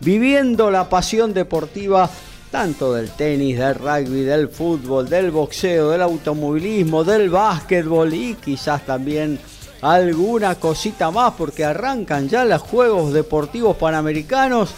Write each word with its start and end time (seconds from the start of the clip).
viviendo 0.00 0.70
la 0.70 0.88
pasión 0.88 1.34
deportiva 1.34 2.08
tanto 2.50 2.94
del 2.94 3.10
tenis, 3.10 3.58
del 3.58 3.74
rugby, 3.74 4.22
del 4.22 4.48
fútbol, 4.48 5.08
del 5.08 5.30
boxeo, 5.30 5.90
del 5.90 6.02
automovilismo, 6.02 7.04
del 7.04 7.28
básquetbol 7.28 8.14
y 8.14 8.34
quizás 8.34 8.86
también 8.86 9.38
alguna 9.80 10.54
cosita 10.56 11.10
más 11.10 11.34
porque 11.34 11.64
arrancan 11.64 12.28
ya 12.28 12.44
los 12.44 12.62
Juegos 12.62 13.12
Deportivos 13.12 13.76
Panamericanos 13.76 14.70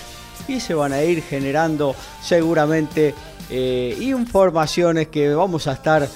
y 0.49 0.61
se 0.61 0.75
van 0.75 0.93
a 0.93 1.03
ir 1.03 1.23
generando 1.23 1.95
seguramente 2.23 3.15
eh, 3.51 3.97
informaciones 4.01 5.09
que 5.09 5.35
vamos 5.35 5.67
a 5.67 5.73
estar 5.73 6.09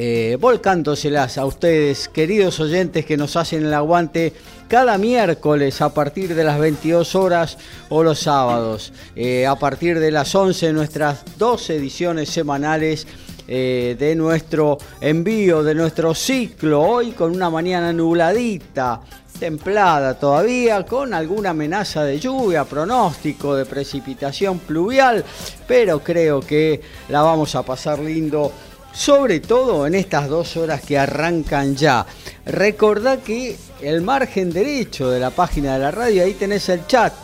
eh, 0.00 0.36
volcándoselas 0.40 1.38
a 1.38 1.44
ustedes, 1.44 2.08
queridos 2.08 2.60
oyentes 2.60 3.04
que 3.04 3.16
nos 3.16 3.34
hacen 3.34 3.66
el 3.66 3.74
aguante 3.74 4.32
cada 4.68 4.96
miércoles 4.96 5.80
a 5.80 5.92
partir 5.92 6.36
de 6.36 6.44
las 6.44 6.60
22 6.60 7.16
horas 7.16 7.58
o 7.88 8.04
los 8.04 8.20
sábados, 8.20 8.92
eh, 9.16 9.44
a 9.44 9.56
partir 9.56 9.98
de 9.98 10.12
las 10.12 10.32
11 10.32 10.72
nuestras 10.72 11.24
dos 11.36 11.68
ediciones 11.70 12.28
semanales 12.28 13.08
eh, 13.50 13.96
de 13.98 14.14
nuestro 14.14 14.76
envío, 15.00 15.62
de 15.62 15.74
nuestro 15.74 16.14
ciclo, 16.14 16.82
hoy 16.82 17.12
con 17.12 17.34
una 17.34 17.48
mañana 17.48 17.94
nubladita, 17.94 19.00
templada 19.40 20.18
todavía, 20.18 20.84
con 20.84 21.14
alguna 21.14 21.50
amenaza 21.50 22.04
de 22.04 22.20
lluvia, 22.20 22.64
pronóstico 22.64 23.56
de 23.56 23.64
precipitación 23.64 24.58
pluvial, 24.58 25.24
pero 25.66 26.00
creo 26.00 26.40
que 26.40 26.82
la 27.08 27.22
vamos 27.22 27.54
a 27.54 27.62
pasar 27.62 28.00
lindo. 28.00 28.52
Sobre 28.92 29.40
todo 29.40 29.86
en 29.86 29.94
estas 29.94 30.28
dos 30.28 30.56
horas 30.56 30.82
que 30.82 30.98
arrancan 30.98 31.74
ya. 31.74 32.04
Recordá 32.44 33.18
que 33.18 33.56
el 33.80 34.02
margen 34.02 34.50
derecho 34.50 35.08
de 35.10 35.20
la 35.20 35.30
página 35.30 35.74
de 35.74 35.78
la 35.78 35.90
radio, 35.90 36.24
ahí 36.24 36.34
tenés 36.34 36.68
el 36.68 36.86
chat 36.86 37.14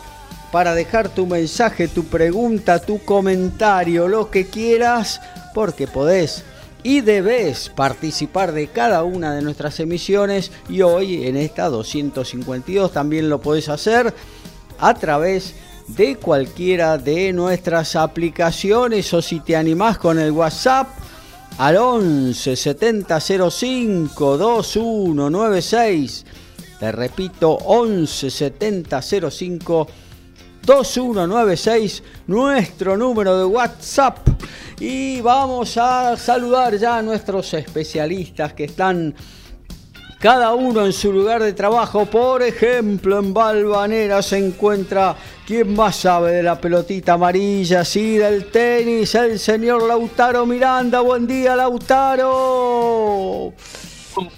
para 0.51 0.73
dejar 0.73 1.09
tu 1.09 1.27
mensaje, 1.27 1.87
tu 1.87 2.05
pregunta, 2.05 2.79
tu 2.79 3.03
comentario, 3.03 4.07
lo 4.07 4.31
que 4.31 4.47
quieras 4.47 5.19
porque 5.55 5.87
podés 5.87 6.43
y 6.83 7.01
debes 7.01 7.69
participar 7.69 8.51
de 8.51 8.67
cada 8.67 9.03
una 9.03 9.33
de 9.33 9.41
nuestras 9.41 9.79
emisiones 9.79 10.51
y 10.69 10.83
hoy 10.83 11.25
en 11.25 11.37
esta 11.37 11.69
252 11.69 12.91
también 12.91 13.29
lo 13.29 13.41
podés 13.41 13.69
hacer 13.69 14.13
a 14.77 14.93
través 14.93 15.55
de 15.87 16.17
cualquiera 16.17 16.97
de 16.97 17.31
nuestras 17.31 17.95
aplicaciones 17.95 19.11
o 19.13 19.21
si 19.21 19.39
te 19.39 19.55
animás 19.55 19.97
con 19.97 20.19
el 20.19 20.31
WhatsApp 20.31 20.89
al 21.57 21.77
11 21.77 22.55
70 22.55 23.19
05 23.21 24.37
2196 24.37 26.25
te 26.79 26.91
repito 26.91 27.51
11 27.53 28.29
70 28.29 29.01
05 29.01 29.87
2196 29.87 30.04
nuestro 32.25 32.97
número 32.97 33.37
de 33.37 33.45
WhatsApp 33.45 34.17
y 34.79 35.21
vamos 35.21 35.77
a 35.77 36.17
saludar 36.17 36.75
ya 36.77 36.97
a 36.97 37.01
nuestros 37.03 37.53
especialistas 37.53 38.53
que 38.53 38.63
están 38.63 39.13
cada 40.19 40.55
uno 40.55 40.83
en 40.83 40.91
su 40.91 41.13
lugar 41.13 41.43
de 41.43 41.53
trabajo. 41.53 42.07
Por 42.07 42.41
ejemplo, 42.41 43.19
en 43.19 43.31
Balvanera 43.31 44.23
se 44.23 44.39
encuentra 44.39 45.15
quien 45.45 45.75
más 45.75 45.97
sabe 45.97 46.31
de 46.31 46.41
la 46.41 46.59
pelotita 46.59 47.13
amarilla, 47.13 47.85
sí, 47.85 48.17
del 48.17 48.49
tenis, 48.49 49.13
el 49.13 49.37
señor 49.37 49.83
Lautaro 49.83 50.47
Miranda. 50.47 51.01
Buen 51.01 51.27
día, 51.27 51.55
Lautaro. 51.55 52.33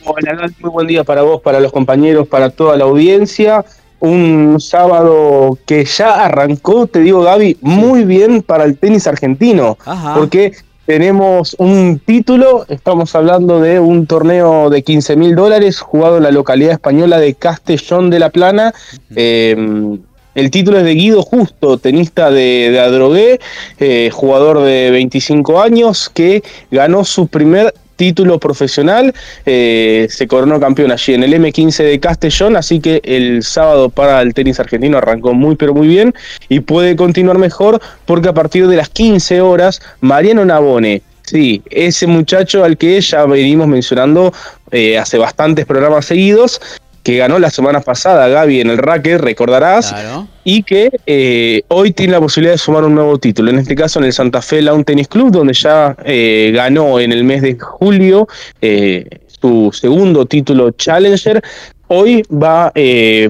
Hola, 0.04 0.52
muy 0.60 0.72
buen 0.72 0.88
día 0.88 1.06
para 1.06 1.22
vos, 1.22 1.42
para 1.42 1.62
los 1.62 1.72
compañeros, 1.72 2.28
para 2.28 2.50
toda 2.50 2.76
la 2.76 2.84
audiencia 2.84 3.64
un 4.00 4.58
sábado 4.60 5.58
que 5.66 5.86
ya 5.86 6.26
arrancó, 6.26 6.88
te 6.88 7.00
digo 7.00 7.22
Gaby, 7.22 7.58
muy 7.62 8.06
bien 8.06 8.42
para 8.42 8.64
el 8.64 8.78
tenis 8.78 9.08
argentino, 9.08 9.78
porque 10.16 10.54
tenemos 10.86 11.56
un 11.60 12.00
título, 12.00 12.66
estamos 12.70 13.14
hablando 13.14 13.60
de 13.60 13.80
un 13.80 14.08
torneo 14.08 14.70
de 14.70 14.84
15 14.84 15.18
mil 15.18 15.36
dólares 15.36 15.82
jugado 15.82 16.18
en 16.18 16.24
la 16.24 16.32
localidad 16.32 16.72
española 16.72 17.20
de 17.20 17.34
Castellón 17.34 18.10
de 18.10 18.20
la 18.20 18.30
Plana. 18.30 18.74
Em, 19.14 20.00
el 20.34 20.52
título 20.52 20.78
es 20.78 20.86
de 20.86 20.94
Guido 20.94 21.24
Justo, 21.24 21.78
tenista 21.78 22.30
de, 22.30 22.70
de 22.72 22.80
Adrogué, 22.80 23.40
eh, 23.80 24.12
jugador 24.14 24.62
de 24.62 24.92
25 24.92 25.60
años, 25.60 26.10
que 26.14 26.44
ganó 26.72 27.04
su 27.04 27.28
primer 27.28 27.74
título 27.98 28.40
profesional. 28.40 29.14
Eh, 29.46 30.08
se 30.10 30.28
coronó 30.28 30.60
campeón 30.60 30.92
allí 30.92 31.14
en 31.14 31.24
el 31.24 31.34
M15 31.34 31.84
de 31.84 32.00
Castellón, 32.00 32.56
así 32.56 32.80
que 32.80 33.02
el 33.04 33.44
sábado 33.44 33.90
para 33.90 34.22
el 34.22 34.34
tenis 34.34 34.60
argentino 34.62 34.98
arrancó 34.98 35.34
muy 35.34 35.58
pero 35.58 35.74
muy 35.74 35.88
bien 35.88 36.14
y 36.48 36.62
puede 36.62 36.96
continuar 36.96 37.38
mejor 37.38 37.82
porque 38.06 38.30
a 38.30 38.34
partir 38.34 38.68
de 38.68 38.78
las 38.78 38.90
15 38.90 39.42
horas 39.42 39.82
Mariano 40.00 40.46
Nabone 40.46 41.02
Sí, 41.28 41.62
ese 41.70 42.08
muchacho 42.08 42.64
al 42.64 42.78
que 42.78 43.02
ya 43.02 43.26
venimos 43.26 43.68
mencionando 43.68 44.32
eh, 44.72 44.98
hace 44.98 45.18
bastantes 45.18 45.66
programas 45.66 46.06
seguidos, 46.06 46.62
que 47.08 47.16
ganó 47.16 47.40
la 47.40 47.50
semana 47.50 47.80
pasada 47.80 48.28
Gaby 48.28 48.60
en 48.60 48.70
el 48.70 48.78
racket, 48.78 49.22
recordarás, 49.22 49.96
y 50.44 50.64
que 50.64 50.92
eh, 51.06 51.62
hoy 51.70 51.94
tiene 51.94 52.12
la 52.12 52.20
posibilidad 52.20 52.56
de 52.56 52.58
sumar 52.58 52.84
un 52.84 52.96
nuevo 52.96 53.18
título, 53.18 53.50
en 53.50 53.60
este 53.60 53.76
caso 53.76 54.00
en 54.00 54.06
el 54.06 54.12
Santa 54.12 54.42
Fe 54.42 54.62
Lawn 54.62 54.84
Tennis 54.84 55.08
Club, 55.08 55.32
donde 55.32 55.54
ya 55.54 55.96
eh, 56.04 56.52
ganó 56.54 57.00
en 57.00 57.14
el 57.14 57.24
mes 57.24 57.44
de 57.44 57.58
julio 57.58 58.28
eh, 58.60 59.08
su 59.42 59.72
segundo 59.72 60.26
título 60.26 60.72
Challenger. 60.72 61.42
Hoy 61.88 62.24
va 62.24 62.74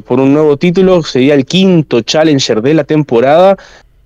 por 0.07 0.21
un 0.21 0.33
nuevo 0.33 0.57
título, 0.57 1.03
sería 1.03 1.35
el 1.35 1.45
quinto 1.45 2.01
Challenger 2.01 2.63
de 2.63 2.73
la 2.73 2.83
temporada. 2.83 3.57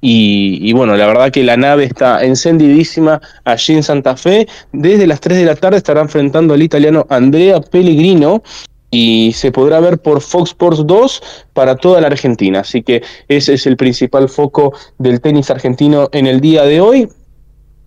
Y, 0.03 0.57
y, 0.67 0.73
bueno, 0.73 0.97
la 0.97 1.05
verdad 1.05 1.31
que 1.31 1.43
la 1.43 1.55
nave 1.55 1.85
está 1.85 2.25
encendidísima 2.25 3.21
allí 3.45 3.75
en 3.75 3.83
Santa 3.83 4.17
Fe. 4.17 4.47
Desde 4.73 5.05
las 5.05 5.21
3 5.21 5.37
de 5.37 5.45
la 5.45 5.55
tarde 5.55 5.77
estará 5.77 6.01
enfrentando 6.01 6.55
al 6.55 6.61
italiano 6.63 7.05
Andrea 7.07 7.61
Pellegrino, 7.61 8.41
y 8.91 9.31
se 9.33 9.51
podrá 9.51 9.79
ver 9.79 9.99
por 9.99 10.21
Fox 10.21 10.51
Sports 10.51 10.85
2 10.85 11.23
para 11.53 11.77
toda 11.77 12.01
la 12.01 12.07
Argentina. 12.07 12.59
Así 12.59 12.83
que 12.83 13.01
ese 13.27 13.53
es 13.53 13.65
el 13.65 13.77
principal 13.77 14.29
foco 14.29 14.73
del 14.99 15.21
tenis 15.21 15.49
argentino 15.49 16.09
en 16.11 16.27
el 16.27 16.41
día 16.41 16.63
de 16.63 16.81
hoy. 16.81 17.09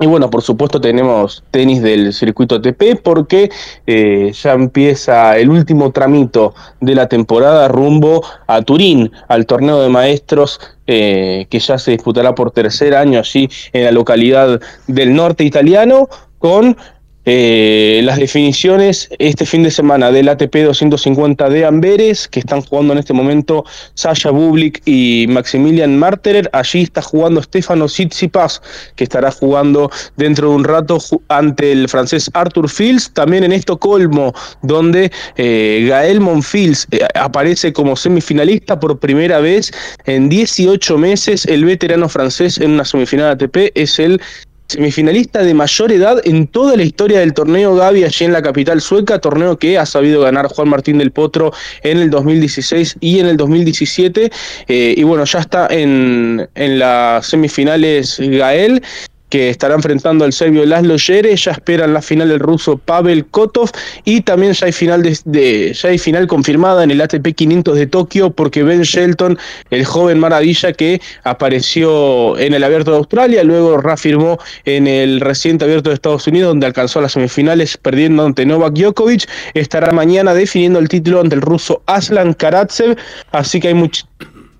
Y 0.00 0.06
bueno, 0.06 0.28
por 0.28 0.42
supuesto 0.42 0.80
tenemos 0.80 1.44
tenis 1.52 1.80
del 1.80 2.12
circuito 2.12 2.56
ATP 2.56 3.00
porque 3.02 3.48
eh, 3.86 4.32
ya 4.34 4.52
empieza 4.52 5.38
el 5.38 5.50
último 5.50 5.92
tramito 5.92 6.52
de 6.80 6.96
la 6.96 7.08
temporada 7.08 7.68
rumbo 7.68 8.24
a 8.48 8.60
Turín, 8.62 9.12
al 9.28 9.46
torneo 9.46 9.80
de 9.80 9.88
maestros 9.88 10.58
eh, 10.88 11.46
que 11.48 11.60
ya 11.60 11.78
se 11.78 11.92
disputará 11.92 12.34
por 12.34 12.50
tercer 12.50 12.96
año 12.96 13.20
allí 13.20 13.48
en 13.72 13.84
la 13.84 13.92
localidad 13.92 14.60
del 14.88 15.14
norte 15.14 15.44
italiano 15.44 16.08
con 16.38 16.76
eh, 17.26 18.00
las 18.04 18.18
definiciones 18.18 19.08
este 19.18 19.46
fin 19.46 19.62
de 19.62 19.70
semana 19.70 20.10
del 20.10 20.28
ATP 20.28 20.56
250 20.56 21.48
de 21.48 21.64
Amberes, 21.64 22.28
que 22.28 22.40
están 22.40 22.60
jugando 22.60 22.92
en 22.92 22.98
este 22.98 23.14
momento 23.14 23.64
Sasha 23.94 24.30
Bublik 24.30 24.82
y 24.84 25.26
Maximilian 25.28 25.98
Marterer. 25.98 26.50
Allí 26.52 26.82
está 26.82 27.00
jugando 27.00 27.42
Stefano 27.42 27.86
Tsitsipas, 27.86 28.60
que 28.96 29.04
estará 29.04 29.30
jugando 29.30 29.90
dentro 30.16 30.50
de 30.50 30.56
un 30.56 30.64
rato 30.64 30.98
ante 31.28 31.72
el 31.72 31.88
francés 31.88 32.30
Arthur 32.34 32.68
Fields. 32.68 33.10
También 33.14 33.44
en 33.44 33.52
Estocolmo, 33.52 34.34
donde 34.62 35.10
eh, 35.36 35.86
Gael 35.88 36.20
Monfils 36.20 36.86
eh, 36.90 37.00
aparece 37.14 37.72
como 37.72 37.96
semifinalista 37.96 38.78
por 38.78 38.98
primera 38.98 39.40
vez 39.40 39.70
en 40.04 40.28
18 40.28 40.98
meses. 40.98 41.46
El 41.46 41.64
veterano 41.64 42.08
francés 42.08 42.58
en 42.58 42.72
una 42.72 42.84
semifinal 42.84 43.30
ATP 43.30 43.72
es 43.74 43.98
el 43.98 44.20
semifinalista 44.74 45.42
de 45.42 45.54
mayor 45.54 45.92
edad 45.92 46.20
en 46.24 46.46
toda 46.46 46.76
la 46.76 46.82
historia 46.82 47.20
del 47.20 47.32
torneo 47.32 47.76
Gaby 47.76 48.04
allí 48.04 48.24
en 48.24 48.32
la 48.32 48.42
capital 48.42 48.80
sueca, 48.80 49.20
torneo 49.20 49.56
que 49.56 49.78
ha 49.78 49.86
sabido 49.86 50.22
ganar 50.22 50.48
Juan 50.48 50.68
Martín 50.68 50.98
del 50.98 51.12
Potro 51.12 51.52
en 51.82 51.98
el 51.98 52.10
2016 52.10 52.96
y 53.00 53.20
en 53.20 53.26
el 53.26 53.36
2017. 53.36 54.30
Eh, 54.68 54.94
y 54.96 55.02
bueno, 55.04 55.24
ya 55.24 55.38
está 55.38 55.68
en, 55.70 56.48
en 56.54 56.78
las 56.78 57.26
semifinales 57.26 58.18
Gael 58.18 58.82
que 59.34 59.50
estará 59.50 59.74
enfrentando 59.74 60.24
al 60.24 60.32
serbio 60.32 60.64
Laszlo 60.64 60.96
Yere, 60.96 61.34
ya 61.34 61.50
esperan 61.50 61.92
la 61.92 62.00
final 62.00 62.28
del 62.28 62.38
ruso 62.38 62.78
Pavel 62.78 63.26
Kotov 63.26 63.68
y 64.04 64.20
también 64.20 64.52
ya 64.52 64.66
hay 64.66 64.72
final 64.72 65.02
de, 65.02 65.72
ya 65.74 65.88
hay 65.88 65.98
final 65.98 66.28
confirmada 66.28 66.84
en 66.84 66.92
el 66.92 67.00
ATP 67.00 67.34
500 67.34 67.74
de 67.74 67.88
Tokio 67.88 68.30
porque 68.30 68.62
Ben 68.62 68.82
Shelton, 68.82 69.36
el 69.70 69.84
joven 69.84 70.20
maravilla 70.20 70.72
que 70.72 71.00
apareció 71.24 72.38
en 72.38 72.54
el 72.54 72.62
Abierto 72.62 72.92
de 72.92 72.98
Australia, 72.98 73.42
luego 73.42 73.76
reafirmó 73.78 74.38
en 74.66 74.86
el 74.86 75.20
reciente 75.20 75.64
Abierto 75.64 75.90
de 75.90 75.94
Estados 75.94 76.28
Unidos 76.28 76.50
donde 76.50 76.66
alcanzó 76.66 77.00
las 77.00 77.10
semifinales 77.10 77.76
perdiendo 77.76 78.24
ante 78.24 78.46
Novak 78.46 78.74
Djokovic, 78.74 79.28
estará 79.54 79.92
mañana 79.92 80.32
definiendo 80.32 80.78
el 80.78 80.88
título 80.88 81.20
ante 81.20 81.34
el 81.34 81.40
ruso 81.40 81.82
Aslan 81.86 82.34
Karatsev, 82.34 82.96
así 83.32 83.58
que 83.58 83.66
hay 83.66 83.74
mucho 83.74 84.06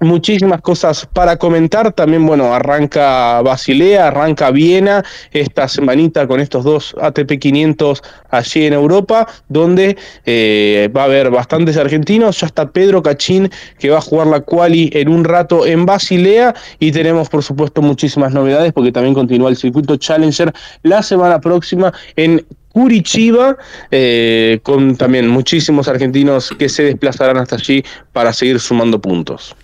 muchísimas 0.05 0.61
cosas 0.61 1.09
para 1.13 1.37
comentar. 1.37 1.93
También, 1.93 2.27
bueno, 2.27 2.55
arranca 2.55 3.43
Basilea, 3.43 4.09
arranca 4.09 4.51
Viena 4.51 5.05
esta 5.33 5.69
semanita 5.69 6.27
con 6.27 6.41
estos 6.41 6.65
dos 6.65 6.95
ATP 7.01 7.39
500 7.39 8.03
allí 8.31 8.67
en 8.67 8.73
Europa, 8.73 9.27
donde 9.49 9.97
eh, 10.25 10.91
va 10.97 11.03
a 11.03 11.05
haber 11.05 11.31
bastantes 11.31 11.77
argentinos. 11.77 12.41
Ya 12.41 12.47
está 12.47 12.71
Pedro 12.71 13.03
Cachín, 13.03 13.51
que 13.79 13.91
va 13.91 13.99
a 13.99 14.03
jugar 14.03 14.27
la 14.29 14.41
quali 14.41 14.91
en 14.93 15.09
un 15.09 15.25
rato 15.25 15.67
en 15.67 15.87
Basilea. 15.87 16.55
Y 16.79 16.93
tenemos, 16.93 17.29
por 17.29 17.43
supuesto, 17.43 17.83
muchísimas 17.83 18.33
novedades, 18.33 18.73
porque 18.73 18.93
también 18.93 19.15
continúa 19.15 19.51
el 19.51 19.57
circuito 19.57 19.97
Challenger 19.97 20.53
la 20.83 21.03
semana 21.03 21.41
próxima 21.41 21.93
en 22.17 22.45
Curitiba, 22.75 23.57
eh, 23.93 24.59
con 24.65 24.97
también 24.97 25.29
muchísimos 25.29 25.87
argentinos 25.87 26.51
que 26.59 26.69
se 26.69 26.83
desplazarán 26.83 27.37
hasta 27.37 27.55
allí 27.55 27.85
para 28.13 28.33
seguir 28.33 28.59
sumando 28.59 29.01
puntos. 29.01 29.55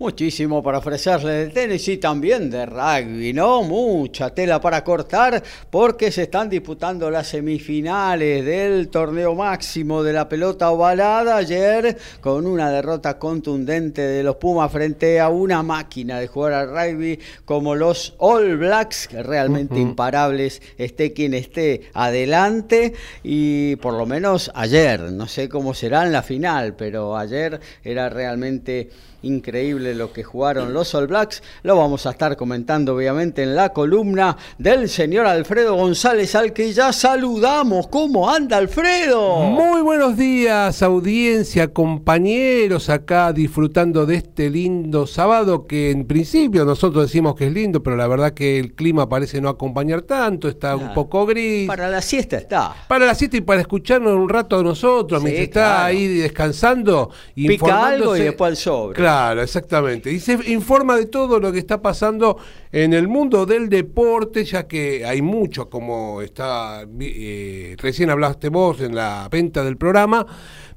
Muchísimo 0.00 0.62
para 0.62 0.78
ofrecerle 0.78 1.32
de 1.32 1.46
tenis 1.48 1.86
y 1.88 1.98
también 1.98 2.48
de 2.48 2.64
rugby, 2.64 3.34
¿no? 3.34 3.62
Mucha 3.62 4.30
tela 4.30 4.58
para 4.58 4.82
cortar 4.82 5.42
porque 5.68 6.10
se 6.10 6.22
están 6.22 6.48
disputando 6.48 7.10
las 7.10 7.26
semifinales 7.26 8.42
del 8.42 8.88
torneo 8.88 9.34
máximo 9.34 10.02
de 10.02 10.14
la 10.14 10.26
pelota 10.26 10.70
ovalada 10.70 11.36
ayer 11.36 11.98
con 12.22 12.46
una 12.46 12.70
derrota 12.70 13.18
contundente 13.18 14.00
de 14.00 14.22
los 14.22 14.36
Pumas 14.36 14.72
frente 14.72 15.20
a 15.20 15.28
una 15.28 15.62
máquina 15.62 16.18
de 16.18 16.28
jugar 16.28 16.54
al 16.54 16.70
rugby 16.70 17.18
como 17.44 17.74
los 17.74 18.14
All 18.16 18.56
Blacks, 18.56 19.06
que 19.06 19.22
realmente 19.22 19.78
imparables, 19.78 20.62
esté 20.78 21.12
quien 21.12 21.34
esté 21.34 21.90
adelante 21.92 22.94
y 23.22 23.76
por 23.76 23.92
lo 23.92 24.06
menos 24.06 24.50
ayer, 24.54 25.12
no 25.12 25.28
sé 25.28 25.50
cómo 25.50 25.74
será 25.74 26.06
en 26.06 26.12
la 26.12 26.22
final, 26.22 26.74
pero 26.74 27.18
ayer 27.18 27.60
era 27.84 28.08
realmente 28.08 28.88
increíble 29.22 29.94
lo 29.94 30.12
que 30.12 30.24
jugaron 30.24 30.72
los 30.72 30.94
All 30.94 31.06
Blacks. 31.06 31.42
Lo 31.62 31.76
vamos 31.76 32.06
a 32.06 32.10
estar 32.10 32.36
comentando 32.36 32.94
obviamente 32.94 33.42
en 33.42 33.54
la 33.54 33.70
columna 33.70 34.36
del 34.58 34.88
señor 34.88 35.26
Alfredo 35.26 35.74
González, 35.74 36.34
al 36.34 36.52
que 36.52 36.72
ya 36.72 36.92
saludamos. 36.92 37.88
¿Cómo 37.88 38.30
anda 38.30 38.56
Alfredo? 38.56 39.40
Muy 39.40 39.82
buenos 39.82 40.16
días, 40.16 40.82
audiencia, 40.82 41.72
compañeros, 41.72 42.88
acá 42.88 43.32
disfrutando 43.32 44.06
de 44.06 44.16
este 44.16 44.50
lindo 44.50 45.06
sábado 45.06 45.66
que 45.66 45.90
en 45.90 46.06
principio 46.06 46.64
nosotros 46.64 47.06
decimos 47.06 47.34
que 47.34 47.46
es 47.46 47.52
lindo, 47.52 47.82
pero 47.82 47.96
la 47.96 48.06
verdad 48.06 48.32
que 48.32 48.58
el 48.58 48.74
clima 48.74 49.08
parece 49.08 49.40
no 49.40 49.48
acompañar 49.48 50.02
tanto, 50.02 50.48
está 50.48 50.76
un 50.76 50.94
poco 50.94 51.26
gris. 51.26 51.66
Para 51.66 51.88
la 51.88 52.00
siesta 52.00 52.36
está. 52.36 52.74
Para 52.88 53.06
la 53.06 53.14
siesta 53.14 53.36
y 53.36 53.40
para 53.40 53.60
escucharnos 53.60 54.14
un 54.14 54.28
rato 54.28 54.58
a 54.58 54.62
nosotros, 54.62 55.22
mientras 55.22 55.44
está 55.44 55.84
ahí 55.84 56.06
descansando. 56.06 57.10
Pica 57.34 57.88
algo 57.88 58.16
y 58.16 58.20
después 58.20 58.50
al 58.50 58.56
sobre. 58.56 58.96
Claro, 58.96 59.09
exactamente. 59.38 60.12
Y 60.12 60.20
se 60.20 60.38
informa 60.50 60.96
de 60.96 61.06
todo 61.06 61.40
lo 61.40 61.52
que 61.52 61.58
está 61.58 61.82
pasando 61.82 62.38
en 62.72 62.92
el 62.92 63.08
mundo 63.08 63.46
del 63.46 63.68
deporte, 63.68 64.44
ya 64.44 64.66
que 64.66 65.04
hay 65.04 65.22
mucho, 65.22 65.68
como 65.68 66.22
está 66.22 66.86
eh, 67.00 67.76
recién 67.78 68.10
hablaste 68.10 68.48
vos 68.48 68.80
en 68.80 68.94
la 68.94 69.28
venta 69.30 69.64
del 69.64 69.76
programa, 69.76 70.26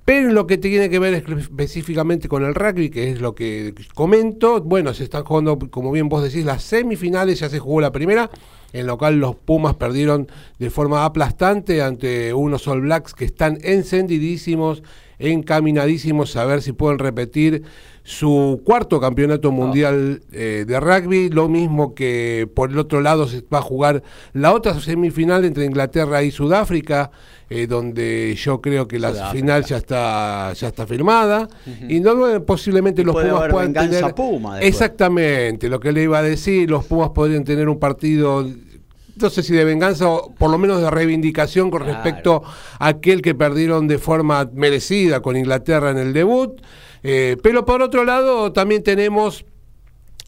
pero 0.06 0.30
en 0.30 0.36
lo 0.36 0.48
que 0.48 0.58
tiene 0.58 0.90
que 0.90 1.00
ver 1.00 1.14
específicamente 1.14 2.28
con 2.28 2.44
el 2.44 2.56
rugby, 2.56 2.90
que 2.90 3.12
es 3.12 3.22
lo 3.22 3.36
que 3.36 3.74
comento, 3.94 4.62
bueno, 4.62 4.94
se 4.94 5.06
están 5.06 5.24
jugando, 5.24 5.58
como 5.70 5.92
bien 5.92 6.10
vos 6.10 6.24
decís, 6.24 6.46
las 6.46 6.64
semifinales, 6.64 7.40
ya 7.40 7.50
se 7.50 7.60
jugó 7.60 7.80
la 7.80 7.92
primera, 7.92 8.30
en 8.74 8.88
lo 8.88 8.98
cual 8.98 9.20
los 9.20 9.36
Pumas 9.36 9.76
perdieron 9.76 10.28
de 10.60 10.70
forma 10.70 11.06
aplastante 11.06 11.82
ante 11.82 12.34
unos 12.34 12.68
All 12.68 12.82
Blacks 12.82 13.14
que 13.14 13.26
están 13.26 13.60
encendidísimos, 13.62 14.84
encaminadísimos 15.24 16.36
a 16.36 16.46
ver 16.46 16.62
si 16.62 16.74
pueden 16.74 17.00
repetir 17.00 17.64
su 18.04 18.62
cuarto 18.66 19.00
campeonato 19.00 19.52
mundial 19.52 20.22
eh, 20.34 20.66
de 20.68 20.80
rugby, 20.80 21.30
lo 21.30 21.48
mismo 21.48 21.96
que 21.96 22.50
por 22.54 22.72
el 22.72 22.78
otro 22.78 23.00
lado 23.00 23.28
se 23.28 23.44
va 23.52 23.60
a 23.60 23.62
jugar 23.62 24.04
la 24.34 24.54
otra 24.54 24.78
semifinal 24.80 25.46
entre 25.46 25.64
Inglaterra 25.64 26.22
y 26.22 26.30
Sudáfrica, 26.30 27.12
eh, 27.50 27.66
donde 27.66 28.36
yo 28.36 28.60
creo 28.60 28.90
que 28.90 29.00
la 29.00 29.32
final 29.32 29.64
ya 29.64 29.78
está 29.78 30.52
ya 30.54 30.68
está 30.68 30.86
firmada. 30.86 31.48
Y 31.88 32.02
no 32.02 32.44
posiblemente 32.46 33.06
los 33.06 33.16
Pumas 33.16 33.50
puedan 33.50 33.74
tener 33.74 34.04
exactamente 34.60 35.70
lo 35.70 35.80
que 35.80 35.94
le 35.94 36.04
iba 36.04 36.20
a 36.20 36.24
decir, 36.24 36.70
los 36.70 36.84
Pumas 36.84 37.12
podrían 37.12 37.46
tener 37.46 37.70
un 37.70 37.80
partido 37.80 38.46
no 39.16 39.30
sé 39.30 39.44
si 39.44 39.54
de 39.54 39.64
venganza 39.64 40.10
o 40.10 40.34
por 40.34 40.50
lo 40.50 40.58
menos 40.58 40.82
de 40.82 40.90
reivindicación 40.90 41.70
con 41.70 41.86
respecto 41.86 42.44
a 42.80 42.88
aquel 42.88 43.22
que 43.22 43.36
perdieron 43.36 43.88
de 43.88 44.00
forma 44.00 44.50
merecida 44.54 45.22
con 45.22 45.38
Inglaterra 45.38 45.92
en 45.92 45.98
el 45.98 46.14
debut. 46.14 46.62
Eh, 47.04 47.38
pero 47.44 47.66
por 47.66 47.82
otro 47.82 48.04
lado, 48.04 48.54
también 48.54 48.82
tenemos 48.82 49.46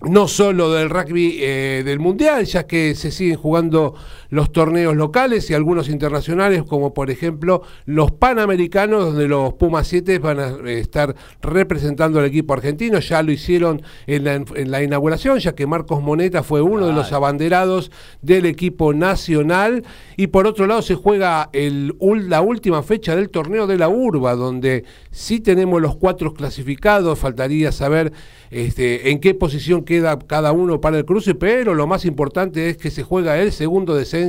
no 0.02 0.28
solo 0.28 0.72
del 0.74 0.90
rugby 0.90 1.38
eh, 1.40 1.84
del 1.86 2.00
mundial, 2.00 2.46
ya 2.46 2.68
que 2.68 2.96
se 2.96 3.12
siguen 3.12 3.38
jugando 3.38 3.96
los 4.36 4.52
torneos 4.52 4.98
locales 4.98 5.50
y 5.50 5.54
algunos 5.54 5.88
internacionales, 5.88 6.64
como 6.64 6.94
por 6.94 7.10
ejemplo 7.10 7.62
los 7.86 8.12
Panamericanos, 8.12 9.06
donde 9.06 9.30
los 9.30 9.54
Pumas 9.54 9.88
7 9.88 10.20
van 10.20 10.40
a 10.40 10.50
eh, 10.66 10.80
estar 10.80 11.16
representando 11.42 12.20
al 12.20 12.26
equipo 12.26 12.54
argentino. 12.54 13.00
Ya 13.00 13.24
lo 13.24 13.32
hicieron 13.32 13.82
en 14.08 14.26
la, 14.70 14.84
inauguración, 14.84 15.40
ya 15.40 15.56
que 15.56 15.66
Marcos 15.66 16.04
Moneta 16.04 16.44
fue 16.44 16.62
uno 16.62 16.86
de 16.86 16.92
los 16.92 17.14
abanderados 17.14 17.92
del 18.22 18.46
equipo 18.46 18.94
nacional. 18.94 19.84
Y 20.18 20.28
por 20.28 20.48
otro 20.48 20.68
lado 20.68 20.82
se 20.82 20.96
juega 20.96 21.50
el, 21.54 21.96
la 22.28 22.42
última 22.42 22.84
fecha 22.84 23.16
del 23.16 23.30
torneo 23.30 23.68
de 23.68 23.78
la 23.78 23.88
Urba, 23.88 24.36
donde 24.36 24.84
sí 25.12 25.40
tenemos 25.40 25.82
los 25.82 25.96
cuatro 25.96 26.34
clasificados, 26.34 27.18
faltaría 27.18 27.72
saber 27.72 28.12
este, 28.52 29.12
en 29.12 29.20
qué 29.20 29.34
posición 29.34 29.84
queda 29.84 30.20
cada 30.20 30.52
uno 30.52 30.82
para 30.82 30.98
el 30.98 31.06
cruce, 31.06 31.36
pero 31.36 31.74
lo 31.74 31.88
más 31.88 32.04
importante 32.04 32.70
es 32.70 32.78
que 32.78 32.92
se 32.92 33.04
juega 33.04 33.38
el 33.38 33.52
segundo 33.52 33.96
descenso 33.96 34.25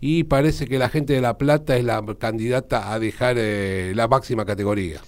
y 0.00 0.24
parece 0.24 0.66
que 0.66 0.78
la 0.78 0.88
gente 0.88 1.12
de 1.12 1.20
La 1.20 1.38
Plata 1.38 1.76
es 1.76 1.84
la 1.84 2.02
candidata 2.18 2.92
a 2.92 2.98
dejar 2.98 3.36
eh, 3.38 3.92
la 3.94 4.08
máxima 4.08 4.44
categoría. 4.44 5.00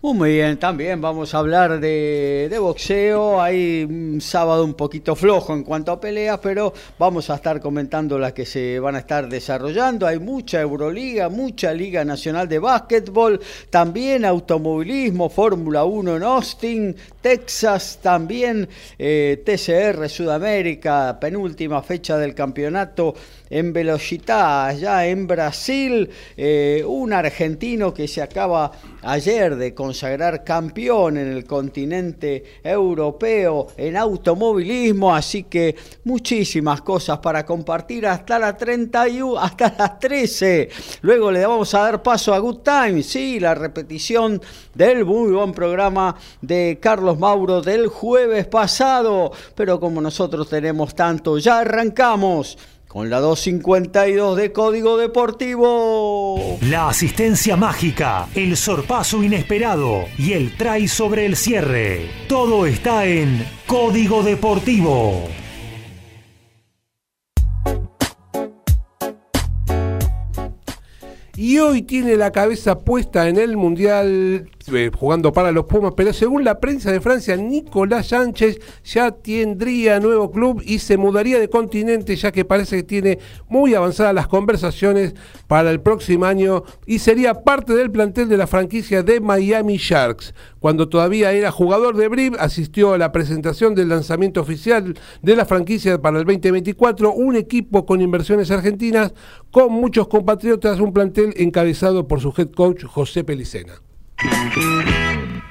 Muy 0.00 0.34
bien, 0.34 0.58
también 0.58 1.00
vamos 1.00 1.34
a 1.34 1.38
hablar 1.38 1.80
de, 1.80 2.56
boxeo. 2.60 3.42
Hay 3.42 3.82
un 3.82 4.20
sábado 4.20 4.64
un 4.64 4.74
poquito 4.74 5.16
flojo 5.16 5.52
en 5.52 5.64
cuanto 5.64 5.90
a 5.90 6.00
peleas, 6.00 6.38
pero 6.40 6.72
vamos 7.00 7.30
a 7.30 7.34
estar 7.34 7.60
comentando 7.60 8.16
las 8.16 8.32
que 8.32 8.46
se 8.46 8.78
van 8.78 8.94
a 8.94 9.00
estar 9.00 9.28
desarrollando. 9.28 10.06
Hay 10.06 10.20
mucha 10.20 10.60
Euroliga, 10.60 11.28
mucha 11.28 11.72
Liga 11.72 12.04
Nacional 12.04 12.48
de 12.48 12.60
Básquetbol, 12.60 13.40
también 13.70 14.24
automovilismo, 14.24 15.28
Fórmula 15.28 15.84
1 15.84 16.16
en 16.16 16.22
Austin, 16.22 16.96
Texas, 17.20 17.98
también 18.00 18.68
eh, 19.00 19.42
TCR 19.44 20.08
Sudamérica, 20.08 21.18
penúltima 21.20 21.82
fecha 21.82 22.16
del 22.16 22.36
campeonato 22.36 23.16
en 23.50 23.72
velocidad, 23.72 24.66
allá 24.66 25.06
en 25.06 25.26
Brasil, 25.26 26.10
eh, 26.36 26.82
un 26.86 27.12
argentino 27.12 27.92
que 27.94 28.08
se 28.08 28.22
acaba 28.22 28.72
ayer 29.02 29.56
de 29.56 29.74
consagrar 29.74 30.44
campeón 30.44 31.16
en 31.16 31.28
el 31.28 31.44
continente 31.44 32.44
europeo 32.62 33.68
en 33.76 33.96
automovilismo, 33.96 35.14
así 35.14 35.44
que 35.44 35.76
muchísimas 36.04 36.82
cosas 36.82 37.18
para 37.18 37.44
compartir 37.44 38.06
hasta 38.06 38.38
las 38.38 38.56
31, 38.56 39.38
hasta 39.38 39.74
las 39.78 39.98
13. 39.98 40.68
Luego 41.02 41.30
le 41.30 41.46
vamos 41.46 41.74
a 41.74 41.80
dar 41.80 42.02
paso 42.02 42.34
a 42.34 42.38
Good 42.38 42.58
Time, 42.58 43.02
sí, 43.02 43.40
la 43.40 43.54
repetición 43.54 44.40
del 44.74 45.04
muy 45.04 45.32
buen 45.32 45.52
programa 45.52 46.16
de 46.40 46.78
Carlos 46.80 47.18
Mauro 47.18 47.60
del 47.60 47.88
jueves 47.88 48.46
pasado, 48.46 49.32
pero 49.54 49.80
como 49.80 50.00
nosotros 50.00 50.48
tenemos 50.48 50.94
tanto, 50.94 51.38
ya 51.38 51.60
arrancamos 51.60 52.58
con 52.88 53.10
la 53.10 53.20
252 53.20 54.36
de 54.36 54.50
Código 54.50 54.96
Deportivo. 54.96 56.58
La 56.62 56.88
asistencia 56.88 57.54
mágica, 57.54 58.28
el 58.34 58.56
sorpaso 58.56 59.22
inesperado 59.22 60.06
y 60.16 60.32
el 60.32 60.56
try 60.56 60.88
sobre 60.88 61.26
el 61.26 61.36
cierre. 61.36 62.10
Todo 62.28 62.64
está 62.64 63.04
en 63.04 63.46
Código 63.66 64.22
Deportivo. 64.22 65.28
Y 71.36 71.58
hoy 71.58 71.82
tiene 71.82 72.16
la 72.16 72.32
cabeza 72.32 72.80
puesta 72.80 73.28
en 73.28 73.36
el 73.36 73.56
Mundial 73.56 74.50
eh, 74.72 74.90
jugando 74.94 75.32
para 75.32 75.52
los 75.52 75.66
Pumas, 75.66 75.92
pero 75.96 76.12
según 76.12 76.44
la 76.44 76.60
prensa 76.60 76.92
de 76.92 77.00
Francia, 77.00 77.36
Nicolás 77.36 78.08
Sánchez 78.08 78.58
ya 78.84 79.10
tendría 79.10 80.00
nuevo 80.00 80.30
club 80.30 80.62
y 80.64 80.78
se 80.78 80.96
mudaría 80.96 81.38
de 81.38 81.48
continente, 81.48 82.16
ya 82.16 82.32
que 82.32 82.44
parece 82.44 82.76
que 82.76 82.82
tiene 82.82 83.18
muy 83.48 83.74
avanzadas 83.74 84.14
las 84.14 84.28
conversaciones 84.28 85.14
para 85.46 85.70
el 85.70 85.80
próximo 85.80 86.24
año 86.24 86.64
y 86.86 86.98
sería 86.98 87.42
parte 87.42 87.74
del 87.74 87.90
plantel 87.90 88.28
de 88.28 88.36
la 88.36 88.46
franquicia 88.46 89.02
de 89.02 89.20
Miami 89.20 89.76
Sharks. 89.76 90.34
Cuando 90.60 90.88
todavía 90.88 91.32
era 91.32 91.50
jugador 91.50 91.96
de 91.96 92.08
BRIB, 92.08 92.36
asistió 92.38 92.92
a 92.92 92.98
la 92.98 93.12
presentación 93.12 93.74
del 93.74 93.88
lanzamiento 93.88 94.40
oficial 94.40 94.94
de 95.22 95.36
la 95.36 95.44
franquicia 95.44 96.00
para 96.00 96.18
el 96.18 96.24
2024, 96.24 97.12
un 97.12 97.36
equipo 97.36 97.86
con 97.86 98.00
inversiones 98.00 98.50
argentinas, 98.50 99.14
con 99.50 99.72
muchos 99.72 100.08
compatriotas, 100.08 100.80
un 100.80 100.92
plantel 100.92 101.32
encabezado 101.36 102.08
por 102.08 102.20
su 102.20 102.34
head 102.36 102.50
coach 102.50 102.84
José 102.84 103.24
Pelicena. 103.24 103.87
Thank 104.20 104.56
you. 104.56 105.47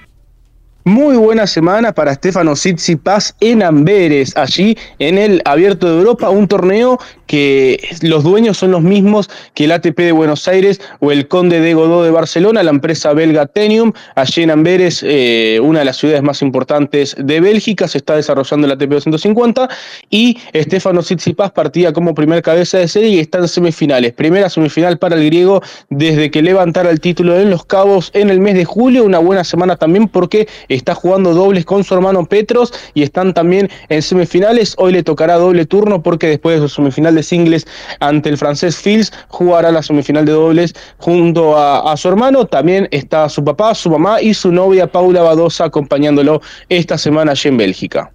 Muy 0.88 1.18
buena 1.18 1.48
semana 1.48 1.92
para 1.92 2.14
Stefano 2.14 2.54
Tsitsipas 2.54 3.36
en 3.42 3.62
Amberes, 3.62 4.38
allí 4.38 4.78
en 5.00 5.18
el 5.18 5.42
Abierto 5.44 5.86
de 5.86 5.98
Europa, 5.98 6.30
un 6.30 6.48
torneo 6.48 6.98
que 7.26 7.78
los 8.04 8.24
dueños 8.24 8.56
son 8.56 8.72
los 8.72 8.82
mismos 8.82 9.30
que 9.54 9.66
el 9.66 9.74
ATP 9.74 9.98
de 9.98 10.12
Buenos 10.14 10.48
Aires 10.48 10.80
o 11.02 11.12
el 11.12 11.28
Conde 11.28 11.60
de 11.60 11.74
Godó 11.74 12.04
de 12.04 12.12
Barcelona, 12.12 12.64
la 12.64 12.72
empresa 12.72 13.12
belga 13.12 13.48
Tenium, 13.48 13.92
allí 14.16 14.44
en 14.44 14.50
Amberes, 14.50 15.04
eh, 15.06 15.60
una 15.62 15.80
de 15.80 15.86
las 15.86 15.98
ciudades 15.98 16.24
más 16.24 16.42
importantes 16.42 17.18
de 17.20 17.42
Bélgica, 17.42 17.90
se 17.90 17.98
está 17.98 18.16
desarrollando 18.16 18.66
el 18.66 18.72
ATP 18.72 18.90
250 18.90 19.68
y 20.10 20.38
Stefano 20.56 21.02
Tsitsipas 21.02 21.52
partía 21.52 21.92
como 21.92 22.16
primer 22.16 22.42
cabeza 22.42 22.78
de 22.78 22.88
serie 22.88 23.10
y 23.10 23.20
está 23.20 23.40
en 23.40 23.50
semifinales. 23.50 24.14
Primera 24.14 24.50
semifinal 24.50 24.98
para 24.98 25.18
el 25.18 25.26
griego 25.26 25.62
desde 25.90 26.32
que 26.32 26.42
levantara 26.42 26.90
el 26.90 27.02
título 27.02 27.38
en 27.38 27.50
Los 27.50 27.66
Cabos 27.66 28.10
en 28.14 28.30
el 28.30 28.40
mes 28.40 28.56
de 28.56 28.64
julio, 28.64 29.04
una 29.04 29.20
buena 29.20 29.44
semana 29.44 29.76
también 29.76 30.08
porque 30.08 30.48
está 30.78 30.96
jugando 30.96 31.34
dobles 31.34 31.66
con 31.66 31.84
su 31.84 31.94
hermano 31.94 32.26
Petros 32.26 32.74
y 32.94 33.04
están 33.04 33.34
también 33.34 33.70
en 33.90 34.02
semifinales. 34.02 34.76
Hoy 34.78 34.94
le 34.94 35.04
tocará 35.04 35.36
doble 35.36 35.66
turno 35.66 36.02
porque 36.02 36.28
después 36.28 36.62
de 36.62 36.68
su 36.68 36.76
semifinal 36.76 37.16
de 37.16 37.24
singles 37.24 37.68
ante 38.00 38.30
el 38.30 38.38
francés 38.38 38.78
Fils 38.78 39.12
jugará 39.28 39.72
la 39.72 39.84
semifinal 39.84 40.26
de 40.26 40.32
dobles 40.32 40.76
junto 40.98 41.58
a, 41.58 41.92
a 41.92 41.98
su 41.98 42.08
hermano. 42.08 42.46
También 42.46 42.88
está 42.92 43.28
su 43.30 43.44
papá, 43.44 43.76
su 43.76 43.90
mamá 43.90 44.22
y 44.22 44.34
su 44.34 44.52
novia 44.52 44.88
Paula 44.88 45.22
Badosa 45.22 45.66
acompañándolo 45.66 46.42
esta 46.70 46.98
semana 46.98 47.32
allí 47.32 47.50
en 47.50 47.58
Bélgica. 47.58 48.12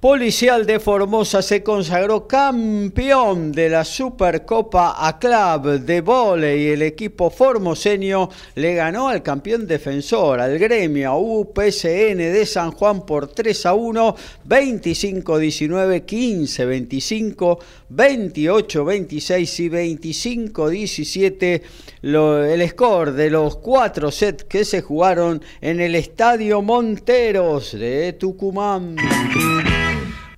Policial 0.00 0.64
de 0.64 0.80
Formosa 0.80 1.42
se 1.42 1.62
consagró 1.62 2.26
campeón 2.26 3.52
de 3.52 3.68
la 3.68 3.84
Supercopa 3.84 4.94
a 5.06 5.18
Club 5.18 5.80
de 5.80 6.00
Voley. 6.00 6.68
El 6.68 6.80
equipo 6.80 7.28
formoseño 7.28 8.30
le 8.54 8.74
ganó 8.76 9.08
al 9.10 9.22
campeón 9.22 9.66
defensor, 9.66 10.40
al 10.40 10.58
gremio 10.58 11.18
UPSN 11.18 12.16
de 12.16 12.46
San 12.46 12.70
Juan 12.70 13.04
por 13.04 13.28
3 13.28 13.66
a 13.66 13.74
1, 13.74 14.16
25-19, 14.48 16.06
15-25, 16.06 17.58
28-26 17.92 19.60
y 19.60 19.68
25-17. 19.68 21.62
El 22.02 22.68
score 22.70 23.12
de 23.12 23.28
los 23.28 23.56
cuatro 23.56 24.10
sets 24.10 24.44
que 24.44 24.64
se 24.64 24.80
jugaron 24.80 25.42
en 25.60 25.78
el 25.78 25.94
Estadio 25.94 26.62
Monteros 26.62 27.72
de 27.72 28.14
Tucumán. 28.14 28.96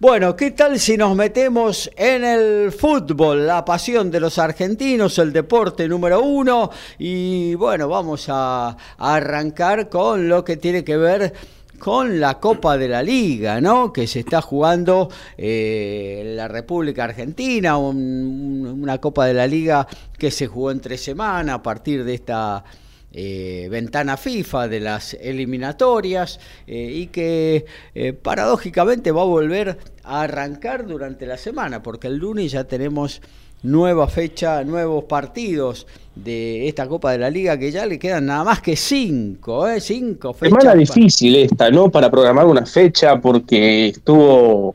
Bueno, 0.03 0.35
¿qué 0.35 0.51
tal 0.51 0.81
si 0.81 0.97
nos 0.97 1.15
metemos 1.15 1.89
en 1.95 2.25
el 2.25 2.73
fútbol, 2.73 3.47
la 3.47 3.65
pasión 3.65 4.11
de 4.11 4.19
los 4.19 4.37
argentinos, 4.37 5.17
el 5.21 5.33
deporte 5.33 5.87
número 5.87 6.21
uno? 6.23 6.71
Y 6.99 7.55
bueno, 7.55 7.87
vamos 7.89 8.27
a, 8.29 8.77
arrancar 8.99 9.89
con 9.89 10.29
lo 10.29 10.45
que 10.45 10.57
tiene 10.57 10.83
que 10.83 10.97
ver 10.97 11.33
con 11.79 12.19
la 12.19 12.41
Copa 12.41 12.77
de 12.77 12.89
la 12.89 13.01
Liga, 13.01 13.61
¿no? 13.61 13.93
Que 13.93 14.09
se 14.09 14.19
está 14.19 14.43
jugando 14.43 15.09
eh, 15.39 16.23
en 16.23 16.37
la 16.37 16.49
República 16.49 17.05
Argentina, 17.05 17.77
una 17.77 18.99
Copa 18.99 19.27
de 19.27 19.35
la 19.35 19.47
Liga 19.47 19.87
que 20.19 20.33
se 20.33 20.49
jugó 20.49 20.73
en 20.73 20.81
tres 20.81 21.01
semanas 21.01 21.55
a 21.55 21.63
partir 21.63 22.03
de 22.03 22.15
esta 22.15 22.65
eh, 23.15 23.69
ventana 23.71 24.17
FIFA 24.17 24.69
de 24.69 24.81
las 24.81 25.13
eliminatorias 25.15 26.41
eh, 26.67 26.93
y 26.95 27.09
que 27.09 27.67
eh, 27.95 28.15
paradójicamente 28.15 29.13
va 29.13 29.21
a 29.21 29.27
volver 29.27 29.77
a 30.03 30.23
arrancar 30.23 30.87
durante 30.87 31.27
la 31.27 31.37
semana, 31.37 31.83
porque 31.83 32.07
el 32.07 32.17
lunes 32.17 32.53
ya 32.53 32.65
tenemos 32.65 33.21
nueva 33.63 34.09
fecha, 34.09 34.65
nuevos 34.65 35.05
partidos 35.05 35.87
de 36.15 36.69
esta 36.69 36.89
Copa 36.89 37.13
de 37.13 37.19
la 37.19 37.29
Liga 37.29 37.59
que 37.59 37.71
ya 37.71 37.85
le 37.85 37.99
quedan 37.99 38.27
nada 38.27 38.45
más 38.45 38.63
que 38.63 38.77
cinco, 38.77 39.69
¿eh? 39.69 39.81
cinco 39.81 40.33
fechas. 40.33 40.59
Semana 40.63 40.79
difícil 40.79 41.37
esta, 41.37 41.71
¿no? 41.71 41.91
Para 41.91 42.11
programar 42.11 42.47
una 42.47 42.65
fecha 42.65 43.21
porque 43.21 43.89
estuvo 43.89 44.75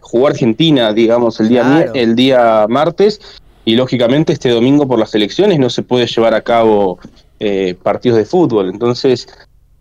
jugó 0.00 0.28
Argentina, 0.28 0.90
digamos, 0.94 1.38
el 1.38 1.50
día, 1.50 1.90
el 1.92 2.16
día 2.16 2.64
martes 2.66 3.20
y 3.66 3.76
lógicamente 3.76 4.32
este 4.32 4.48
domingo 4.48 4.88
por 4.88 4.98
las 4.98 5.14
elecciones 5.14 5.58
no 5.58 5.68
se 5.68 5.82
puede 5.82 6.06
llevar 6.06 6.32
a 6.32 6.40
cabo 6.40 6.98
eh, 7.42 7.74
partidos 7.82 8.18
de 8.18 8.26
fútbol. 8.26 8.68
Entonces, 8.68 9.26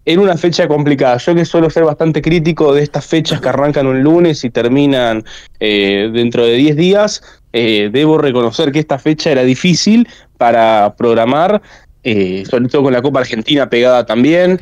era 0.05 0.21
una 0.21 0.37
fecha 0.37 0.65
complicada. 0.65 1.17
Yo 1.17 1.35
que 1.35 1.43
suelo 1.43 1.69
ser 1.69 1.83
bastante 1.83 2.21
crítico 2.21 2.73
de 2.73 2.83
estas 2.83 3.05
fechas 3.05 3.41
que 3.41 3.49
arrancan 3.49 3.85
un 3.85 4.01
lunes 4.01 4.45
y 4.45 4.49
terminan 4.49 5.25
eh, 5.59 6.09
dentro 6.13 6.45
de 6.45 6.53
10 6.53 6.77
días, 6.77 7.21
eh, 7.51 7.89
debo 7.91 8.17
reconocer 8.17 8.71
que 8.71 8.79
esta 8.79 8.97
fecha 8.97 9.29
era 9.29 9.43
difícil 9.43 10.07
para 10.37 10.95
programar, 10.97 11.61
sobre 12.01 12.69
todo 12.69 12.83
con 12.83 12.93
la 12.93 13.01
Copa 13.01 13.19
Argentina 13.19 13.69
pegada 13.69 14.05
también. 14.05 14.57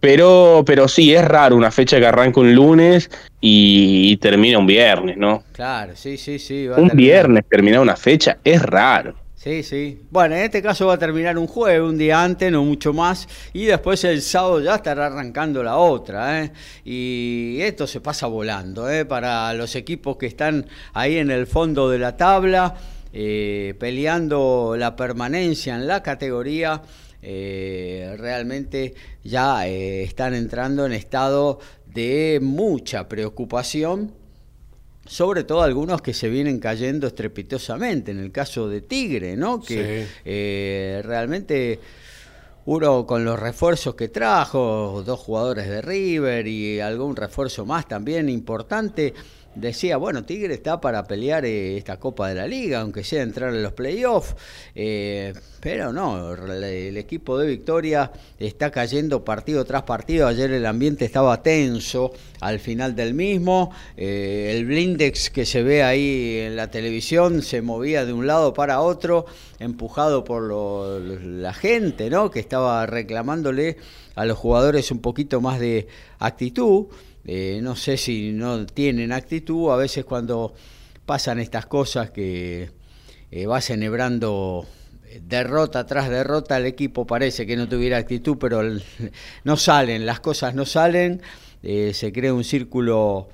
pero, 0.00 0.64
pero 0.66 0.88
sí, 0.88 1.14
es 1.14 1.24
raro 1.24 1.54
una 1.54 1.70
fecha 1.70 2.00
que 2.00 2.06
arranca 2.06 2.40
un 2.40 2.56
lunes 2.56 3.08
y, 3.40 4.16
termina 4.16 4.58
un 4.58 4.66
viernes, 4.66 5.16
¿no? 5.16 5.44
Claro, 5.52 5.92
sí, 5.94 6.16
sí, 6.16 6.40
sí. 6.40 6.66
un 6.76 6.88
viernes 6.88 7.44
termina 7.48 7.80
una 7.80 7.94
fecha, 7.94 8.38
es 8.42 8.60
raro. 8.60 9.14
Sí, 9.46 9.62
sí. 9.62 10.00
Bueno, 10.10 10.34
en 10.34 10.42
este 10.42 10.60
caso 10.60 10.88
va 10.88 10.94
a 10.94 10.98
terminar 10.98 11.38
un 11.38 11.46
jueves, 11.46 11.80
un 11.80 11.96
día 11.96 12.20
antes, 12.20 12.50
no 12.50 12.64
mucho 12.64 12.92
más, 12.92 13.28
y 13.52 13.66
después 13.66 14.02
el 14.02 14.20
sábado 14.20 14.60
ya 14.60 14.74
estará 14.74 15.06
arrancando 15.06 15.62
la 15.62 15.76
otra. 15.76 16.42
¿eh? 16.42 16.52
Y 16.84 17.58
esto 17.60 17.86
se 17.86 18.00
pasa 18.00 18.26
volando 18.26 18.90
¿eh? 18.90 19.04
para 19.04 19.54
los 19.54 19.76
equipos 19.76 20.16
que 20.16 20.26
están 20.26 20.66
ahí 20.94 21.18
en 21.18 21.30
el 21.30 21.46
fondo 21.46 21.88
de 21.88 22.00
la 22.00 22.16
tabla, 22.16 22.74
eh, 23.12 23.76
peleando 23.78 24.74
la 24.76 24.96
permanencia 24.96 25.76
en 25.76 25.86
la 25.86 26.02
categoría. 26.02 26.82
Eh, 27.22 28.16
realmente 28.18 28.94
ya 29.22 29.68
están 29.68 30.34
entrando 30.34 30.86
en 30.86 30.92
estado 30.92 31.60
de 31.86 32.40
mucha 32.42 33.08
preocupación 33.08 34.25
sobre 35.06 35.44
todo 35.44 35.62
algunos 35.62 36.02
que 36.02 36.14
se 36.14 36.28
vienen 36.28 36.58
cayendo 36.58 37.06
estrepitosamente, 37.06 38.10
en 38.10 38.18
el 38.18 38.32
caso 38.32 38.68
de 38.68 38.80
Tigre, 38.80 39.36
¿no? 39.36 39.60
Que 39.60 40.06
eh, 40.24 41.02
realmente 41.04 41.80
uno 42.66 43.06
con 43.06 43.24
los 43.24 43.38
refuerzos 43.38 43.94
que 43.94 44.08
trajo, 44.08 45.02
dos 45.06 45.20
jugadores 45.20 45.68
de 45.68 45.82
River 45.82 46.46
y 46.46 46.80
algún 46.80 47.14
refuerzo 47.14 47.64
más 47.64 47.86
también 47.86 48.28
importante, 48.28 49.14
decía, 49.56 49.96
bueno, 49.96 50.24
Tigre 50.24 50.54
está 50.54 50.80
para 50.80 51.04
pelear 51.04 51.44
eh, 51.44 51.76
esta 51.76 51.98
Copa 51.98 52.28
de 52.28 52.34
la 52.34 52.46
Liga, 52.46 52.80
aunque 52.80 53.02
sea 53.02 53.22
entrar 53.22 53.54
en 53.54 53.62
los 53.62 53.72
playoffs, 53.72 54.36
eh, 54.74 55.32
pero 55.60 55.92
no, 55.92 56.34
el, 56.34 56.96
equipo 56.96 57.38
de 57.38 57.48
Victoria 57.48 58.12
está 58.38 58.70
cayendo 58.70 59.24
partido 59.24 59.64
tras 59.64 59.82
partido, 59.82 60.26
ayer 60.26 60.50
el 60.52 60.66
ambiente 60.66 61.04
estaba 61.04 61.42
tenso 61.42 62.12
al 62.40 62.60
final 62.60 62.94
del 62.94 63.14
mismo, 63.14 63.72
eh, 63.96 64.54
el 64.54 64.66
blindex 64.66 65.30
que 65.30 65.46
se 65.46 65.62
ve 65.62 65.82
ahí 65.82 66.38
en 66.40 66.56
la 66.56 66.70
televisión 66.70 67.42
se 67.42 67.62
movía 67.62 68.04
de 68.04 68.12
un 68.12 68.26
lado 68.26 68.52
para 68.52 68.80
otro, 68.80 69.24
empujado 69.58 70.22
por 70.22 70.50
la 70.50 71.54
gente, 71.54 72.10
¿no? 72.10 72.30
Que 72.30 72.40
estaba 72.40 72.84
reclamándole 72.84 73.78
a 74.14 74.26
los 74.26 74.36
jugadores 74.36 74.90
un 74.90 75.00
poquito 75.00 75.40
más 75.40 75.58
de 75.58 75.86
actitud. 76.18 76.86
Eh, 77.28 77.58
no 77.60 77.74
sé 77.74 77.96
si 77.96 78.30
no 78.30 78.66
tienen 78.66 79.10
actitud, 79.10 79.72
a 79.72 79.76
veces 79.76 80.04
cuando 80.04 80.54
pasan 81.04 81.40
estas 81.40 81.66
cosas 81.66 82.12
que 82.12 82.70
eh, 83.32 83.46
va 83.46 83.60
celebrando 83.60 84.64
eh, 85.08 85.20
derrota 85.26 85.84
tras 85.86 86.08
derrota, 86.08 86.56
el 86.56 86.66
equipo 86.66 87.04
parece 87.04 87.44
que 87.44 87.56
no 87.56 87.68
tuviera 87.68 87.96
actitud, 87.96 88.36
pero 88.38 88.62
no 89.44 89.56
salen, 89.56 90.06
las 90.06 90.20
cosas 90.20 90.54
no 90.54 90.64
salen, 90.64 91.20
se 91.62 92.12
crea 92.12 92.32
un 92.32 92.44
círculo 92.44 93.28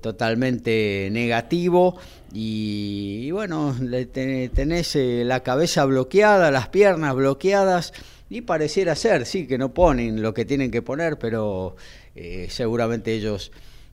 totalmente 0.00 1.08
negativo 1.12 1.96
y, 2.32 3.30
bueno, 3.30 3.76
tenés 4.12 4.96
la 4.96 5.40
cabeza 5.40 5.84
bloqueada, 5.84 6.50
las 6.50 6.70
piernas 6.70 7.14
bloqueadas 7.14 7.92
y 8.28 8.40
pareciera 8.40 8.96
ser, 8.96 9.26
sí, 9.26 9.46
que 9.46 9.58
no 9.58 9.72
ponen 9.72 10.22
lo 10.22 10.34
que 10.34 10.44
tienen 10.44 10.72
que 10.72 10.82
poner, 10.82 11.18
pero 11.18 11.76
eh, 12.20 12.48
seguramente 12.50 13.14
ellos... 13.14 13.50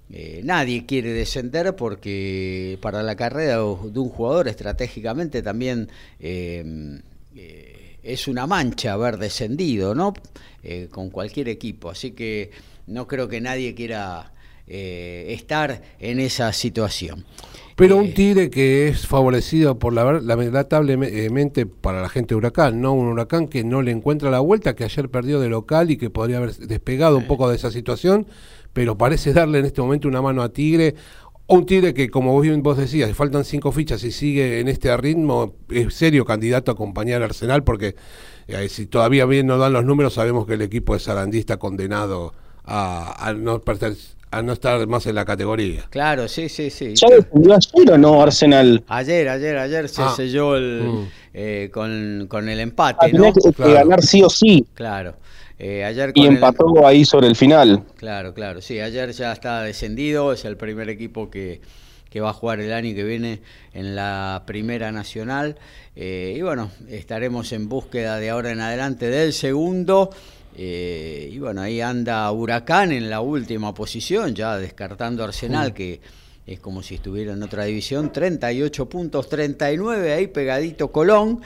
Eh, 0.09 0.39
nadie 0.41 0.85
quiere 0.85 1.11
descender 1.11 1.75
porque 1.75 2.77
para 2.81 3.03
la 3.03 3.17
carrera 3.17 3.57
de 3.57 3.99
un 3.99 4.07
jugador 4.07 4.47
estratégicamente 4.47 5.41
también 5.41 5.89
eh, 6.21 7.01
es 8.03 8.27
una 8.29 8.47
mancha 8.47 8.93
haber 8.93 9.17
descendido, 9.17 9.93
¿no? 9.93 10.13
con 10.91 11.09
cualquier 11.09 11.49
equipo. 11.49 11.89
Así 11.89 12.11
que 12.11 12.51
no 12.87 13.05
creo 13.05 13.27
que 13.27 13.41
nadie 13.41 13.75
quiera 13.75 14.31
estar 14.65 15.81
en 15.99 16.21
esa 16.21 16.53
situación. 16.53 17.25
Pero 17.77 17.97
un 17.97 18.11
Tigre 18.15 18.49
que 18.49 18.87
es 18.87 19.05
favorecido 19.05 19.77
por 19.77 19.93
la 19.93 20.13
lamentablemente 20.13 21.67
para 21.67 22.01
la 22.01 22.09
gente 22.09 22.29
de 22.29 22.37
Huracán, 22.37 22.81
¿no? 22.81 22.93
Un 22.93 23.05
Huracán 23.05 23.47
que 23.47 23.63
no 23.63 23.83
le 23.83 23.91
encuentra 23.91 24.31
la 24.31 24.39
vuelta, 24.39 24.75
que 24.75 24.83
ayer 24.83 25.11
perdió 25.11 25.39
de 25.39 25.47
local 25.47 25.91
y 25.91 25.97
que 25.97 26.09
podría 26.09 26.37
haber 26.37 26.55
despegado 26.55 27.17
un 27.17 27.27
poco 27.27 27.47
de 27.47 27.55
esa 27.55 27.69
situación, 27.69 28.25
pero 28.73 28.97
parece 28.97 29.31
darle 29.31 29.59
en 29.59 29.65
este 29.65 29.79
momento 29.79 30.07
una 30.07 30.23
mano 30.23 30.41
a 30.41 30.51
Tigre. 30.51 30.95
Un 31.45 31.67
Tigre 31.67 31.93
que, 31.93 32.09
como 32.09 32.41
bien 32.41 32.63
vos 32.63 32.79
decías, 32.79 33.15
faltan 33.15 33.45
cinco 33.45 33.71
fichas 33.71 34.03
y 34.03 34.11
sigue 34.11 34.59
en 34.59 34.69
este 34.69 34.97
ritmo, 34.97 35.53
es 35.69 35.93
serio 35.93 36.25
candidato 36.25 36.71
a 36.71 36.73
acompañar 36.73 37.17
al 37.17 37.29
Arsenal, 37.29 37.63
porque 37.63 37.95
eh, 38.47 38.69
si 38.69 38.87
todavía 38.87 39.27
bien 39.27 39.45
no 39.45 39.59
dan 39.59 39.73
los 39.73 39.85
números, 39.85 40.15
sabemos 40.15 40.47
que 40.47 40.55
el 40.55 40.63
equipo 40.63 40.95
de 40.95 40.99
Sarandí 40.99 41.37
está 41.37 41.57
condenado 41.57 42.33
a, 42.65 43.27
a 43.27 43.33
no 43.33 43.61
pertenecer 43.61 44.16
a 44.31 44.41
no 44.41 44.53
estar 44.53 44.85
más 44.87 45.05
en 45.05 45.15
la 45.15 45.25
categoría. 45.25 45.85
Claro, 45.89 46.27
sí, 46.27 46.49
sí, 46.49 46.69
sí. 46.69 46.93
¿Ya 46.95 47.07
defendió 47.07 47.55
ayer 47.55 47.91
o 47.91 47.97
no 47.97 48.21
Arsenal? 48.21 48.83
Ayer, 48.87 49.29
ayer, 49.29 49.57
ayer 49.57 49.89
se 49.89 50.01
ah. 50.01 50.13
selló 50.15 50.55
el, 50.55 50.83
mm. 50.83 51.07
eh, 51.33 51.69
con, 51.73 52.27
con, 52.29 52.49
el 52.49 52.59
empate. 52.59 53.07
Ah, 53.07 53.09
¿no? 53.11 53.33
que, 53.33 53.73
ganar 53.73 54.01
sí 54.01 54.21
o 54.23 54.29
sí. 54.29 54.65
Claro. 54.73 55.15
Eh, 55.59 55.83
ayer 55.83 56.11
y 56.13 56.25
empató 56.25 56.85
ahí 56.85 57.03
sobre 57.03 57.27
el 57.27 57.35
final. 57.35 57.83
Claro, 57.95 58.33
claro. 58.33 58.61
Sí, 58.61 58.79
ayer 58.79 59.11
ya 59.11 59.31
está 59.31 59.61
descendido, 59.63 60.31
es 60.31 60.45
el 60.45 60.55
primer 60.55 60.89
equipo 60.89 61.31
que, 61.31 61.61
que 62.09 62.21
va 62.21 62.29
a 62.29 62.33
jugar 62.33 62.59
el 62.59 62.73
año 62.73 62.93
que 62.93 63.03
viene 63.03 63.41
en 63.73 63.95
la 63.95 64.43
Primera 64.45 64.91
Nacional. 64.91 65.57
Eh, 65.95 66.35
y 66.37 66.41
bueno, 66.41 66.69
estaremos 66.89 67.51
en 67.53 67.69
búsqueda 67.69 68.17
de 68.17 68.29
ahora 68.29 68.51
en 68.51 68.61
adelante 68.61 69.09
del 69.09 69.33
segundo. 69.33 70.11
Eh, 70.59 71.29
y 71.31 71.37
bueno, 71.37 71.61
ahí 71.61 71.81
anda 71.81 72.31
Huracán 72.31 72.91
en 72.91 73.11
la 73.11 73.21
última 73.21 73.75
posición, 73.75 74.33
ya 74.33 74.57
descartando 74.57 75.23
Arsenal, 75.23 75.71
que 75.71 76.01
es 76.47 76.59
como 76.59 76.81
si 76.81 76.95
estuviera 76.95 77.33
en 77.33 77.43
otra 77.43 77.65
división, 77.65 78.11
38 78.11 78.89
puntos, 78.89 79.29
39, 79.29 80.13
ahí 80.13 80.25
pegadito 80.25 80.91
Colón, 80.91 81.41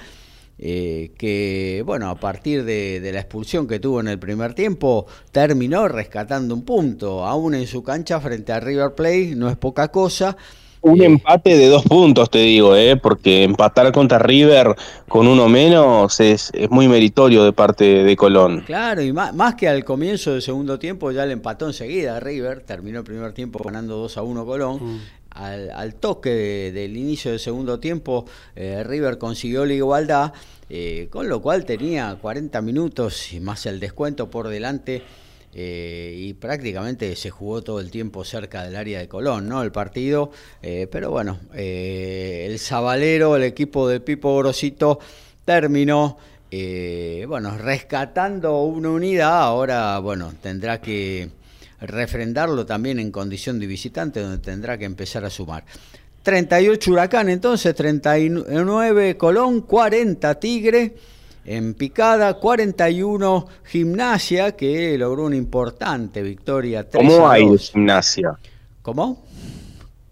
eh, 0.58 1.12
que 1.18 1.84
bueno, 1.86 2.10
a 2.10 2.16
partir 2.16 2.64
de, 2.64 3.02
de, 3.02 3.12
la 3.12 3.20
expulsión 3.20 3.68
que 3.68 3.80
tuvo 3.80 4.00
en 4.00 4.08
el 4.08 4.18
primer 4.18 4.54
tiempo, 4.54 5.06
terminó 5.32 5.90
rescatando 5.90 6.56
un 6.56 6.64
punto, 6.64 7.26
aún 7.26 7.54
en 7.54 7.68
su 7.68 7.84
cancha 7.84 8.22
frente 8.22 8.54
a 8.54 8.62
River 8.62 8.96
Plate, 8.96 9.36
no 9.36 9.50
es 9.50 9.58
poca 9.58 9.90
cosa 9.90 10.38
un 10.82 11.02
empate 11.02 11.58
de 11.58 11.68
dos 11.68 11.84
puntos, 11.84 12.30
te 12.30 12.40
digo, 12.40 12.76
¿eh? 12.76 12.98
porque 12.98 13.44
empatar 13.44 13.92
contra 13.92 14.18
River 14.20 14.76
con 15.08 15.28
uno 15.28 15.48
menos 15.48 16.20
es, 16.20 16.52
muy 16.70 16.88
meritorio 16.88 17.44
de 17.44 17.54
parte 17.54 18.04
de 18.04 18.16
Colón. 18.16 18.64
Claro, 18.66 19.02
y 19.02 19.14
más, 19.14 19.56
que 19.56 19.68
al 19.68 19.84
comienzo 19.84 20.34
del 20.34 20.42
segundo 20.42 20.80
tiempo 20.80 21.12
ya 21.12 21.26
le 21.26 21.34
empató 21.34 21.68
enseguida 21.68 22.20
River, 22.20 22.62
terminó 22.62 23.00
el 23.00 23.06
primer 23.06 23.34
tiempo 23.34 23.64
ganando 23.64 23.98
2 23.98 24.18
a 24.18 24.24
1 24.24 24.46
Colón. 24.46 24.80
Mm. 24.82 25.00
Al, 25.32 25.96
toque 25.96 26.72
del 26.74 26.98
inicio 26.98 27.32
del 27.32 27.40
segundo 27.40 27.80
tiempo, 27.80 28.26
eh, 28.54 28.84
River 28.84 29.18
consiguió 29.18 29.66
la 29.66 29.74
igualdad, 29.74 30.34
eh, 30.70 31.08
con 31.10 31.30
lo 31.30 31.42
cual 31.42 31.64
tenía 31.64 32.18
40 32.20 32.62
minutos 32.62 33.32
y 33.32 33.40
más 33.40 33.66
el 33.66 33.80
descuento 33.80 34.30
por 34.30 34.50
delante 34.50 35.04
eh, 35.54 36.14
y 36.18 36.34
prácticamente 36.34 37.16
se 37.16 37.30
jugó 37.30 37.62
todo 37.62 37.80
el 37.80 37.92
tiempo 37.92 38.24
cerca 38.24 38.64
del 38.64 38.76
área 38.76 39.00
de 39.00 39.08
Colón, 39.08 39.50
¿no? 39.50 39.62
El 39.62 39.72
partido, 39.72 40.32
eh, 40.62 40.88
pero 40.90 41.12
bueno, 41.12 41.40
eh, 41.54 42.48
el 42.50 42.58
Zabalero, 42.60 43.36
el 43.36 43.44
equipo 43.44 43.88
de 43.88 44.00
Pipo 44.00 44.38
Grosito 44.38 45.00
terminó, 45.44 46.18
bueno, 47.28 47.58
rescatando 47.58 48.64
una 48.64 48.90
unidad, 48.90 49.42
ahora, 49.42 50.00
bueno, 50.00 50.34
tendrá 50.42 50.82
que 50.82 51.30
refrendarlo 51.82 52.66
también 52.66 53.00
en 53.00 53.12
condición 53.12 53.60
de 53.60 53.68
visitante, 53.68 54.22
donde 54.22 54.38
tendrá 54.38 54.78
que 54.78 54.86
empezar 54.86 55.26
a 55.26 55.30
sumar. 55.30 55.64
38 56.24 56.92
Huracán 56.92 57.30
entonces, 57.30 57.74
39 57.76 59.18
Colón, 59.18 59.62
40 59.62 60.40
Tigre. 60.40 60.96
En 61.46 61.74
picada, 61.74 62.36
41 62.36 63.48
Gimnasia, 63.66 64.56
que 64.56 64.98
logró 64.98 65.26
una 65.26 65.36
importante 65.36 66.22
victoria. 66.22 66.88
¿Cómo 66.88 67.30
aire 67.30 67.58
Gimnasia? 67.58 68.38
¿Cómo? 68.82 69.24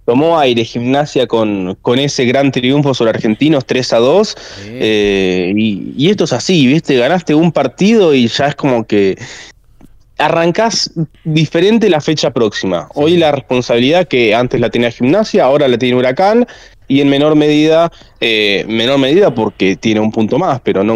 Tomó 0.06 0.40
aire 0.40 0.66
Gimnasia 0.66 1.28
con, 1.28 1.78
con 1.84 2.00
ese 2.00 2.26
gran 2.26 2.52
triunfo 2.52 2.96
sobre 2.96 3.12
Argentinos 3.12 3.64
3 3.66 3.94
a 3.94 3.98
2. 3.98 4.38
Eh, 4.66 5.54
y, 5.56 6.10
esto 6.10 6.24
es 6.24 6.34
así, 6.34 6.66
¿viste? 6.66 6.98
Ganaste 6.98 7.36
un 7.36 7.52
partido 7.52 8.16
y 8.16 8.28
ya 8.28 8.48
es 8.48 8.56
como 8.56 8.88
que 8.88 9.16
arrancás 10.18 10.92
diferente 11.24 11.92
la 11.92 12.02
fecha 12.02 12.32
próxima. 12.32 12.90
Hoy 12.96 13.18
la 13.18 13.32
responsabilidad 13.32 14.08
que 14.08 14.34
antes 14.34 14.60
la 14.60 14.72
tenía 14.72 14.90
Gimnasia, 14.90 15.44
ahora 15.44 15.68
la 15.68 15.78
tiene 15.78 15.96
Huracán 15.96 16.48
y 16.90 17.00
en 17.00 17.08
menor 17.08 17.36
medida, 17.36 17.90
eh, 18.20 18.66
menor 18.68 18.98
medida 18.98 19.34
porque 19.34 19.78
tiene 19.78 20.02
un 20.02 20.12
punto 20.12 20.38
más, 20.38 20.60
pero 20.60 20.84
no, 20.84 20.96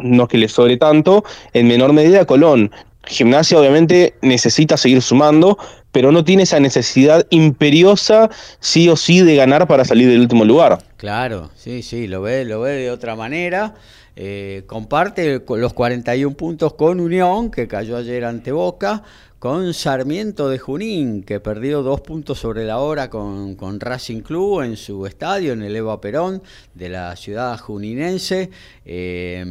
no 0.00 0.26
que 0.26 0.38
le 0.38 0.48
sobre 0.48 0.76
tanto, 0.78 1.22
en 1.52 1.68
menor 1.68 1.92
medida 1.92 2.24
Colón. 2.24 2.72
Gimnasia 3.04 3.58
obviamente 3.58 4.14
necesita 4.22 4.76
seguir 4.76 5.02
sumando, 5.02 5.58
pero 5.92 6.10
no 6.10 6.24
tiene 6.24 6.44
esa 6.44 6.58
necesidad 6.60 7.26
imperiosa 7.30 8.30
sí 8.58 8.88
o 8.88 8.96
sí 8.96 9.20
de 9.20 9.36
ganar 9.36 9.68
para 9.68 9.84
salir 9.84 10.08
del 10.08 10.20
último 10.20 10.44
lugar. 10.44 10.78
Claro, 10.96 11.50
sí, 11.54 11.82
sí, 11.82 12.08
lo 12.08 12.22
ve, 12.22 12.44
lo 12.44 12.60
ve 12.60 12.72
de 12.72 12.90
otra 12.90 13.14
manera. 13.14 13.74
Eh, 14.14 14.64
comparte 14.66 15.42
los 15.46 15.72
41 15.72 16.36
puntos 16.36 16.74
con 16.74 17.00
Unión, 17.00 17.50
que 17.50 17.66
cayó 17.66 17.96
ayer 17.96 18.24
ante 18.24 18.52
Boca, 18.52 19.02
con 19.42 19.74
Sarmiento 19.74 20.48
de 20.48 20.60
Junín, 20.60 21.24
que 21.24 21.40
perdió 21.40 21.82
dos 21.82 22.00
puntos 22.00 22.38
sobre 22.38 22.64
la 22.64 22.78
hora 22.78 23.10
con, 23.10 23.56
con, 23.56 23.80
Racing 23.80 24.20
Club 24.20 24.62
en 24.62 24.76
su 24.76 25.04
estadio, 25.04 25.52
en 25.52 25.62
el 25.62 25.74
Eva 25.74 26.00
Perón, 26.00 26.44
de 26.74 26.88
la 26.88 27.16
ciudad 27.16 27.58
juninense. 27.58 28.50
Eh, 28.84 29.44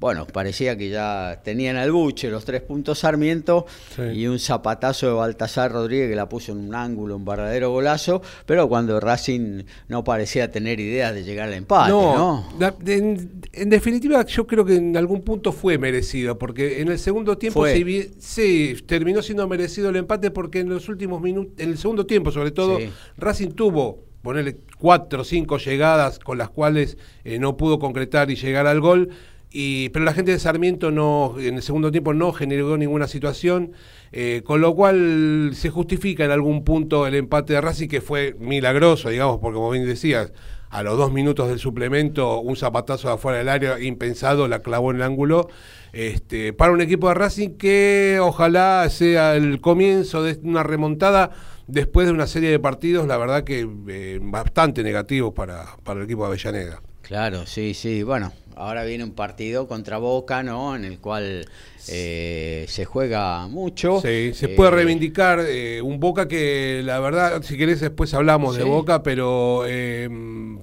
bueno, 0.00 0.26
parecía 0.26 0.78
que 0.78 0.88
ya 0.88 1.42
tenían 1.44 1.76
al 1.76 1.92
buche 1.92 2.30
los 2.30 2.46
tres 2.46 2.62
puntos 2.62 3.00
Sarmiento 3.00 3.66
y 4.14 4.26
un 4.26 4.38
zapatazo 4.38 5.08
de 5.08 5.12
Baltasar 5.12 5.70
Rodríguez 5.70 6.08
que 6.08 6.16
la 6.16 6.26
puso 6.26 6.52
en 6.52 6.58
un 6.58 6.74
ángulo, 6.74 7.16
un 7.16 7.24
verdadero 7.26 7.72
golazo, 7.72 8.22
pero 8.46 8.70
cuando 8.70 9.00
Racing 9.00 9.64
no 9.88 10.02
parecía 10.02 10.50
tener 10.50 10.80
idea 10.80 11.12
de 11.12 11.24
llegar 11.24 11.48
al 11.48 11.54
empate, 11.54 11.90
¿no? 11.90 12.48
en, 12.86 13.68
definitiva, 13.68 14.24
yo 14.24 14.46
creo 14.46 14.64
que 14.64 14.76
en 14.76 14.96
algún 14.96 15.20
punto 15.20 15.52
fue 15.52 15.76
merecido, 15.76 16.38
porque 16.38 16.80
en 16.80 16.88
el 16.88 16.98
segundo 16.98 17.36
tiempo 17.36 17.66
se, 17.66 18.10
sí, 18.18 18.76
terminó 18.86 19.09
terminó 19.10 19.22
siendo 19.22 19.48
merecido 19.48 19.88
el 19.88 19.96
empate 19.96 20.30
porque 20.30 20.60
en 20.60 20.68
los 20.68 20.88
últimos 20.88 21.20
minutos, 21.20 21.54
en 21.58 21.70
el 21.70 21.78
segundo 21.78 22.06
tiempo 22.06 22.30
sobre 22.30 22.52
todo, 22.52 22.78
Racing 23.16 23.50
tuvo, 23.50 24.04
ponerle 24.22 24.58
cuatro 24.78 25.22
o 25.22 25.24
cinco 25.24 25.58
llegadas 25.58 26.20
con 26.20 26.38
las 26.38 26.50
cuales 26.50 26.96
eh, 27.24 27.40
no 27.40 27.56
pudo 27.56 27.80
concretar 27.80 28.30
y 28.30 28.36
llegar 28.36 28.68
al 28.68 28.80
gol. 28.80 29.08
y, 29.50 29.88
pero 29.88 30.04
la 30.04 30.12
gente 30.12 30.30
de 30.30 30.38
Sarmiento 30.38 30.92
no, 30.92 31.34
en 31.40 31.56
el 31.56 31.62
segundo 31.62 31.90
tiempo 31.90 32.14
no 32.14 32.32
generó 32.32 32.76
ninguna 32.76 33.08
situación, 33.08 33.72
eh, 34.12 34.42
con 34.44 34.60
lo 34.60 34.76
cual 34.76 35.50
se 35.54 35.70
justifica 35.70 36.24
en 36.24 36.30
algún 36.30 36.62
punto 36.62 37.04
el 37.08 37.16
empate 37.16 37.54
de 37.54 37.60
Racing, 37.60 37.88
que 37.88 38.00
fue 38.00 38.36
milagroso, 38.38 39.08
digamos, 39.08 39.38
porque 39.40 39.56
como 39.56 39.70
bien 39.70 39.86
decías, 39.86 40.32
a 40.70 40.82
los 40.84 40.96
dos 40.96 41.12
minutos 41.12 41.48
del 41.48 41.58
suplemento, 41.58 42.40
un 42.40 42.56
zapatazo 42.56 43.08
de 43.08 43.14
afuera 43.14 43.38
del 43.38 43.48
área 43.48 43.80
impensado, 43.80 44.46
la 44.48 44.60
clavó 44.60 44.92
en 44.92 44.98
el 44.98 45.02
ángulo. 45.02 45.48
Este, 45.92 46.52
para 46.52 46.72
un 46.72 46.80
equipo 46.80 47.08
de 47.08 47.14
Racing 47.14 47.50
que 47.56 48.18
ojalá 48.20 48.88
sea 48.88 49.34
el 49.34 49.60
comienzo 49.60 50.22
de 50.22 50.38
una 50.44 50.62
remontada 50.62 51.32
después 51.66 52.06
de 52.06 52.12
una 52.12 52.28
serie 52.28 52.50
de 52.50 52.60
partidos, 52.60 53.08
la 53.08 53.16
verdad 53.16 53.42
que 53.42 53.68
eh, 53.88 54.18
bastante 54.22 54.84
negativos 54.84 55.34
para, 55.34 55.76
para 55.82 55.98
el 56.00 56.04
equipo 56.04 56.22
de 56.22 56.28
Avellaneda. 56.28 56.80
Claro, 57.02 57.44
sí, 57.46 57.74
sí. 57.74 58.04
Bueno, 58.04 58.32
ahora 58.60 58.84
viene 58.84 59.04
un 59.04 59.12
partido 59.12 59.66
contra 59.66 59.98
Boca, 59.98 60.42
¿no? 60.42 60.76
En 60.76 60.84
el 60.84 60.98
cual 60.98 61.46
eh, 61.88 62.66
se 62.68 62.84
juega 62.84 63.46
mucho. 63.48 64.00
Sí, 64.00 64.32
se 64.34 64.48
puede 64.48 64.70
eh, 64.70 64.74
reivindicar 64.74 65.40
eh, 65.40 65.80
un 65.80 65.98
Boca 65.98 66.28
que 66.28 66.82
la 66.84 67.00
verdad, 67.00 67.42
si 67.42 67.56
querés 67.56 67.80
después 67.80 68.12
hablamos 68.12 68.56
de 68.56 68.64
Boca, 68.64 69.02
pero 69.02 69.64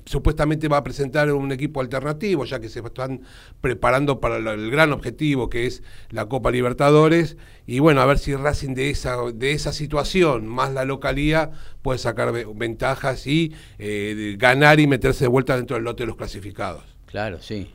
supuestamente 0.05 0.67
va 0.67 0.77
a 0.77 0.83
presentar 0.83 1.31
un 1.31 1.51
equipo 1.51 1.81
alternativo, 1.81 2.45
ya 2.45 2.59
que 2.59 2.69
se 2.69 2.79
están 2.79 3.21
preparando 3.61 4.19
para 4.19 4.37
el 4.37 4.69
gran 4.71 4.93
objetivo 4.93 5.49
que 5.49 5.65
es 5.65 5.81
la 6.11 6.27
Copa 6.27 6.51
Libertadores. 6.51 7.35
Y 7.65 7.79
bueno, 7.79 8.01
a 8.01 8.05
ver 8.05 8.19
si 8.19 8.33
Racing 8.35 8.75
de 8.75 8.91
esa, 8.91 9.17
de 9.33 9.51
esa 9.51 9.73
situación, 9.73 10.45
más 10.47 10.71
la 10.71 10.85
localía, 10.85 11.51
puede 11.81 11.99
sacar 11.99 12.31
ventajas 12.55 13.25
y 13.27 13.53
ganar 14.37 14.79
y 14.79 14.87
meterse 14.87 15.25
de 15.25 15.29
vuelta 15.29 15.57
dentro 15.57 15.75
del 15.75 15.83
lote 15.83 16.03
de 16.03 16.07
los 16.07 16.15
clasificados. 16.15 16.83
Claro, 17.07 17.41
sí. 17.41 17.71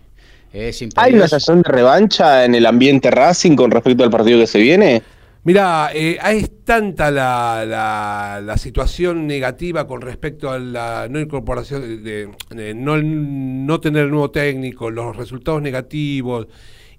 ¿Hay 0.52 1.14
una 1.14 1.28
sensación 1.28 1.62
de 1.62 1.70
revancha 1.70 2.44
en 2.44 2.54
el 2.54 2.66
ambiente 2.66 3.10
Racing 3.10 3.56
con 3.56 3.70
respecto 3.70 4.04
al 4.04 4.10
partido 4.10 4.38
que 4.38 4.46
se 4.46 4.58
viene? 4.58 5.02
Mira, 5.44 5.90
eh, 5.92 6.18
es 6.24 6.64
tanta 6.64 7.10
la, 7.10 8.40
la, 8.40 8.56
situación 8.58 9.26
negativa 9.26 9.88
con 9.88 10.00
respecto 10.00 10.50
a 10.50 10.58
la 10.58 11.08
no 11.10 11.18
incorporación, 11.18 12.04
de, 12.04 12.28
no, 12.76 13.02
no 13.02 13.80
tener 13.80 14.08
nuevo 14.08 14.30
técnico, 14.30 14.90
los 14.90 15.16
resultados 15.16 15.60
negativos 15.60 16.46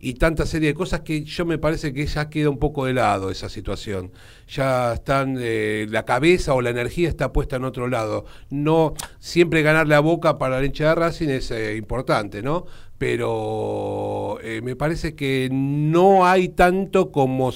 y 0.03 0.15
tanta 0.15 0.45
serie 0.45 0.69
de 0.69 0.73
cosas 0.73 0.99
que 0.99 1.23
yo 1.23 1.45
me 1.45 1.57
parece 1.57 1.93
que 1.93 2.05
ya 2.05 2.29
queda 2.29 2.49
un 2.49 2.59
poco 2.59 2.85
de 2.85 2.93
lado 2.93 3.31
esa 3.31 3.47
situación. 3.47 4.11
Ya 4.49 4.95
están, 4.95 5.37
eh, 5.39 5.87
la 5.89 6.03
cabeza 6.03 6.53
o 6.53 6.61
la 6.61 6.71
energía 6.71 7.07
está 7.07 7.31
puesta 7.31 7.55
en 7.55 7.63
otro 7.63 7.87
lado. 7.87 8.25
No 8.49 8.95
siempre 9.19 9.61
ganarle 9.61 9.95
a 9.95 10.01
boca 10.01 10.37
para 10.37 10.59
la 10.59 10.65
hincha 10.65 10.89
de 10.89 10.95
Racing 10.95 11.29
es 11.29 11.51
eh, 11.51 11.77
importante, 11.77 12.41
¿no? 12.41 12.65
Pero 13.03 14.39
eh, 14.41 14.61
me 14.61 14.77
parece 14.77 15.13
que 15.13 15.49
no 15.51 16.25
hay 16.25 16.47
tanto 16.47 17.11
como 17.11 17.51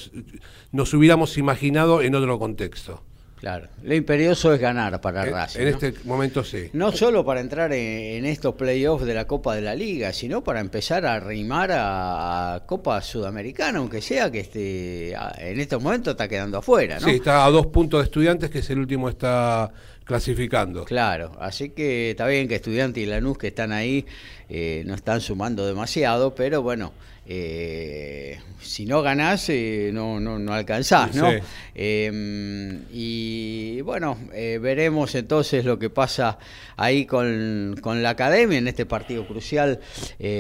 nos 0.74 0.94
hubiéramos 0.94 1.38
imaginado 1.38 2.02
en 2.02 2.16
otro 2.16 2.38
contexto. 2.38 3.02
Claro, 3.40 3.70
lo 3.82 3.96
imperioso 3.96 4.54
es 4.54 4.60
ganar 4.60 5.00
para 5.00 5.24
Racing. 5.24 5.62
En 5.62 5.68
este 5.70 5.94
momento 6.04 6.44
sí. 6.44 6.70
No 6.74 6.92
solo 6.92 7.24
para 7.24 7.40
entrar 7.40 7.72
en, 7.72 8.26
estos 8.26 8.56
playoffs 8.56 9.06
de 9.06 9.14
la 9.14 9.26
Copa 9.26 9.56
de 9.56 9.62
la 9.62 9.74
Liga, 9.74 10.12
sino 10.12 10.44
para 10.44 10.60
empezar 10.60 11.06
a 11.06 11.14
arrimar 11.14 11.70
a, 11.72 12.64
Copa 12.66 13.02
Sudamericana, 13.02 13.80
aunque 13.80 14.02
sea 14.02 14.30
que 14.30 14.42
este, 14.42 15.14
en 15.14 15.60
estos 15.62 15.82
momentos 15.82 16.12
está 16.12 16.28
quedando 16.28 16.58
afuera. 16.58 17.00
¿no? 17.00 17.08
Sí, 17.08 17.16
está 17.16 17.46
a 17.46 17.50
dos 17.52 17.68
puntos 17.68 18.02
de 18.02 18.04
estudiantes, 18.04 18.50
que 18.50 18.60
es 18.60 18.70
el 18.70 18.80
último 18.80 19.08
está 19.08 19.72
clasificando. 20.08 20.86
Claro, 20.86 21.34
así 21.40 21.70
que 21.70 22.12
está 22.12 22.26
bien 22.26 22.48
que 22.48 22.56
Estudiantes 22.56 23.04
y 23.04 23.06
Lanús 23.06 23.38
que 23.38 23.48
están 23.48 23.72
ahí 23.72 24.06
eh, 24.50 24.84
no 24.86 24.96
están 24.96 25.22
sumando 25.22 25.68
demasiado, 25.68 26.34
pero 26.34 26.62
bueno, 26.64 26.94
eh, 27.30 28.40
si 28.62 28.86
no 28.86 29.02
ganás, 29.02 29.50
eh, 29.50 29.92
no, 29.94 30.18
no, 30.18 30.40
no, 30.40 30.54
alcanzás, 30.54 31.14
¿no? 31.14 31.30
Em, 31.76 32.84
y 32.90 33.82
bueno, 33.82 34.18
eh, 34.34 34.60
veremos 34.62 35.14
entonces 35.14 35.66
lo 35.66 35.78
que 35.78 35.90
pasa 35.90 36.40
ahí 36.78 37.06
con, 37.06 37.76
la 37.84 38.10
academia 38.12 38.58
en 38.58 38.70
este 38.70 38.86
partido 38.86 39.28
crucial 39.28 39.82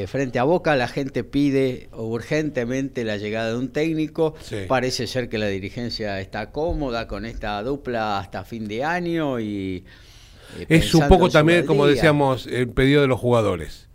frente 0.08 0.40
a 0.40 0.44
Boca. 0.44 0.78
La 0.78 0.88
gente 0.88 1.26
pide 1.26 1.90
urgentemente 1.92 3.04
la 3.04 3.18
llegada 3.18 3.50
de 3.50 3.58
un 3.58 3.74
técnico. 3.74 4.36
Parece 4.70 5.08
ser 5.08 5.28
que 5.28 5.38
la 5.38 5.48
dirigencia 5.48 6.22
está 6.22 6.52
cómoda 6.52 7.06
con 7.08 7.26
esta 7.26 7.62
dupla 7.64 8.20
hasta 8.20 8.46
fin 8.46 8.66
de 8.66 8.86
año 8.86 9.42
y... 9.42 9.84
es 10.70 10.96
un 10.96 11.10
poco 11.10 11.30
también, 11.30 11.66
como 11.66 11.86
decíamos, 11.86 12.48
el 12.48 12.70
pedido 12.70 13.02
de 13.02 13.08
los 13.08 13.20
jugadores. 13.20 13.87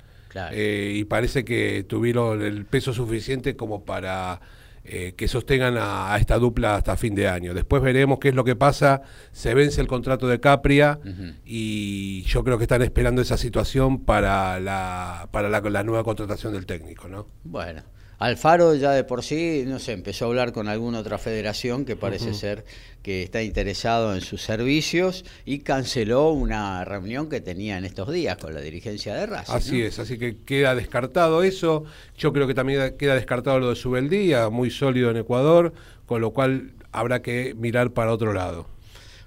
Eh, 0.52 0.92
y 0.96 1.04
parece 1.04 1.44
que 1.44 1.84
tuvieron 1.84 2.42
el 2.42 2.64
peso 2.64 2.92
suficiente 2.92 3.56
como 3.56 3.84
para 3.84 4.40
eh, 4.84 5.14
que 5.16 5.28
sostengan 5.28 5.76
a, 5.78 6.16
esta 6.18 6.38
dupla 6.38 6.76
hasta 6.76 6.96
fin 6.96 7.14
de 7.14 7.28
año. 7.28 7.54
Después 7.54 7.82
veremos 7.82 8.18
qué 8.18 8.30
es 8.30 8.34
lo 8.34 8.44
que 8.44 8.56
pasa. 8.56 9.02
Se 9.30 9.54
vence 9.54 9.80
el 9.80 9.86
contrato 9.86 10.26
de 10.26 10.40
Capria 10.40 10.98
y 11.44 12.22
yo 12.22 12.42
creo 12.42 12.58
que 12.58 12.64
están 12.64 12.82
esperando 12.82 13.22
esa 13.22 13.36
situación 13.36 14.04
para 14.04 14.58
la, 14.58 15.28
para 15.30 15.48
la, 15.48 15.60
la 15.60 15.82
nueva 15.84 16.02
contratación 16.02 16.52
del 16.52 16.66
técnico, 16.66 17.08
¿no? 17.08 17.28
Bueno. 17.44 17.82
Alfaro 18.22 18.76
ya 18.76 18.92
de 18.92 19.02
por 19.02 19.24
sí, 19.24 19.64
no 19.66 19.80
sé, 19.80 19.90
empezó 19.90 20.26
a 20.26 20.28
hablar 20.28 20.52
con 20.52 20.68
alguna 20.68 21.00
otra 21.00 21.18
federación 21.18 21.84
que 21.84 21.96
parece 21.96 22.34
ser 22.34 22.64
que 23.02 23.24
está 23.24 23.42
interesado 23.42 24.14
en 24.14 24.20
sus 24.20 24.42
servicios 24.42 25.24
y 25.44 25.58
canceló 25.58 26.30
una 26.30 26.84
reunión 26.84 27.28
que 27.28 27.40
tenía 27.40 27.78
en 27.78 27.84
estos 27.84 28.12
días 28.12 28.36
con 28.36 28.54
la 28.54 28.60
dirigencia 28.60 29.14
de 29.14 29.26
Racing. 29.26 29.52
Así 29.52 29.82
es, 29.82 29.98
así 29.98 30.18
que 30.18 30.36
queda 30.46 30.76
descartado 30.76 31.42
eso. 31.42 31.82
Yo 32.16 32.32
creo 32.32 32.46
que 32.46 32.54
también 32.54 32.96
queda 32.96 33.16
descartado 33.16 33.58
lo 33.58 33.70
de 33.70 33.74
Subeldía, 33.74 34.50
muy 34.50 34.70
sólido 34.70 35.10
en 35.10 35.16
Ecuador, 35.16 35.72
con 36.06 36.20
lo 36.20 36.30
cual 36.30 36.74
habrá 36.92 37.22
que 37.22 37.56
mirar 37.58 37.90
para 37.90 38.12
otro 38.12 38.32
lado. 38.32 38.68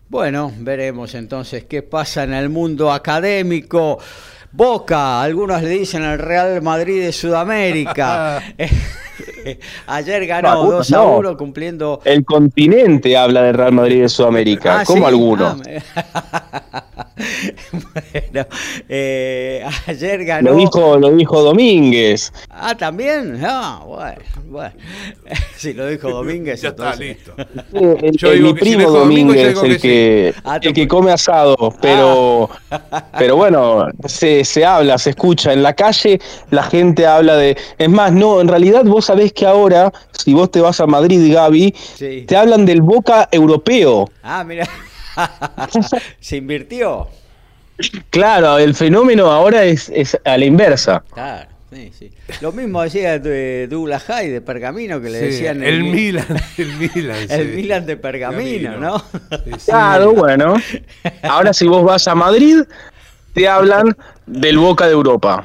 Bueno, 0.08 0.54
veremos 0.60 1.16
entonces 1.16 1.66
qué 1.66 1.82
pasa 1.82 2.24
en 2.24 2.34
el 2.34 2.48
mundo 2.48 2.94
académico. 2.94 4.00
Boca, 4.52 5.22
algunos 5.22 5.62
le 5.62 5.70
dicen 5.70 6.04
el 6.04 6.20
Real 6.20 6.62
Madrid 6.62 7.02
de 7.02 7.12
Sudamérica. 7.12 8.42
Ayer 9.88 10.26
ganó 10.26 10.64
2 10.64 10.94
a 10.94 11.02
1 11.02 11.38
cumpliendo. 11.38 12.02
El 12.04 12.26
continente 12.26 13.18
habla 13.18 13.44
del 13.44 13.56
Real 13.56 13.72
Madrid 13.74 14.02
de 14.02 14.10
Sudamérica, 14.10 14.82
ah, 14.82 14.86
como 14.86 15.08
alguno. 15.08 15.58
Ah, 16.14 16.84
bueno, 17.72 18.48
eh, 18.90 19.66
ayer 19.88 20.26
ganó. 20.26 20.52
Lo 20.52 20.58
dijo, 20.58 20.98
lo 20.98 21.12
dijo 21.12 21.42
Domínguez. 21.42 22.34
Ah, 22.50 22.76
también. 22.76 23.40
Ah, 23.44 23.82
bueno, 23.86 24.22
bueno. 24.48 24.74
si 25.56 25.74
lo 25.74 25.88
dijo 25.88 26.10
Domínguez. 26.10 26.62
ya 26.62 26.70
está 26.70 26.96
listo. 26.96 27.34
el, 27.74 28.42
mi 28.42 28.54
primo 28.54 28.90
Domínguez, 28.90 29.58
el, 29.62 29.80
que, 29.80 30.34
ah, 30.44 30.60
el 30.62 30.74
que 30.74 30.88
come 30.88 31.12
asado, 31.12 31.56
pero, 31.82 32.50
pero 33.18 33.36
bueno, 33.36 33.88
se 34.08 34.44
se 34.44 34.66
habla, 34.66 34.98
se 34.98 35.10
escucha 35.12 35.54
en 35.54 35.64
la 35.64 35.74
calle, 35.74 36.20
la 36.50 36.64
gente 36.64 37.06
habla 37.06 37.36
de... 37.36 37.58
Es 37.78 37.90
más, 37.90 38.12
no, 38.12 38.40
en 38.42 38.48
realidad 38.48 38.84
vos 38.86 39.06
sabés 39.06 39.34
que 39.34 39.46
ahora, 39.46 39.92
si 40.12 40.34
vos 40.34 40.50
te 40.50 40.62
vas 40.62 40.80
a 40.80 40.88
Madrid, 40.88 41.34
Gaby, 41.34 41.76
te 42.26 42.38
hablan 42.38 42.66
del 42.66 42.82
Boca 42.82 43.28
europeo. 43.32 44.10
Ah, 44.24 44.44
mira. 44.44 44.68
se 46.20 46.38
invirtió. 46.38 47.08
Claro, 48.10 48.58
el 48.58 48.74
fenómeno 48.74 49.32
ahora 49.32 49.66
es, 49.66 49.90
es 49.94 50.18
a 50.24 50.38
la 50.38 50.46
inversa. 50.46 51.04
Claro. 51.14 51.56
Sí, 51.76 51.92
sí. 51.98 52.12
Lo 52.40 52.54
mismo 52.54 52.82
decía 52.84 53.20
de 53.20 53.68
Douglas 53.68 54.04
High 54.04 54.30
de 54.30 54.40
Pergamino 54.40 55.02
que 55.02 55.10
le 55.10 55.20
decían 55.20 55.62
el, 55.62 55.84
Milan, 55.84 56.26
el 56.58 56.74
Milan, 56.78 57.18
el 57.30 57.48
Milan 57.50 57.86
de 57.86 57.98
Pergamino, 57.98 58.78
¿no? 58.78 59.04
claro, 59.66 60.14
bueno. 60.14 60.56
Ahora 61.24 61.52
si 61.52 61.68
vos 61.68 61.84
vas 61.84 62.08
a 62.08 62.16
Madrid, 62.16 62.62
te 63.34 63.48
hablan 63.50 63.98
del 64.26 64.58
Boca 64.58 64.86
de 64.86 64.94
Europa. 64.94 65.44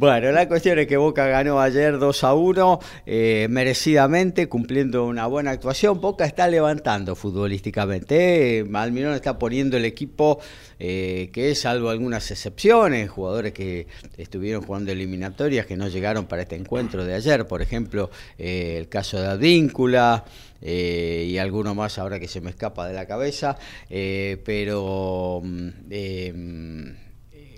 Bueno, 0.00 0.32
la 0.32 0.48
cuestión 0.48 0.78
es 0.78 0.86
que 0.86 0.96
Boca 0.96 1.26
ganó 1.26 1.60
ayer 1.60 1.98
2 1.98 2.24
a 2.24 2.32
1, 2.32 2.80
eh, 3.04 3.48
merecidamente, 3.50 4.48
cumpliendo 4.48 5.04
una 5.04 5.26
buena 5.26 5.50
actuación. 5.50 6.00
Boca 6.00 6.24
está 6.24 6.48
levantando 6.48 7.14
futbolísticamente. 7.14 8.64
Almirón 8.72 9.12
está 9.12 9.38
poniendo 9.38 9.76
el 9.76 9.84
equipo 9.84 10.40
eh, 10.78 11.28
que 11.34 11.54
salvo 11.54 11.90
algunas 11.90 12.30
excepciones, 12.30 13.10
jugadores 13.10 13.52
que 13.52 13.88
estuvieron 14.16 14.62
jugando 14.62 14.90
eliminatorias 14.90 15.66
que 15.66 15.76
no 15.76 15.86
llegaron 15.88 16.24
para 16.24 16.44
este 16.44 16.56
encuentro 16.56 17.04
de 17.04 17.12
ayer. 17.12 17.46
Por 17.46 17.60
ejemplo, 17.60 18.08
eh, 18.38 18.76
el 18.78 18.88
caso 18.88 19.20
de 19.20 19.26
Advíncula. 19.26 20.24
y 20.62 21.36
alguno 21.36 21.74
más 21.74 21.98
ahora 21.98 22.18
que 22.18 22.26
se 22.26 22.40
me 22.40 22.48
escapa 22.48 22.88
de 22.88 22.94
la 22.94 23.04
cabeza, 23.04 23.58
pero 23.88 25.42
mm, 25.44 26.88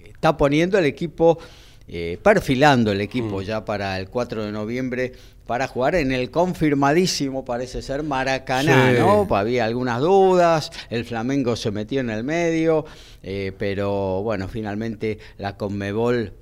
está 0.07 0.37
poniendo 0.37 0.79
el 0.79 0.87
equipo 0.87 1.39
eh, 1.89 2.19
perfilando 2.23 2.93
el 2.93 3.01
equipo 3.01 3.41
mm. 3.41 3.43
ya 3.43 3.65
para 3.65 3.99
el 3.99 4.09
4 4.09 4.45
de 4.45 4.53
noviembre 4.53 5.13
para 5.47 5.67
jugar 5.67 5.97
en 5.97 6.13
el 6.13 6.31
confirmadísimo, 6.31 7.45
parece 7.45 7.83
ser, 7.83 8.03
Maracaná, 8.03 8.93
¿no? 8.93 9.27
Había 9.35 9.65
algunas 9.65 10.01
dudas, 10.01 10.71
el 10.89 11.05
Flamengo 11.05 11.57
se 11.57 11.71
metió 11.71 12.01
en 12.01 12.11
el 12.11 12.25
medio, 12.25 12.85
eh, 13.23 13.53
pero 13.59 14.23
bueno, 14.23 14.49
finalmente 14.49 15.19
la 15.39 15.57
Conmebol 15.57 16.33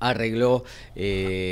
arregló 0.00 0.64
eh, 0.96 1.50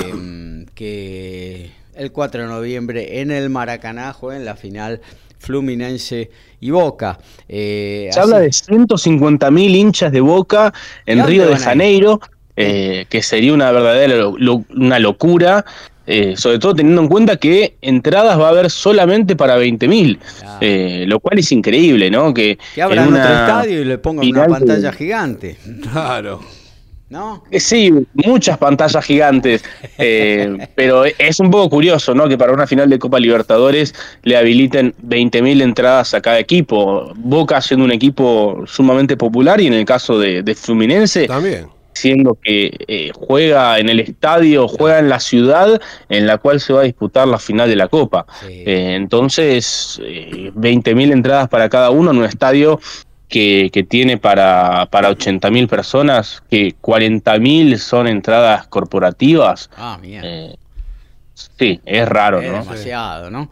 que 0.74 1.70
el 1.94 2.12
4 2.12 2.42
de 2.42 2.48
noviembre 2.48 3.20
en 3.20 3.30
el 3.30 3.50
Maracaná 3.50 4.16
en 4.32 4.44
la 4.44 4.56
final 4.56 5.00
Fluminense 5.38 6.30
y 6.60 6.70
Boca. 6.70 7.18
Eh, 7.48 8.08
Se 8.12 8.20
habla 8.20 8.38
de 8.38 8.48
150.000 8.48 9.74
hinchas 9.74 10.12
de 10.12 10.20
Boca 10.20 10.72
en 11.04 11.26
Río 11.26 11.48
de 11.48 11.56
Janeiro, 11.56 12.20
eh, 12.56 13.06
que 13.08 13.22
sería 13.22 13.52
una 13.52 13.70
verdadera 13.70 14.28
una 14.28 14.98
locura. 14.98 15.64
Eh, 16.04 16.36
sobre 16.36 16.58
todo 16.58 16.74
teniendo 16.74 17.02
en 17.02 17.08
cuenta 17.08 17.36
que 17.36 17.76
entradas 17.80 18.38
va 18.38 18.46
a 18.46 18.50
haber 18.50 18.70
solamente 18.70 19.36
para 19.36 19.56
20.000, 19.56 20.18
eh, 20.60 21.04
lo 21.06 21.20
cual 21.20 21.38
es 21.38 21.52
increíble, 21.52 22.10
¿no? 22.10 22.34
Que, 22.34 22.58
que 22.74 22.82
abran 22.82 23.06
otro 23.06 23.22
estadio 23.22 23.82
y 23.82 23.84
le 23.84 23.98
pongan 23.98 24.26
una 24.26 24.46
pantalla 24.46 24.92
gigante. 24.92 25.56
Claro. 25.92 26.40
¿No? 27.12 27.44
Eh, 27.50 27.60
sí, 27.60 27.92
muchas 28.14 28.56
pantallas 28.56 29.04
gigantes, 29.04 29.62
eh, 29.98 30.66
pero 30.74 31.04
es 31.04 31.38
un 31.40 31.50
poco 31.50 31.68
curioso, 31.68 32.14
¿no? 32.14 32.26
Que 32.26 32.38
para 32.38 32.54
una 32.54 32.66
final 32.66 32.88
de 32.88 32.98
Copa 32.98 33.20
Libertadores 33.20 33.94
le 34.22 34.34
habiliten 34.34 34.94
20.000 35.06 35.62
entradas 35.62 36.14
a 36.14 36.22
cada 36.22 36.38
equipo. 36.38 37.12
Boca 37.16 37.60
siendo 37.60 37.84
un 37.84 37.92
equipo 37.92 38.64
sumamente 38.66 39.18
popular 39.18 39.60
y 39.60 39.66
en 39.66 39.74
el 39.74 39.84
caso 39.84 40.18
de, 40.18 40.54
Fluminense, 40.54 41.26
también 41.26 41.66
siendo 41.94 42.34
que 42.34 42.70
eh, 42.88 43.10
juega 43.14 43.78
en 43.78 43.88
el 43.88 44.00
estadio, 44.00 44.68
juega 44.68 44.98
en 44.98 45.08
la 45.08 45.20
ciudad 45.20 45.80
en 46.08 46.26
la 46.26 46.38
cual 46.38 46.60
se 46.60 46.72
va 46.72 46.80
a 46.80 46.84
disputar 46.84 47.28
la 47.28 47.38
final 47.38 47.68
de 47.68 47.76
la 47.76 47.88
Copa. 47.88 48.26
entonces, 48.42 50.00
20.000 50.00 51.12
entradas 51.12 51.48
para 51.48 51.68
cada 51.68 51.90
uno 51.90 52.10
en 52.10 52.18
un 52.18 52.24
estadio 52.24 52.80
que, 53.28 53.86
tiene 53.88 54.18
para, 54.18 54.86
para 54.90 55.10
80.000 55.10 55.68
personas, 55.68 56.42
que 56.50 56.74
40.000 56.80 57.78
son 57.78 58.06
entradas 58.06 58.66
corporativas. 58.66 59.70
Ah, 59.76 59.98
mierda. 60.00 60.54
Sí, 61.34 61.80
es 61.84 62.08
raro, 62.08 62.42
¿no? 62.42 62.58
demasiado, 62.58 63.30
¿no? 63.30 63.48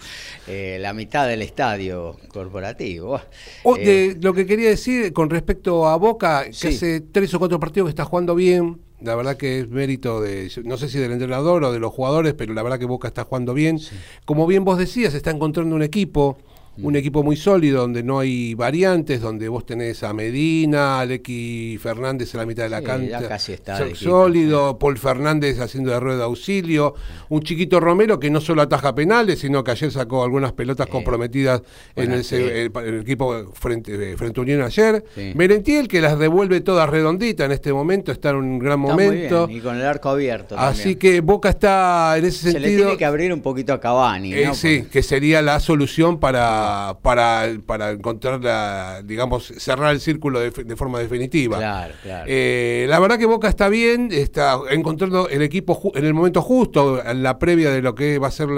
Eh, 0.47 0.79
la 0.81 0.93
mitad 0.93 1.27
del 1.27 1.43
estadio 1.43 2.16
corporativo. 2.29 3.21
Eh, 3.79 4.16
lo 4.21 4.35
que 4.35 4.47
quería 4.47 4.69
decir 4.69 5.12
con 5.12 5.31
respecto 5.31 5.88
a 5.88 5.97
Boca, 5.97 6.45
que 6.45 6.69
hace 6.69 7.01
tres 7.01 7.33
o 7.35 7.38
cuatro 7.38 7.59
partidos 7.59 7.88
que 7.88 7.90
está 7.90 8.05
jugando 8.05 8.35
bien, 8.35 8.81
la 9.01 9.14
verdad 9.14 9.37
que 9.37 9.61
es 9.61 9.69
mérito 9.69 10.21
de, 10.21 10.51
no 10.64 10.77
sé 10.77 10.88
si 10.88 10.99
del 10.99 11.12
entrenador 11.12 11.64
o 11.64 11.73
de 11.73 11.79
los 11.79 11.93
jugadores, 11.93 12.35
pero 12.35 12.53
la 12.53 12.62
verdad 12.62 12.79
que 12.79 12.85
Boca 12.85 13.09
está 13.09 13.25
jugando 13.25 13.55
bien. 13.55 13.81
Como 14.27 14.47
bien 14.47 14.64
vos 14.64 14.79
decías, 14.79 15.14
está 15.14 15.31
encontrando 15.31 15.75
un 15.75 15.83
equipo 15.83 16.38
un 16.83 16.97
equipo 16.97 17.23
muy 17.23 17.37
sólido 17.37 17.81
donde 17.81 18.03
no 18.03 18.19
hay 18.19 18.55
variantes, 18.55 19.21
donde 19.21 19.49
vos 19.49 19.66
tenés 19.66 20.03
a 20.03 20.12
Medina, 20.12 21.01
Alequi 21.01 21.79
Fernández 21.81 22.35
en 22.35 22.40
la 22.40 22.47
mitad 22.47 22.64
de 22.64 22.71
la 22.71 22.83
cancha, 22.83 23.27
casi 23.27 23.53
está 23.53 23.79
sólido, 23.95 24.79
Paul 24.79 24.99
Fernández 24.99 25.61
haciendo 25.61 25.90
de 25.90 26.01
rueda 26.01 26.19
de 26.19 26.25
auxilio, 26.25 26.95
un 27.29 27.43
chiquito 27.43 27.81
Romero 27.81 28.19
que 28.19 28.31
no 28.31 28.40
solo 28.40 28.62
ataja 28.62 28.95
penales, 28.95 29.40
sino 29.40 29.64
que 29.64 29.71
ayer 29.73 29.90
sacó 29.90 30.25
algunas 30.25 30.53
pelotas 30.53 30.87
comprometidas 30.87 31.62
en 31.97 32.12
el, 32.12 33.01
equipo 33.01 33.53
frente, 33.53 34.16
frente 34.16 34.40
a 34.40 34.43
Unión 34.43 34.62
ayer. 34.62 35.05
Merentiel 35.35 35.88
que 35.88 36.01
las 36.01 36.19
devuelve 36.19 36.61
todas 36.61 36.88
redonditas 36.88 37.47
en 37.47 37.53
este 37.53 37.73
momento, 37.73 38.12
está 38.12 38.31
en 38.31 38.37
un 38.37 38.59
gran 38.59 38.81
momento. 38.81 39.49
y 39.51 39.61
con 39.61 39.77
el 39.77 39.85
arco 39.85 40.09
abierto. 40.09 40.59
Así 40.59 40.97
que 40.97 41.21
Boca 41.21 41.51
está 41.51 42.16
en 42.16 42.25
ese 42.25 42.53
sentido. 42.53 42.61
Se 42.62 42.69
le 42.69 42.77
tiene 42.77 42.97
que 42.97 43.05
abrir 43.05 43.33
un 43.33 43.40
poquito 43.40 43.73
a 43.73 43.81
Cavani. 43.81 44.33
Eh, 44.33 44.51
sí, 44.55 44.87
que 44.90 45.03
sería 45.03 45.43
la 45.43 45.61
solución 45.61 46.19
para 46.19 46.69
para, 47.02 47.48
para, 47.66 47.90
encontrar, 47.90 48.42
la, 48.42 49.02
digamos, 49.04 49.52
cerrar 49.59 49.92
el 49.92 50.00
círculo 50.00 50.40
de, 50.40 50.76
forma 50.76 50.98
definitiva. 50.98 51.59
Claro, 51.59 51.94
claro. 52.02 52.24
Eh, 52.28 52.87
la 52.88 52.98
verdad 52.98 53.18
que 53.18 53.26
Boca 53.26 53.48
está 53.48 53.68
bien, 53.68 54.09
está 54.12 54.59
encontrando 54.70 55.28
el 55.28 55.42
equipo 55.42 55.92
en 55.94 56.04
el 56.04 56.14
momento 56.14 56.42
justo, 56.42 57.04
en 57.04 57.22
la 57.22 57.38
previa 57.38 57.70
de 57.70 57.83
lo 57.83 57.94
que 57.94 58.18
va 58.18 58.28
a 58.28 58.33
ser 58.33 58.48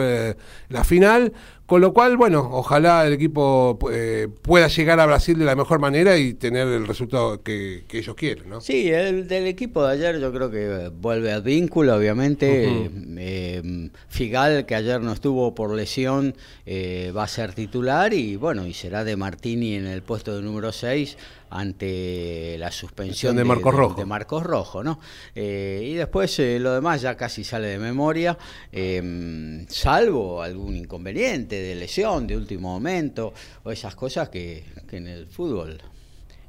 la 0.68 0.84
final. 0.84 1.32
Con 1.66 1.80
lo 1.80 1.92
cual, 1.92 2.16
bueno, 2.16 2.48
ojalá 2.52 3.06
el 3.06 3.12
equipo 3.12 3.78
eh, 3.90 4.28
pueda 4.42 4.68
llegar 4.68 5.00
a 5.00 5.06
Brasil 5.06 5.38
de 5.38 5.44
la 5.44 5.54
mejor 5.54 5.78
manera 5.78 6.18
y 6.18 6.34
tener 6.34 6.68
el 6.68 6.86
resultado 6.86 7.42
que, 7.42 7.84
ellos 7.90 8.14
quieren, 8.16 8.50
¿no? 8.50 8.60
Sí, 8.60 8.90
el 8.90 9.28
del 9.28 9.46
equipo 9.46 9.84
de 9.86 9.92
ayer 9.92 10.20
yo 10.20 10.32
creo 10.32 10.50
que 10.50 10.90
vuelve 10.92 11.32
al 11.32 11.42
vínculo, 11.42 11.94
obviamente. 11.94 12.90
Eh, 13.16 13.90
Figal, 14.08 14.66
que 14.66 14.74
ayer 14.74 15.00
no 15.00 15.12
estuvo 15.12 15.54
por 15.54 15.72
lesión, 15.74 16.34
eh, 16.66 17.12
va 17.16 17.24
a 17.24 17.28
ser 17.28 17.54
titular 17.54 18.12
y 18.12 18.36
bueno, 18.36 18.66
y 18.66 18.74
será 18.74 19.04
de 19.04 19.16
Martini 19.16 19.74
en 19.74 19.86
el 19.86 20.02
puesto 20.02 20.34
de 20.36 20.42
número 20.42 20.72
6 20.72 21.16
ante 21.52 22.56
la 22.58 22.72
suspensión 22.72 23.36
de, 23.36 23.44
Marcos 23.44 23.74
Rojo. 23.74 24.00
De, 24.00 24.06
Marcos 24.06 24.42
Rojo, 24.42 24.82
¿no? 24.82 24.98
Eh, 25.34 25.82
y 25.84 25.94
después 25.94 26.38
eh, 26.38 26.58
lo 26.58 26.72
demás 26.72 27.02
ya 27.02 27.14
casi 27.14 27.44
sale 27.44 27.68
de 27.68 27.78
memoria, 27.78 28.38
em, 28.72 29.66
salvo 29.68 30.42
algún 30.42 30.76
inconveniente 30.76 31.56
de 31.56 31.74
lesión 31.74 32.26
de 32.26 32.36
último 32.36 32.72
momento 32.72 33.34
o 33.64 33.70
esas 33.70 33.94
cosas 33.94 34.30
que, 34.30 34.64
en 34.90 35.06
el 35.06 35.26
fútbol 35.26 35.78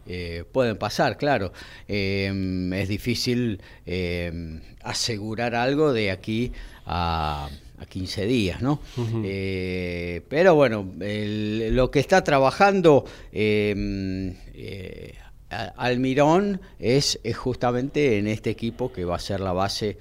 eh, 0.06 0.44
pueden 0.52 0.78
pasar, 0.78 1.18
claro. 1.18 1.52
Em, 1.88 2.72
es 2.74 2.88
difícil 2.88 3.62
em, 3.86 4.62
asegurar 4.84 5.56
algo 5.56 5.92
de 5.92 6.12
aquí 6.12 6.52
a, 6.86 7.50
15 7.90 8.26
días, 8.26 8.62
¿no? 8.62 8.80
pero 8.96 10.56
bueno, 10.56 10.90
lo 10.98 11.92
que 11.92 12.00
está 12.00 12.24
trabajando 12.24 13.04
eh, 14.54 15.16
Almirón 15.50 16.62
es, 16.80 17.20
justamente 17.36 18.18
en 18.18 18.28
este 18.28 18.50
equipo 18.50 18.92
que 18.92 19.06
va 19.06 19.16
a 19.18 19.20
ser 19.20 19.40
la 19.40 19.54
base 19.54 19.98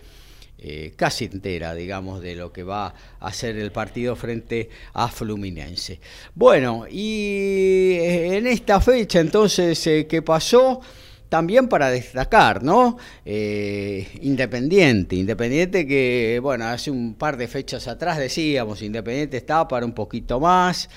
eh, 0.59 0.95
casi 0.97 1.25
entera, 1.27 1.75
digamos, 1.75 2.23
de 2.23 2.37
lo 2.37 2.53
que 2.53 2.63
va 2.63 2.95
a 3.21 3.33
ser 3.33 3.57
el 3.57 3.73
partido 3.73 4.17
frente 4.17 4.71
a 4.95 5.09
Fluminense. 5.09 6.01
Bueno, 6.35 6.87
y 6.89 7.97
eh, 8.01 8.37
en 8.39 8.47
esta 8.47 8.81
fecha 8.81 9.21
entonces, 9.21 9.81
¿qué 10.09 10.23
pasó? 10.23 10.81
También 11.29 11.69
para 11.69 11.91
destacar, 11.91 12.63
¿no? 12.63 12.99
Independiente, 13.25 15.17
Independiente 15.17 15.87
que, 15.87 16.39
bueno, 16.43 16.67
hace 16.67 16.91
un 16.91 17.15
par 17.15 17.37
de 17.39 17.49
fechas 17.49 17.89
atrás 17.89 18.19
decíamos, 18.19 18.83
Independiente 18.83 19.39
está 19.39 19.67
para 19.67 19.87
un 19.87 19.93
poquito 19.93 20.39
más. 20.41 20.89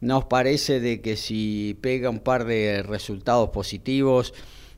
Nos 0.00 0.24
parece 0.26 0.80
de 0.80 1.00
que 1.00 1.16
si 1.16 1.78
pega 1.80 2.10
un 2.10 2.20
par 2.20 2.44
de 2.44 2.82
resultados 2.82 3.50
positivos, 3.50 4.34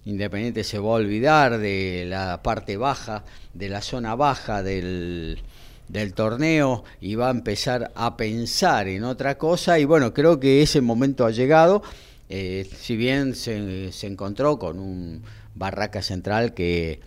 Independiente 0.09 0.65
se 0.65 0.79
va 0.79 0.89
a 0.89 0.93
olvidar 0.93 1.59
de 1.59 2.07
la 2.09 2.43
parte 2.43 2.79
baja, 2.79 3.25
de 3.53 3.69
la 3.69 3.83
zona 3.83 4.15
baja 4.15 4.63
del, 4.63 5.43
torneo 6.15 6.83
y 6.99 7.15
va 7.15 7.29
a 7.29 7.31
empezar 7.31 7.93
a 7.95 8.17
pensar 8.17 8.89
en 8.89 9.05
otra 9.05 9.37
cosa. 9.37 9.79
Y 9.79 9.85
bueno, 9.85 10.15
creo 10.15 10.41
que 10.41 10.63
ese 10.63 10.81
momento 10.81 11.27
ha 11.27 11.31
llegado, 11.31 11.83
eh, 12.31 12.67
si 12.75 12.97
bien 12.97 13.35
se, 13.35 13.93
se, 13.93 14.07
encontró 14.07 14.59
con 14.59 14.79
un 14.79 15.25
Barraca 15.55 16.01
Central 16.01 16.55
que, 16.55 17.01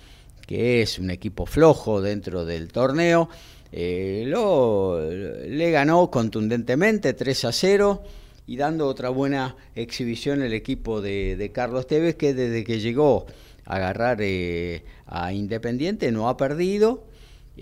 que 0.45 0.83
es 0.83 0.99
un 0.99 1.09
equipo 1.09 1.47
flojo 1.47 2.01
dentro 2.01 2.45
del 2.45 2.71
torneo, 2.71 3.29
eh, 3.71 4.25
lo, 4.27 4.99
le 5.09 5.71
ganó 5.71 6.11
contundentemente 6.11 7.13
3 7.13 7.45
a 7.45 7.51
0 7.51 8.03
y 8.47 8.57
dando 8.57 8.87
otra 8.87 9.09
buena 9.09 9.55
exhibición 9.75 10.41
el 10.41 10.53
equipo 10.53 11.01
de, 11.01 11.51
Carlos 11.53 11.87
Tevez 11.87 12.15
que 12.15 12.33
desde 12.33 12.63
que 12.63 12.79
llegó 12.79 13.27
a 13.65 13.75
agarrar 13.75 14.17
eh, 14.21 14.83
a 15.05 15.31
Independiente 15.31 16.11
no 16.11 16.27
ha 16.27 16.35
perdido 16.35 17.05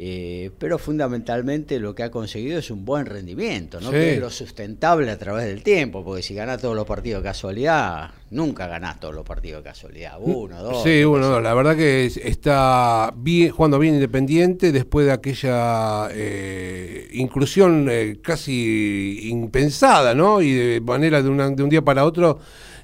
eh, 0.01 0.51
pero 0.57 0.79
fundamentalmente 0.79 1.77
lo 1.77 1.93
que 1.93 2.03
ha 2.03 2.09
conseguido 2.09 2.57
es 2.57 2.71
un 2.71 2.85
buen 2.85 3.05
rendimiento, 3.05 3.81
¿no? 3.81 3.91
Que 3.91 4.13
es 4.13 4.19
lo 4.21 4.29
sustentable 4.29 5.12
a 5.12 5.17
través 5.17 5.43
del 5.45 5.62
tiempo, 5.62 6.05
porque 6.05 6.23
si 6.23 6.33
ganás 6.33 6.62
todos 6.62 6.73
los 6.73 6.85
partidos 6.85 7.21
de 7.21 7.27
casualidad, 7.27 8.12
nunca 8.29 8.67
ganás 8.67 9.01
todos 9.01 9.13
los 9.13 9.25
partidos 9.25 9.62
de 9.62 9.69
casualidad. 9.69 10.13
Uno, 10.21 10.63
dos. 10.63 10.83
Sí, 10.83 11.03
uno, 11.03 11.27
dos. 11.27 11.43
La 11.43 11.53
verdad 11.53 11.75
que 11.75 12.05
está 12.05 13.13
bien, 13.17 13.49
jugando 13.49 13.77
bien 13.77 13.95
independiente 13.95 14.71
después 14.71 15.05
de 15.05 15.12
aquella 15.12 16.07
eh, 16.13 17.09
inclusión 17.12 17.89
eh, 17.91 18.19
casi 18.23 19.27
impensada, 19.29 20.15
¿no? 20.15 20.41
Y 20.41 20.53
de 20.53 20.79
manera 20.79 21.21
de, 21.21 21.29
de 21.29 21.63
un 21.63 21.69
día 21.69 21.81
para 21.81 22.05
otro 22.05 22.39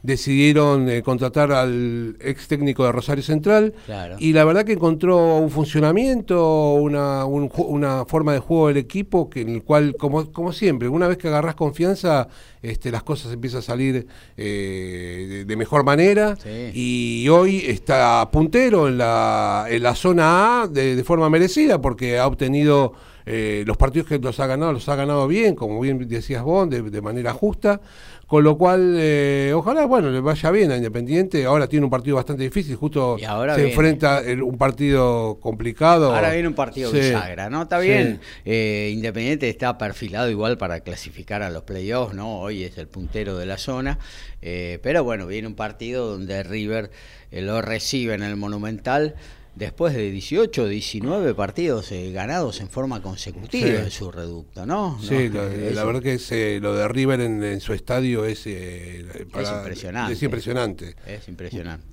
decidieron 0.06 0.89
eh, 0.89 1.02
contratar 1.02 1.52
al 1.52 2.18
ex 2.20 2.48
técnico 2.48 2.86
de 2.86 2.91
Rosario 2.91 3.24
Central 3.24 3.74
y 4.20 4.34
la 4.34 4.46
verdad 4.46 4.63
que 4.63 4.74
encontró 4.74 5.38
un 5.38 5.50
funcionamiento, 5.50 6.74
una, 6.74 7.26
una 7.26 8.06
forma 8.06 8.34
de 8.34 8.39
juego 8.39 8.68
del 8.68 8.78
equipo 8.78 9.30
que 9.30 9.41
en 9.41 9.50
el 9.50 9.63
cual, 9.63 9.96
como, 9.98 10.32
como 10.32 10.54
siempre, 10.54 10.88
una 10.88 11.08
vez 11.08 11.18
que 11.18 11.28
agarras 11.28 11.56
confianza, 11.56 12.28
este, 12.62 12.91
las 12.91 13.04
cosas 13.04 13.34
empiezan 13.34 13.60
a 13.60 13.63
salir 13.63 14.08
eh, 14.38 15.44
de, 15.48 15.56
mejor 15.56 15.84
manera 15.84 16.38
y 16.74 17.28
hoy 17.30 17.63
está 17.65 18.30
puntero 18.32 18.88
en 18.88 18.98
la, 18.98 19.65
en 19.70 19.82
la 19.82 19.96
zona 19.96 20.63
A 20.63 20.68
de, 20.68 20.96
de 20.96 21.04
forma 21.04 21.30
merecida 21.30 21.82
porque 21.82 22.20
ha 22.20 22.28
obtenido 22.28 22.94
eh, 23.28 23.63
los 23.65 23.76
partidos 23.76 24.08
que 24.08 24.20
los 24.20 24.39
ha 24.39 24.46
ganado, 24.46 24.72
los 24.72 24.88
ha 24.88 24.96
ganado 24.96 25.28
bien, 25.28 25.56
como 25.56 25.80
bien 25.80 26.08
decías 26.08 26.44
vos, 26.44 26.70
de, 26.70 27.02
manera 27.02 27.34
justa. 27.34 27.82
Con 28.28 28.44
lo 28.44 28.58
cual, 28.58 28.96
eh, 28.98 29.52
ojalá, 29.54 29.86
bueno, 29.86 30.10
le 30.10 30.20
vaya 30.20 30.50
bien 30.50 30.72
a 30.72 30.78
Independiente. 30.78 31.46
Ahora 31.46 31.68
tiene 31.68 31.86
un 31.86 31.92
partido 31.92 32.16
bastante 32.16 32.44
difícil, 32.44 32.76
justo 32.76 33.18
se 33.20 33.68
enfrenta 33.68 34.22
un 34.44 34.58
partido 34.58 35.38
complicado. 35.40 36.14
Ahora 36.14 36.32
viene 36.32 36.48
un 36.48 36.56
partido 36.56 36.92
bisagra, 36.92 37.50
¿no? 37.50 37.64
Está 37.64 37.78
bien. 37.78 38.20
Eh, 38.44 38.92
Independiente 38.94 39.48
está 39.48 39.78
perfilado 39.78 40.30
igual 40.30 40.58
para 40.58 40.80
clasificar 40.80 41.44
a 41.44 41.52
los 41.52 41.64
playoffs, 41.64 42.16
¿no? 42.16 42.40
Hoy 42.40 42.64
es 42.64 42.78
el 42.80 42.88
puntero 42.88 43.38
de 43.38 43.46
la 43.46 43.58
zona. 43.58 44.00
pero 44.42 45.04
bueno, 45.04 45.28
viene 45.28 45.48
un 45.48 45.56
partido 45.56 46.08
donde 46.10 46.42
River 46.44 46.90
lo 47.32 47.62
recibe 47.62 48.16
en 48.16 48.24
el 48.24 48.38
Monumental 48.38 49.16
después 49.56 49.94
de 49.94 50.12
18, 50.12 50.68
19 50.68 51.34
partidos 51.34 51.91
eh, 51.91 52.12
ganados 52.12 52.60
en 52.60 52.70
forma 52.70 53.02
consecutiva 53.02 53.68
en 53.68 53.91
su 53.91 54.12
reducto, 54.12 54.65
¿no? 54.65 55.00
Sí, 55.02 55.30
la 55.30 55.84
verdad 55.86 56.02
que 56.02 56.20
eh, 56.32 56.60
lo 56.62 56.76
de 56.76 56.88
River 56.88 57.22
en, 57.22 57.62
su 57.62 57.74
estadio 57.74 58.26
es, 58.26 58.46
eh, 58.48 59.06
es 59.39 59.50
impresionante. 59.50 60.13
Es 60.13 60.24
impresionante. 60.24 60.96
Es 61.08 61.28
impresionante. 61.28 61.86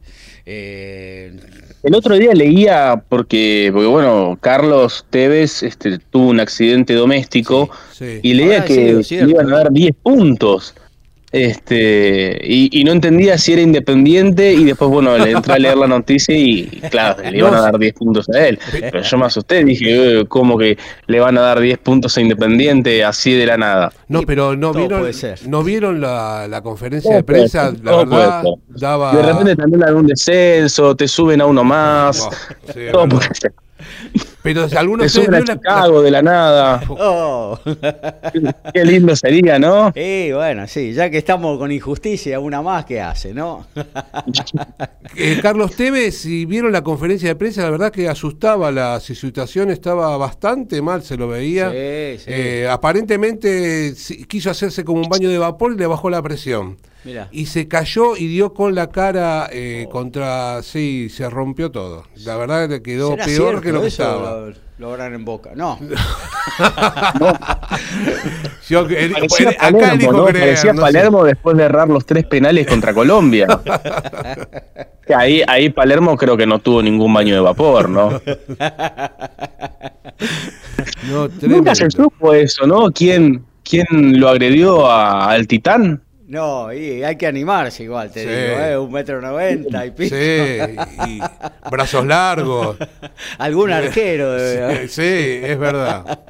El 0.44 1.94
otro 1.94 2.16
día 2.16 2.32
leía, 2.32 3.04
porque, 3.08 3.70
porque 3.72 3.86
bueno, 3.86 4.36
Carlos 4.40 5.06
Tevez 5.08 5.62
este, 5.62 5.98
tuvo 5.98 6.30
un 6.30 6.40
accidente 6.40 6.94
doméstico 6.94 7.70
y 8.00 8.34
leía 8.34 8.64
que 8.64 9.00
iban 9.10 9.52
a 9.52 9.56
dar 9.56 9.72
10 9.72 9.94
puntos. 10.02 10.74
Este, 11.32 12.38
y, 12.44 12.84
no 12.84 12.92
entendía 12.92 13.38
si 13.38 13.54
era 13.54 13.62
independiente 13.62 14.52
y 14.52 14.64
después, 14.64 14.90
bueno, 14.90 15.16
le 15.16 15.30
entré 15.30 15.54
a 15.54 15.58
leer 15.58 15.78
la 15.78 15.86
noticia 15.86 16.36
y, 16.36 16.66
claro, 16.90 17.22
le 17.22 17.38
iban 17.38 17.54
a 17.54 17.62
dar 17.62 17.78
10 17.78 17.94
puntos 17.94 18.28
a 18.28 18.46
él. 18.46 18.58
Pero 18.70 19.00
yo 19.00 19.16
me 19.16 19.24
asusté, 19.24 19.64
dije, 19.64 20.20
eh, 20.20 20.24
¿cómo 20.28 20.58
que 20.58 20.76
le 21.06 21.20
van 21.20 21.38
a 21.38 21.40
dar 21.40 21.60
10 21.60 21.78
puntos 21.78 22.18
a 22.18 22.20
Independiente 22.20 23.02
así 23.02 23.32
de 23.32 23.46
la 23.46 23.56
nada? 23.56 23.92
No, 24.08 24.22
pero 24.22 24.54
no 24.56 24.74
vieron, 24.74 25.10
no 25.46 25.62
vieron 25.64 26.00
la, 26.02 26.60
conferencia 26.62 27.16
de 27.16 27.22
prensa, 27.22 27.72
la 27.82 27.96
verdad, 27.96 28.44
daba... 28.68 29.16
De 29.16 29.22
repente 29.22 29.56
también 29.56 29.80
dan 29.80 29.96
un 29.96 30.06
descenso, 30.06 30.94
te 30.94 31.08
suben 31.08 31.40
a 31.40 31.46
uno 31.46 31.64
más, 31.64 32.28
todo 32.92 33.08
puede 33.08 33.34
ser. 33.34 33.54
Pero 34.42 34.68
si 34.68 34.76
alguno 34.76 35.08
se 35.08 35.22
a 35.22 35.44
Chicago 35.44 36.02
de 36.02 36.10
la 36.10 36.22
nada. 36.22 36.82
Oh. 36.88 37.58
Qué 38.74 38.84
lindo 38.84 39.14
sería, 39.14 39.58
¿no? 39.58 39.92
Sí, 39.94 40.30
bueno, 40.32 40.66
sí, 40.66 40.92
ya 40.92 41.10
que 41.10 41.18
estamos 41.18 41.58
con 41.58 41.70
injusticia, 41.70 42.40
una 42.40 42.60
más 42.60 42.84
que 42.84 43.00
hace, 43.00 43.32
¿no? 43.34 43.66
Eh, 45.14 45.40
Carlos 45.42 45.76
Tevez, 45.76 46.16
si 46.16 46.46
vieron 46.46 46.72
la 46.72 46.82
conferencia 46.82 47.28
de 47.28 47.34
prensa, 47.34 47.62
la 47.62 47.70
verdad 47.70 47.92
que 47.92 48.08
asustaba 48.08 48.72
la 48.72 48.98
situación, 48.98 49.70
estaba 49.70 50.16
bastante 50.16 50.80
mal, 50.80 51.02
se 51.02 51.18
lo 51.18 51.28
veía. 51.28 51.70
Sí, 51.70 52.24
sí. 52.24 52.30
Eh, 52.32 52.68
aparentemente 52.68 53.92
quiso 54.26 54.50
hacerse 54.50 54.84
como 54.84 55.02
un 55.02 55.08
baño 55.10 55.28
de 55.28 55.36
vapor 55.36 55.74
y 55.74 55.76
le 55.76 55.86
bajó 55.86 56.08
la 56.08 56.22
presión. 56.22 56.78
Y 57.32 57.46
se 57.46 57.66
cayó 57.68 58.16
y 58.16 58.28
dio 58.28 58.54
con 58.54 58.74
la 58.74 58.90
cara 58.90 59.48
eh, 59.52 59.86
oh. 59.86 59.90
contra. 59.90 60.62
Sí, 60.62 61.08
se 61.08 61.28
rompió 61.28 61.70
todo. 61.70 62.04
La 62.24 62.36
verdad 62.36 62.68
que 62.68 62.82
quedó 62.82 63.16
peor 63.16 63.60
que 63.60 63.72
lo 63.72 63.80
que 63.80 63.88
estaba. 63.88 64.52
Lo, 64.78 64.96
en 64.96 65.24
boca. 65.24 65.52
No. 65.54 65.78
Yo, 68.68 68.80
acá 68.80 69.96
Palermo, 69.96 70.24
Parecía 70.24 70.74
Palermo 70.74 71.24
después 71.24 71.56
de 71.56 71.64
errar 71.64 71.88
los 71.88 72.04
tres 72.04 72.24
penales 72.24 72.66
contra 72.66 72.92
Colombia. 72.92 73.46
ahí, 75.16 75.42
ahí 75.46 75.70
Palermo 75.70 76.16
creo 76.16 76.36
que 76.36 76.46
no 76.46 76.58
tuvo 76.58 76.82
ningún 76.82 77.14
baño 77.14 77.34
de 77.34 77.40
vapor, 77.40 77.88
¿no? 77.88 78.20
Nunca 81.42 81.74
se 81.76 81.90
supo 81.90 82.34
eso, 82.34 82.66
¿no? 82.66 82.90
¿Quién, 82.90 83.44
quién 83.62 83.86
lo 84.18 84.28
agredió 84.28 84.90
al 84.90 85.46
Titán? 85.46 86.02
No, 86.32 86.72
y 86.72 87.04
hay 87.04 87.16
que 87.16 87.26
animarse 87.26 87.82
igual, 87.82 88.10
te 88.10 88.20
digo, 88.20 88.58
¿eh? 88.58 88.78
un 88.78 88.90
metro 88.90 89.20
noventa 89.20 89.84
y 89.84 89.90
pico. 89.90 90.16
Sí, 90.16 90.22
y 91.06 91.20
brazos 91.70 92.06
largos. 92.06 92.78
Algún 93.38 93.70
arquero. 93.70 94.38
Sí, 94.38 94.88
sí, 94.88 95.40
es 95.42 95.58
verdad. 95.58 96.20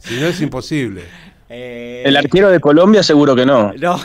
Si 0.00 0.20
no 0.20 0.26
es 0.26 0.38
imposible. 0.42 1.04
Eh, 1.48 2.02
El 2.04 2.18
arquero 2.18 2.50
de 2.50 2.60
Colombia 2.60 3.02
seguro 3.02 3.34
que 3.34 3.46
no. 3.46 3.72
No. 3.72 3.98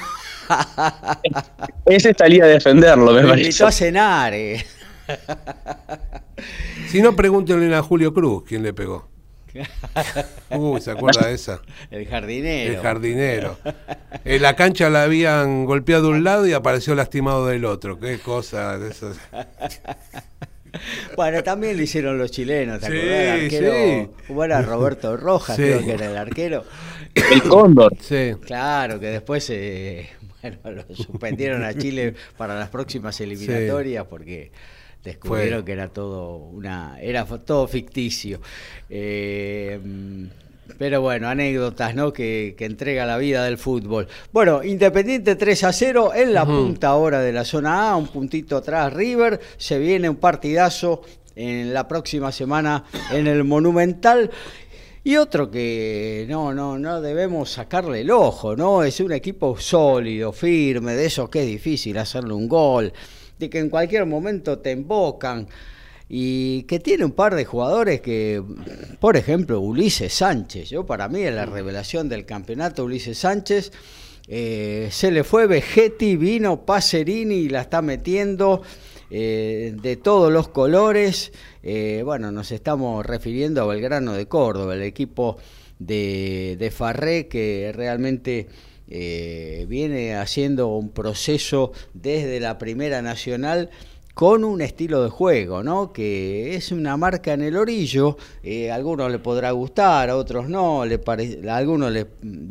Ese 1.88 2.14
salía 2.14 2.46
a 2.46 2.48
defenderlo, 2.48 3.12
me, 3.12 3.24
me 3.24 3.42
invitó 3.42 3.68
a 3.68 3.72
cenar. 3.74 4.34
Eh. 4.34 4.66
Si 6.88 7.02
no, 7.02 7.18
pregúntenle 7.18 7.76
a 7.76 7.82
Julio 7.82 8.14
Cruz 8.14 8.46
quién 8.48 8.64
le 8.64 8.72
pegó. 8.74 9.10
Uy, 10.52 10.82
¿se 10.82 10.92
acuerda 10.92 11.28
de 11.28 11.34
esa? 11.34 11.62
El 11.92 12.08
jardinero. 12.08 12.74
El 12.74 12.80
jardinero. 12.80 13.58
En 14.26 14.42
la 14.42 14.56
cancha 14.56 14.90
la 14.90 15.04
habían 15.04 15.66
golpeado 15.66 16.04
de 16.04 16.10
un 16.10 16.24
lado 16.24 16.48
y 16.48 16.54
apareció 16.54 16.96
lastimado 16.96 17.48
del 17.48 17.66
otro. 17.66 18.00
Qué 18.00 18.20
cosa 18.20 18.78
de 18.78 18.90
eso. 18.90 19.14
Bueno, 21.16 21.44
también 21.44 21.78
lo 21.78 21.84
hicieron 21.84 22.18
los 22.18 22.32
chilenos, 22.32 22.80
¿te? 22.80 22.88
El 22.88 23.44
arquero, 23.44 24.12
¿Cómo 24.28 24.44
era 24.44 24.60
Roberto 24.64 25.16
Rojas? 25.16 25.56
Creo 25.56 25.86
que 25.86 25.92
era 25.92 26.08
el 26.08 26.18
arquero. 26.18 26.64
El 27.14 27.44
Cóndor. 27.44 27.96
Sí. 28.02 28.32
Claro, 28.44 29.00
que 29.00 29.06
después 29.06 29.48
eh, 29.52 30.10
bueno, 30.64 30.84
lo 30.90 30.96
suspendieron 30.96 31.64
a 31.64 31.74
Chile 31.74 32.16
para 32.38 32.58
las 32.58 32.70
próximas 32.70 33.20
eliminatorias 33.22 34.06
porque 34.06 34.52
descubrieron 35.04 35.66
que 35.66 35.74
era 35.74 35.90
todo 35.90 36.36
una 36.38 36.98
era 37.02 37.26
todo 37.26 37.68
ficticio 37.68 38.40
eh, 38.90 39.80
pero 40.78 41.02
bueno, 41.02 41.28
anécdotas, 41.28 41.96
¿no? 41.96 42.14
Que, 42.14 42.56
entrega 42.60 43.06
la 43.06 43.18
vida 43.18 43.44
del 43.46 43.58
fútbol. 43.58 44.08
Bueno, 44.32 44.64
Independiente 44.64 45.36
3 45.36 45.64
a 45.66 45.74
0 45.74 46.12
en 46.16 46.34
la 46.34 46.46
punta 46.46 46.90
ahora 46.90 47.20
de 47.20 47.34
la 47.34 47.44
zona 47.44 47.92
A, 47.92 47.96
un 47.96 48.08
puntito 48.08 48.58
atrás 48.58 48.92
River. 48.94 49.40
Se 49.58 49.78
viene 49.78 50.10
un 50.10 50.16
partidazo 50.16 51.02
en 51.36 51.74
la 51.74 51.88
próxima 51.88 52.32
semana 52.32 52.86
en 53.12 53.28
el 53.28 53.44
Monumental. 53.44 54.32
Y 55.04 55.18
otro 55.18 55.52
que 55.52 56.26
no, 56.30 56.54
no, 56.54 56.80
no 56.80 57.02
debemos 57.02 57.52
sacarle 57.52 58.02
el 58.02 58.12
ojo, 58.12 58.56
¿no? 58.56 58.84
Es 58.84 59.02
un 59.02 59.12
equipo 59.12 59.58
sólido, 59.60 60.32
firme, 60.32 60.94
de 60.94 61.06
eso 61.06 61.30
que 61.30 61.42
es 61.42 61.48
difícil 61.48 61.98
hacerle 61.98 62.34
un 62.34 62.48
gol 62.48 62.94
de 63.40 63.50
que 63.50 63.60
en 63.60 63.70
cualquier 63.70 64.06
momento 64.06 64.60
te 64.60 64.72
embocan. 64.72 65.48
Y 66.10 66.64
que 66.64 66.80
tiene 66.80 67.06
un 67.06 67.14
par 67.14 67.34
de 67.34 67.46
jugadores 67.46 68.02
que, 68.02 68.44
por 69.00 69.18
ejemplo, 69.18 69.60
Ulises 69.62 70.14
Sánchez, 70.14 70.70
yo 70.70 70.86
para 70.86 71.08
mí 71.08 71.22
es 71.22 71.34
la 71.34 71.46
revelación 71.46 72.10
del 72.10 72.26
campeonato 72.26 72.84
Ulises 72.84 73.18
Sánchez, 73.18 73.72
eh, 74.28 74.90
se 74.92 75.12
le 75.12 75.24
fue 75.24 75.48
Vegetti, 75.48 76.16
vino 76.16 76.66
Pacerini 76.66 77.36
y 77.36 77.50
la 77.50 77.62
está 77.62 77.82
metiendo 77.82 78.62
eh, 79.10 79.76
de 79.82 79.98
todos 79.98 80.32
los 80.32 80.48
colores, 80.48 81.32
eh, 81.62 82.04
bueno, 82.06 82.32
nos 82.32 82.52
estamos 82.52 83.06
refiriendo 83.06 83.62
a 83.62 83.66
Belgrano 83.66 84.14
de 84.14 84.28
Córdoba, 84.28 84.76
el 84.76 84.84
equipo 84.84 85.38
de, 85.80 86.56
de 86.58 86.72
Farré 86.72 87.28
que 87.28 87.72
realmente 87.76 88.48
eh, 88.90 89.66
viene 89.70 90.16
haciendo 90.16 90.68
un 90.68 90.90
proceso 90.90 91.72
desde 91.94 92.40
la 92.40 92.58
Primera 92.58 93.02
Nacional 93.02 93.70
con 94.14 94.44
un 94.44 94.62
estilo 94.62 95.04
de 95.04 95.10
juego, 95.10 95.64
¿no? 95.64 95.92
Que 95.92 96.56
es 96.56 96.72
una 96.72 96.98
marca 96.98 97.34
en 97.34 97.42
el 97.42 97.58
orillo, 97.58 98.18
eh, 98.44 98.72
a 98.72 98.76
algunos 98.76 99.12
le 99.12 99.20
podrá 99.20 99.52
gustar, 99.52 100.10
a 100.10 100.16
otros 100.16 100.48
no, 100.50 100.86
le 100.86 101.02
a 101.50 101.58
algunos 101.58 101.92
les, 101.92 102.06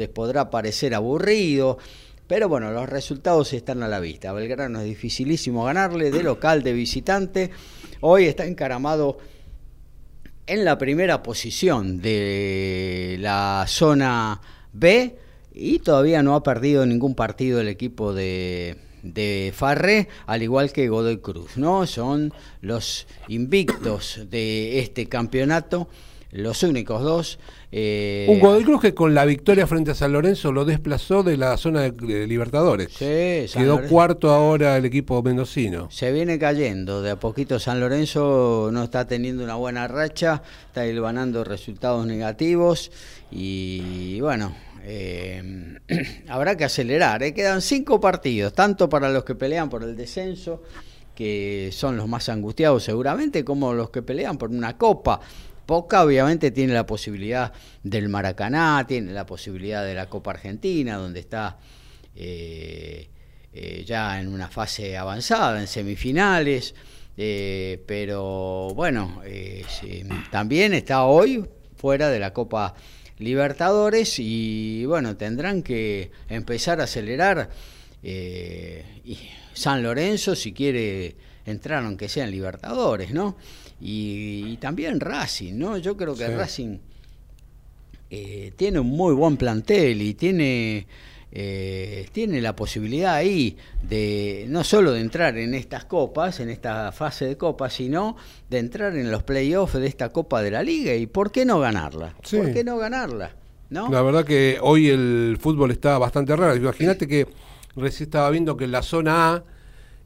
podrá 0.08 0.50
parecer 0.50 0.94
aburrido, 0.94 1.78
pero 2.26 2.48
bueno, 2.48 2.72
los 2.72 2.88
resultados 2.88 3.52
están 3.52 3.82
a 3.82 3.88
la 3.88 4.00
vista. 4.00 4.32
Belgrano 4.32 4.80
es 4.80 4.86
dificilísimo 4.86 5.64
ganarle 5.64 6.10
de 6.10 6.22
local, 6.22 6.62
de 6.62 6.72
visitante. 6.72 7.50
Hoy 8.00 8.24
está 8.24 8.44
encaramado 8.44 9.18
en 10.46 10.64
la 10.64 10.78
primera 10.78 11.22
posición 11.22 12.00
de 12.00 13.16
la 13.20 13.66
zona 13.68 14.40
B 14.72 15.16
y 15.54 15.78
todavía 15.80 16.22
no 16.22 16.34
ha 16.34 16.42
perdido 16.42 16.86
ningún 16.86 17.14
partido 17.14 17.60
el 17.60 17.68
equipo 17.68 18.14
de, 18.14 18.76
de 19.02 19.52
Farre, 19.54 20.08
al 20.26 20.42
igual 20.42 20.72
que 20.72 20.88
Godoy 20.88 21.18
Cruz, 21.18 21.56
¿no? 21.56 21.86
Son 21.86 22.32
los 22.60 23.06
invictos 23.28 24.20
de 24.30 24.80
este 24.80 25.08
campeonato, 25.08 25.88
los 26.30 26.62
únicos 26.62 27.02
dos. 27.02 27.38
Eh, 27.72 28.26
Un 28.28 28.40
Godoy 28.40 28.64
Cruz 28.64 28.80
que 28.80 28.94
con 28.94 29.14
la 29.14 29.24
victoria 29.24 29.66
frente 29.66 29.90
a 29.90 29.94
San 29.94 30.12
Lorenzo 30.12 30.52
lo 30.52 30.64
desplazó 30.64 31.22
de 31.22 31.36
la 31.36 31.56
zona 31.56 31.82
de, 31.82 32.26
Libertadores. 32.26 32.88
Sí, 32.92 33.58
Quedó 33.58 33.86
cuarto 33.88 34.30
ahora 34.30 34.76
el 34.76 34.84
equipo 34.86 35.22
mendocino. 35.22 35.90
Se 35.90 36.12
viene 36.12 36.38
cayendo, 36.38 37.02
de 37.02 37.10
a 37.10 37.16
poquito 37.16 37.58
San 37.58 37.80
Lorenzo 37.80 38.70
no 38.72 38.84
está 38.84 39.06
teniendo 39.06 39.44
una 39.44 39.56
buena 39.56 39.88
racha, 39.88 40.42
está 40.66 40.86
hilvanando 40.86 41.44
resultados 41.44 42.06
negativos 42.06 42.90
y 43.30 44.20
bueno, 44.20 44.54
eh, 44.84 45.78
habrá 46.28 46.56
que 46.56 46.64
acelerar. 46.64 47.22
¿eh? 47.22 47.34
Quedan 47.34 47.62
cinco 47.62 48.00
partidos, 48.00 48.52
tanto 48.52 48.88
para 48.88 49.08
los 49.10 49.24
que 49.24 49.34
pelean 49.34 49.68
por 49.68 49.82
el 49.82 49.96
descenso, 49.96 50.62
que 51.14 51.70
son 51.72 51.96
los 51.96 52.08
más 52.08 52.28
angustiados 52.28 52.84
seguramente, 52.84 53.44
como 53.44 53.72
los 53.72 53.90
que 53.90 54.02
pelean 54.02 54.38
por 54.38 54.50
una 54.50 54.76
copa. 54.76 55.20
Boca 55.66 56.04
obviamente 56.04 56.50
tiene 56.50 56.74
la 56.74 56.84
posibilidad 56.84 57.52
del 57.82 58.08
Maracaná, 58.08 58.84
tiene 58.86 59.12
la 59.12 59.24
posibilidad 59.24 59.84
de 59.84 59.94
la 59.94 60.06
Copa 60.06 60.32
Argentina, 60.32 60.96
donde 60.96 61.20
está 61.20 61.56
eh, 62.14 63.08
eh, 63.54 63.84
ya 63.86 64.20
en 64.20 64.28
una 64.28 64.48
fase 64.48 64.98
avanzada, 64.98 65.60
en 65.60 65.66
semifinales, 65.66 66.74
pero 67.16 68.70
bueno, 68.74 69.22
también 70.30 70.74
está 70.74 71.04
hoy 71.04 71.46
fuera 71.76 72.10
de 72.10 72.18
la 72.18 72.32
Copa 72.34 72.74
Libertadores 73.22 74.18
y 74.18 74.84
bueno, 74.86 75.16
tendrán 75.16 75.62
que 75.62 76.10
empezar 76.28 76.80
a 76.80 76.84
acelerar 76.84 77.50
y 78.02 79.16
San 79.54 79.82
Lorenzo 79.82 80.34
si 80.34 80.52
quiere 80.52 81.14
entrar 81.46 81.84
aunque 81.84 82.08
sean 82.08 82.30
Libertadores, 82.30 83.12
¿no? 83.12 83.36
Y, 83.80 84.56
también 84.58 85.00
Racing, 85.00 85.54
¿no? 85.54 85.76
Yo 85.78 85.96
creo 85.96 86.14
que 86.14 86.28
Racing 86.28 86.78
eh, 88.10 88.52
tiene 88.56 88.78
un 88.78 88.88
muy 88.88 89.14
buen 89.14 89.36
plantel 89.36 90.02
y 90.02 90.14
tiene, 90.14 90.86
eh, 91.34 92.08
tiene 92.12 92.42
la 92.42 92.54
posibilidad 92.54 93.14
ahí 93.14 93.56
de 93.82 94.44
no 94.48 94.64
solo 94.64 94.92
de 94.92 95.00
entrar 95.00 95.38
en 95.38 95.54
estas 95.54 95.86
copas, 95.86 96.40
en 96.40 96.50
esta 96.50 96.92
fase 96.92 97.24
de 97.24 97.36
copas, 97.38 97.72
sino 97.72 98.16
de 98.50 98.58
entrar 98.58 98.94
en 98.96 99.10
los 99.10 99.22
playoffs 99.22 99.72
de 99.74 99.86
esta 99.86 100.10
Copa 100.10 100.42
de 100.42 100.50
la 100.50 100.62
Liga 100.62 100.94
y 100.94 101.06
¿por 101.06 101.32
qué 101.32 101.46
no 101.46 101.58
ganarla? 101.58 102.14
¿Por 102.30 102.52
qué 102.52 102.62
no 102.62 102.76
ganarla? 102.76 103.34
¿No? 103.70 103.88
La 103.88 104.02
verdad 104.02 104.26
que 104.26 104.58
hoy 104.60 104.90
el 104.90 105.38
fútbol 105.40 105.70
está 105.70 105.96
bastante 105.96 106.36
raro. 106.36 106.54
Imagínate 106.54 107.08
que 107.08 107.26
recién 107.76 108.08
estaba 108.08 108.28
viendo 108.28 108.54
que 108.58 108.64
en 108.64 108.72
la 108.72 108.82
zona 108.82 109.32
A 109.32 109.44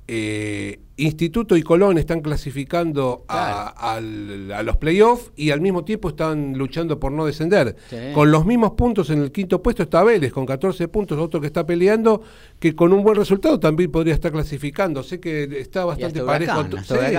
eh, 0.07 0.79
Instituto 0.99 1.57
y 1.57 1.63
Colón 1.63 1.99
están 1.99 2.21
clasificando 2.21 3.25
a, 3.29 4.01
los 4.01 4.77
playoffs 4.79 5.31
y 5.37 5.51
al 5.51 5.61
mismo 5.61 5.85
tiempo 5.85 6.09
están 6.09 6.57
luchando 6.57 6.99
por 6.99 7.13
no 7.13 7.27
descender. 7.27 7.77
Con 8.15 8.31
los 8.31 8.47
mismos 8.47 8.73
puntos 8.73 9.11
en 9.11 9.23
el 9.23 9.31
quinto 9.31 9.63
puesto 9.63 9.83
está 9.83 10.03
Vélez, 10.03 10.33
con 10.33 10.47
14 10.47 10.89
puntos, 10.89 11.19
otro 11.19 11.41
que 11.41 11.49
está 11.49 11.67
peleando, 11.67 12.23
que 12.59 12.75
con 12.75 12.95
un 12.95 13.03
buen 13.03 13.17
resultado 13.17 13.61
también 13.61 13.91
podría 13.91 14.15
estar 14.15 14.33
clasificando. 14.33 15.03
Sé 15.03 15.21
que 15.21 15.61
está 15.61 15.85
bastante 15.85 16.23
parejo. 16.23 16.65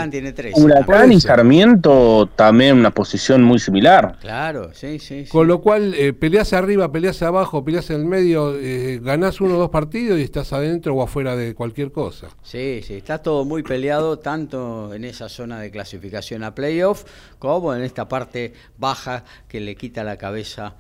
tiene 0.10 0.34
Huracán 0.56 1.12
y 1.12 1.20
Sarmiento 1.20 2.30
también 2.36 2.78
una 2.78 2.92
posición 2.92 3.44
muy 3.44 3.60
similar. 3.60 4.18
Claro, 4.20 4.72
sí, 4.74 4.98
sí. 4.98 5.26
Con 5.30 5.48
lo 5.48 5.62
cual, 5.62 5.94
eh, 5.94 6.14
peleas 6.14 6.54
arriba, 6.54 6.92
peleas 6.92 7.22
abajo, 7.22 7.64
peleas 7.64 7.90
en 7.92 7.98
el 7.98 8.06
medio, 8.06 8.56
eh, 8.58 9.00
ganás 9.04 9.40
uno 9.40 9.56
o 9.56 9.60
dos 9.60 9.70
partidos 9.70 10.20
y 10.20 10.24
estás 10.24 10.52
adentro 10.52 10.96
o 10.96 11.04
afuera 11.04 11.36
de 11.36 11.54
cualquier 11.54 11.92
cosa. 11.92 12.30
Sí, 12.42 12.82
sí, 12.84 12.96
está 12.96 13.20
todo 13.20 13.46
muy 13.46 13.64
peleado 13.68 14.18
tanto 14.18 14.94
en 14.94 15.04
esa 15.04 15.28
zona 15.28 15.60
de 15.60 15.70
clasificación 15.70 16.44
a 16.44 16.56
playoff 16.56 17.04
como 17.38 17.76
en 17.76 17.84
esta 17.84 18.08
parte 18.08 18.54
baja 18.78 19.26
que 19.48 19.60
le 19.60 19.76
quita 19.76 20.06
la 20.06 20.18
cabeza 20.18 20.76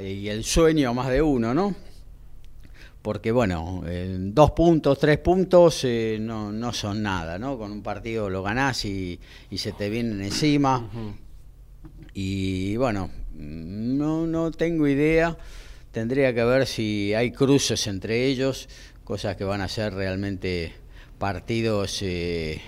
y 0.00 0.28
el 0.28 0.42
sueño 0.42 0.90
a 0.90 0.94
más 0.94 1.08
de 1.10 1.20
uno, 1.20 1.52
¿no? 1.52 1.74
Porque 3.02 3.30
bueno, 3.30 3.84
dos 3.84 4.50
puntos, 4.52 4.98
tres 4.98 5.18
puntos 5.18 5.84
eh, 5.84 6.18
no, 6.18 6.72
son 6.72 7.02
nada, 7.02 7.38
¿no? 7.38 7.56
Con 7.58 7.70
un 7.70 7.82
partido 7.82 8.30
lo 8.30 8.42
ganás 8.42 8.84
y, 8.84 9.20
se 9.54 9.72
te 9.72 9.90
vienen 9.90 10.22
encima. 10.22 10.90
Y 12.14 12.76
bueno, 12.76 13.10
no, 13.34 14.26
no 14.26 14.50
tengo 14.50 14.88
idea. 14.88 15.36
Tendría 15.92 16.34
que 16.34 16.42
ver 16.42 16.66
si 16.66 17.14
hay 17.14 17.30
cruces 17.30 17.86
entre 17.86 18.26
ellos, 18.26 18.68
cosas 19.04 19.36
que 19.36 19.44
van 19.44 19.60
a 19.60 19.68
ser 19.68 19.94
realmente 19.94 20.85
partidos 21.18 22.02
eh, 22.02 22.60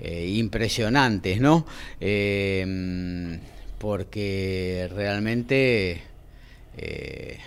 eh, 0.00 0.26
impresionantes, 0.28 1.40
¿no? 1.40 1.66
Em, 2.00 3.40
porque 3.78 4.88
realmente 4.94 6.02
eh, 6.76 7.38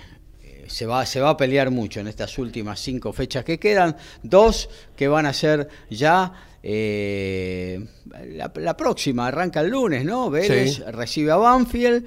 se, 0.67 0.85
va, 0.85 1.05
se 1.05 1.19
va 1.19 1.31
a 1.31 1.37
pelear 1.37 1.71
mucho 1.71 1.99
en 1.99 2.07
estas 2.07 2.37
últimas 2.37 2.79
cinco 2.79 3.13
fechas 3.13 3.43
que 3.43 3.59
quedan, 3.59 3.95
dos 4.23 4.69
que 4.95 5.07
van 5.07 5.25
a 5.25 5.33
ser 5.33 5.67
ya 5.89 6.33
la, 6.63 8.77
próxima, 8.77 9.27
arranca 9.27 9.61
el 9.61 9.69
lunes, 9.69 10.05
¿no? 10.05 10.29
Vélez 10.29 10.79
recibe 10.85 11.31
a 11.31 11.37
Banfield 11.37 12.05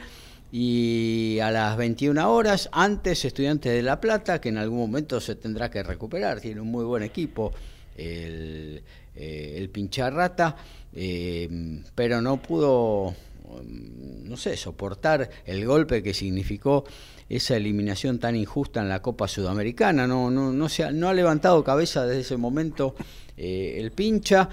y 0.52 1.40
a 1.40 1.50
las 1.50 1.76
21 1.76 2.32
horas, 2.32 2.68
antes 2.70 3.24
Estudiantes 3.24 3.72
de 3.72 3.82
La 3.82 4.00
Plata, 4.00 4.40
que 4.40 4.50
en 4.50 4.58
algún 4.58 4.78
momento 4.78 5.20
se 5.20 5.34
tendrá 5.34 5.68
que 5.68 5.82
recuperar, 5.82 6.40
tiene 6.40 6.60
un 6.60 6.70
muy 6.70 6.84
buen 6.84 7.02
equipo 7.02 7.52
el, 7.96 8.82
eh, 9.16 9.54
el 9.58 9.70
pincharrata, 9.70 10.56
eh, 10.92 11.48
pero 11.94 12.20
no 12.20 12.42
pudo, 12.42 13.14
mm, 13.62 14.28
no 14.28 14.36
sé, 14.36 14.56
soportar 14.56 15.30
el 15.46 15.64
golpe 15.64 16.02
que 16.02 16.12
significó 16.12 16.84
esa 17.28 17.56
eliminación 17.56 18.18
tan 18.18 18.34
injusta 18.34 18.80
en 18.80 18.88
la 18.88 19.00
Copa 19.00 19.28
Sudamericana. 19.28 20.06
No, 20.06 20.30
no, 20.30 20.52
no, 20.52 20.68
se 20.68 20.84
ha, 20.84 20.90
no 20.90 21.08
ha 21.08 21.14
levantado 21.14 21.62
cabeza 21.62 22.04
desde 22.06 22.22
ese 22.22 22.36
momento 22.36 22.96
eh, 23.36 23.76
el 23.78 23.92
pincha. 23.92 24.48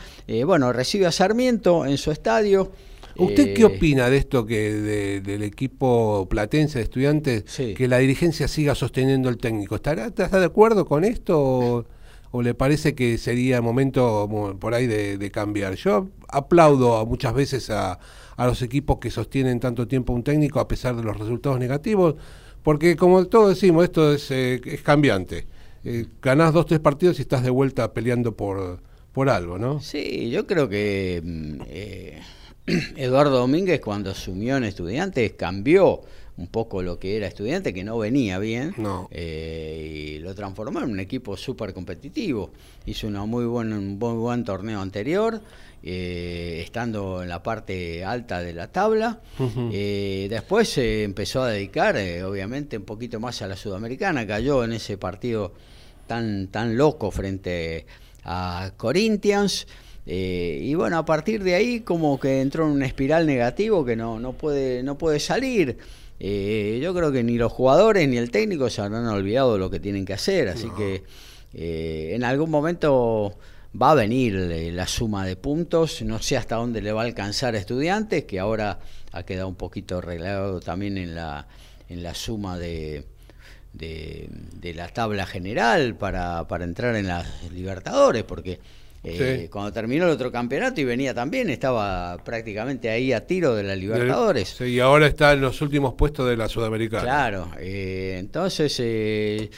bueno, 0.46 0.72
recibe 0.72 1.08
a 1.08 1.12
Sarmiento 1.12 1.86
en 1.86 1.98
su 1.98 2.12
estadio. 2.12 2.72
¿Usted 3.18 3.54
qué 3.54 3.66
opina 3.66 4.10
de 4.10 4.18
esto 4.18 4.46
que 4.46 5.22
del 5.22 5.44
equipo 5.44 6.28
platense 6.30 6.80
de 6.80 6.84
estudiantes, 6.84 7.44
que 7.44 7.88
la 7.88 7.98
dirigencia 7.98 8.48
siga 8.48 8.74
sosteniendo 8.74 9.28
el 9.28 9.38
técnico? 9.38 9.76
¿Estará, 9.76 10.06
¿Está 10.06 10.40
de 10.40 10.46
acuerdo 10.46 10.86
con 10.86 11.04
esto? 11.04 11.86
O 12.32 12.42
le 12.42 12.54
parece 12.54 12.96
que 12.96 13.18
sería 13.18 13.62
momento 13.62 14.58
por 14.60 14.74
ahí 14.74 14.88
de, 14.88 15.32
cambiar? 15.32 15.76
Yo 15.76 16.08
aplaudo 16.30 16.98
a 16.98 17.06
muchas 17.06 17.34
veces 17.34 17.70
a, 17.70 18.00
los 18.38 18.62
equipos 18.64 18.98
que 18.98 19.12
sostienen 19.12 19.60
tanto 19.60 19.88
tiempo 19.88 20.14
un 20.14 20.24
técnico 20.24 20.60
a 20.60 20.68
pesar 20.68 20.96
de 20.96 21.04
los 21.04 21.18
resultados 21.18 21.60
negativos, 21.60 22.16
porque 22.64 22.96
como 22.96 23.26
todos 23.28 23.50
decimos, 23.50 23.84
esto 23.84 24.14
es, 24.14 24.32
eh, 24.32 24.62
cambiante. 24.84 25.46
Eh, 25.84 26.08
ganás 26.22 26.54
dos, 26.54 26.66
tres 26.66 26.80
partidos 26.80 27.20
y 27.20 27.24
estás 27.24 27.44
de 27.44 27.50
vuelta 27.50 27.94
peleando 27.94 28.36
por, 28.36 28.80
por 29.12 29.30
algo, 29.30 29.58
¿no? 29.58 29.80
Sí, 29.80 30.30
yo 30.30 30.48
creo 30.48 30.70
que 30.70 31.22
mm, 31.24 31.62
eh, 31.68 32.22
Eduardo 32.96 33.38
Domínguez 33.38 33.82
cuando 33.82 34.12
asumió 34.12 34.58
en 34.58 34.64
Estudiantes 34.64 35.34
cambió 35.34 36.02
un 36.38 36.48
poco 36.48 36.82
lo 36.82 36.98
que 36.98 37.18
era 37.18 37.28
estudiante, 37.28 37.74
que 37.74 37.84
no 37.84 37.98
venía 37.98 38.40
bien, 38.40 38.74
eh, 39.12 40.16
y 40.16 40.20
lo 40.20 40.34
transformó 40.34 40.80
en 40.80 40.92
un 40.92 41.00
equipo 41.00 41.36
súper 41.38 41.74
competitivo. 41.74 42.52
Hizo 42.86 43.08
una 43.08 43.26
muy 43.26 43.46
buen, 43.46 43.74
un 43.74 44.00
muy 44.00 44.16
buen 44.16 44.44
torneo 44.44 44.82
anterior, 44.82 45.42
eh, 45.84 46.62
estando 46.64 47.22
en 47.22 47.30
la 47.30 47.44
parte 47.44 48.04
alta 48.04 48.42
de 48.42 48.54
la 48.54 48.72
tabla. 48.72 49.20
Eh, 49.72 50.28
después 50.30 50.70
se 50.70 51.04
empezó 51.04 51.44
a 51.44 51.52
dedicar, 51.52 51.96
obviamente, 52.26 52.78
un 52.78 52.86
poquito 52.86 53.20
más 53.20 53.42
a 53.42 53.48
la 53.48 53.56
sudamericana, 53.56 54.26
cayó 54.26 54.64
en 54.64 54.74
ese 54.74 54.98
partido 54.98 55.54
tan, 56.08 56.48
tan 56.48 56.78
loco 56.78 57.12
frente 57.12 57.86
a 58.24 58.72
Corinthians. 58.78 59.68
y 60.06 60.74
bueno, 60.76 60.98
a 60.98 61.06
partir 61.06 61.44
de 61.44 61.56
ahí 61.56 61.82
como 61.82 62.20
que 62.20 62.42
entró 62.42 62.66
en 62.66 62.72
una 62.72 62.86
espiral 62.88 63.28
negativo 63.28 63.86
que 63.86 63.96
no, 63.96 64.20
no, 64.20 64.34
puede, 64.34 64.82
no 64.82 64.98
puede 64.98 65.20
salir. 65.20 65.78
Eh, 66.24 66.80
yo 66.84 66.94
creo 66.94 67.12
que 67.12 67.24
ni 67.24 67.36
los 67.40 67.52
jugadores 67.52 68.08
ni 68.08 68.18
el 68.18 68.30
técnico 68.30 68.70
se 68.70 68.80
habrán 68.80 69.08
olvidado 69.08 69.54
de 69.54 69.60
lo 69.60 69.72
que 69.72 69.80
tienen 69.80 70.06
que 70.06 70.14
hacer, 70.14 70.50
así 70.50 70.70
que 70.78 71.04
eh, 71.52 72.12
en 72.14 72.24
algún 72.24 72.52
momento 72.52 73.40
va 73.82 73.90
a 73.90 73.96
venir 73.96 74.36
eh, 74.36 74.72
la 74.72 74.86
suma 74.86 75.26
de 75.26 75.36
puntos, 75.36 76.04
no 76.04 76.22
sé 76.22 76.38
hasta 76.38 76.58
dónde 76.58 76.84
le 76.84 76.92
va 76.92 77.02
a 77.02 77.06
alcanzar 77.06 77.56
a 77.56 77.58
estudiantes, 77.58 78.26
que 78.26 78.40
ahora 78.40 78.78
ha 79.12 79.24
quedado 79.24 79.48
un 79.48 79.56
poquito 79.56 79.98
arreglado 79.98 80.60
también 80.60 81.00
en 81.00 81.16
la, 81.16 81.48
en 81.90 82.04
la 82.04 82.14
suma 82.14 82.60
de, 82.60 83.04
de, 83.74 84.30
de 84.30 84.74
la 84.76 84.90
tabla 84.90 85.26
general 85.26 85.96
para, 85.96 86.48
para 86.48 86.66
entrar 86.66 86.96
en 86.98 87.08
las 87.08 87.52
Libertadores, 87.52 88.26
porque 88.26 88.60
eh, 89.04 89.50
cuando 89.52 89.74
terminó 89.74 90.06
el 90.06 90.12
otro 90.12 90.32
campeonato 90.32 90.80
y 90.80 90.84
venía 90.84 91.14
también, 91.14 91.50
estaba 91.50 92.18
prácticamente 92.24 92.90
ahí 92.90 93.14
a 93.14 93.26
tiro 93.26 93.56
de 93.56 93.64
la 93.64 93.76
Libertadores. 93.76 94.50
Sí, 94.50 94.66
y 94.66 94.80
ahora 94.80 95.08
está 95.08 95.34
en 95.34 95.42
los 95.42 95.60
últimos 95.62 95.96
puestos 95.96 96.30
de 96.30 96.38
la 96.38 96.48
Sudamericana. 96.48 97.04
Claro, 97.04 97.50
eh, 97.60 98.18
entonces 98.20 98.80
eh, 98.80 99.50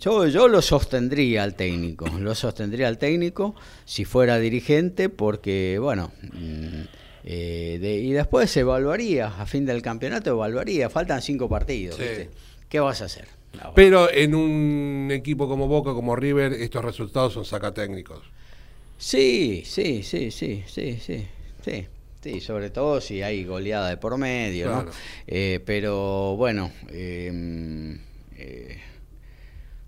yo, 0.00 0.26
yo 0.28 0.46
lo 0.46 0.62
sostendría 0.62 1.42
al 1.42 1.54
técnico, 1.54 2.06
lo 2.08 2.34
sostendría 2.36 2.86
al 2.86 2.98
técnico 2.98 3.56
si 3.84 4.04
fuera 4.04 4.38
dirigente, 4.38 5.08
porque 5.08 5.78
bueno. 5.80 6.12
Mm, 6.32 6.82
y 7.30 8.12
después 8.12 8.56
evaluaría, 8.56 9.26
a 9.26 9.44
fin 9.44 9.66
del 9.66 9.82
campeonato 9.82 10.30
evaluaría, 10.30 10.88
faltan 10.88 11.20
cinco 11.20 11.46
partidos. 11.46 12.00
¿Qué 12.70 12.80
vas 12.80 13.02
a 13.02 13.04
hacer? 13.04 13.37
Pero 13.74 14.10
en 14.10 14.34
un 14.34 15.10
equipo 15.12 15.48
como 15.48 15.66
Boca, 15.66 15.92
como 15.92 16.14
River, 16.16 16.52
estos 16.52 16.84
resultados 16.84 17.32
son 17.32 17.44
sacatécnicos. 17.44 18.22
Sí, 18.98 19.62
sí, 19.64 20.02
sí, 20.02 20.30
sí, 20.30 20.64
sí, 20.66 20.98
sí, 21.00 21.26
sí. 21.64 21.86
Sí, 22.22 22.40
sobre 22.40 22.70
todo 22.70 23.00
si 23.00 23.22
hay 23.22 23.44
goleada 23.44 23.88
de 23.90 23.96
por 23.96 24.18
medio, 24.18 24.70
¿no? 24.70 24.86
Eh, 25.26 25.60
pero 25.64 26.34
bueno, 26.36 26.72
em, 26.90 27.96
eh, 28.36 28.78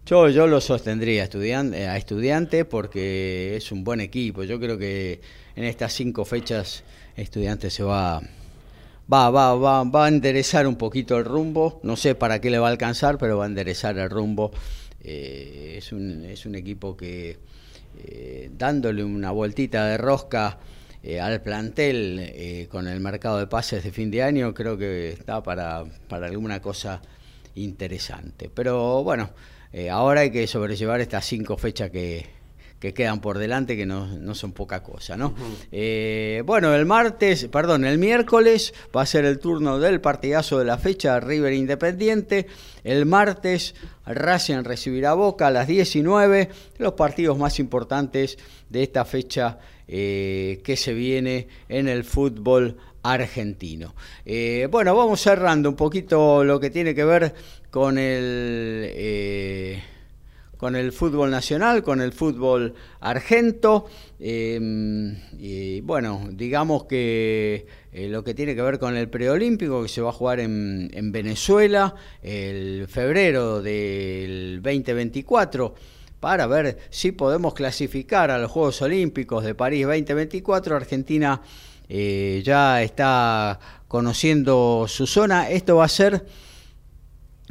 yo, 0.06 0.28
yo 0.28 0.46
lo 0.46 0.60
sostendría 0.60 1.24
estudiante, 1.24 1.88
a 1.88 1.96
estudiante 1.96 2.64
porque 2.64 3.56
es 3.56 3.72
un 3.72 3.82
buen 3.82 4.00
equipo. 4.00 4.44
Yo 4.44 4.60
creo 4.60 4.78
que 4.78 5.20
en 5.56 5.64
estas 5.64 5.92
cinco 5.92 6.24
fechas 6.24 6.84
estudiante 7.16 7.68
se 7.68 7.82
va 7.82 8.22
va, 9.12 9.30
va, 9.30 9.54
va, 9.54 9.84
va 9.84 10.04
a 10.04 10.08
enderezar 10.08 10.66
un 10.66 10.76
poquito 10.76 11.18
el 11.18 11.24
rumbo. 11.24 11.80
No 11.82 11.96
sé 11.96 12.14
para 12.14 12.40
qué 12.40 12.50
le 12.50 12.58
va 12.58 12.68
a 12.68 12.70
alcanzar, 12.70 13.18
pero 13.18 13.38
va 13.38 13.44
a 13.44 13.46
enderezar 13.46 13.98
el 13.98 14.10
rumbo. 14.10 14.50
Eh, 15.02 15.74
es, 15.78 15.92
un, 15.92 16.24
es 16.24 16.46
un 16.46 16.54
equipo 16.54 16.96
que 16.96 17.38
eh, 18.04 18.50
dándole 18.56 19.02
una 19.02 19.30
vueltita 19.30 19.86
de 19.86 19.96
rosca 19.96 20.58
eh, 21.02 21.18
al 21.20 21.40
plantel 21.42 22.68
con 22.70 22.86
el 22.86 23.00
mercado 23.00 23.38
de 23.38 23.46
pases 23.46 23.82
de 23.82 23.90
fin 23.90 24.10
de 24.10 24.22
año, 24.22 24.52
creo 24.52 24.76
que 24.76 25.10
está 25.10 25.42
para, 25.42 25.84
para 26.08 26.26
alguna 26.26 26.60
cosa 26.60 27.00
interesante. 27.54 28.50
Pero 28.52 29.02
bueno, 29.02 29.30
ahora 29.90 30.20
hay 30.20 30.30
que 30.30 30.46
sobrellevar 30.46 31.00
estas 31.00 31.24
cinco 31.24 31.56
fechas 31.56 31.90
que, 31.90 32.39
que 32.80 32.94
quedan 32.94 33.20
por 33.20 33.36
delante, 33.36 33.76
que 33.76 33.84
no, 33.84 34.34
son 34.34 34.52
poca 34.52 34.82
cosa, 34.82 35.14
¿no? 35.14 35.34
Eh, 35.70 36.42
bueno, 36.46 36.74
el 36.74 36.86
martes, 36.86 37.46
perdón, 37.48 37.84
el 37.84 37.98
miércoles 37.98 38.72
va 38.96 39.02
a 39.02 39.06
ser 39.06 39.26
el 39.26 39.38
turno 39.38 39.78
del 39.78 40.00
partidazo 40.00 40.58
de 40.58 40.64
la 40.64 40.78
fecha 40.78 41.20
River 41.20 41.52
Independiente. 41.52 42.46
El 42.82 43.04
martes 43.04 43.74
Racing 44.06 44.64
recibirá 44.64 45.12
Boca 45.12 45.48
a 45.48 45.50
las 45.50 45.68
19, 45.68 46.48
los 46.78 46.94
partidos 46.94 47.36
más 47.36 47.58
importantes 47.58 48.38
de 48.70 48.82
esta 48.82 49.04
fecha 49.04 49.58
eh, 49.86 50.62
que 50.64 50.74
se 50.78 50.94
viene 50.94 51.48
en 51.68 51.86
el 51.86 52.02
fútbol 52.02 52.78
argentino. 53.02 53.94
Eh, 54.24 54.68
bueno, 54.70 54.96
vamos 54.96 55.20
cerrando 55.20 55.68
un 55.68 55.76
poquito 55.76 56.44
lo 56.44 56.58
que 56.58 56.70
tiene 56.70 56.94
que 56.94 57.04
ver 57.04 57.34
con 57.70 57.98
el 57.98 58.90
con 60.60 60.76
el 60.76 60.92
fútbol 60.92 61.30
nacional, 61.30 61.82
con 61.82 62.02
el 62.02 62.12
fútbol 62.12 62.74
argento. 63.00 63.86
Em, 64.20 65.16
y 65.38 65.80
bueno, 65.80 66.28
digamos 66.32 66.84
que 66.84 67.66
eh, 67.90 68.08
lo 68.10 68.22
que 68.22 68.34
tiene 68.34 68.54
que 68.54 68.60
ver 68.60 68.78
con 68.78 68.94
el 68.94 69.08
preolímpico 69.08 69.82
que 69.82 69.88
se 69.88 70.02
va 70.02 70.10
a 70.10 70.12
jugar 70.12 70.38
en, 70.38 70.90
en 70.92 71.12
Venezuela 71.12 71.94
el 72.22 72.86
febrero 72.88 73.62
del 73.62 74.60
2024 74.62 75.74
para 76.20 76.46
ver 76.46 76.76
si 76.90 77.12
podemos 77.12 77.54
clasificar 77.54 78.30
a 78.30 78.38
los 78.38 78.50
Juegos 78.50 78.82
Olímpicos 78.82 79.42
de 79.42 79.54
París 79.54 79.86
2024. 79.86 80.76
Argentina 80.76 81.40
eh, 81.88 82.42
ya 82.44 82.82
está 82.82 83.58
conociendo 83.88 84.84
su 84.86 85.06
zona. 85.06 85.48
Esto 85.48 85.76
va 85.76 85.86
a 85.86 85.88
ser 85.88 86.22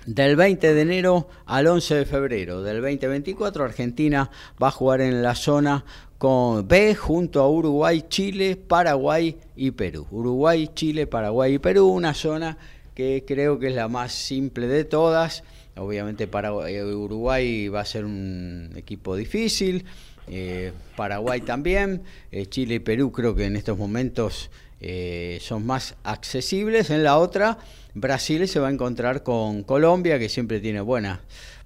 del 0.06 0.36
20 0.36 0.74
de 0.74 0.82
enero 0.82 1.30
al 1.45 1.68
11 1.68 1.95
de 1.95 2.06
febrero 2.06 2.62
del 2.62 2.82
2024, 2.82 3.64
Argentina 3.64 4.30
va 4.62 4.70
a 4.70 4.72
jugar 4.72 5.02
en 5.02 5.22
la 5.22 5.36
zona 5.36 5.86
con 6.18 6.68
B 6.68 6.95
junto 6.95 7.41
a 7.41 7.50
Uruguay, 7.50 8.06
Chile, 8.10 8.56
Paraguay 8.56 9.38
y 9.56 9.72
Perú. 9.72 10.06
Uruguay, 10.12 10.70
Chile, 10.74 11.08
Paraguay 11.08 11.56
y 11.56 11.60
Perú, 11.60 11.88
una 11.88 12.14
zona 12.14 12.58
que 12.93 13.24
creo 13.26 13.58
que 13.60 13.68
es 13.68 13.76
la 13.76 13.88
más 13.88 14.12
simple 14.12 14.68
de 14.68 14.84
todas. 14.84 15.43
Obviamente 15.78 16.28
eh, 16.68 16.84
Uruguay 16.84 17.70
va 17.70 17.82
a 17.82 17.86
ser 17.86 18.04
un 18.04 18.72
equipo 18.76 19.16
difícil, 19.16 19.86
eh, 20.28 20.74
Paraguay 20.97 21.41
también, 21.41 22.04
eh, 22.32 22.45
Chile 22.47 22.76
y 22.76 22.80
Perú 22.80 23.12
creo 23.12 23.34
que 23.34 23.45
en 23.45 23.56
estos 23.56 23.78
momentos 23.78 24.50
son 25.41 25.66
más 25.66 25.95
accesibles. 26.04 26.89
En 26.89 27.04
la 27.04 27.18
otra 27.18 27.58
Brasil 27.93 28.47
se 28.47 28.59
va 28.59 28.67
a 28.67 28.71
encontrar 28.71 29.23
con 29.23 29.63
Colombia, 29.63 30.19
que 30.19 30.29
siempre 30.29 30.59
tiene 30.59 30.81
buena, 30.81 31.21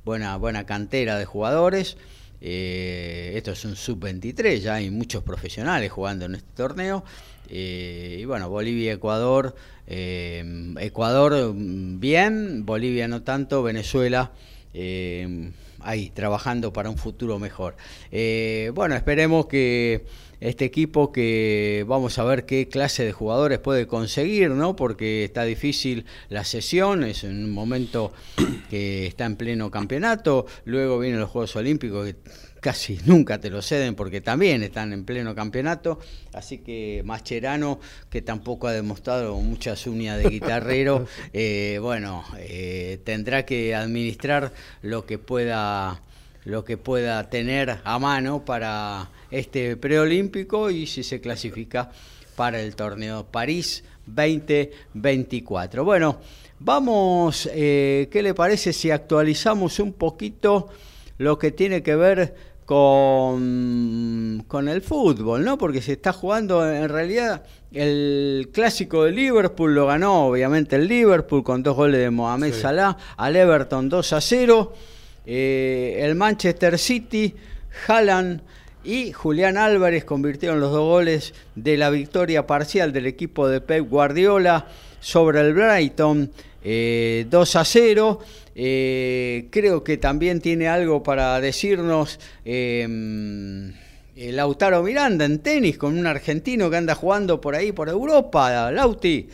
buena, 0.05 0.37
buena 0.37 0.65
cantera 0.65 1.17
de 1.17 1.25
jugadores. 1.25 1.97
Eh, 2.45 3.31
esto 3.35 3.51
es 3.51 3.63
un 3.63 3.77
sub-23, 3.77 4.57
ya 4.59 4.75
hay 4.75 4.89
muchos 4.89 5.23
profesionales 5.23 5.91
jugando 5.91 6.25
en 6.25 6.35
este 6.35 6.49
torneo. 6.55 7.03
Eh, 7.49 8.17
y 8.19 8.25
bueno, 8.25 8.49
Bolivia, 8.49 8.93
Ecuador, 8.93 9.55
eh, 9.87 10.73
Ecuador 10.79 11.53
mm, 11.53 11.99
bien, 11.99 12.65
Bolivia 12.65 13.07
no 13.07 13.21
tanto, 13.23 13.63
Venezuela 13.63 14.31
ahí 15.79 16.09
trabajando 16.09 16.73
para 16.73 16.89
un 16.89 16.97
futuro 16.97 17.37
mejor. 17.37 17.75
bueno, 18.73 18.95
esperemos 18.95 19.45
que 19.45 20.05
este 20.43 20.65
equipo 20.65 21.13
que 21.13 21.85
vamos 21.87 22.19
a 22.19 22.23
ver 22.25 22.45
qué 22.45 22.67
clase 22.67 23.05
de 23.05 23.13
jugadores 23.13 23.59
puede 23.59 23.87
conseguir, 23.87 24.51
¿no? 24.51 24.75
Porque 24.75 25.23
está 25.23 25.45
difícil 25.45 26.05
la 26.27 26.43
sesión, 26.43 27.05
es 27.05 27.23
un 27.23 27.49
momento 27.49 28.11
que 28.69 29.07
está 29.07 29.25
en 29.25 29.37
pleno 29.37 29.71
campeonato, 29.71 30.45
luego 30.65 30.99
vienen 30.99 31.21
los 31.21 31.29
Juegos 31.29 31.55
Olímpicos 31.55 32.05
que 32.05 32.15
casi 32.59 32.99
nunca 33.05 33.39
te 33.39 33.49
lo 33.49 33.61
ceden 33.61 33.95
porque 33.95 34.19
también 34.19 34.63
están 34.63 34.91
en 34.91 35.05
pleno 35.05 35.33
campeonato, 35.33 35.99
así 36.33 36.57
que 36.57 37.03
Mascherano, 37.05 37.79
que 38.09 38.21
tampoco 38.21 38.67
ha 38.67 38.73
demostrado 38.73 39.37
muchas 39.37 39.87
uñas 39.87 40.21
de 40.21 40.27
guitarrero, 40.27 41.07
eh, 41.33 41.79
bueno, 41.81 42.25
eh, 42.37 42.99
tendrá 43.05 43.45
que 43.45 43.75
administrar 43.75 44.51
lo 44.81 45.05
que 45.05 45.19
pueda 45.19 46.01
lo 46.45 46.63
que 46.63 46.77
pueda 46.77 47.29
tener 47.29 47.79
a 47.83 47.99
mano 47.99 48.43
para 48.45 49.09
este 49.31 49.77
preolímpico 49.77 50.69
y 50.69 50.85
si 50.87 51.03
se 51.03 51.21
clasifica 51.21 51.91
para 52.35 52.61
el 52.61 52.75
torneo 52.75 53.25
París 53.25 53.83
2024. 54.05 55.83
Bueno, 55.83 56.17
vamos, 56.59 57.49
eh, 57.53 58.09
¿qué 58.11 58.21
le 58.21 58.33
parece 58.33 58.73
si 58.73 58.91
actualizamos 58.91 59.79
un 59.79 59.93
poquito 59.93 60.69
lo 61.17 61.37
que 61.37 61.51
tiene 61.51 61.83
que 61.83 61.95
ver 61.95 62.35
con, 62.65 64.43
con 64.47 64.67
el 64.67 64.81
fútbol, 64.81 65.43
¿no? 65.43 65.57
Porque 65.57 65.81
se 65.81 65.93
está 65.93 66.13
jugando 66.13 66.67
en 66.69 66.89
realidad 66.89 67.43
el 67.71 68.49
clásico 68.53 69.03
de 69.03 69.11
Liverpool, 69.11 69.73
lo 69.73 69.87
ganó 69.87 70.27
obviamente 70.27 70.75
el 70.75 70.87
Liverpool 70.87 71.43
con 71.43 71.63
dos 71.63 71.75
goles 71.75 71.99
de 71.99 72.09
Mohamed 72.09 72.53
Salah, 72.53 72.97
al 73.17 73.35
Everton 73.35 73.89
2 73.89 74.13
a 74.13 74.21
0. 74.21 74.73
Eh, 75.25 75.99
el 75.99 76.15
Manchester 76.15 76.77
City, 76.77 77.33
Haaland 77.87 78.41
y 78.83 79.13
Julián 79.13 79.57
Álvarez 79.57 80.03
convirtieron 80.03 80.59
los 80.59 80.71
dos 80.71 80.81
goles 80.81 81.33
de 81.55 81.77
la 81.77 81.89
victoria 81.89 82.45
parcial 82.45 82.91
del 82.91 83.05
equipo 83.05 83.47
de 83.47 83.61
Pep 83.61 83.87
Guardiola 83.89 84.67
sobre 84.99 85.41
el 85.41 85.53
Brighton. 85.53 86.25
2 86.25 86.31
eh, 86.65 87.27
a 87.31 87.65
0. 87.65 88.19
Eh, 88.55 89.47
creo 89.49 89.83
que 89.83 89.97
también 89.97 90.39
tiene 90.39 90.67
algo 90.67 91.03
para 91.03 91.41
decirnos 91.41 92.19
el 92.45 93.73
Lautaro 94.15 94.83
Miranda 94.83 95.25
en 95.25 95.39
tenis 95.39 95.77
con 95.77 95.97
un 95.97 96.07
argentino 96.07 96.69
que 96.69 96.77
anda 96.77 96.95
jugando 96.95 97.41
por 97.41 97.55
ahí, 97.55 97.71
por 97.71 97.89
Europa. 97.89 98.71
Lauti. 98.71 99.27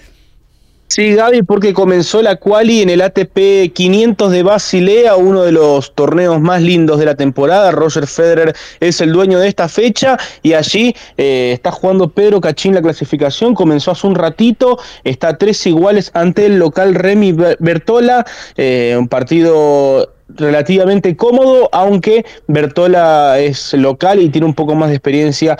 Sí, 0.91 1.13
Gaby, 1.13 1.43
porque 1.43 1.71
comenzó 1.71 2.19
la 2.23 2.37
quali 2.37 2.81
en 2.81 2.89
el 2.89 3.01
ATP 3.01 3.71
500 3.73 4.31
de 4.31 4.41
Basilea, 4.41 5.15
uno 5.17 5.43
de 5.43 5.51
los 5.51 5.93
torneos 5.93 6.41
más 6.41 6.63
lindos 6.63 6.97
de 6.97 7.05
la 7.05 7.13
temporada. 7.13 7.69
Roger 7.69 8.07
Federer 8.07 8.55
es 8.79 8.99
el 8.99 9.11
dueño 9.11 9.37
de 9.37 9.47
esta 9.47 9.69
fecha 9.69 10.17
y 10.41 10.53
allí 10.53 10.95
eh, 11.15 11.51
está 11.53 11.71
jugando 11.71 12.09
Pedro 12.09 12.41
Cachín 12.41 12.73
la 12.73 12.81
clasificación. 12.81 13.53
Comenzó 13.53 13.91
hace 13.91 14.07
un 14.07 14.15
ratito, 14.15 14.79
está 15.03 15.37
tres 15.37 15.63
iguales 15.67 16.09
ante 16.15 16.47
el 16.47 16.57
local 16.57 16.95
Remy 16.95 17.33
Bertola, 17.59 18.25
eh, 18.57 18.95
un 18.97 19.07
partido 19.07 20.15
relativamente 20.35 21.15
cómodo, 21.15 21.69
aunque 21.71 22.25
Bertola 22.47 23.39
es 23.39 23.73
local 23.73 24.21
y 24.21 24.29
tiene 24.29 24.47
un 24.47 24.53
poco 24.53 24.75
más 24.75 24.89
de 24.89 24.95
experiencia 24.95 25.57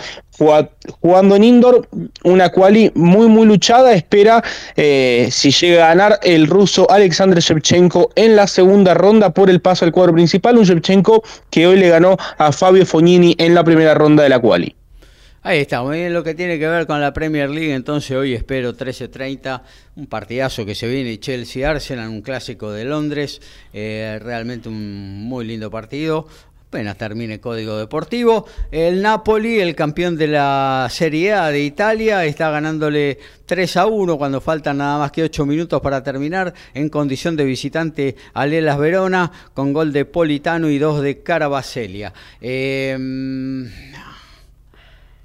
jugando 1.00 1.36
en 1.36 1.44
indoor, 1.44 1.86
una 2.24 2.48
quali 2.48 2.90
muy 2.94 3.28
muy 3.28 3.46
luchada, 3.46 3.92
espera 3.92 4.42
eh, 4.76 5.28
si 5.30 5.50
llega 5.50 5.84
a 5.84 5.88
ganar 5.88 6.18
el 6.22 6.46
ruso 6.46 6.90
Alexander 6.90 7.38
Shevchenko 7.38 8.10
en 8.14 8.36
la 8.36 8.46
segunda 8.46 8.94
ronda 8.94 9.30
por 9.34 9.50
el 9.50 9.60
paso 9.60 9.84
al 9.84 9.92
cuadro 9.92 10.14
principal, 10.14 10.56
un 10.56 10.64
Shevchenko 10.64 11.22
que 11.50 11.66
hoy 11.66 11.78
le 11.78 11.90
ganó 11.90 12.16
a 12.38 12.52
Fabio 12.52 12.86
Fognini 12.86 13.34
en 13.38 13.54
la 13.54 13.64
primera 13.64 13.94
ronda 13.94 14.22
de 14.22 14.30
la 14.30 14.38
quali. 14.38 14.79
Ahí 15.42 15.60
está, 15.60 15.82
muy 15.82 15.96
bien 15.96 16.12
lo 16.12 16.22
que 16.22 16.34
tiene 16.34 16.58
que 16.58 16.68
ver 16.68 16.86
con 16.86 17.00
la 17.00 17.14
Premier 17.14 17.48
League, 17.48 17.72
entonces 17.72 18.14
hoy 18.14 18.34
espero 18.34 18.76
13.30, 18.76 19.62
un 19.96 20.06
partidazo 20.06 20.66
que 20.66 20.74
se 20.74 20.86
viene 20.86 21.18
Chelsea-Arsenal, 21.18 22.10
un 22.10 22.20
clásico 22.20 22.70
de 22.72 22.84
Londres, 22.84 23.40
eh, 23.72 24.20
realmente 24.22 24.68
un 24.68 25.24
muy 25.24 25.46
lindo 25.46 25.70
partido, 25.70 26.28
apenas 26.66 26.98
termine 26.98 27.40
Código 27.40 27.78
Deportivo. 27.78 28.46
El 28.70 29.00
Napoli, 29.00 29.60
el 29.60 29.74
campeón 29.74 30.18
de 30.18 30.26
la 30.26 30.88
Serie 30.90 31.32
A 31.32 31.48
de 31.48 31.60
Italia, 31.60 32.26
está 32.26 32.50
ganándole 32.50 33.18
3 33.46 33.78
a 33.78 33.86
1 33.86 34.18
cuando 34.18 34.42
faltan 34.42 34.76
nada 34.76 34.98
más 34.98 35.10
que 35.10 35.22
8 35.22 35.46
minutos 35.46 35.80
para 35.80 36.02
terminar 36.02 36.52
en 36.74 36.90
condición 36.90 37.34
de 37.36 37.46
visitante 37.46 38.14
a 38.34 38.44
Lelas 38.44 38.78
Verona 38.78 39.32
con 39.54 39.72
gol 39.72 39.90
de 39.94 40.04
Politano 40.04 40.68
y 40.68 40.76
dos 40.76 41.00
de 41.00 41.22
Carabaselia. 41.22 42.12
Eh, 42.42 42.98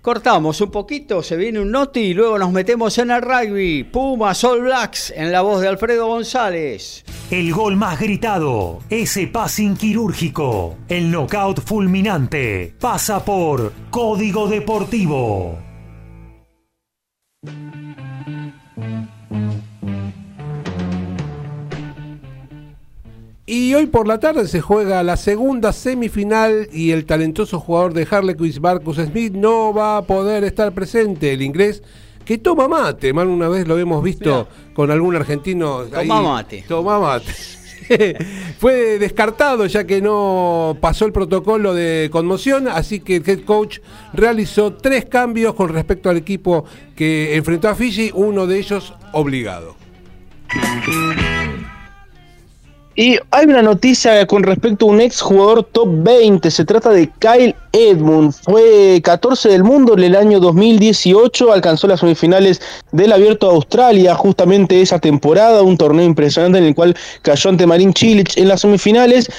Cortamos 0.05 0.61
un 0.61 0.69
poquito, 0.69 1.23
se 1.23 1.35
viene 1.35 1.59
un 1.59 1.71
noti 1.71 1.99
y 1.99 2.13
luego 2.13 2.37
nos 2.37 2.51
metemos 2.51 2.95
en 2.99 3.09
el 3.09 3.23
rugby. 3.23 3.85
Puma, 3.85 4.35
Sol 4.35 4.61
Blacks, 4.61 5.09
en 5.09 5.31
la 5.31 5.41
voz 5.41 5.61
de 5.61 5.67
Alfredo 5.67 6.05
González. 6.05 7.03
El 7.31 7.51
gol 7.51 7.75
más 7.75 7.99
gritado, 7.99 8.81
ese 8.91 9.25
passing 9.25 9.75
quirúrgico, 9.75 10.77
el 10.89 11.09
knockout 11.09 11.59
fulminante, 11.59 12.75
pasa 12.79 13.25
por 13.25 13.73
Código 13.89 14.47
Deportivo. 14.47 15.57
Y 23.47 23.75
hoy 23.75 23.85
por 23.85 24.07
la 24.07 24.19
tarde 24.19 24.47
se 24.47 24.59
juega 24.59 25.03
la 25.03 25.17
segunda 25.17 25.71
semifinal 25.71 26.67
y 26.71 26.91
el 26.91 27.05
talentoso 27.05 27.59
jugador 27.59 27.93
de 27.93 28.07
Harlequins, 28.09 28.59
Marcus 28.59 28.97
Smith, 28.97 29.33
no 29.33 29.71
va 29.71 29.97
a 29.97 30.01
poder 30.01 30.43
estar 30.43 30.71
presente. 30.73 31.31
El 31.31 31.43
inglés 31.43 31.83
que 32.25 32.39
toma 32.39 32.67
mate, 32.67 33.13
mal 33.13 33.27
una 33.27 33.47
vez 33.47 33.67
lo 33.67 33.77
hemos 33.77 34.03
visto 34.03 34.47
con 34.73 34.89
algún 34.89 35.15
argentino. 35.15 35.83
Toma 35.83 36.21
mate. 36.23 36.65
Toma 36.67 36.99
mate. 36.99 37.31
Fue 38.57 38.97
descartado 38.97 39.67
ya 39.67 39.85
que 39.85 40.01
no 40.01 40.75
pasó 40.81 41.05
el 41.05 41.11
protocolo 41.11 41.75
de 41.75 42.09
conmoción, 42.11 42.67
así 42.67 42.99
que 42.99 43.17
el 43.17 43.29
head 43.29 43.41
coach 43.41 43.77
realizó 44.13 44.73
tres 44.73 45.05
cambios 45.05 45.53
con 45.53 45.69
respecto 45.69 46.09
al 46.09 46.17
equipo 46.17 46.65
que 46.95 47.35
enfrentó 47.35 47.69
a 47.69 47.75
Fiji, 47.75 48.09
uno 48.15 48.47
de 48.47 48.57
ellos 48.57 48.91
obligado. 49.11 49.75
Y 52.97 53.19
hay 53.31 53.45
una 53.45 53.61
noticia 53.61 54.25
con 54.25 54.43
respecto 54.43 54.85
a 54.85 54.89
un 54.89 55.01
ex 55.01 55.19
jugador 55.19 55.63
top 55.63 55.89
20. 56.03 56.49
Se 56.49 56.63
trata 56.63 56.91
de 56.91 57.09
Kyle 57.19 57.53
Edmund. 57.73 58.31
Fue 58.31 59.01
14 59.03 59.49
del 59.49 59.65
mundo 59.65 59.95
en 59.95 60.03
el 60.05 60.15
año 60.15 60.39
2018. 60.39 61.51
Alcanzó 61.51 61.87
las 61.87 61.99
semifinales 61.99 62.61
del 62.93 63.11
Abierto 63.11 63.49
de 63.49 63.55
Australia 63.55 64.15
justamente 64.15 64.81
esa 64.81 64.99
temporada. 64.99 65.61
Un 65.61 65.77
torneo 65.77 66.05
impresionante 66.05 66.59
en 66.59 66.63
el 66.63 66.75
cual 66.75 66.95
cayó 67.21 67.49
ante 67.49 67.67
Marin 67.67 67.93
Cilic 67.93 68.37
en 68.37 68.47
las 68.47 68.61
semifinales 68.61 69.29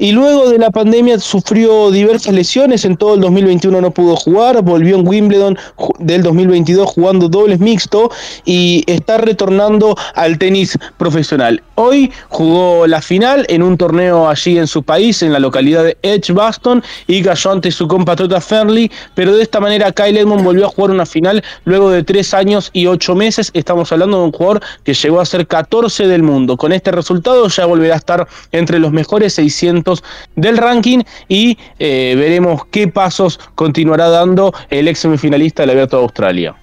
y 0.00 0.12
luego 0.12 0.48
de 0.48 0.56
la 0.56 0.70
pandemia 0.70 1.18
sufrió 1.18 1.90
diversas 1.90 2.32
lesiones, 2.32 2.86
en 2.86 2.96
todo 2.96 3.16
el 3.16 3.20
2021 3.20 3.82
no 3.82 3.90
pudo 3.90 4.16
jugar, 4.16 4.62
volvió 4.62 4.96
en 4.96 5.06
Wimbledon 5.06 5.58
del 5.98 6.22
2022 6.22 6.88
jugando 6.88 7.28
dobles 7.28 7.60
mixto 7.60 8.10
y 8.46 8.82
está 8.86 9.18
retornando 9.18 9.94
al 10.14 10.38
tenis 10.38 10.78
profesional. 10.96 11.62
Hoy 11.74 12.10
jugó 12.30 12.86
la 12.86 13.02
final 13.02 13.44
en 13.50 13.62
un 13.62 13.76
torneo 13.76 14.26
allí 14.26 14.56
en 14.56 14.66
su 14.66 14.82
país, 14.82 15.22
en 15.22 15.34
la 15.34 15.38
localidad 15.38 15.84
de 15.84 15.98
Edgbaston, 16.00 16.82
y 17.06 17.22
cayó 17.22 17.52
ante 17.52 17.70
su 17.70 17.86
compatriota 17.86 18.40
Fernley, 18.40 18.90
pero 19.14 19.36
de 19.36 19.42
esta 19.42 19.60
manera 19.60 19.92
Kyle 19.92 20.16
Edmond 20.16 20.44
volvió 20.44 20.64
a 20.64 20.70
jugar 20.70 20.92
una 20.92 21.04
final 21.04 21.44
luego 21.64 21.90
de 21.90 22.04
tres 22.04 22.32
años 22.32 22.70
y 22.72 22.86
ocho 22.86 23.14
meses. 23.14 23.50
Estamos 23.52 23.92
hablando 23.92 24.16
de 24.16 24.24
un 24.24 24.32
jugador 24.32 24.62
que 24.82 24.94
llegó 24.94 25.20
a 25.20 25.26
ser 25.26 25.46
14 25.46 26.06
del 26.06 26.22
mundo. 26.22 26.56
Con 26.56 26.72
este 26.72 26.90
resultado 26.90 27.46
ya 27.48 27.66
volverá 27.66 27.94
a 27.96 27.98
estar 27.98 28.26
entre 28.52 28.78
los 28.78 28.92
mejores 28.92 29.34
600 29.34 29.89
del 30.36 30.56
ranking 30.56 31.02
y 31.28 31.58
eh, 31.78 32.14
veremos 32.16 32.62
qué 32.70 32.88
pasos 32.88 33.40
continuará 33.54 34.08
dando 34.08 34.52
el 34.70 34.88
ex 34.88 35.00
semifinalista 35.00 35.62
del 35.62 35.70
Abierto 35.70 35.96
de 35.96 36.02
Australia. 36.02 36.56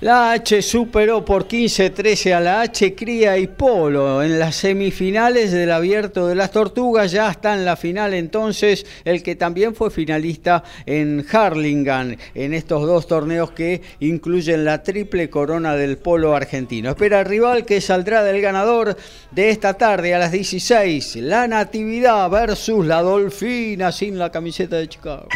La 0.00 0.32
H 0.32 0.62
superó 0.62 1.22
por 1.26 1.46
15-13 1.46 2.32
a 2.32 2.40
la 2.40 2.62
H 2.62 2.94
Cría 2.94 3.36
y 3.36 3.48
Polo 3.48 4.22
en 4.22 4.38
las 4.38 4.56
semifinales 4.56 5.52
del 5.52 5.70
Abierto 5.70 6.26
de 6.26 6.34
las 6.34 6.52
Tortugas. 6.52 7.12
Ya 7.12 7.30
está 7.30 7.52
en 7.52 7.66
la 7.66 7.76
final 7.76 8.14
entonces 8.14 8.86
el 9.04 9.22
que 9.22 9.36
también 9.36 9.74
fue 9.74 9.90
finalista 9.90 10.64
en 10.86 11.26
Harlingen 11.30 12.16
en 12.34 12.54
estos 12.54 12.86
dos 12.86 13.06
torneos 13.06 13.50
que 13.50 13.82
incluyen 14.00 14.64
la 14.64 14.82
triple 14.82 15.28
corona 15.28 15.76
del 15.76 15.98
polo 15.98 16.34
argentino. 16.34 16.88
Espera 16.88 17.20
el 17.20 17.26
rival 17.26 17.66
que 17.66 17.82
saldrá 17.82 18.22
del 18.22 18.40
ganador 18.40 18.96
de 19.32 19.50
esta 19.50 19.74
tarde 19.74 20.14
a 20.14 20.18
las 20.18 20.32
16. 20.32 21.16
La 21.16 21.46
Natividad 21.46 22.30
versus 22.30 22.86
la 22.86 23.02
Dolfina 23.02 23.92
sin 23.92 24.18
la 24.18 24.30
camiseta 24.30 24.76
de 24.76 24.88
Chicago. 24.88 25.28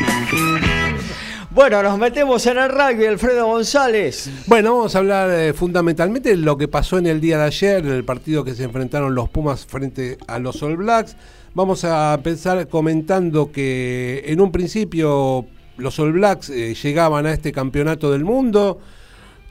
Bueno, 1.55 1.85
nos 1.85 2.01
metemos 2.01 2.45
en 2.47 2.59
el 2.59 2.69
rugby, 2.69 3.07
Alfredo 3.07 3.47
González. 3.47 4.29
Bueno, 4.49 4.75
vamos 4.77 4.97
a 4.97 4.99
hablar 4.99 5.31
eh, 5.31 5.53
fundamentalmente 5.53 6.31
de 6.31 6.37
lo 6.37 6.59
que 6.59 6.67
pasó 6.67 6.99
en 6.99 7.07
el 7.07 7.21
día 7.21 7.39
de 7.39 7.45
ayer, 7.45 7.87
en 7.87 7.93
el 7.93 8.05
partido 8.05 8.43
que 8.43 8.57
se 8.57 8.65
enfrentaron 8.65 9.15
los 9.15 9.29
Pumas 9.29 9.65
frente 9.65 10.19
a 10.27 10.41
los 10.41 10.61
All 10.65 10.77
Blacks. 10.77 11.17
Vamos 11.55 11.85
a 11.85 12.15
empezar 12.15 12.67
comentando 12.67 13.53
que 13.53 14.25
en 14.27 14.41
un 14.41 14.51
principio 14.51 15.47
los 15.77 15.97
All 16.01 16.15
Blacks 16.15 16.51
eh, 16.51 16.75
llegaban 16.75 17.25
a 17.25 17.33
este 17.33 17.53
campeonato 17.53 18.11
del 18.11 18.25
mundo 18.25 18.81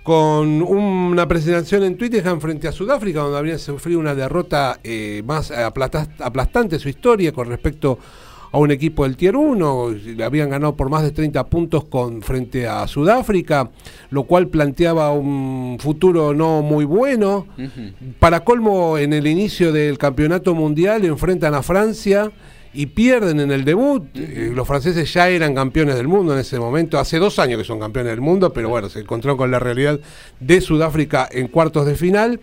con 0.04 0.62
una 0.62 1.26
presentación 1.30 1.84
en 1.84 1.97
Twitter 1.97 2.22
frente 2.41 2.68
a 2.68 2.74
Sudáfrica, 2.74 3.22
donde 3.22 3.38
habían 3.38 3.60
sufrido 3.60 4.01
una 4.01 4.14
derrota 4.14 4.78
eh, 4.84 5.24
más 5.26 5.51
aplastante 5.51 6.80
su 6.80 6.89
historia 6.89 7.32
con 7.32 7.47
respecto 7.47 7.93
a 7.93 8.33
a 8.54 8.60
un 8.60 8.70
equipo 8.70 9.04
del 9.04 9.18
Tier 9.18 9.36
1, 9.36 9.95
le 10.16 10.24
habían 10.24 10.51
ganado 10.51 10.76
por 10.76 10.88
más 10.88 11.01
de 11.01 11.10
30 11.10 11.47
puntos 11.47 11.86
con, 11.86 12.22
frente 12.22 12.68
a 12.68 12.86
Sudáfrica, 12.88 13.72
lo 14.12 14.26
cual 14.26 14.47
planteaba 14.47 15.12
un 15.12 15.78
futuro 15.80 16.36
no 16.36 16.62
muy 16.62 16.86
bueno. 16.86 17.47
Para 18.20 18.43
colmo, 18.43 18.99
en 18.99 19.12
el 19.12 19.26
inicio 19.26 19.72
del 19.72 19.97
campeonato 19.97 20.54
mundial 20.54 21.04
enfrentan 21.04 21.56
a 21.56 21.64
Francia 21.64 22.32
y 22.76 22.86
pierden 22.86 23.39
en 23.39 23.51
el 23.51 23.66
debut. 23.66 24.04
Eh, 24.14 24.51
los 24.54 24.68
franceses 24.68 25.12
ya 25.12 25.30
eran 25.30 25.56
campeones 25.56 25.95
del 25.95 26.08
mundo 26.08 26.34
en 26.34 26.39
ese 26.39 26.60
momento, 26.60 26.99
hace 26.99 27.18
dos 27.18 27.39
años 27.39 27.58
que 27.58 27.66
son 27.66 27.80
campeones 27.80 28.12
del 28.12 28.22
mundo, 28.22 28.54
pero 28.54 28.70
bueno, 28.70 28.88
se 28.88 28.99
encontraron 28.99 29.36
con 29.36 29.49
la 29.49 29.58
realidad 29.58 29.99
de 30.39 30.62
Sudáfrica 30.62 31.28
en 31.32 31.47
cuartos 31.47 31.88
de 31.88 31.95
final. 31.95 32.39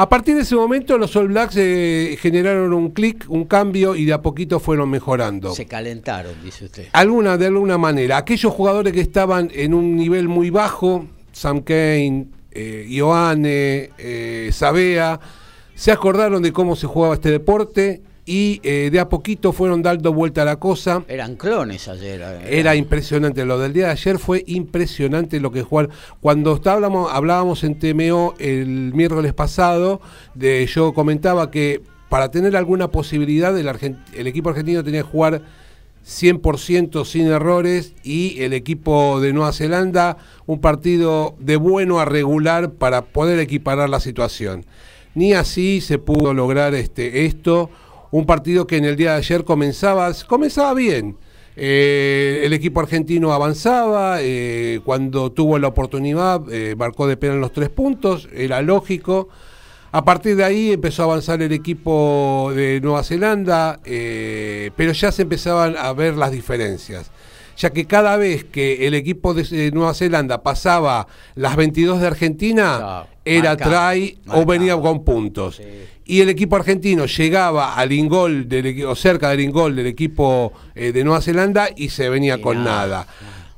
A 0.00 0.08
partir 0.08 0.36
de 0.36 0.42
ese 0.42 0.54
momento 0.54 0.96
los 0.96 1.16
All 1.16 1.26
Blacks 1.26 1.56
eh, 1.56 2.16
generaron 2.20 2.72
un 2.72 2.90
clic, 2.90 3.24
un 3.28 3.46
cambio 3.46 3.96
y 3.96 4.04
de 4.04 4.12
a 4.12 4.22
poquito 4.22 4.60
fueron 4.60 4.90
mejorando. 4.90 5.52
Se 5.52 5.66
calentaron, 5.66 6.34
dice 6.40 6.66
usted. 6.66 6.86
Alguna, 6.92 7.36
de 7.36 7.46
alguna 7.46 7.78
manera. 7.78 8.16
Aquellos 8.16 8.52
jugadores 8.52 8.92
que 8.92 9.00
estaban 9.00 9.50
en 9.52 9.74
un 9.74 9.96
nivel 9.96 10.28
muy 10.28 10.50
bajo, 10.50 11.08
Sam 11.32 11.62
Kane, 11.62 12.28
eh, 12.52 12.86
Ioane, 12.88 13.90
eh, 13.98 14.50
Sabea, 14.52 15.18
se 15.74 15.90
acordaron 15.90 16.44
de 16.44 16.52
cómo 16.52 16.76
se 16.76 16.86
jugaba 16.86 17.14
este 17.14 17.32
deporte 17.32 18.00
y 18.28 18.60
eh, 18.62 18.90
de 18.92 19.00
a 19.00 19.08
poquito 19.08 19.54
fueron 19.54 19.80
dando 19.80 20.12
vuelta 20.12 20.42
a 20.42 20.44
la 20.44 20.56
cosa. 20.56 21.02
Eran 21.08 21.36
clones 21.36 21.88
ayer. 21.88 22.20
Eh, 22.20 22.58
Era 22.58 22.76
impresionante. 22.76 23.46
Lo 23.46 23.58
del 23.58 23.72
día 23.72 23.86
de 23.86 23.92
ayer 23.92 24.18
fue 24.18 24.44
impresionante 24.46 25.40
lo 25.40 25.50
que 25.50 25.62
jugaron. 25.62 25.92
Cuando 26.20 26.54
estábamos, 26.54 27.10
hablábamos 27.10 27.64
en 27.64 27.78
TMO 27.78 28.34
el 28.38 28.92
miércoles 28.92 29.32
pasado, 29.32 30.02
de, 30.34 30.66
yo 30.66 30.92
comentaba 30.92 31.50
que 31.50 31.80
para 32.10 32.30
tener 32.30 32.54
alguna 32.54 32.88
posibilidad 32.88 33.58
el, 33.58 33.96
el 34.12 34.26
equipo 34.26 34.50
argentino 34.50 34.84
tenía 34.84 35.02
que 35.04 35.08
jugar 35.08 35.40
100% 36.06 37.06
sin 37.06 37.28
errores 37.28 37.94
y 38.02 38.42
el 38.42 38.52
equipo 38.52 39.22
de 39.22 39.32
Nueva 39.32 39.54
Zelanda 39.54 40.18
un 40.44 40.60
partido 40.60 41.34
de 41.38 41.56
bueno 41.56 41.98
a 41.98 42.04
regular 42.04 42.72
para 42.72 43.06
poder 43.06 43.38
equiparar 43.38 43.88
la 43.88 44.00
situación. 44.00 44.66
Ni 45.14 45.32
así 45.32 45.80
se 45.80 45.98
pudo 45.98 46.34
lograr 46.34 46.74
este, 46.74 47.24
esto 47.24 47.70
un 48.10 48.26
partido 48.26 48.66
que 48.66 48.76
en 48.76 48.84
el 48.84 48.96
día 48.96 49.12
de 49.12 49.18
ayer 49.18 49.44
comenzaba, 49.44 50.10
comenzaba 50.26 50.74
bien. 50.74 51.16
Eh, 51.60 52.42
el 52.44 52.52
equipo 52.52 52.78
argentino 52.78 53.32
avanzaba, 53.32 54.18
eh, 54.20 54.80
cuando 54.84 55.32
tuvo 55.32 55.58
la 55.58 55.66
oportunidad 55.66 56.40
eh, 56.52 56.76
marcó 56.76 57.08
de 57.08 57.16
pena 57.16 57.34
los 57.34 57.52
tres 57.52 57.68
puntos, 57.68 58.28
era 58.32 58.62
lógico. 58.62 59.28
A 59.90 60.04
partir 60.04 60.36
de 60.36 60.44
ahí 60.44 60.72
empezó 60.72 61.02
a 61.02 61.04
avanzar 61.06 61.42
el 61.42 61.50
equipo 61.50 62.52
de 62.54 62.80
Nueva 62.80 63.02
Zelanda, 63.02 63.80
pero 63.82 64.92
ya 64.92 65.10
se 65.10 65.22
empezaban 65.22 65.76
a 65.78 65.92
ver 65.94 66.14
las 66.14 66.30
diferencias, 66.30 67.10
ya 67.56 67.70
que 67.70 67.86
cada 67.86 68.18
vez 68.18 68.44
que 68.44 68.86
el 68.86 68.92
equipo 68.92 69.32
de 69.32 69.70
Nueva 69.72 69.94
Zelanda 69.94 70.42
pasaba 70.42 71.08
las 71.34 71.56
22 71.56 72.02
de 72.02 72.06
Argentina, 72.06 73.06
era 73.24 73.56
try 73.56 74.18
o 74.28 74.44
venía 74.44 74.76
con 74.76 75.04
puntos 75.04 75.60
y 76.08 76.22
el 76.22 76.30
equipo 76.30 76.56
argentino 76.56 77.04
llegaba 77.04 77.74
al 77.74 77.92
ingol 77.92 78.48
del, 78.48 78.84
o 78.86 78.96
cerca 78.96 79.28
del 79.28 79.40
ingol 79.40 79.76
del 79.76 79.86
equipo 79.86 80.54
eh, 80.74 80.90
de 80.90 81.04
Nueva 81.04 81.20
Zelanda 81.20 81.68
y 81.76 81.90
se 81.90 82.08
venía 82.08 82.40
con 82.40 82.64
nada. 82.64 83.06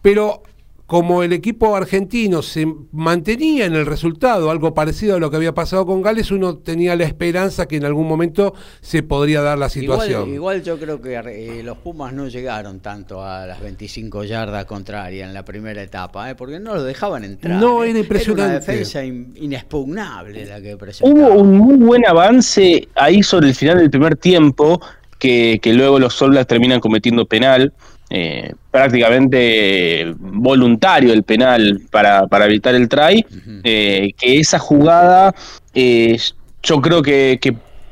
Pero 0.02 0.42
como 0.90 1.22
el 1.22 1.32
equipo 1.32 1.76
argentino 1.76 2.42
se 2.42 2.66
mantenía 2.90 3.64
en 3.64 3.76
el 3.76 3.86
resultado, 3.86 4.50
algo 4.50 4.74
parecido 4.74 5.14
a 5.14 5.20
lo 5.20 5.30
que 5.30 5.36
había 5.36 5.54
pasado 5.54 5.86
con 5.86 6.02
Gales, 6.02 6.32
uno 6.32 6.56
tenía 6.56 6.96
la 6.96 7.04
esperanza 7.04 7.68
que 7.68 7.76
en 7.76 7.84
algún 7.84 8.08
momento 8.08 8.54
se 8.80 9.04
podría 9.04 9.40
dar 9.40 9.56
la 9.56 9.68
situación. 9.68 10.34
Igual, 10.34 10.64
yo 10.64 10.80
creo 10.80 11.00
que 11.00 11.14
eh, 11.14 11.62
los 11.62 11.78
Pumas 11.78 12.12
no 12.12 12.26
llegaron 12.26 12.80
tanto 12.80 13.22
a 13.24 13.46
las 13.46 13.60
25 13.60 14.24
yardas 14.24 14.64
contrarias 14.64 15.28
en 15.28 15.32
la 15.32 15.44
primera 15.44 15.80
etapa, 15.80 16.28
¿eh? 16.28 16.34
porque 16.34 16.58
no 16.58 16.74
lo 16.74 16.82
dejaban 16.82 17.22
entrar. 17.22 17.60
No, 17.60 17.84
¿eh? 17.84 17.90
era 17.90 18.00
impresionante. 18.00 18.42
una 18.42 18.52
defensa 18.54 19.04
inexpugnable 19.04 20.44
la 20.44 20.60
que 20.60 20.76
presentaba. 20.76 21.28
Hubo 21.28 21.40
un 21.40 21.56
muy 21.56 21.76
buen 21.76 22.04
avance 22.04 22.88
ahí 22.96 23.22
sobre 23.22 23.46
el 23.46 23.54
final 23.54 23.78
del 23.78 23.90
primer 23.90 24.16
tiempo, 24.16 24.80
que, 25.20 25.60
luego 25.66 25.98
los 25.98 26.14
Soldas 26.14 26.46
terminan 26.46 26.80
cometiendo 26.80 27.26
penal. 27.26 27.72
Eh, 28.12 28.54
prácticamente 28.72 30.12
voluntario 30.18 31.12
el 31.12 31.22
penal 31.22 31.80
para, 31.92 32.26
para 32.26 32.46
evitar 32.46 32.74
el 32.74 32.88
try, 32.88 33.24
eh, 33.62 34.10
que 34.18 34.40
esa 34.40 34.58
jugada 34.58 35.32
eh, 35.74 36.18
yo 36.60 36.80
creo 36.80 37.02
que, 37.02 37.38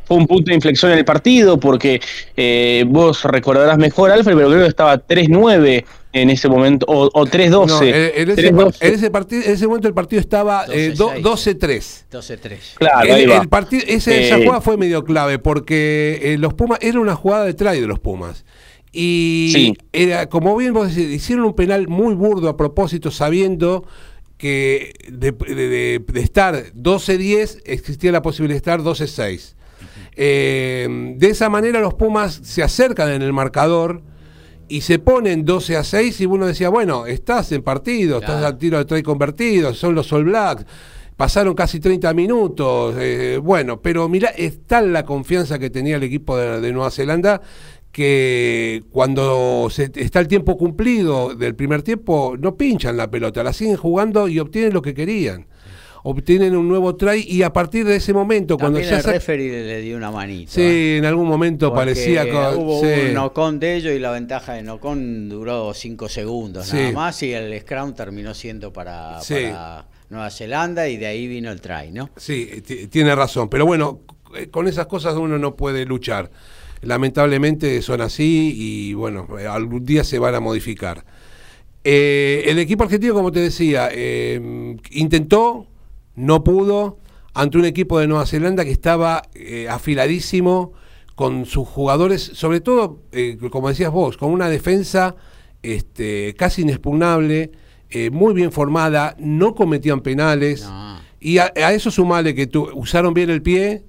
fue 0.06 0.16
un 0.16 0.26
punto 0.26 0.48
de 0.48 0.56
inflexión 0.56 0.90
en 0.90 0.98
el 0.98 1.04
partido, 1.04 1.60
porque 1.60 2.00
vos 2.88 3.22
recordarás 3.24 3.78
mejor, 3.78 4.10
Alfred, 4.10 4.34
pero 4.34 4.48
creo 4.48 4.62
que 4.62 4.68
estaba 4.68 5.06
3-9 5.06 5.84
en 6.14 6.30
ese 6.30 6.48
momento, 6.48 6.86
o, 6.88 7.10
3-12. 7.26 8.12
en, 8.16 8.30
ese 8.94 9.10
partido, 9.10 9.42
en 9.44 9.52
ese 9.52 9.66
momento 9.66 9.86
el 9.86 9.94
partido 9.94 10.18
estaba 10.18 10.66
12-3. 10.66 12.06
12-3. 12.10 12.58
Claro, 12.76 13.14
el, 13.14 13.48
partido, 13.48 13.84
esa 13.86 14.36
jugada 14.38 14.62
fue 14.62 14.76
medio 14.76 15.04
clave 15.04 15.38
porque 15.38 16.36
los 16.40 16.54
Pumas, 16.54 16.78
era 16.82 16.98
una 16.98 17.14
jugada 17.14 17.44
de 17.44 17.54
try 17.54 17.78
de 17.78 17.86
los 17.86 18.00
Pumas. 18.00 18.44
Y 18.92 19.74
era, 19.92 20.28
como 20.28 20.56
bien 20.56 20.72
vos 20.72 20.94
decís, 20.94 21.10
hicieron 21.10 21.44
un 21.44 21.54
penal 21.54 21.88
muy 21.88 22.14
burdo 22.14 22.48
a 22.48 22.56
propósito, 22.56 23.10
sabiendo 23.10 23.84
que 24.38 24.92
de, 25.10 26.02
estar 26.14 26.72
12-10 26.74 27.62
existía 27.64 28.12
la 28.12 28.22
posibilidad 28.22 28.54
de 28.54 28.58
estar 28.58 28.80
12-6. 28.80 29.54
Eh, 30.16 31.14
de 31.16 31.28
esa 31.28 31.48
manera 31.48 31.80
los 31.80 31.94
Pumas 31.94 32.40
se 32.42 32.62
acercan 32.62 33.10
en 33.10 33.22
el 33.22 33.32
marcador 33.32 34.02
y 34.68 34.80
se 34.82 34.98
ponen 34.98 35.44
12 35.44 35.76
a 35.76 35.84
6 35.84 36.20
y 36.20 36.26
uno 36.26 36.46
decía, 36.46 36.68
bueno, 36.68 37.06
estás 37.06 37.52
en 37.52 37.62
partido, 37.62 38.18
estás 38.20 38.42
al 38.44 38.58
tiro 38.58 38.78
de 38.78 38.84
try 38.84 39.02
convertido, 39.02 39.74
son 39.74 39.94
los 39.94 40.12
All 40.12 40.24
Blacks, 40.24 40.66
pasaron 41.16 41.54
casi 41.54 41.80
30 41.80 42.12
minutos, 42.14 42.94
eh, 42.98 43.40
bueno, 43.42 43.80
pero 43.80 44.08
mira, 44.08 44.28
es 44.28 44.66
tal 44.66 44.92
la 44.92 45.04
confianza 45.04 45.58
que 45.58 45.70
tenía 45.70 45.96
el 45.96 46.02
equipo 46.02 46.36
de 46.36 46.72
Nueva 46.72 46.90
Zelanda 46.90 47.40
que 47.92 48.82
cuando 48.90 49.68
se, 49.70 49.90
está 49.94 50.20
el 50.20 50.28
tiempo 50.28 50.56
cumplido 50.56 51.34
del 51.34 51.54
primer 51.54 51.82
tiempo, 51.82 52.36
no 52.38 52.56
pinchan 52.56 52.96
la 52.96 53.10
pelota, 53.10 53.42
la 53.42 53.52
siguen 53.52 53.76
jugando 53.76 54.28
y 54.28 54.38
obtienen 54.38 54.72
lo 54.72 54.82
que 54.82 54.94
querían. 54.94 55.46
Obtienen 56.04 56.56
un 56.56 56.68
nuevo 56.68 56.94
try 56.94 57.24
y 57.26 57.42
a 57.42 57.52
partir 57.52 57.84
de 57.84 57.96
ese 57.96 58.12
momento, 58.12 58.56
cuando 58.56 58.78
ya. 58.80 58.98
El 58.98 59.04
referee 59.04 59.66
le 59.66 59.80
dio 59.80 59.96
una 59.96 60.12
manita. 60.12 60.52
Sí, 60.52 60.62
¿eh? 60.62 60.96
en 60.98 61.04
algún 61.04 61.26
momento 61.26 61.74
parecía. 61.74 62.24
Hubo 62.56 62.80
un 62.80 63.14
nocón 63.14 63.58
de 63.58 63.74
ellos 63.74 63.92
y 63.92 63.98
la 63.98 64.12
ventaja 64.12 64.54
de 64.54 64.62
nocón 64.62 65.28
duró 65.28 65.74
cinco 65.74 66.08
segundos 66.08 66.72
nada 66.72 66.92
más 66.92 67.22
y 67.24 67.32
el 67.32 67.60
scrum 67.60 67.94
terminó 67.94 68.32
siendo 68.32 68.72
para, 68.72 69.18
para 69.28 69.86
Nueva 70.08 70.30
Zelanda 70.30 70.88
y 70.88 70.96
de 70.96 71.06
ahí 71.06 71.26
vino 71.26 71.50
el 71.50 71.60
try, 71.60 71.90
¿no? 71.90 72.10
Sí, 72.16 72.62
tiene 72.90 73.14
razón. 73.16 73.48
Pero 73.48 73.66
bueno, 73.66 74.00
con 74.52 74.68
esas 74.68 74.86
cosas 74.86 75.16
uno 75.16 75.36
no 75.36 75.56
puede 75.56 75.84
luchar 75.84 76.30
lamentablemente 76.82 77.82
son 77.82 78.00
así 78.00 78.52
y 78.56 78.94
bueno, 78.94 79.26
algún 79.50 79.84
día 79.84 80.04
se 80.04 80.18
van 80.18 80.34
a 80.34 80.40
modificar. 80.40 81.04
Eh, 81.84 82.44
el 82.46 82.58
equipo 82.58 82.84
argentino, 82.84 83.14
como 83.14 83.32
te 83.32 83.40
decía, 83.40 83.88
eh, 83.92 84.76
intentó, 84.90 85.66
no 86.16 86.44
pudo, 86.44 86.98
ante 87.34 87.58
un 87.58 87.64
equipo 87.64 87.98
de 87.98 88.06
Nueva 88.06 88.26
Zelanda 88.26 88.64
que 88.64 88.72
estaba 88.72 89.22
eh, 89.34 89.68
afiladísimo 89.68 90.72
con 91.14 91.46
sus 91.46 91.66
jugadores, 91.66 92.22
sobre 92.34 92.60
todo, 92.60 93.00
como 93.50 93.68
decías 93.68 93.90
vos, 93.90 94.16
con 94.16 94.30
una 94.30 94.48
defensa 94.48 95.16
este, 95.62 96.34
casi 96.38 96.62
inexpugnable, 96.62 97.50
muy 98.12 98.34
bien 98.34 98.52
formada, 98.52 99.16
no 99.18 99.54
cometían 99.54 100.00
penales. 100.00 100.68
Y 101.18 101.38
a, 101.38 101.46
eso 101.72 101.90
sumale 101.90 102.36
que 102.36 102.48
usaron 102.74 103.14
bien 103.14 103.30
el 103.30 103.42
pie, 103.42 103.82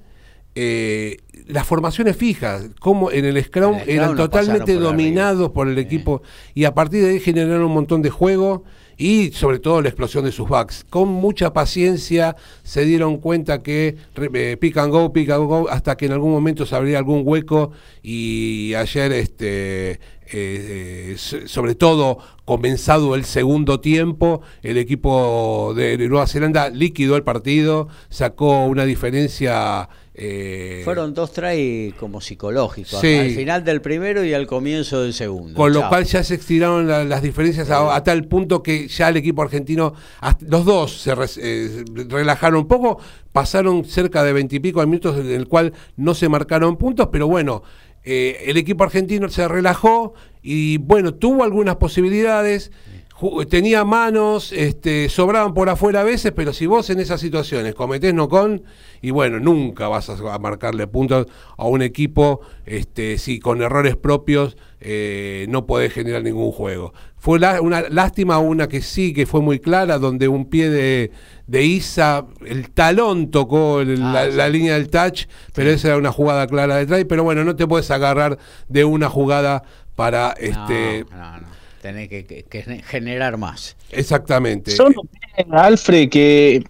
eh, 0.56 1.18
las 1.47 1.66
formaciones 1.66 2.16
fijas, 2.16 2.70
como 2.80 3.12
en 3.12 3.26
el 3.26 3.43
Scrum, 3.43 3.78
eran 3.88 4.16
totalmente 4.16 4.74
dominados 4.76 5.52
por 5.52 5.68
el 5.68 5.78
equipo 5.78 6.22
y 6.54 6.66
a 6.66 6.74
partir 6.74 7.04
de 7.04 7.12
ahí 7.12 7.20
generaron 7.20 7.66
un 7.66 7.74
montón 7.74 8.02
de 8.02 8.10
juego 8.10 8.64
y 9.00 9.32
sobre 9.32 9.60
todo 9.60 9.82
la 9.82 9.88
explosión 9.88 10.26
de 10.26 10.32
sus 10.32 10.50
backs. 10.50 10.86
Con 10.89 11.08
mucha 11.08 11.54
paciencia 11.54 12.36
se 12.64 12.84
dieron 12.84 13.18
cuenta 13.18 13.64
que 13.64 13.95
eh, 14.16 14.58
pick 14.60 14.78
and 14.78 14.91
go, 14.91 15.14
pick 15.14 15.30
and 15.30 15.47
go, 15.47 15.70
hasta 15.70 15.95
que 15.95 16.08
en 16.08 16.12
algún 16.12 16.32
momento 16.32 16.66
se 16.66 16.76
abría 16.76 16.97
algún 16.97 17.22
hueco 17.24 17.72
y 18.04 18.74
ayer, 18.74 19.14
este, 19.14 20.02
eh, 20.32 21.16
sobre 21.18 21.76
todo 21.76 22.20
comenzado 22.43 23.16
el 23.16 23.24
segundo 23.24 23.80
tiempo, 23.80 24.41
el 24.62 24.78
equipo 24.78 25.74
de 25.76 25.97
Nueva 26.10 26.28
Zelanda 26.28 26.70
liquidó 26.70 27.16
el 27.16 27.24
partido, 27.24 27.88
sacó 28.10 28.66
una 28.66 28.84
diferencia 28.84 29.88
eh, 30.22 30.82
Fueron 30.84 31.14
dos 31.14 31.32
tries 31.32 31.94
como 31.94 32.20
psicológicos, 32.20 33.02
al 33.02 33.30
final 33.32 33.64
del 33.64 33.80
primero 33.80 34.26
y 34.26 34.34
al 34.34 34.48
comienzo 34.48 35.02
del 35.02 35.14
segundo. 35.14 35.54
Con 35.56 35.72
lo 35.72 35.88
cual 35.88 36.04
ya 36.04 36.26
se 36.26 36.36
estiraron 36.36 36.88
las 36.88 37.22
diferencias 37.22 37.70
a, 37.72 38.04
tal 38.04 38.26
punto 38.26 38.62
que 38.62 38.90
ya 38.90 39.08
el 39.08 39.16
equipo 39.16 39.44
argentino, 39.44 39.94
los 40.42 40.66
dos 40.66 41.00
se 41.00 41.14
eh, 41.42 41.86
relajaron 42.10 42.60
un 42.60 42.68
poco, 42.68 43.00
pasaron 43.32 43.86
cerca 43.86 44.22
de 44.26 44.34
veintipico 44.34 44.86
minutos 44.86 45.18
en 45.18 45.32
el 45.32 45.48
cual 45.48 45.72
no 45.96 46.14
se 46.14 46.28
marcaron 46.28 46.76
puntos, 46.76 47.08
pero 47.10 47.28
bueno, 47.28 47.64
eh, 48.04 48.44
el 48.48 48.58
equipo 48.58 48.84
argentino 48.84 49.30
se 49.30 49.48
relajó 49.48 50.16
y 50.42 50.80
bueno, 50.80 51.14
tuvo 51.14 51.46
algunas 51.46 51.78
posibilidades 51.78 52.72
tenía 53.50 53.84
manos, 53.84 54.54
este, 54.54 55.10
sobraban 55.10 55.54
por 55.54 55.70
afuera 55.70 56.02
a 56.02 56.04
veces, 56.04 56.32
pero 56.34 56.54
si 56.54 56.66
vos 56.66 56.90
en 56.90 57.00
esas 57.00 57.20
situaciones 57.20 57.76
cometés 57.76 58.14
no 58.14 58.30
con, 58.30 58.64
y 59.02 59.12
bueno, 59.12 59.40
nunca 59.40 59.88
vas 59.90 60.10
a, 60.10 60.40
marcarle 60.40 60.88
puntos 60.88 61.28
a 61.58 61.66
un 61.66 61.82
equipo 61.82 62.42
este, 62.66 63.18
si 63.18 63.40
con 63.40 63.62
errores 63.62 63.98
propios 63.98 64.58
eh, 64.80 65.46
no 65.50 65.66
podés 65.66 65.94
generar 65.94 66.24
ningún 66.24 66.52
juego. 66.52 66.94
Fue 67.18 67.40
una 67.62 67.90
lástima 67.90 68.40
una 68.40 68.70
que 68.70 68.82
sí, 68.82 69.12
que 69.12 69.26
fue 69.26 69.42
muy 69.42 69.60
clara, 69.60 69.98
donde 69.98 70.30
un 70.30 70.50
pie 70.50 70.70
de, 70.70 71.64
Isa, 71.64 72.26
el 72.46 72.72
talón 72.72 73.32
tocó 73.32 73.80
ah, 73.80 73.84
la, 73.84 74.48
línea 74.48 74.76
del 74.76 74.90
touch, 74.90 75.26
pero 75.54 75.70
esa 75.72 75.90
era 75.90 75.98
una 75.98 76.14
jugada 76.14 76.48
clara 76.48 76.78
de 76.78 76.86
try, 76.86 77.04
pero 77.04 77.26
bueno, 77.26 77.44
no 77.44 77.58
te 77.58 77.68
puedes 77.68 77.92
agarrar 77.92 78.38
de 78.70 78.86
una 78.86 79.10
jugada 79.10 79.64
para... 79.96 80.34
este, 80.40 81.06
Tenés 81.82 82.10
que, 82.10 82.46
generar 82.86 83.38
más. 83.38 83.76
Exactamente. 83.92 84.72
Son 84.72 84.94
Alfred, 85.52 86.10
que. 86.10 86.64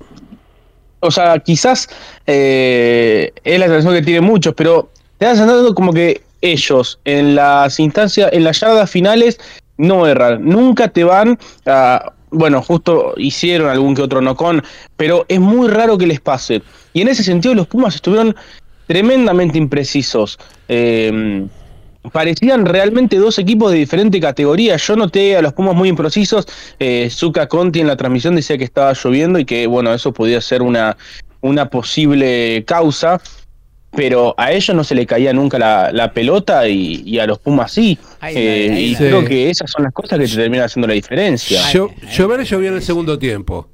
O 1.02 1.12
sea, 1.12 1.40
quizás 1.40 1.90
eh, 2.28 3.32
es 3.44 3.60
la 3.60 3.68
sensación 3.68 3.94
que 3.94 4.02
tiene 4.02 4.22
muchos, 4.22 4.54
pero 4.54 4.92
te 5.18 5.26
das 5.26 5.38
sentado 5.38 5.74
como 5.74 5.94
que 5.94 6.22
ellos 6.42 7.00
en 7.06 7.36
las 7.36 7.80
instancias, 7.80 8.32
en 8.34 8.44
las 8.44 8.60
yardas 8.60 8.90
finales, 8.90 9.40
no 9.78 10.06
erran. 10.06 10.46
Nunca 10.46 10.90
te 10.90 11.04
van 11.04 11.40
a. 11.66 12.14
Bueno, 12.32 12.62
justo 12.62 13.16
hicieron 13.18 13.70
algún 13.70 13.96
que 13.96 14.04
otro 14.04 14.22
no 14.22 14.36
con, 14.36 14.64
pero 14.98 15.26
es 15.30 15.40
muy 15.40 15.68
raro 15.68 15.98
que 15.98 16.06
les 16.06 16.20
pase. 16.20 16.62
Y 16.94 17.02
en 17.02 17.08
ese 17.08 17.24
sentido, 17.24 17.56
los 17.56 17.66
Pumas 17.66 17.96
estuvieron 17.96 18.36
tremendamente 18.86 19.58
imprecisos. 19.58 20.38
Eh, 20.68 21.48
parecían 22.12 22.66
realmente 22.66 23.18
dos 23.18 23.40
equipos 23.40 23.72
de 23.72 23.80
diferente 23.80 24.20
categoría. 24.20 24.78
Yo 24.78 24.96
noté 24.96 25.36
a 25.36 25.42
los 25.42 25.54
Pumas 25.54 25.76
muy 25.76 25.90
imprecisos. 25.90 26.48
Eh, 26.80 27.10
Zuka 27.12 27.48
Conti 27.48 27.80
en 27.80 27.88
la 27.88 27.98
transmisión 27.98 28.36
decía 28.36 28.58
que 28.58 28.64
estaba 28.64 28.94
lloviendo 28.94 29.40
y 29.40 29.46
que, 29.46 29.68
bueno, 29.68 29.94
eso 29.94 30.14
podía 30.14 30.42
ser 30.42 30.62
una, 30.62 30.98
una 31.42 31.70
posible 31.70 32.64
causa. 32.66 33.22
Pero 33.92 34.36
a 34.38 34.52
ellos 34.52 34.76
no 34.76 34.84
se 34.84 34.94
le 34.94 35.08
caía 35.08 35.34
nunca 35.34 35.58
la, 35.58 36.14
pelota 36.14 36.68
y, 36.68 37.18
a 37.18 37.26
los 37.26 37.40
Pumas 37.40 37.72
sí. 37.72 37.98
Eh, 38.22 38.76
y 38.78 38.96
creo 38.96 39.26
que 39.26 39.50
esas 39.50 39.72
son 39.72 39.84
las 39.84 39.94
cosas 39.94 40.20
que 40.20 40.28
te 40.28 40.36
terminan 40.36 40.66
haciendo 40.66 40.88
la 40.88 40.94
diferencia. 40.94 41.60
llover 41.72 42.44
llovió 42.44 42.70
en 42.70 42.76
el 42.76 42.84
segundo 42.84 43.18
tiempo. 43.18 43.68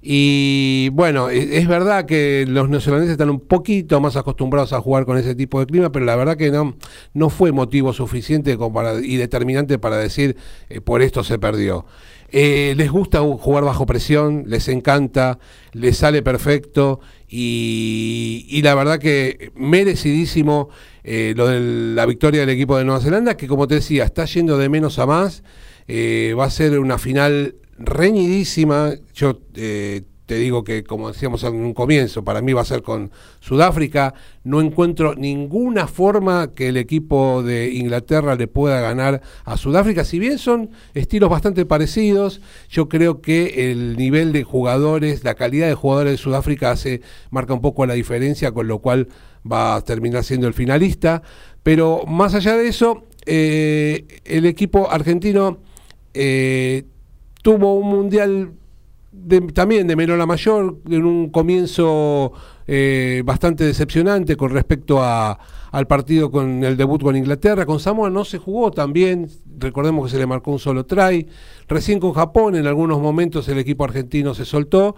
Y 0.00 0.90
bueno, 0.90 1.28
e, 1.28 1.58
es 1.58 1.66
verdad 1.66 2.06
que 2.06 2.44
los 2.48 2.68
neozelandeses 2.68 3.12
están 3.12 3.30
un 3.30 3.40
poquito 3.40 4.00
más 4.00 4.16
acostumbrados 4.16 4.72
a 4.72 4.80
jugar 4.80 5.04
con 5.04 5.18
ese 5.18 5.34
tipo 5.34 5.58
de 5.60 5.66
clima, 5.66 5.90
pero 5.90 6.04
la 6.04 6.16
verdad 6.16 6.36
que 6.36 6.50
no, 6.50 6.76
no 7.14 7.30
fue 7.30 7.52
motivo 7.52 7.92
suficiente 7.92 8.56
y 9.02 9.16
determinante 9.16 9.78
para 9.78 9.96
decir 9.96 10.36
eh, 10.68 10.80
por 10.80 11.02
esto 11.02 11.24
se 11.24 11.38
perdió. 11.38 11.86
Eh, 12.30 12.74
les 12.76 12.90
gusta 12.90 13.20
jugar 13.20 13.64
bajo 13.64 13.86
presión, 13.86 14.44
les 14.46 14.68
encanta, 14.68 15.38
les 15.72 15.96
sale 15.96 16.22
perfecto 16.22 17.00
y, 17.26 18.60
la 18.62 18.74
verdad 18.74 18.98
que 18.98 19.50
merecidísimo 19.54 20.68
eh, 21.04 21.32
lo 21.34 21.48
de 21.48 21.94
la 21.94 22.04
victoria 22.04 22.40
del 22.40 22.50
equipo 22.50 22.76
de 22.76 22.84
Nueva 22.84 23.00
Zelanda, 23.00 23.36
que 23.36 23.48
como 23.48 23.66
te 23.66 23.76
decía, 23.76 24.04
está 24.04 24.26
yendo 24.26 24.58
de 24.58 24.68
menos 24.68 24.98
a 24.98 25.06
más. 25.06 25.42
va 25.88 26.44
a 26.44 26.50
ser 26.50 26.78
una 26.78 26.98
final 26.98 27.54
reñidísima. 27.78 28.92
Yo 29.14 29.40
eh, 29.54 30.02
te 30.28 30.36
digo 30.36 30.62
que, 30.62 30.84
como 30.84 31.08
decíamos 31.08 31.42
en 31.42 31.54
un 31.54 31.72
comienzo, 31.72 32.22
para 32.22 32.42
mí 32.42 32.52
va 32.52 32.60
a 32.60 32.66
ser 32.66 32.82
con 32.82 33.10
Sudáfrica. 33.40 34.12
No 34.44 34.60
encuentro 34.60 35.14
ninguna 35.14 35.86
forma 35.86 36.52
que 36.52 36.68
el 36.68 36.76
equipo 36.76 37.42
de 37.42 37.72
Inglaterra 37.72 38.34
le 38.34 38.46
pueda 38.46 38.82
ganar 38.82 39.22
a 39.46 39.56
Sudáfrica. 39.56 40.04
Si 40.04 40.18
bien 40.18 40.36
son 40.36 40.68
estilos 40.92 41.30
bastante 41.30 41.64
parecidos, 41.64 42.42
yo 42.68 42.90
creo 42.90 43.22
que 43.22 43.70
el 43.70 43.96
nivel 43.96 44.32
de 44.32 44.44
jugadores, 44.44 45.24
la 45.24 45.34
calidad 45.34 45.66
de 45.66 45.74
jugadores 45.74 46.12
de 46.12 46.18
Sudáfrica 46.18 46.72
hace, 46.72 47.00
marca 47.30 47.54
un 47.54 47.62
poco 47.62 47.86
la 47.86 47.94
diferencia, 47.94 48.52
con 48.52 48.68
lo 48.68 48.80
cual 48.80 49.08
va 49.50 49.76
a 49.76 49.80
terminar 49.80 50.24
siendo 50.24 50.46
el 50.46 50.52
finalista. 50.52 51.22
Pero 51.62 52.04
más 52.06 52.34
allá 52.34 52.54
de 52.54 52.68
eso, 52.68 53.04
eh, 53.24 54.20
el 54.26 54.44
equipo 54.44 54.90
argentino 54.90 55.58
eh, 56.12 56.84
tuvo 57.42 57.74
un 57.74 57.88
mundial 57.88 58.52
también 59.54 59.86
de 59.86 59.96
menor 59.96 60.20
a 60.20 60.26
mayor, 60.26 60.78
en 60.88 61.04
un 61.04 61.30
comienzo 61.30 62.32
eh, 62.66 63.22
bastante 63.24 63.64
decepcionante 63.64 64.36
con 64.36 64.50
respecto 64.50 65.02
a, 65.02 65.38
al 65.70 65.86
partido 65.86 66.30
con 66.30 66.62
el 66.64 66.76
debut 66.76 67.02
con 67.02 67.16
Inglaterra. 67.16 67.66
Con 67.66 67.80
Samoa 67.80 68.10
no 68.10 68.24
se 68.24 68.38
jugó 68.38 68.70
tan 68.70 68.92
bien, 68.92 69.28
recordemos 69.58 70.06
que 70.06 70.12
se 70.12 70.18
le 70.18 70.26
marcó 70.26 70.52
un 70.52 70.58
solo 70.58 70.84
try. 70.86 71.26
Recién 71.68 72.00
con 72.00 72.12
Japón, 72.12 72.54
en 72.56 72.66
algunos 72.66 73.00
momentos 73.00 73.48
el 73.48 73.58
equipo 73.58 73.84
argentino 73.84 74.34
se 74.34 74.44
soltó. 74.44 74.96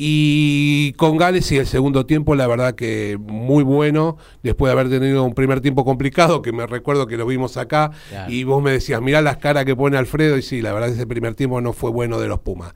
Y 0.00 0.92
con 0.92 1.16
Gales 1.16 1.50
y 1.50 1.56
el 1.56 1.66
segundo 1.66 2.06
tiempo, 2.06 2.36
la 2.36 2.46
verdad 2.46 2.76
que 2.76 3.18
muy 3.20 3.64
bueno, 3.64 4.16
después 4.44 4.68
de 4.68 4.78
haber 4.78 4.88
tenido 4.88 5.24
un 5.24 5.34
primer 5.34 5.60
tiempo 5.60 5.84
complicado, 5.84 6.40
que 6.40 6.52
me 6.52 6.68
recuerdo 6.68 7.08
que 7.08 7.16
lo 7.16 7.26
vimos 7.26 7.56
acá, 7.56 7.90
y 8.28 8.44
vos 8.44 8.62
me 8.62 8.70
decías, 8.70 9.02
mirá 9.02 9.22
las 9.22 9.38
caras 9.38 9.64
que 9.64 9.74
pone 9.74 9.96
Alfredo, 9.96 10.38
y 10.38 10.42
sí, 10.42 10.62
la 10.62 10.72
verdad 10.72 10.90
ese 10.90 11.04
primer 11.08 11.34
tiempo 11.34 11.60
no 11.60 11.72
fue 11.72 11.90
bueno 11.90 12.20
de 12.20 12.28
los 12.28 12.38
Pumas. 12.38 12.74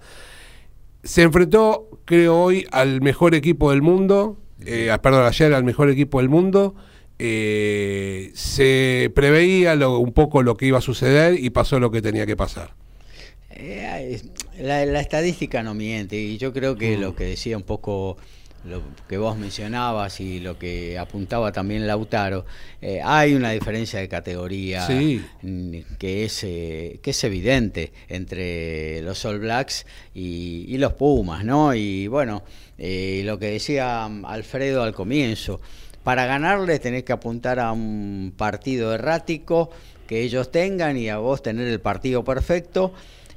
Se 1.04 1.22
enfrentó, 1.22 1.88
creo 2.06 2.42
hoy, 2.42 2.66
al 2.72 3.00
mejor 3.02 3.36
equipo 3.36 3.70
del 3.70 3.82
mundo, 3.82 4.36
eh, 4.66 4.90
perdón, 5.00 5.24
ayer 5.24 5.54
al 5.54 5.62
mejor 5.62 5.90
equipo 5.90 6.18
del 6.18 6.28
mundo, 6.28 6.74
eh, 7.20 8.32
se 8.34 9.12
preveía 9.14 9.74
un 9.88 10.12
poco 10.12 10.42
lo 10.42 10.56
que 10.56 10.66
iba 10.66 10.78
a 10.78 10.80
suceder 10.80 11.38
y 11.38 11.50
pasó 11.50 11.78
lo 11.78 11.92
que 11.92 12.02
tenía 12.02 12.26
que 12.26 12.34
pasar. 12.34 12.74
Eh, 13.50 14.20
la, 14.62 15.00
estadística 15.00 15.62
no 15.62 15.74
miente 15.74 16.16
y 16.16 16.38
yo 16.38 16.52
creo 16.52 16.76
que 16.76 16.96
lo 16.96 17.12
mm. 17.12 17.14
que 17.14 17.24
decía 17.24 17.56
un 17.56 17.62
poco 17.62 18.16
lo 18.64 18.80
que 19.08 19.18
vos 19.18 19.36
mencionabas 19.36 20.20
y 20.20 20.38
lo 20.38 20.56
que 20.56 20.96
apuntaba 20.96 21.50
también 21.50 21.84
Lautaro, 21.84 22.46
eh, 22.80 23.00
hay 23.02 23.34
una 23.34 23.50
diferencia 23.50 23.98
de 23.98 24.08
categoría 24.08 24.86
que, 24.86 26.24
es, 26.24 26.38
que 26.40 27.00
es 27.02 27.24
evidente 27.24 27.92
entre 28.08 29.02
los 29.02 29.24
All 29.24 29.40
Blacks 29.40 29.84
y, 30.14 30.76
los 30.78 30.92
Pumas, 30.92 31.44
¿no? 31.44 31.74
Y 31.74 32.06
bueno, 32.06 32.44
lo 32.78 33.38
que 33.40 33.46
decía 33.46 34.04
Alfredo 34.04 34.84
al 34.84 34.94
comienzo, 34.94 35.60
para 36.04 36.26
ganarles 36.26 36.80
tenés 36.80 37.04
que 37.04 37.12
apuntar 37.12 37.60
a 37.60 37.72
un 37.72 38.32
partido 38.36 38.94
errático 38.94 39.70
que 40.06 40.22
ellos 40.22 40.50
tengan 40.50 40.96
y 40.96 41.08
a 41.08 41.18
vos 41.18 41.42
tener 41.42 41.68
el 41.68 41.80
partido 41.80 42.24
perfecto. 42.24 42.92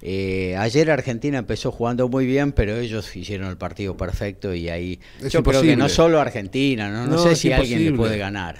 Eh, 0.07 0.55
ayer 0.55 0.91
Argentina 0.91 1.39
empezó 1.39 1.71
jugando 1.71 2.07
muy 2.07 2.27
bien, 2.27 2.51
pero 2.51 2.77
ellos 2.77 3.15
hicieron 3.15 3.49
el 3.49 3.57
partido 3.57 3.97
perfecto 3.97 4.53
y 4.53 4.69
ahí 4.69 4.99
yo 5.31 5.41
creo 5.41 5.63
que 5.63 5.75
no 5.75 5.89
solo 5.89 6.21
Argentina, 6.21 6.91
no, 6.91 7.07
no, 7.07 7.17
sé 7.17 7.35
si 7.35 7.51
alguien 7.51 7.83
le 7.83 7.91
puede 7.91 8.19
ganar. 8.19 8.59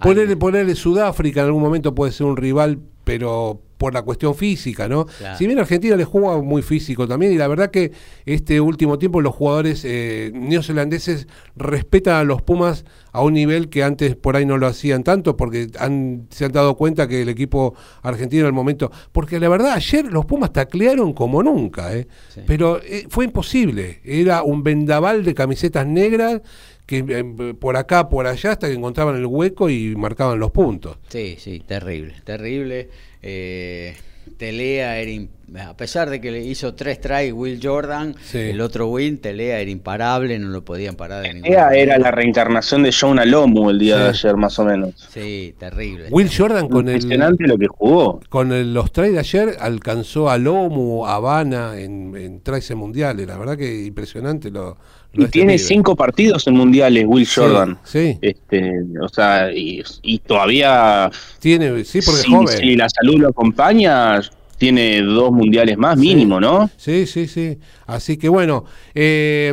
Ponerle, 0.00 0.38
ponerle 0.38 0.74
Sudáfrica 0.74 1.40
en 1.40 1.46
algún 1.48 1.62
momento 1.62 1.94
puede 1.94 2.12
ser 2.12 2.24
un 2.24 2.38
rival, 2.38 2.78
pero 3.04 3.60
por 3.78 3.94
la 3.94 4.02
cuestión 4.02 4.34
física, 4.34 4.88
¿no? 4.88 5.06
Si 5.38 5.46
bien 5.46 5.58
Argentina 5.58 5.96
le 5.96 6.04
juega 6.04 6.42
muy 6.42 6.62
físico 6.62 7.06
también, 7.06 7.32
y 7.32 7.36
la 7.36 7.46
verdad 7.48 7.70
que 7.70 7.92
este 8.26 8.60
último 8.60 8.98
tiempo 8.98 9.20
los 9.20 9.34
jugadores 9.34 9.84
eh, 9.84 10.32
neozelandeses 10.34 11.28
respetan 11.56 12.16
a 12.16 12.24
los 12.24 12.42
Pumas 12.42 12.84
a 13.12 13.22
un 13.22 13.34
nivel 13.34 13.68
que 13.68 13.82
antes 13.82 14.16
por 14.16 14.36
ahí 14.36 14.44
no 14.44 14.58
lo 14.58 14.66
hacían 14.66 15.04
tanto, 15.04 15.36
porque 15.36 15.68
han, 15.78 16.26
se 16.30 16.44
han 16.44 16.52
dado 16.52 16.76
cuenta 16.76 17.08
que 17.08 17.22
el 17.22 17.28
equipo 17.28 17.74
argentino 18.02 18.42
en 18.42 18.48
el 18.48 18.52
momento. 18.52 18.90
Porque 19.12 19.38
la 19.40 19.48
verdad, 19.48 19.72
ayer 19.72 20.06
los 20.06 20.26
Pumas 20.26 20.52
taclearon 20.52 21.12
como 21.12 21.42
nunca, 21.42 21.94
¿eh? 21.96 22.08
pero 22.46 22.80
eh, 22.82 23.06
fue 23.08 23.26
imposible. 23.26 24.00
Era 24.04 24.42
un 24.42 24.62
vendaval 24.62 25.24
de 25.24 25.34
camisetas 25.34 25.86
negras 25.86 26.42
que 26.88 27.04
eh, 27.06 27.54
por 27.54 27.76
acá, 27.76 28.08
por 28.08 28.26
allá, 28.26 28.52
hasta 28.52 28.66
que 28.66 28.72
encontraban 28.72 29.14
el 29.14 29.26
hueco 29.26 29.68
y 29.68 29.94
marcaban 29.94 30.38
los 30.40 30.50
puntos. 30.52 30.96
Sí, 31.08 31.36
sí, 31.38 31.60
terrible, 31.60 32.14
terrible. 32.24 32.88
Eh, 33.20 33.94
Telea 34.38 34.98
era, 34.98 35.68
a 35.68 35.76
pesar 35.76 36.08
de 36.08 36.18
que 36.18 36.30
le 36.30 36.40
hizo 36.40 36.74
tres 36.74 36.98
tries 36.98 37.34
Will 37.34 37.60
Jordan, 37.62 38.14
el 38.32 38.60
otro 38.62 38.88
win, 38.88 39.18
Telea 39.18 39.60
era 39.60 39.70
imparable, 39.70 40.38
no 40.38 40.48
lo 40.48 40.64
podían 40.64 40.96
parar 40.96 41.22
de 41.22 41.42
Telea 41.42 41.74
era 41.74 41.98
la 41.98 42.10
reencarnación 42.10 42.82
de 42.82 42.94
John 42.98 43.18
Alomu 43.18 43.68
el 43.68 43.78
día 43.78 43.98
de 43.98 44.08
ayer, 44.08 44.36
más 44.36 44.58
o 44.58 44.64
menos. 44.64 44.94
Sí, 45.12 45.54
terrible. 45.58 46.08
Will 46.10 46.30
Jordan 46.34 46.68
con 46.68 46.88
el. 46.88 47.06
lo 47.06 47.58
que 47.58 47.66
jugó. 47.66 48.20
Con 48.30 48.72
los 48.72 48.92
tries 48.92 49.12
de 49.12 49.18
ayer 49.18 49.56
alcanzó 49.60 50.30
a 50.30 50.38
Lomu, 50.38 51.04
a 51.04 51.16
Habana 51.16 51.78
en, 51.78 52.16
en 52.16 52.40
tries 52.40 52.74
mundiales. 52.74 53.26
La 53.26 53.36
verdad 53.36 53.58
que 53.58 53.84
impresionante 53.84 54.50
lo, 54.50 54.78
y 55.12 55.26
tiene 55.26 55.58
cinco 55.58 55.96
partidos 55.96 56.46
en 56.46 56.54
mundiales, 56.54 57.04
Will 57.06 57.26
Jordan. 57.26 57.78
Sí. 57.84 58.18
Este, 58.20 58.72
o 59.00 59.08
sea, 59.08 59.50
y, 59.52 59.82
todavía. 60.26 61.10
Tiene, 61.38 61.84
sí, 61.84 62.00
porque 62.04 62.22
si, 62.22 62.30
joven. 62.30 62.48
Si 62.48 62.76
la 62.76 62.88
salud 62.88 63.18
lo 63.18 63.28
acompaña, 63.28 64.20
tiene 64.58 65.00
dos 65.02 65.32
mundiales 65.32 65.78
más, 65.78 65.96
mínimo, 65.96 66.40
¿no? 66.40 66.70
Sí, 66.76 67.06
sí, 67.06 67.26
sí. 67.26 67.58
Así 67.86 68.16
que 68.16 68.28
bueno, 68.28 68.64
eh, 68.94 69.52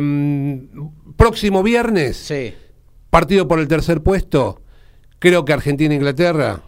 próximo 1.16 1.62
viernes, 1.62 2.16
sí. 2.16 2.52
partido 3.10 3.48
por 3.48 3.58
el 3.58 3.68
tercer 3.68 4.02
puesto. 4.02 4.60
Creo 5.18 5.44
que 5.44 5.54
Argentina-Inglaterra. 5.54 6.62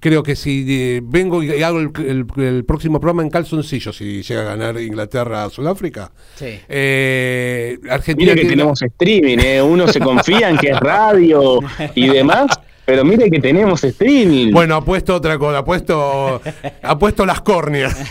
Creo 0.00 0.22
que 0.22 0.36
si 0.36 0.64
eh, 0.68 1.00
vengo 1.02 1.42
y 1.42 1.62
hago 1.62 1.80
el, 1.80 2.64
próximo 2.64 3.00
programa 3.00 3.22
en 3.22 3.30
calzoncillo, 3.30 3.92
si 3.92 4.22
llega 4.22 4.42
a 4.42 4.44
ganar 4.44 4.80
Inglaterra 4.80 5.44
a 5.44 5.50
Sudáfrica. 5.50 6.12
Sí. 6.36 6.60
Eh, 6.68 7.78
Argentina 7.90 8.32
mire 8.32 8.42
que 8.42 8.48
tenemos 8.50 8.80
streaming, 8.80 9.38
¿eh? 9.38 9.60
uno 9.60 9.88
se 9.88 9.98
confía 9.98 10.50
en 10.50 10.56
que 10.56 10.70
es 10.70 10.78
radio 10.78 11.58
y 11.96 12.08
demás. 12.08 12.60
Pero 12.88 13.04
mire 13.04 13.30
que 13.30 13.38
tenemos 13.38 13.84
streaming. 13.84 14.50
Bueno, 14.50 14.74
apuesto 14.74 15.14
otra 15.14 15.36
cosa, 15.36 15.58
apuesto, 15.58 16.40
apuesto 16.80 17.26
las 17.26 17.42
córneas. 17.42 17.94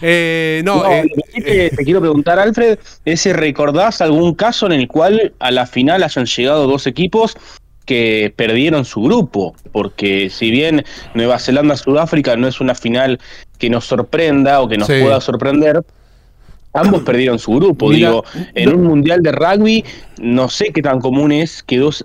eh, 0.00 0.62
no, 0.64 0.84
te, 1.34 1.70
te, 1.70 1.84
quiero 1.84 1.98
preguntar, 1.98 2.38
Alfred, 2.38 2.78
es 3.04 3.20
si 3.20 3.32
recordás 3.32 4.00
algún 4.00 4.36
caso 4.36 4.66
en 4.66 4.72
el 4.74 4.86
cual 4.86 5.34
a 5.40 5.50
la 5.50 5.66
final 5.66 6.04
hayan 6.04 6.26
llegado 6.26 6.68
dos 6.68 6.86
equipos 6.86 7.36
que 7.88 8.34
perdieron 8.36 8.84
su 8.84 9.00
grupo, 9.00 9.54
porque 9.72 10.28
si 10.28 10.50
bien 10.50 10.84
Nueva 11.14 11.38
Zelanda-Sudáfrica 11.38 12.36
no 12.36 12.46
es 12.46 12.60
una 12.60 12.74
final 12.74 13.18
que 13.56 13.70
nos 13.70 13.86
sorprenda 13.86 14.60
o 14.60 14.68
que 14.68 14.76
nos 14.76 14.88
pueda 14.88 15.18
sorprender, 15.22 15.80
ambos 16.74 17.02
perdieron 17.02 17.38
su 17.38 17.52
grupo. 17.52 17.90
Digo, 17.90 18.24
en 18.54 18.74
un 18.74 18.82
mundial 18.82 19.22
de 19.22 19.32
rugby, 19.32 19.84
no 20.20 20.50
sé 20.50 20.66
qué 20.66 20.82
tan 20.82 21.00
común 21.00 21.32
es 21.32 21.62
que 21.62 21.78
dos, 21.78 22.04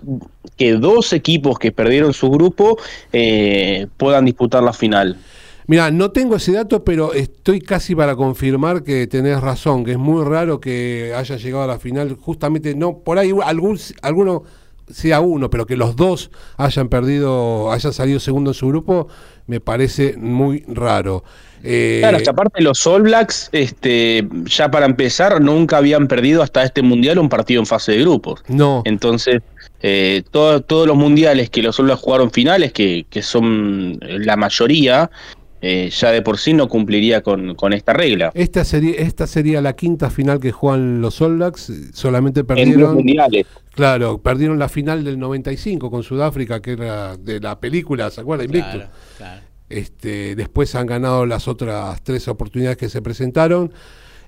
que 0.56 0.72
dos 0.72 1.12
equipos 1.12 1.58
que 1.58 1.70
perdieron 1.70 2.14
su 2.14 2.30
grupo 2.30 2.78
eh, 3.12 3.86
puedan 3.98 4.24
disputar 4.24 4.62
la 4.62 4.72
final. 4.72 5.18
Mira, 5.66 5.90
no 5.90 6.12
tengo 6.12 6.36
ese 6.36 6.52
dato, 6.52 6.82
pero 6.82 7.12
estoy 7.12 7.60
casi 7.60 7.94
para 7.94 8.16
confirmar 8.16 8.84
que 8.84 9.06
tenés 9.06 9.38
razón, 9.42 9.84
que 9.84 9.92
es 9.92 9.98
muy 9.98 10.24
raro 10.24 10.60
que 10.60 11.12
haya 11.14 11.36
llegado 11.36 11.64
a 11.64 11.66
la 11.66 11.78
final, 11.78 12.16
justamente, 12.18 12.74
no, 12.74 13.00
por 13.00 13.18
ahí 13.18 13.32
algún, 13.44 13.78
alguno 14.00 14.44
sea 14.90 15.20
uno, 15.20 15.50
pero 15.50 15.66
que 15.66 15.76
los 15.76 15.96
dos 15.96 16.30
hayan 16.56 16.88
perdido, 16.88 17.72
hayan 17.72 17.92
salido 17.92 18.20
segundo 18.20 18.50
en 18.50 18.54
su 18.54 18.68
grupo, 18.68 19.08
me 19.46 19.60
parece 19.60 20.16
muy 20.16 20.64
raro. 20.68 21.24
Eh, 21.62 21.98
claro, 22.00 22.18
aparte 22.28 22.62
los 22.62 22.86
All 22.86 23.02
Blacks, 23.02 23.48
este, 23.52 24.28
ya 24.44 24.70
para 24.70 24.84
empezar, 24.84 25.40
nunca 25.40 25.78
habían 25.78 26.08
perdido 26.08 26.42
hasta 26.42 26.62
este 26.62 26.82
mundial 26.82 27.18
un 27.18 27.30
partido 27.30 27.60
en 27.60 27.66
fase 27.66 27.92
de 27.92 28.00
grupos. 28.00 28.42
No. 28.48 28.82
Entonces, 28.84 29.40
eh, 29.80 30.22
todos 30.30 30.86
los 30.86 30.96
mundiales 30.96 31.48
que 31.48 31.62
los 31.62 31.78
All 31.80 31.86
Blacks 31.86 32.02
jugaron 32.02 32.30
finales, 32.30 32.72
que, 32.72 33.06
que 33.08 33.22
son 33.22 33.98
la 34.02 34.36
mayoría, 34.36 35.10
eh, 35.66 35.88
ya 35.88 36.12
de 36.12 36.20
por 36.20 36.36
sí 36.36 36.52
no 36.52 36.68
cumpliría 36.68 37.22
con, 37.22 37.56
esta 37.72 37.94
regla. 37.94 38.30
Esta 38.34 38.66
sería, 38.66 38.96
esta 38.96 39.26
sería 39.26 39.62
la 39.62 39.74
quinta 39.74 40.10
final 40.10 40.38
que 40.38 40.52
juegan 40.52 41.00
los 41.00 41.22
All 41.22 41.36
Blacks, 41.36 41.72
solamente 41.94 42.44
perdieron... 42.44 42.96
mundiales. 42.96 43.46
Claro, 43.70 44.18
perdieron 44.18 44.58
la 44.58 44.68
final 44.68 45.04
del 45.04 45.18
95 45.18 45.90
con 45.90 46.02
Sudáfrica, 46.02 46.60
que 46.60 46.72
era 46.72 47.16
de 47.16 47.40
la 47.40 47.58
película, 47.60 48.10
¿se 48.10 48.20
acuerdan? 48.20 48.48
Claro, 48.48 48.90
Este, 49.70 50.36
después 50.36 50.74
han 50.74 50.84
ganado 50.84 51.24
las 51.24 51.48
otras 51.48 52.02
tres 52.02 52.28
oportunidades 52.28 52.76
que 52.76 52.90
se 52.90 53.00
presentaron. 53.00 53.72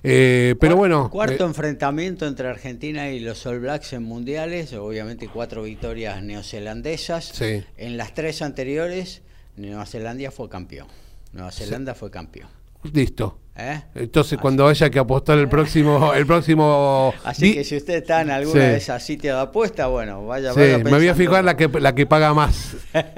Eh, 0.01 0.55
pero 0.59 0.75
bueno. 0.75 1.07
Cuarto 1.11 1.43
eh, 1.43 1.47
enfrentamiento 1.47 2.25
entre 2.25 2.47
Argentina 2.47 3.11
y 3.11 3.19
los 3.19 3.45
All 3.45 3.59
Blacks 3.59 3.93
en 3.93 4.01
mundiales, 4.01 4.73
obviamente 4.73 5.29
cuatro 5.31 5.61
victorias 5.61 6.23
neozelandesas. 6.23 7.39
En 7.77 7.95
las 7.95 8.15
tres 8.15 8.41
anteriores, 8.41 9.21
Nueva 9.55 9.85
Zelanda 9.85 10.31
fue 10.31 10.49
campeón. 10.49 10.87
Nueva 11.33 11.51
Zelanda 11.51 11.93
fue 11.95 12.09
campeón. 12.11 12.49
Listo. 12.93 13.39
¿Eh? 13.59 13.81
Entonces, 13.95 14.37
cuando 14.39 14.67
haya 14.67 14.87
que 14.91 14.99
apostar 14.99 15.39
el 15.39 15.49
próximo. 15.49 16.13
el 16.13 16.27
próximo 16.27 17.11
Así 17.23 17.55
que 17.55 17.63
si 17.63 17.75
usted 17.75 17.95
está 17.95 18.21
en 18.21 18.29
alguna 18.29 18.61
de 18.61 18.77
esas 18.77 19.03
sitios 19.03 19.35
de 19.35 19.41
apuesta, 19.41 19.87
bueno, 19.87 20.27
vaya, 20.27 20.53
sí, 20.53 20.59
Me 20.83 20.91
voy 20.91 21.07
a 21.07 21.15
fijar 21.15 21.43
la 21.43 21.57
que, 21.57 21.67
la 21.67 21.95
que 21.95 22.05
paga 22.05 22.35
más, 22.35 22.75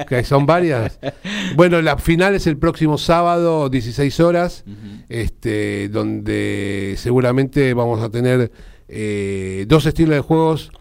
que 0.08 0.24
son 0.24 0.46
varias. 0.46 0.98
bueno, 1.56 1.82
la 1.82 1.98
final 1.98 2.36
es 2.36 2.48
el 2.48 2.58
próximo 2.58 2.98
sábado, 2.98 3.70
16 3.70 4.20
horas, 4.22 4.64
este, 5.10 5.90
donde 5.90 6.96
seguramente 6.98 7.74
vamos 7.74 8.02
a 8.02 8.10
tener 8.10 8.50
eh, 8.88 9.66
dos 9.68 9.86
estilos 9.86 10.16
de 10.16 10.22
juegos 10.22 10.72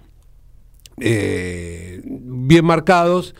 eh, 1.01 2.01
bien 2.05 2.65
marcados 2.65 3.35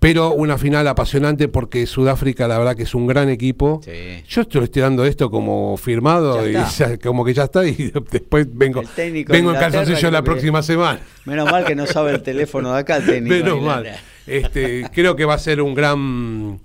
pero 0.00 0.32
una 0.32 0.58
final 0.58 0.88
apasionante 0.88 1.46
porque 1.46 1.86
Sudáfrica 1.86 2.48
la 2.48 2.58
verdad 2.58 2.74
que 2.74 2.84
es 2.84 2.94
un 2.94 3.06
gran 3.06 3.28
equipo. 3.28 3.80
Yo 4.28 4.40
estoy, 4.40 4.64
estoy 4.64 4.82
dando 4.82 5.04
esto 5.04 5.30
como 5.30 5.76
firmado 5.76 6.48
y 6.48 6.56
como 7.02 7.24
que 7.24 7.34
ya 7.34 7.44
está 7.44 7.64
y 7.66 7.92
después 8.10 8.48
vengo, 8.50 8.82
vengo 9.28 9.52
en 9.52 9.60
calzoncillo 9.60 10.10
la 10.10 10.22
próxima 10.22 10.62
semana. 10.62 11.00
Menos 11.26 11.50
mal 11.50 11.64
que 11.66 11.76
no 11.76 11.86
sabe 11.86 12.12
el 12.12 12.22
teléfono 12.22 12.72
de 12.72 12.80
acá 12.80 12.96
el 12.96 13.06
técnico. 13.06 13.36
Menos 13.44 13.62
mal. 13.62 13.86
Este, 14.26 14.86
creo 14.92 15.16
que 15.16 15.26
va 15.26 15.34
a 15.34 15.38
ser 15.38 15.60
un 15.60 15.74
gran 15.74 16.60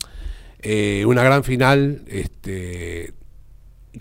eh, 0.68 1.04
una 1.06 1.22
gran 1.22 1.44
final 1.44 2.02
este, 2.08 3.14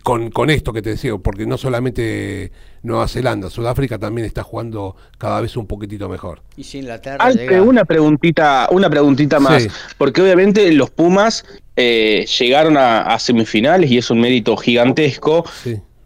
con, 0.03 0.31
con 0.31 0.51
esto 0.51 0.73
que 0.73 0.83
te 0.83 0.91
decía, 0.91 1.17
porque 1.17 1.47
no 1.47 1.59
solamente 1.59 2.51
Nueva 2.83 3.09
Zelanda, 3.09 3.51
Sudáfrica 3.51 3.99
también 3.99 4.27
está 4.27 4.43
jugando 4.43 4.97
cada 5.19 5.41
vez 5.41 5.57
un 5.57 5.67
poquitito 5.67 6.09
mejor. 6.09 6.43
Y 6.57 6.65
si 6.65 6.79
Inglaterra 6.79 7.31
una 7.63 7.85
preguntita, 7.85 8.69
una 8.71 8.91
preguntita 8.91 9.41
más, 9.41 9.69
porque 9.97 10.23
obviamente 10.23 10.71
los 10.73 10.91
Pumas 10.91 11.45
eh, 11.77 12.27
llegaron 12.39 12.77
a, 12.77 13.19
semifinales 13.19 13.91
y 13.91 13.99
es 13.99 14.11
un 14.11 14.21
mérito 14.21 14.57
gigantesco. 14.57 15.45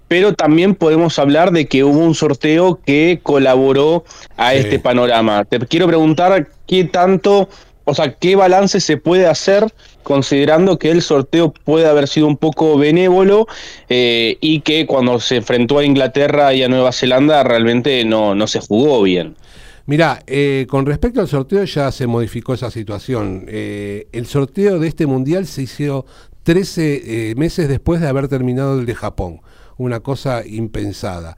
Pero 0.07 0.33
también 0.33 0.75
podemos 0.75 1.19
hablar 1.19 1.53
de 1.53 1.67
que 1.67 1.85
hubo 1.85 1.99
un 1.99 2.15
sorteo 2.15 2.81
que 2.87 3.21
colaboró 3.23 4.05
a 4.39 4.55
este 4.55 4.79
panorama. 4.79 5.45
Te 5.45 5.59
quiero 5.59 5.87
preguntar 5.87 6.49
qué 6.67 6.85
tanto, 6.85 7.51
o 7.85 7.95
sea, 7.95 8.15
qué 8.15 8.35
balance 8.35 8.81
se 8.81 8.97
puede 8.97 9.27
hacer 9.27 9.67
considerando 10.09 10.79
que 10.79 10.91
el 10.91 11.03
sorteo 11.03 11.53
puede 11.53 11.87
haber 11.87 12.09
sido 12.09 12.27
un 12.29 12.39
poco 12.39 12.79
benévolo 12.79 13.47
eh, 13.91 14.39
y 14.41 14.61
que 14.61 14.87
cuando 14.87 15.21
se 15.21 15.37
enfrentó 15.37 15.79
a 15.79 15.85
Inglaterra 15.85 16.55
y 16.55 16.63
a 16.63 16.69
Nueva 16.69 16.93
Zelanda 16.93 17.43
realmente 17.43 18.03
no, 18.07 18.35
no 18.35 18.47
se 18.47 18.61
jugó 18.61 19.03
bien. 19.03 19.37
Mira, 19.85 20.23
eh, 20.27 20.67
con 20.71 20.87
respecto 20.87 21.21
al 21.21 21.29
sorteo 21.29 21.63
ya 21.65 21.93
se 21.93 22.07
modificó 22.07 22.55
esa 22.55 22.71
situación. 22.71 23.45
Eh, 23.49 24.07
el 24.13 24.25
sorteo 24.25 24.79
de 24.79 24.89
este 24.89 25.07
mundial 25.07 25.47
se 25.47 25.63
hizo 25.63 26.07
13 26.45 27.35
meses 27.37 27.69
después 27.69 28.01
de 28.01 28.09
haber 28.09 28.29
terminado 28.29 28.81
el 28.81 28.87
de 28.87 28.95
Japón, 28.95 29.43
una 29.77 30.01
cosa 30.01 30.43
impensada. 30.47 31.37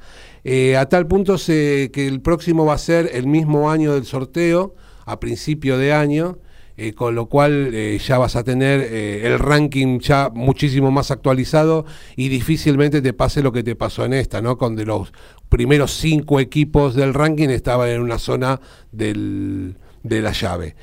a 0.78 0.86
tal 0.86 1.08
punto 1.08 1.38
se, 1.38 1.90
que 1.92 2.06
el 2.06 2.20
próximo 2.20 2.64
va 2.66 2.74
a 2.74 2.78
ser 2.78 3.10
el 3.14 3.26
mismo 3.26 3.68
año 3.68 3.94
del 3.94 4.04
sorteo, 4.04 4.76
a 5.06 5.18
principio 5.18 5.76
de 5.76 5.92
año, 5.92 6.38
eh, 6.82 6.94
con 6.94 7.14
lo 7.14 7.26
cual 7.26 7.74
eh, 7.74 7.98
ya 7.98 8.16
vas 8.16 8.36
a 8.36 8.42
tener 8.42 8.80
eh, 8.80 9.26
el 9.26 9.38
ranking 9.38 9.98
ya 9.98 10.30
muchísimo 10.32 10.90
más 10.90 11.10
actualizado 11.10 11.84
y 12.16 12.30
difícilmente 12.30 13.02
te 13.02 13.12
pase 13.12 13.42
lo 13.42 13.52
que 13.52 13.62
te 13.62 13.76
pasó 13.76 14.06
en 14.06 14.14
esta, 14.14 14.40
¿no? 14.40 14.56
Con 14.56 14.76
de 14.76 14.86
los 14.86 15.12
primeros 15.50 15.92
cinco 15.92 16.40
equipos 16.40 16.94
del 16.94 17.12
ranking 17.12 17.50
estaban 17.50 17.90
en 17.90 18.00
una 18.00 18.18
zona 18.18 18.62
del, 18.92 19.76
de 20.02 20.22
la 20.22 20.32
llave. 20.32 20.74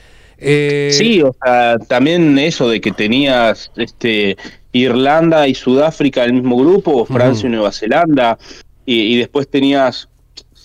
sí, 0.92 1.24
o 1.24 1.36
sea, 1.44 1.80
también 1.80 2.38
eso 2.38 2.70
de 2.70 2.80
que 2.80 2.92
tenías 2.92 3.72
este 3.76 4.38
Irlanda 4.74 5.48
y 5.48 5.56
Sudáfrica 5.56 6.26
en 6.26 6.30
el 6.30 6.42
mismo 6.44 6.58
grupo, 6.58 7.06
Francia 7.06 7.48
y 7.48 7.54
Nueva 7.54 7.72
Zelanda, 7.72 8.38
y 8.86 9.18
después 9.18 9.48
tenías 9.48 10.10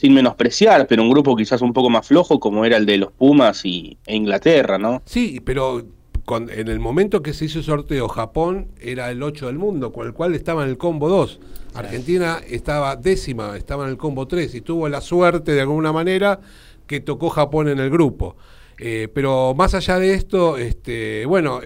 sin 0.02 0.14
menospreciar, 0.14 0.88
pero 0.88 1.04
un 1.04 1.10
grupo 1.10 1.36
quizás 1.36 1.62
un 1.62 1.72
poco 1.72 1.88
más 1.88 2.08
flojo 2.08 2.40
como 2.40 2.64
era 2.64 2.76
el 2.76 2.86
de 2.86 2.96
los 2.98 3.12
Pumas 3.12 3.64
y, 3.64 3.96
e 4.04 4.16
Inglaterra, 4.16 4.76
¿no? 4.76 5.00
Sí, 5.04 5.40
pero 5.44 5.86
en 6.28 6.66
el 6.66 6.80
momento 6.80 7.22
que 7.22 7.32
se 7.32 7.44
hizo 7.44 7.60
el 7.60 7.64
sorteo, 7.64 8.08
Japón 8.08 8.66
era 8.80 9.12
el 9.12 9.22
8 9.22 9.46
del 9.46 9.58
mundo, 9.58 9.92
con 9.92 10.08
el 10.08 10.12
cual 10.12 10.34
estaba 10.34 10.64
en 10.64 10.70
el 10.70 10.76
combo 10.76 11.08
2. 11.08 11.38
Argentina 11.74 12.40
estaba 12.50 12.96
décima, 12.96 13.56
estaba 13.56 13.84
en 13.84 13.90
el 13.90 13.96
combo 13.96 14.26
3 14.26 14.52
y 14.56 14.60
tuvo 14.60 14.88
la 14.88 15.00
suerte 15.00 15.52
de 15.52 15.60
alguna 15.60 15.92
manera 15.92 16.40
que 16.88 16.98
tocó 16.98 17.30
Japón 17.30 17.68
en 17.68 17.78
el 17.78 17.88
grupo. 17.88 18.34
Eh, 18.78 19.06
pero 19.14 19.54
más 19.54 19.72
allá 19.74 20.00
de 20.00 20.14
esto, 20.14 20.58
este, 20.58 21.26
bueno, 21.26 21.60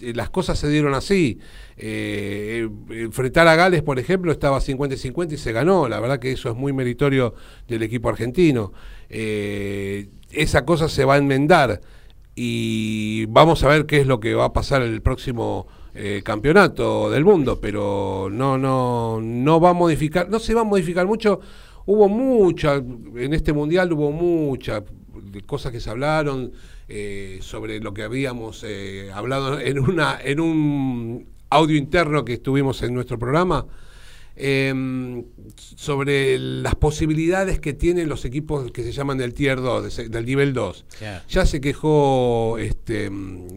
las 0.00 0.30
cosas 0.30 0.58
se 0.58 0.68
dieron 0.68 0.94
así. 0.94 1.38
Eh, 1.80 2.68
enfrentar 2.90 3.46
a 3.46 3.54
Gales, 3.54 3.82
por 3.82 4.00
ejemplo, 4.00 4.32
estaba 4.32 4.60
50-50 4.60 5.32
y 5.32 5.36
se 5.36 5.52
ganó. 5.52 5.88
La 5.88 6.00
verdad 6.00 6.18
que 6.18 6.32
eso 6.32 6.50
es 6.50 6.56
muy 6.56 6.72
meritorio 6.72 7.34
del 7.68 7.82
equipo 7.84 8.08
argentino. 8.08 8.72
Eh, 9.08 10.08
esa 10.30 10.64
cosa 10.64 10.88
se 10.88 11.04
va 11.04 11.14
a 11.14 11.18
enmendar 11.18 11.80
y 12.34 13.26
vamos 13.26 13.62
a 13.62 13.68
ver 13.68 13.86
qué 13.86 14.00
es 14.00 14.06
lo 14.06 14.18
que 14.20 14.34
va 14.34 14.46
a 14.46 14.52
pasar 14.52 14.82
en 14.82 14.92
el 14.92 15.02
próximo 15.02 15.68
eh, 15.94 16.22
campeonato 16.24 17.10
del 17.10 17.24
mundo, 17.24 17.60
pero 17.60 18.28
no, 18.30 18.58
no, 18.58 19.20
no 19.20 19.60
va 19.60 19.70
a 19.70 19.74
modificar, 19.74 20.28
no 20.28 20.38
se 20.40 20.54
va 20.54 20.62
a 20.62 20.64
modificar 20.64 21.06
mucho. 21.06 21.40
Hubo 21.86 22.08
mucha, 22.08 22.74
en 22.74 23.32
este 23.32 23.52
mundial 23.52 23.92
hubo 23.92 24.12
muchas 24.12 24.82
cosas 25.46 25.72
que 25.72 25.80
se 25.80 25.90
hablaron 25.90 26.52
sobre 27.40 27.80
lo 27.80 27.92
que 27.92 28.02
habíamos 28.02 28.64
hablado 29.12 29.60
en 29.60 29.78
una, 29.78 30.18
en 30.22 30.40
un 30.40 31.37
audio 31.50 31.76
interno 31.76 32.24
que 32.24 32.34
estuvimos 32.34 32.82
en 32.82 32.94
nuestro 32.94 33.18
programa 33.18 33.66
em, 34.36 35.24
sobre 35.56 36.38
las 36.38 36.74
posibilidades 36.74 37.58
que 37.60 37.72
tienen 37.72 38.08
los 38.08 38.24
equipos 38.24 38.70
que 38.70 38.82
se 38.82 38.92
llaman 38.92 39.18
del 39.18 39.34
tier 39.34 39.60
2, 39.60 40.10
del 40.10 40.24
nivel 40.26 40.52
2. 40.52 40.84
Ya 41.28 41.46
se 41.46 41.60
quejó 41.60 42.56
este, 42.58 43.10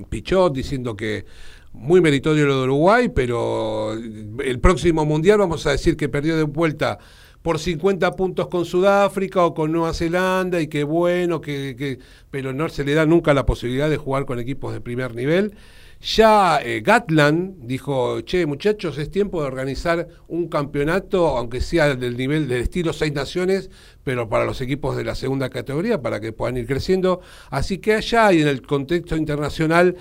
Pichot 0.09 0.53
diciendo 0.53 0.95
que 0.95 1.25
muy 1.73 2.01
meritorio 2.01 2.45
lo 2.45 2.57
de 2.57 2.63
Uruguay, 2.63 3.09
pero 3.13 3.93
el 3.93 4.59
próximo 4.59 5.05
mundial 5.05 5.39
vamos 5.39 5.65
a 5.65 5.71
decir 5.71 5.95
que 5.95 6.09
perdió 6.09 6.35
de 6.35 6.43
vuelta 6.43 6.99
por 7.41 7.59
50 7.59 8.11
puntos 8.15 8.47
con 8.47 8.65
Sudáfrica 8.65 9.43
o 9.45 9.53
con 9.53 9.71
Nueva 9.71 9.93
Zelanda 9.93 10.61
y 10.61 10.67
que 10.67 10.83
bueno, 10.83 11.41
que, 11.41 11.99
pero 12.29 12.53
no 12.53 12.69
se 12.69 12.83
le 12.83 12.93
da 12.93 13.05
nunca 13.05 13.33
la 13.33 13.45
posibilidad 13.45 13.89
de 13.89 13.97
jugar 13.97 14.25
con 14.25 14.39
equipos 14.39 14.73
de 14.73 14.81
primer 14.81 15.15
nivel. 15.15 15.55
Ya 16.01 16.59
eh, 16.63 16.81
Gatland 16.81 17.67
dijo, 17.67 18.21
che 18.21 18.47
muchachos, 18.47 18.97
es 18.97 19.11
tiempo 19.11 19.39
de 19.41 19.47
organizar 19.47 20.07
un 20.27 20.47
campeonato, 20.47 21.37
aunque 21.37 21.61
sea 21.61 21.95
del 21.95 22.17
nivel 22.17 22.47
del 22.47 22.63
estilo 22.63 22.91
seis 22.91 23.13
naciones, 23.13 23.69
pero 24.03 24.27
para 24.27 24.45
los 24.45 24.61
equipos 24.61 24.97
de 24.97 25.03
la 25.03 25.13
segunda 25.13 25.51
categoría, 25.51 26.01
para 26.01 26.19
que 26.19 26.33
puedan 26.33 26.57
ir 26.57 26.65
creciendo. 26.65 27.21
Así 27.51 27.77
que 27.77 27.93
allá 27.93 28.27
hay 28.27 28.41
en 28.41 28.47
el 28.47 28.63
contexto 28.63 29.15
internacional 29.15 29.95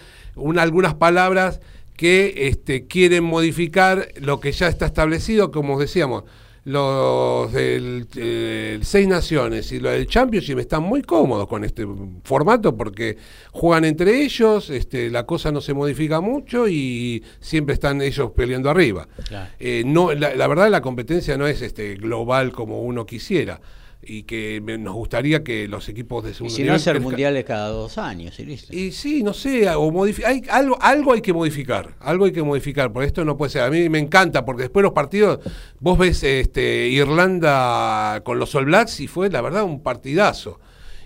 algunas 0.57 0.95
palabras 0.95 1.61
que 1.99 2.49
este, 2.49 2.87
quieren 2.87 3.25
modificar 3.25 4.09
lo 4.17 4.41
que 4.41 4.53
ya 4.53 4.69
está 4.69 4.87
establecido, 4.87 5.51
como 5.51 5.79
decíamos 5.79 6.25
los 6.71 7.53
del 7.53 8.07
Seis 8.83 9.09
Naciones 9.09 9.73
y 9.73 9.81
los 9.81 9.93
del 9.93 10.07
Championship 10.07 10.59
están 10.59 10.83
muy 10.83 11.03
cómodos 11.03 11.49
con 11.49 11.65
este 11.65 11.87
formato 12.25 12.77
porque 12.77 13.17
juegan 13.53 13.85
entre 13.85 14.23
ellos, 14.23 14.71
este, 14.71 15.11
la 15.11 15.27
cosa 15.27 15.51
no 15.51 15.61
se 15.61 15.75
modifica 15.75 16.21
mucho 16.21 16.69
y 16.69 17.23
siempre 17.41 17.75
están 17.75 18.01
ellos 18.01 18.31
peleando 18.33 18.71
arriba. 18.71 19.09
Eh, 19.59 19.83
no, 19.85 20.13
la, 20.15 20.35
la, 20.35 20.47
verdad 20.47 20.71
la 20.71 20.81
competencia 20.81 21.37
no 21.37 21.47
es 21.47 21.61
este, 21.63 21.97
global 21.97 22.53
como 22.53 22.83
uno 22.83 23.05
quisiera 23.05 23.61
y 24.03 24.23
que 24.23 24.61
nos 24.61 24.95
gustaría 24.95 25.45
que 25.45 25.69
los 25.69 25.89
equipos 25.89 26.25
de 26.25 26.33
segundo 26.33 26.55
y 26.55 26.57
si 26.57 26.63
no 26.65 26.73
hacer 26.73 27.01
mundiales 27.01 27.45
cada 27.45 27.69
dos 27.69 27.99
años 27.99 28.39
y 28.41 28.47
listo. 28.47 28.75
Y 28.75 28.93
sí, 28.93 29.23
no 29.23 29.35
sé, 29.35 29.69
o 29.71 30.05
hay, 30.05 30.43
algo, 30.49 30.79
algo 30.81 31.13
hay 31.13 31.21
que 31.21 31.33
modificar, 31.33 31.95
algo 32.01 32.25
hay 32.25 32.33
que 32.33 32.43
modificar, 32.43 32.93
por 32.93 33.05
esto 33.05 33.25
no 33.25 33.37
puede 33.37 33.51
ser. 33.51 33.63
A 33.63 33.71
mí 33.71 33.89
me 33.89 33.99
encanta, 33.99 34.45
porque 34.45 34.63
después 34.63 34.83
los 34.83 34.93
partidos, 34.93 35.41
vos 35.81 35.99
ves 35.99 36.23
este, 36.23 36.89
Irlanda 36.89 38.23
con 38.25 38.39
los 38.39 38.55
All 38.55 38.65
Blacks 38.67 39.01
y 39.01 39.07
fue 39.07 39.29
la 39.29 39.43
verdad 39.43 39.65
un 39.65 39.83
partidazo. 39.83 40.61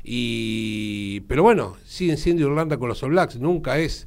Y, 0.04 1.20
pero 1.20 1.42
bueno, 1.42 1.76
siguen 1.84 2.18
siendo 2.18 2.42
Irlanda 2.42 2.76
con 2.76 2.88
los 2.88 3.02
All 3.02 3.10
Blacks, 3.10 3.36
nunca 3.40 3.78
es 3.78 4.06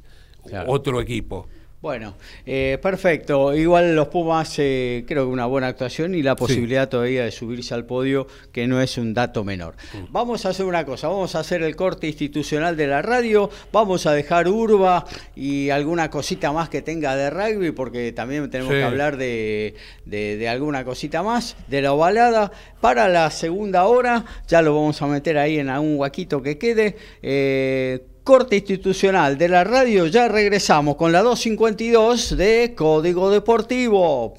otro 0.66 1.00
equipo. 1.00 1.46
Bueno, 1.80 2.14
eh, 2.44 2.76
perfecto. 2.82 3.54
Igual 3.54 3.94
los 3.94 4.08
Pumas 4.08 4.52
eh, 4.58 5.04
creo 5.06 5.26
que 5.26 5.32
una 5.32 5.46
buena 5.46 5.68
actuación 5.68 6.16
y 6.16 6.24
la 6.24 6.34
posibilidad 6.34 6.88
todavía 6.88 7.22
de 7.22 7.30
subirse 7.30 7.72
al 7.72 7.86
podio, 7.86 8.26
que 8.50 8.66
no 8.66 8.80
es 8.80 8.98
un 8.98 9.14
dato 9.14 9.44
menor. 9.44 9.76
Mm. 9.92 10.10
Vamos 10.12 10.44
a 10.44 10.48
hacer 10.48 10.66
una 10.66 10.84
cosa, 10.84 11.06
vamos 11.06 11.36
a 11.36 11.38
hacer 11.38 11.62
el 11.62 11.76
corte 11.76 12.08
institucional 12.08 12.76
de 12.76 12.88
la 12.88 13.00
radio, 13.00 13.48
vamos 13.70 14.06
a 14.06 14.12
dejar 14.12 14.48
Urba 14.48 15.04
y 15.36 15.70
alguna 15.70 16.10
cosita 16.10 16.50
más 16.50 16.68
que 16.68 16.82
tenga 16.82 17.14
de 17.14 17.30
rugby, 17.30 17.70
porque 17.70 18.10
también 18.10 18.50
tenemos 18.50 18.72
que 18.72 18.82
hablar 18.82 19.16
de, 19.16 19.76
de, 20.04 20.48
alguna 20.48 20.84
cosita 20.84 21.22
más, 21.22 21.56
de 21.68 21.80
la 21.80 21.92
ovalada. 21.92 22.50
Para 22.80 23.08
la 23.08 23.30
segunda 23.30 23.86
hora, 23.86 24.24
ya 24.48 24.62
lo 24.62 24.74
vamos 24.74 25.00
a 25.00 25.06
meter 25.06 25.38
ahí 25.38 25.60
en 25.60 25.68
algún 25.68 25.96
huaquito 25.96 26.42
que 26.42 26.58
quede. 26.58 26.96
Eh, 27.22 28.00
corte 28.28 28.56
institucional 28.56 29.38
de 29.38 29.48
la 29.48 29.64
radio, 29.64 30.06
ya 30.06 30.28
regresamos 30.28 30.96
con 30.96 31.12
la 31.12 31.22
252 31.22 32.36
de 32.36 32.74
Código 32.76 33.30
Deportivo. 33.30 34.34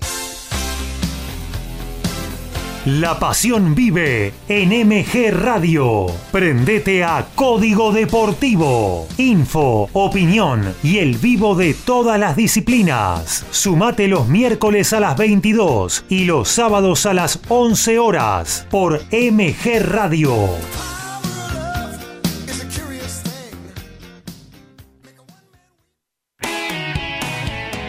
La 2.86 3.18
pasión 3.18 3.74
vive 3.74 4.32
en 4.48 4.88
MG 4.88 5.32
Radio. 5.32 6.06
Prendete 6.32 7.04
a 7.04 7.30
Código 7.34 7.92
Deportivo. 7.92 9.08
Info, 9.18 9.90
opinión 9.94 10.76
y 10.84 11.00
el 11.00 11.18
vivo 11.18 11.56
de 11.56 11.74
todas 11.74 12.20
las 12.20 12.36
disciplinas. 12.36 13.44
Sumate 13.50 14.08
los 14.08 14.28
miércoles 14.28 14.94
a 14.94 15.00
las 15.00 15.18
22 15.18 16.06
y 16.10 16.26
los 16.26 16.48
sábados 16.48 17.08
a 17.08 17.16
las 17.16 17.40
11 17.48 17.98
horas 17.98 18.68
por 18.70 19.02
MG 19.12 19.80
Radio. 19.82 20.48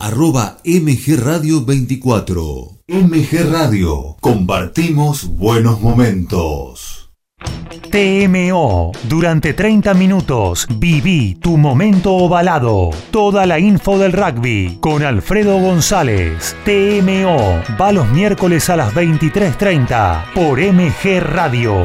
arroba 0.00 0.56
MG 0.64 1.16
Radio 1.22 1.62
24. 1.62 2.82
MG 2.88 3.52
Radio, 3.52 4.16
compartimos 4.20 5.28
buenos 5.36 5.80
momentos. 5.82 7.10
TMO, 7.90 8.92
durante 9.04 9.52
30 9.52 9.92
minutos, 9.94 10.66
viví 10.78 11.34
tu 11.34 11.58
momento 11.58 12.14
ovalado. 12.14 12.90
Toda 13.10 13.44
la 13.44 13.58
info 13.58 13.98
del 13.98 14.12
rugby 14.12 14.78
con 14.80 15.02
Alfredo 15.02 15.58
González. 15.58 16.56
TMO, 16.64 17.60
va 17.78 17.92
los 17.92 18.08
miércoles 18.08 18.70
a 18.70 18.76
las 18.76 18.94
23.30 18.94 20.32
por 20.34 20.60
MG 20.60 21.20
Radio. 21.20 21.84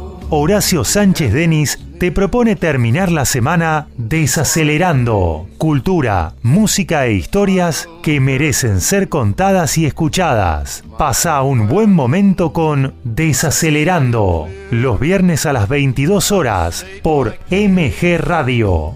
Horacio 0.33 0.85
Sánchez 0.85 1.33
Denis 1.33 1.77
te 1.99 2.09
propone 2.09 2.55
terminar 2.55 3.11
la 3.11 3.25
semana 3.25 3.89
desacelerando 3.97 5.49
cultura, 5.57 6.35
música 6.41 7.05
e 7.05 7.15
historias 7.15 7.89
que 8.01 8.21
merecen 8.21 8.79
ser 8.79 9.09
contadas 9.09 9.77
y 9.77 9.85
escuchadas. 9.85 10.85
Pasa 10.97 11.41
un 11.41 11.67
buen 11.67 11.91
momento 11.91 12.53
con 12.53 12.93
Desacelerando, 13.03 14.47
los 14.71 15.01
viernes 15.01 15.45
a 15.45 15.51
las 15.51 15.67
22 15.67 16.31
horas 16.31 16.85
por 17.03 17.35
MG 17.49 18.17
Radio. 18.17 18.95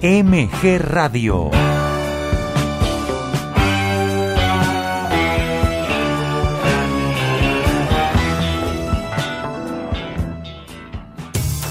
MG 0.00 0.78
Radio. 0.78 1.50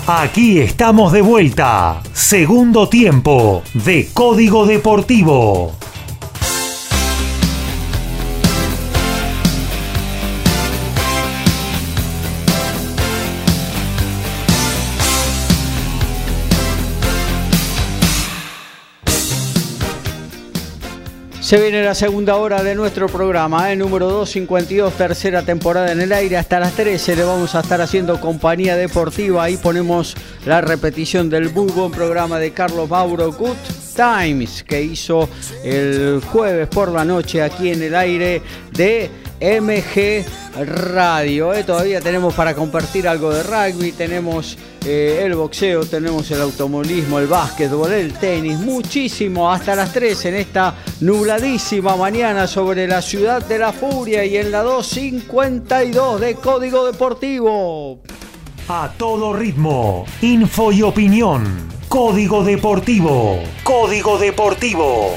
Aquí 0.06 0.60
estamos 0.60 1.14
de 1.14 1.22
vuelta. 1.22 2.02
Segundo 2.12 2.90
tiempo 2.90 3.64
de 3.74 4.10
Código 4.14 4.66
Deportivo. 4.66 5.74
Se 21.48 21.62
viene 21.62 21.82
la 21.82 21.96
segunda 21.96 22.36
hora 22.36 22.62
de 22.62 22.76
nuestro 22.76 23.08
programa, 23.08 23.72
¿eh? 23.72 23.78
número 23.78 24.10
252, 24.10 24.94
tercera 24.96 25.44
temporada 25.44 25.94
en 25.94 26.02
el 26.02 26.12
aire. 26.12 26.36
Hasta 26.36 26.60
las 26.60 26.74
13 26.74 27.16
le 27.16 27.24
vamos 27.24 27.56
a 27.56 27.62
estar 27.62 27.80
haciendo 27.80 28.20
compañía 28.20 28.76
deportiva. 28.76 29.46
Ahí 29.46 29.56
ponemos 29.56 30.14
la 30.46 30.60
repetición 30.60 31.30
del 31.30 31.50
muy 31.54 31.72
buen 31.72 31.92
programa 31.92 32.38
de 32.38 32.52
Carlos 32.52 32.90
Mauro 32.90 33.32
Good 33.32 33.56
Times 33.96 34.62
que 34.64 34.82
hizo 34.82 35.30
el 35.64 36.22
jueves 36.22 36.68
por 36.68 36.92
la 36.92 37.06
noche 37.06 37.42
aquí 37.42 37.70
en 37.70 37.82
el 37.82 37.96
aire 37.96 38.42
de 38.74 39.10
MG 39.40 40.26
Radio. 40.66 41.54
¿eh? 41.54 41.64
Todavía 41.64 42.02
tenemos 42.02 42.34
para 42.34 42.56
compartir 42.56 43.08
algo 43.08 43.32
de 43.32 43.44
rugby, 43.44 43.92
tenemos 43.92 44.58
eh, 44.86 45.22
el 45.24 45.36
boxeo, 45.36 45.86
tenemos 45.86 46.30
el 46.32 46.42
automovilismo, 46.42 47.20
el 47.20 47.28
básquetbol, 47.28 47.92
el 47.94 48.14
tenis, 48.14 48.58
muchísimo 48.58 49.52
hasta 49.52 49.76
las 49.76 49.94
3 49.94 50.26
en 50.26 50.36
esta 50.36 50.76
nubladísima 51.02 51.96
mañana 51.96 52.48
sobre 52.48 52.88
la 52.88 53.02
ciudad 53.02 53.46
de 53.46 53.60
la 53.60 53.72
furia 53.72 54.26
y 54.26 54.38
en 54.38 54.52
la 54.52 54.64
252 54.64 56.22
de 56.22 56.36
Código 56.36 56.86
Deportivo. 56.86 58.00
A 58.70 58.92
todo 58.98 59.34
ritmo, 59.34 60.06
info 60.22 60.72
y 60.72 60.82
opinión. 60.82 61.70
Código 61.88 62.44
Deportivo. 62.44 63.40
Código 63.64 64.18
Deportivo. 64.18 65.16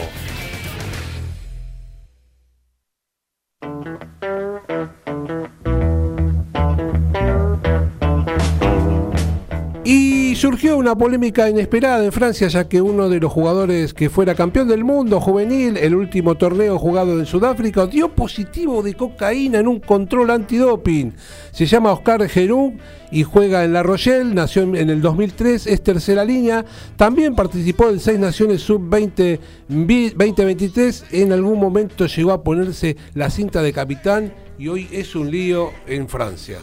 Surgió 10.40 10.78
una 10.78 10.96
polémica 10.96 11.50
inesperada 11.50 12.02
en 12.02 12.12
Francia, 12.12 12.48
ya 12.48 12.66
que 12.66 12.80
uno 12.80 13.10
de 13.10 13.20
los 13.20 13.30
jugadores 13.30 13.92
que 13.92 14.08
fuera 14.08 14.34
campeón 14.34 14.68
del 14.68 14.84
mundo 14.84 15.20
juvenil, 15.20 15.76
el 15.76 15.94
último 15.94 16.34
torneo 16.36 16.78
jugado 16.78 17.18
en 17.18 17.26
Sudáfrica, 17.26 17.86
dio 17.86 18.08
positivo 18.14 18.82
de 18.82 18.94
cocaína 18.94 19.58
en 19.58 19.68
un 19.68 19.80
control 19.80 20.30
antidoping. 20.30 21.12
Se 21.52 21.66
llama 21.66 21.92
Oscar 21.92 22.26
Geroux 22.26 22.72
y 23.10 23.22
juega 23.22 23.64
en 23.64 23.74
La 23.74 23.82
Rochelle, 23.82 24.34
nació 24.34 24.62
en 24.62 24.88
el 24.88 25.02
2003, 25.02 25.66
es 25.66 25.82
tercera 25.82 26.24
línea. 26.24 26.64
También 26.96 27.34
participó 27.34 27.90
en 27.90 28.00
seis 28.00 28.18
naciones 28.18 28.62
sub-20 28.62 29.38
2023. 29.68 31.04
En 31.10 31.32
algún 31.32 31.60
momento 31.60 32.06
llegó 32.06 32.32
a 32.32 32.42
ponerse 32.42 32.96
la 33.12 33.28
cinta 33.28 33.60
de 33.60 33.74
capitán 33.74 34.32
y 34.58 34.68
hoy 34.68 34.88
es 34.90 35.14
un 35.14 35.30
lío 35.30 35.70
en 35.86 36.08
Francia. 36.08 36.60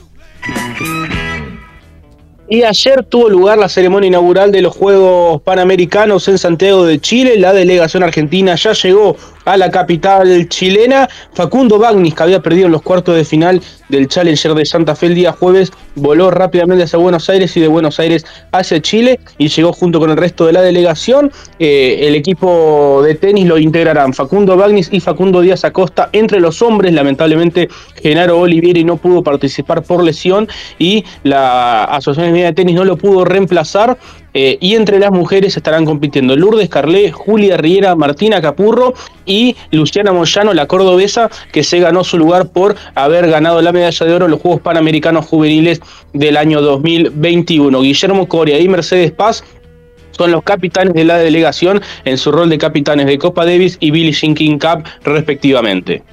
Y 2.50 2.64
ayer 2.64 3.04
tuvo 3.04 3.30
lugar 3.30 3.58
la 3.58 3.68
ceremonia 3.68 4.08
inaugural 4.08 4.54
de 4.54 4.62
los 4.62 4.74
Juegos 4.76 5.42
Panamericanos 5.42 6.28
en 6.30 6.38
Santiago 6.38 6.86
de 6.86 7.00
Chile. 7.00 7.38
La 7.38 7.52
delegación 7.52 8.04
argentina 8.04 8.56
ya 8.56 8.72
llegó 8.72 9.18
a 9.48 9.56
la 9.58 9.72
capital 9.72 10.48
chilena. 10.50 11.10
Facundo 11.34 11.80
Bagnis, 11.80 12.14
que 12.14 12.24
había 12.24 12.42
perdido 12.42 12.66
en 12.66 12.74
los 12.74 12.82
cuartos 12.82 13.16
de 13.16 13.24
final 13.24 13.62
del 13.90 14.08
Challenger 14.08 14.54
de 14.54 14.66
Santa 14.66 14.94
Fe 14.96 15.08
el 15.08 15.16
día 15.16 15.32
jueves, 15.32 15.72
voló 15.96 16.30
rápidamente 16.30 16.84
hacia 16.84 17.00
Buenos 17.00 17.30
Aires 17.30 17.56
y 17.56 17.62
de 17.62 17.70
Buenos 17.70 18.00
Aires 18.00 18.26
hacia 18.52 18.82
Chile 18.82 19.20
y 19.38 19.48
llegó 19.48 19.72
junto 19.72 20.00
con 20.00 20.10
el 20.10 20.18
resto 20.18 20.46
de 20.46 20.52
la 20.52 20.62
delegación. 20.62 21.32
Eh, 21.60 22.00
el 22.02 22.16
equipo 22.16 23.02
de 23.04 23.16
tenis 23.16 23.48
lo 23.48 23.58
integrarán 23.58 24.14
Facundo 24.14 24.58
Bagnis 24.58 24.90
y 24.92 25.00
Facundo 25.00 25.40
Díaz 25.40 25.64
Acosta 25.64 26.10
entre 26.12 26.42
los 26.42 26.62
hombres. 26.62 26.94
Lamentablemente, 26.94 27.70
Genaro 28.02 28.40
Olivieri 28.40 28.84
no 28.84 28.98
pudo 28.98 29.24
participar 29.24 29.82
por 29.82 30.04
lesión 30.04 30.50
y 30.78 31.06
la 31.24 31.86
Asociación 31.86 32.34
de 32.34 32.52
Tenis 32.52 32.76
no 32.76 32.84
lo 32.84 32.98
pudo 32.98 33.24
reemplazar. 33.24 33.98
Eh, 34.34 34.58
y 34.62 34.76
entre 34.76 35.00
las 35.00 35.12
mujeres 35.12 35.58
estarán 35.58 35.86
compitiendo 35.86 36.36
Lourdes 36.36 36.70
Carlé, 36.70 37.12
Julia 37.12 37.58
Riera, 37.58 37.96
Martina 37.96 38.42
Capurro 38.42 38.94
y 39.26 39.56
Luciana 39.72 40.12
Moyano, 40.12 40.54
la 40.54 40.68
cordobesa, 40.68 41.30
que 41.52 41.64
se 41.64 41.80
ganó 41.80 42.04
su 42.04 42.18
lugar 42.18 42.50
por 42.50 42.76
haber 42.96 43.30
ganado 43.30 43.62
la 43.62 43.72
medalla 43.72 44.06
de 44.06 44.14
oro 44.14 44.26
en 44.26 44.32
los 44.32 44.42
Juegos 44.42 44.62
Panamericanos 44.62 45.26
Juveniles 45.26 45.82
del 46.14 46.38
año 46.38 46.62
2021. 46.62 47.82
Guillermo 47.82 48.28
Coria 48.28 48.60
y 48.60 48.68
Mercedes 48.68 49.12
Paz 49.12 49.44
son 50.12 50.32
los 50.32 50.44
capitanes 50.44 50.94
de 50.94 51.06
la 51.06 51.18
delegación 51.18 51.82
en 52.06 52.18
su 52.18 52.32
rol 52.32 52.50
de 52.50 52.58
capitanes 52.58 53.06
de 53.06 53.18
Copa 53.18 53.46
Davis 53.46 53.78
y 53.80 53.92
Billie 53.92 54.14
Jean 54.14 54.60
Cup 54.60 54.84
respectivamente. 55.04 56.04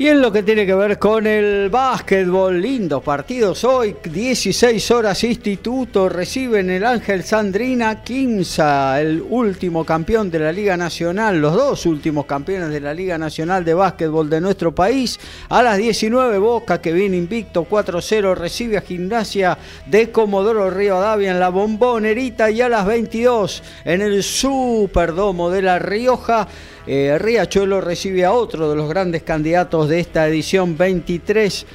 Y 0.00 0.06
en 0.06 0.22
lo 0.22 0.30
que 0.30 0.44
tiene 0.44 0.64
que 0.64 0.76
ver 0.76 0.96
con 0.96 1.26
el 1.26 1.70
básquetbol, 1.70 2.62
lindos 2.62 3.02
partidos 3.02 3.64
hoy, 3.64 3.96
16 4.04 4.92
horas 4.92 5.24
Instituto, 5.24 6.08
reciben 6.08 6.70
el 6.70 6.84
Ángel 6.84 7.24
Sandrina 7.24 8.04
Quinza, 8.04 9.00
el 9.00 9.20
último 9.28 9.84
campeón 9.84 10.30
de 10.30 10.38
la 10.38 10.52
Liga 10.52 10.76
Nacional, 10.76 11.40
los 11.40 11.52
dos 11.52 11.84
últimos 11.84 12.26
campeones 12.26 12.68
de 12.68 12.78
la 12.78 12.94
Liga 12.94 13.18
Nacional 13.18 13.64
de 13.64 13.74
Básquetbol 13.74 14.30
de 14.30 14.40
nuestro 14.40 14.72
país. 14.72 15.18
A 15.48 15.64
las 15.64 15.76
19 15.78 16.38
Boca, 16.38 16.80
que 16.80 16.92
viene 16.92 17.16
invicto 17.16 17.66
4-0, 17.68 18.36
recibe 18.36 18.76
a 18.76 18.82
Gimnasia 18.82 19.58
de 19.84 20.12
Comodoro 20.12 20.70
Rivadavia 20.70 21.32
en 21.32 21.40
la 21.40 21.48
bombonerita 21.48 22.52
y 22.52 22.60
a 22.60 22.68
las 22.68 22.86
22 22.86 23.64
en 23.84 24.02
el 24.02 24.22
Superdomo 24.22 25.50
de 25.50 25.62
La 25.62 25.80
Rioja. 25.80 26.46
Eh, 26.90 27.18
Riachuelo 27.18 27.82
recibe 27.82 28.24
a 28.24 28.32
otro 28.32 28.70
de 28.70 28.74
los 28.74 28.88
grandes 28.88 29.22
candidatos 29.22 29.90
de 29.90 30.00
esta 30.00 30.26
edición 30.26 30.74
23. 30.78 31.66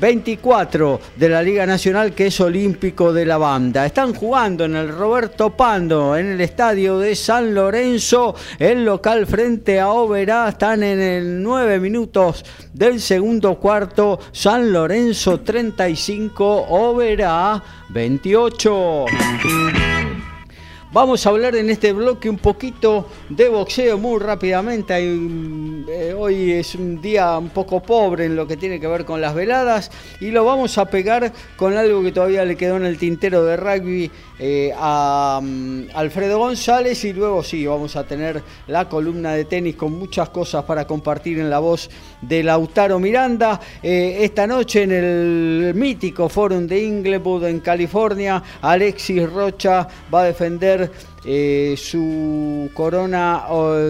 24 0.00 1.00
de 1.16 1.28
la 1.28 1.42
Liga 1.42 1.66
Nacional 1.66 2.14
que 2.14 2.26
es 2.26 2.40
Olímpico 2.40 3.12
de 3.12 3.26
la 3.26 3.36
Banda. 3.36 3.86
Están 3.86 4.14
jugando 4.14 4.64
en 4.64 4.74
el 4.74 4.88
Roberto 4.88 5.50
Pando, 5.50 6.16
en 6.16 6.32
el 6.32 6.40
estadio 6.40 6.98
de 6.98 7.14
San 7.14 7.54
Lorenzo, 7.54 8.34
el 8.58 8.84
local 8.84 9.26
frente 9.26 9.78
a 9.78 9.90
Oberá. 9.90 10.48
Están 10.48 10.82
en 10.82 11.00
el 11.00 11.42
9 11.42 11.78
minutos 11.78 12.44
del 12.72 13.00
segundo 13.00 13.56
cuarto. 13.56 14.18
San 14.32 14.72
Lorenzo 14.72 15.40
35, 15.40 16.66
Oberá 16.70 17.62
28. 17.90 19.04
Vamos 20.94 21.26
a 21.26 21.30
hablar 21.30 21.56
en 21.56 21.70
este 21.70 21.92
bloque 21.92 22.30
un 22.30 22.38
poquito 22.38 23.08
de 23.28 23.48
boxeo 23.48 23.98
muy 23.98 24.20
rápidamente. 24.20 24.94
Eh, 24.96 26.14
hoy 26.16 26.52
es 26.52 26.76
un 26.76 27.02
día 27.02 27.36
un 27.36 27.48
poco 27.48 27.82
pobre 27.82 28.26
en 28.26 28.36
lo 28.36 28.46
que 28.46 28.56
tiene 28.56 28.78
que 28.78 28.86
ver 28.86 29.04
con 29.04 29.20
las 29.20 29.34
veladas 29.34 29.90
y 30.20 30.30
lo 30.30 30.44
vamos 30.44 30.78
a 30.78 30.84
pegar 30.84 31.32
con 31.56 31.76
algo 31.76 32.00
que 32.00 32.12
todavía 32.12 32.44
le 32.44 32.54
quedó 32.54 32.76
en 32.76 32.84
el 32.84 32.96
tintero 32.96 33.44
de 33.44 33.56
rugby 33.56 34.08
eh, 34.38 34.72
a 34.76 35.40
mm, 35.42 35.90
Alfredo 35.94 36.38
González 36.38 37.04
y 37.04 37.12
luego 37.12 37.42
sí, 37.42 37.66
vamos 37.66 37.94
a 37.94 38.04
tener 38.04 38.42
la 38.66 38.88
columna 38.88 39.32
de 39.32 39.44
tenis 39.44 39.76
con 39.76 39.92
muchas 39.92 40.30
cosas 40.30 40.64
para 40.64 40.86
compartir 40.86 41.38
en 41.38 41.50
la 41.50 41.60
voz 41.60 41.88
de 42.20 42.42
Lautaro 42.42 42.98
Miranda. 42.98 43.60
Eh, 43.82 44.18
esta 44.20 44.46
noche 44.46 44.82
en 44.82 44.92
el 44.92 45.72
mítico 45.74 46.28
Forum 46.28 46.66
de 46.66 46.82
Inglewood 46.82 47.46
en 47.46 47.60
California, 47.60 48.42
Alexis 48.62 49.30
Rocha 49.30 49.86
va 50.12 50.22
a 50.22 50.24
defender 50.24 50.90
eh, 51.26 51.74
su 51.78 52.70
corona 52.74 53.44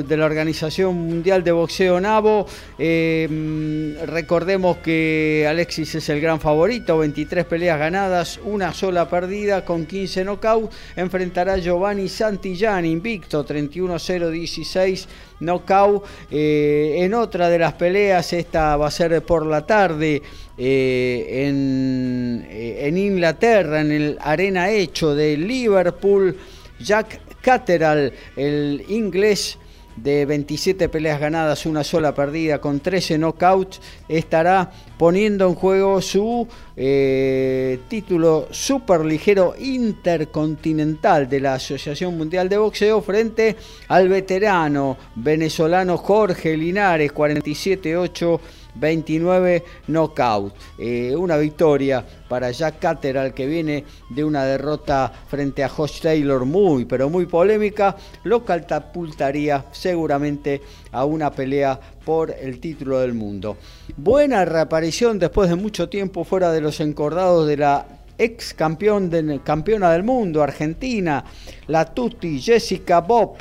de 0.06 0.16
la 0.16 0.24
Organización 0.24 0.94
Mundial 0.94 1.42
de 1.42 1.50
Boxeo 1.50 2.00
NAVO. 2.00 2.46
Eh, 2.78 3.26
mm, 3.28 4.06
recordemos 4.06 4.76
que 4.76 5.44
Alexis 5.48 5.96
es 5.96 6.08
el 6.10 6.20
gran 6.20 6.38
favorito, 6.38 6.98
23 6.98 7.44
peleas 7.44 7.78
ganadas, 7.78 8.38
una 8.44 8.72
sola 8.72 9.08
perdida 9.08 9.64
con 9.64 9.84
15 9.84 10.24
knockouts. 10.24 10.76
Enfrentará 10.94 11.58
Giovanni 11.58 12.08
Santillán, 12.08 12.84
invicto, 12.84 13.44
31-0-16 13.44 15.06
knockout. 15.40 16.04
Eh, 16.30 16.98
en 16.98 17.14
otra 17.14 17.48
de 17.48 17.58
las 17.58 17.72
peleas, 17.72 18.32
esta 18.32 18.76
va 18.76 18.86
a 18.86 18.92
ser 18.92 19.22
por 19.22 19.44
la 19.44 19.66
tarde. 19.66 20.22
en, 20.56 22.46
en 22.48 22.96
Inglaterra, 22.96 23.80
en 23.80 23.90
el 23.90 24.18
Arena 24.20 24.70
Hecho 24.70 25.12
de 25.12 25.36
Liverpool, 25.36 26.36
Jack 26.78 27.20
Catterall, 27.40 28.12
el 28.36 28.84
inglés 28.88 29.58
de 29.96 30.26
27 30.26 30.88
peleas 30.88 31.20
ganadas, 31.20 31.66
una 31.66 31.84
sola 31.84 32.14
perdida, 32.14 32.60
con 32.60 32.80
13 32.80 33.18
knockouts, 33.18 33.80
estará 34.08 34.70
poniendo 34.98 35.46
en 35.46 35.54
juego 35.54 36.00
su 36.00 36.48
eh, 36.76 37.78
título 37.88 38.48
superligero 38.50 39.54
intercontinental 39.58 41.28
de 41.28 41.40
la 41.40 41.54
Asociación 41.54 42.16
Mundial 42.16 42.48
de 42.48 42.58
Boxeo 42.58 43.02
frente 43.02 43.56
al 43.88 44.08
veterano 44.08 44.96
venezolano 45.14 45.96
Jorge 45.96 46.56
Linares, 46.56 47.12
47-8 47.12 48.40
29 48.74 49.64
knockout. 49.88 50.54
Eh, 50.78 51.14
una 51.16 51.36
victoria 51.36 52.04
para 52.28 52.50
Jack 52.50 52.78
Catterall 52.78 53.34
que 53.34 53.46
viene 53.46 53.84
de 54.10 54.24
una 54.24 54.44
derrota 54.44 55.12
frente 55.28 55.62
a 55.62 55.68
Josh 55.68 56.00
Taylor 56.00 56.44
muy 56.44 56.84
pero 56.84 57.10
muy 57.10 57.26
polémica, 57.26 57.96
lo 58.24 58.44
catapultaría 58.44 59.64
seguramente 59.72 60.60
a 60.92 61.04
una 61.04 61.30
pelea 61.30 61.78
por 62.04 62.30
el 62.30 62.60
título 62.60 63.00
del 63.00 63.14
mundo. 63.14 63.56
Buena 63.96 64.44
reaparición 64.44 65.18
después 65.18 65.48
de 65.48 65.56
mucho 65.56 65.88
tiempo 65.88 66.24
fuera 66.24 66.52
de 66.52 66.60
los 66.60 66.80
encordados 66.80 67.46
de 67.46 67.56
la 67.56 67.86
ex 68.18 68.54
campeona 68.54 69.90
del 69.90 70.02
mundo, 70.04 70.42
Argentina, 70.42 71.24
la 71.66 71.84
Tutti 71.86 72.40
Jessica 72.40 73.00
Bob 73.00 73.36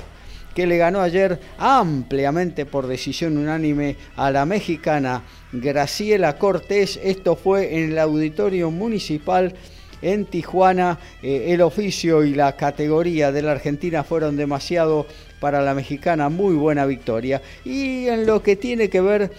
que 0.53 0.67
le 0.67 0.77
ganó 0.77 1.01
ayer 1.01 1.39
ampliamente 1.57 2.65
por 2.65 2.88
decisión 2.88 3.38
unánime 3.38 3.95
a 4.15 4.31
la 4.31 4.45
mexicana 4.45 5.23
Graciela 5.51 6.38
Cortés. 6.38 6.99
Esto 7.03 7.35
fue 7.35 7.77
en 7.77 7.91
el 7.91 7.99
auditorio 7.99 8.71
municipal 8.71 9.53
en 10.01 10.25
Tijuana. 10.25 10.99
Eh, 11.21 11.53
el 11.53 11.61
oficio 11.61 12.23
y 12.23 12.35
la 12.35 12.55
categoría 12.55 13.31
de 13.31 13.41
la 13.41 13.51
Argentina 13.51 14.03
fueron 14.03 14.38
demasiado 14.38 15.07
para 15.39 15.61
la 15.61 15.73
mexicana. 15.73 16.30
Muy 16.30 16.55
buena 16.55 16.85
victoria. 16.85 17.41
Y 17.65 18.07
en 18.07 18.25
lo 18.25 18.43
que 18.43 18.55
tiene 18.55 18.89
que 18.89 19.01
ver 19.01 19.31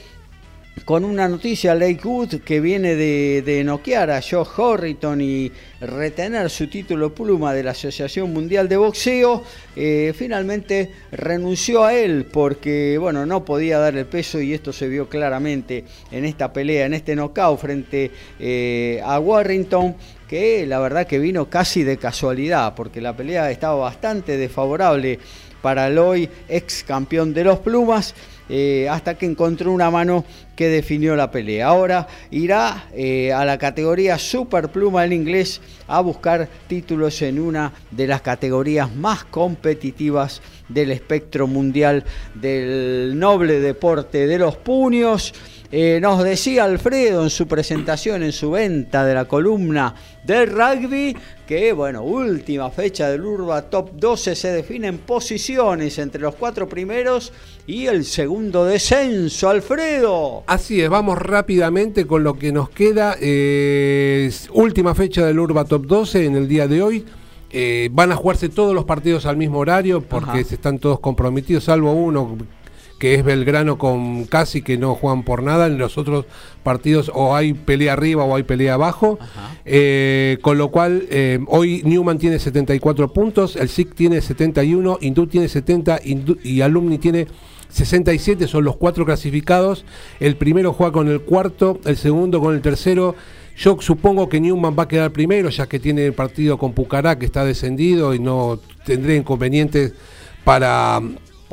con 0.84 1.04
una 1.04 1.28
noticia, 1.28 1.74
Lakewood, 1.74 2.40
que 2.40 2.60
viene 2.60 2.94
de, 2.94 3.42
de 3.42 3.64
noquear 3.64 4.10
a 4.10 4.20
Joe 4.20 4.44
Horriton 4.56 5.20
y 5.20 5.50
retener 5.80 6.50
su 6.50 6.66
título 6.68 7.14
pluma 7.14 7.54
de 7.54 7.62
la 7.62 7.70
Asociación 7.70 8.32
Mundial 8.32 8.68
de 8.68 8.76
Boxeo, 8.76 9.44
eh, 9.76 10.12
finalmente 10.14 10.90
renunció 11.12 11.84
a 11.84 11.94
él 11.94 12.26
porque, 12.30 12.98
bueno, 12.98 13.24
no 13.24 13.44
podía 13.44 13.78
dar 13.78 13.96
el 13.96 14.06
peso 14.06 14.40
y 14.40 14.52
esto 14.52 14.72
se 14.72 14.88
vio 14.88 15.08
claramente 15.08 15.84
en 16.10 16.24
esta 16.24 16.52
pelea, 16.52 16.86
en 16.86 16.94
este 16.94 17.14
knockout 17.14 17.60
frente 17.60 18.10
eh, 18.38 19.00
a 19.04 19.18
Warrington, 19.20 19.94
que 20.28 20.66
la 20.66 20.80
verdad 20.80 21.06
que 21.06 21.18
vino 21.18 21.48
casi 21.48 21.82
de 21.84 21.96
casualidad, 21.96 22.74
porque 22.74 23.00
la 23.00 23.16
pelea 23.16 23.50
estaba 23.50 23.76
bastante 23.76 24.36
desfavorable 24.36 25.18
para 25.62 25.86
el 25.86 25.96
hoy 25.96 26.28
ex 26.48 26.84
campeón 26.84 27.32
de 27.32 27.44
los 27.44 27.60
plumas 27.60 28.14
eh, 28.48 28.88
hasta 28.90 29.16
que 29.16 29.26
encontró 29.26 29.72
una 29.72 29.90
mano 29.90 30.24
que 30.54 30.68
definió 30.68 31.16
la 31.16 31.30
pelea. 31.30 31.68
Ahora 31.68 32.06
irá 32.30 32.88
eh, 32.94 33.32
a 33.32 33.44
la 33.44 33.58
categoría 33.58 34.18
Superpluma 34.18 35.02
del 35.02 35.14
inglés 35.14 35.60
a 35.88 36.00
buscar 36.00 36.48
títulos 36.68 37.22
en 37.22 37.40
una 37.40 37.72
de 37.90 38.06
las 38.06 38.22
categorías 38.22 38.94
más 38.94 39.24
competitivas 39.24 40.42
del 40.68 40.90
espectro 40.90 41.46
mundial 41.46 42.04
del 42.34 43.18
noble 43.18 43.60
deporte 43.60 44.26
de 44.26 44.38
los 44.38 44.56
puños. 44.56 45.34
Eh, 45.76 45.98
nos 46.00 46.22
decía 46.22 46.62
Alfredo 46.62 47.24
en 47.24 47.30
su 47.30 47.48
presentación, 47.48 48.22
en 48.22 48.30
su 48.30 48.52
venta 48.52 49.04
de 49.04 49.12
la 49.12 49.24
columna 49.24 49.92
del 50.22 50.48
rugby, 50.48 51.16
que 51.48 51.72
bueno, 51.72 52.04
última 52.04 52.70
fecha 52.70 53.08
del 53.08 53.24
Urba 53.24 53.62
Top 53.62 53.90
12 53.94 54.36
se 54.36 54.52
definen 54.52 54.98
posiciones 54.98 55.98
entre 55.98 56.20
los 56.20 56.36
cuatro 56.36 56.68
primeros 56.68 57.32
y 57.66 57.86
el 57.86 58.04
segundo 58.04 58.64
descenso, 58.64 59.48
Alfredo. 59.48 60.44
Así 60.46 60.80
es, 60.80 60.88
vamos 60.88 61.18
rápidamente 61.18 62.06
con 62.06 62.22
lo 62.22 62.34
que 62.34 62.52
nos 62.52 62.70
queda. 62.70 63.16
última 64.52 64.94
fecha 64.94 65.26
del 65.26 65.40
Urba 65.40 65.64
Top 65.64 65.86
12 65.86 66.26
en 66.26 66.36
el 66.36 66.46
día 66.46 66.68
de 66.68 66.82
hoy. 66.82 67.04
Eh, 67.50 67.88
van 67.90 68.12
a 68.12 68.14
jugarse 68.14 68.48
todos 68.48 68.76
los 68.76 68.84
partidos 68.84 69.26
al 69.26 69.36
mismo 69.36 69.58
horario 69.58 70.02
porque 70.02 70.38
están 70.38 70.78
todos 70.78 71.00
comprometidos, 71.00 71.64
salvo 71.64 71.92
uno 71.92 72.36
que 73.04 73.16
es 73.16 73.22
Belgrano 73.22 73.76
con 73.76 74.24
casi 74.24 74.62
que 74.62 74.78
no 74.78 74.94
juegan 74.94 75.24
por 75.24 75.42
nada. 75.42 75.66
En 75.66 75.76
los 75.76 75.98
otros 75.98 76.24
partidos 76.62 77.12
o 77.14 77.36
hay 77.36 77.52
pelea 77.52 77.92
arriba 77.92 78.24
o 78.24 78.34
hay 78.34 78.44
pelea 78.44 78.72
abajo. 78.72 79.18
Eh, 79.66 80.38
con 80.40 80.56
lo 80.56 80.70
cual, 80.70 81.04
eh, 81.10 81.38
hoy 81.48 81.82
Newman 81.84 82.16
tiene 82.16 82.38
74 82.38 83.12
puntos, 83.12 83.56
el 83.56 83.68
SIC 83.68 83.94
tiene 83.94 84.22
71, 84.22 84.96
Indú 85.02 85.26
tiene 85.26 85.48
70 85.48 86.00
y 86.02 86.62
Alumni 86.62 86.96
tiene 86.96 87.26
67, 87.68 88.48
son 88.48 88.64
los 88.64 88.76
cuatro 88.76 89.04
clasificados. 89.04 89.84
El 90.18 90.36
primero 90.36 90.72
juega 90.72 90.92
con 90.92 91.08
el 91.08 91.20
cuarto, 91.20 91.80
el 91.84 91.98
segundo 91.98 92.40
con 92.40 92.54
el 92.54 92.62
tercero. 92.62 93.16
Yo 93.54 93.76
supongo 93.82 94.30
que 94.30 94.40
Newman 94.40 94.76
va 94.78 94.84
a 94.84 94.88
quedar 94.88 95.10
primero, 95.12 95.50
ya 95.50 95.66
que 95.66 95.78
tiene 95.78 96.06
el 96.06 96.14
partido 96.14 96.56
con 96.56 96.72
Pucará, 96.72 97.18
que 97.18 97.26
está 97.26 97.44
descendido 97.44 98.14
y 98.14 98.18
no 98.18 98.60
tendré 98.86 99.16
inconvenientes 99.16 99.92
para 100.42 101.02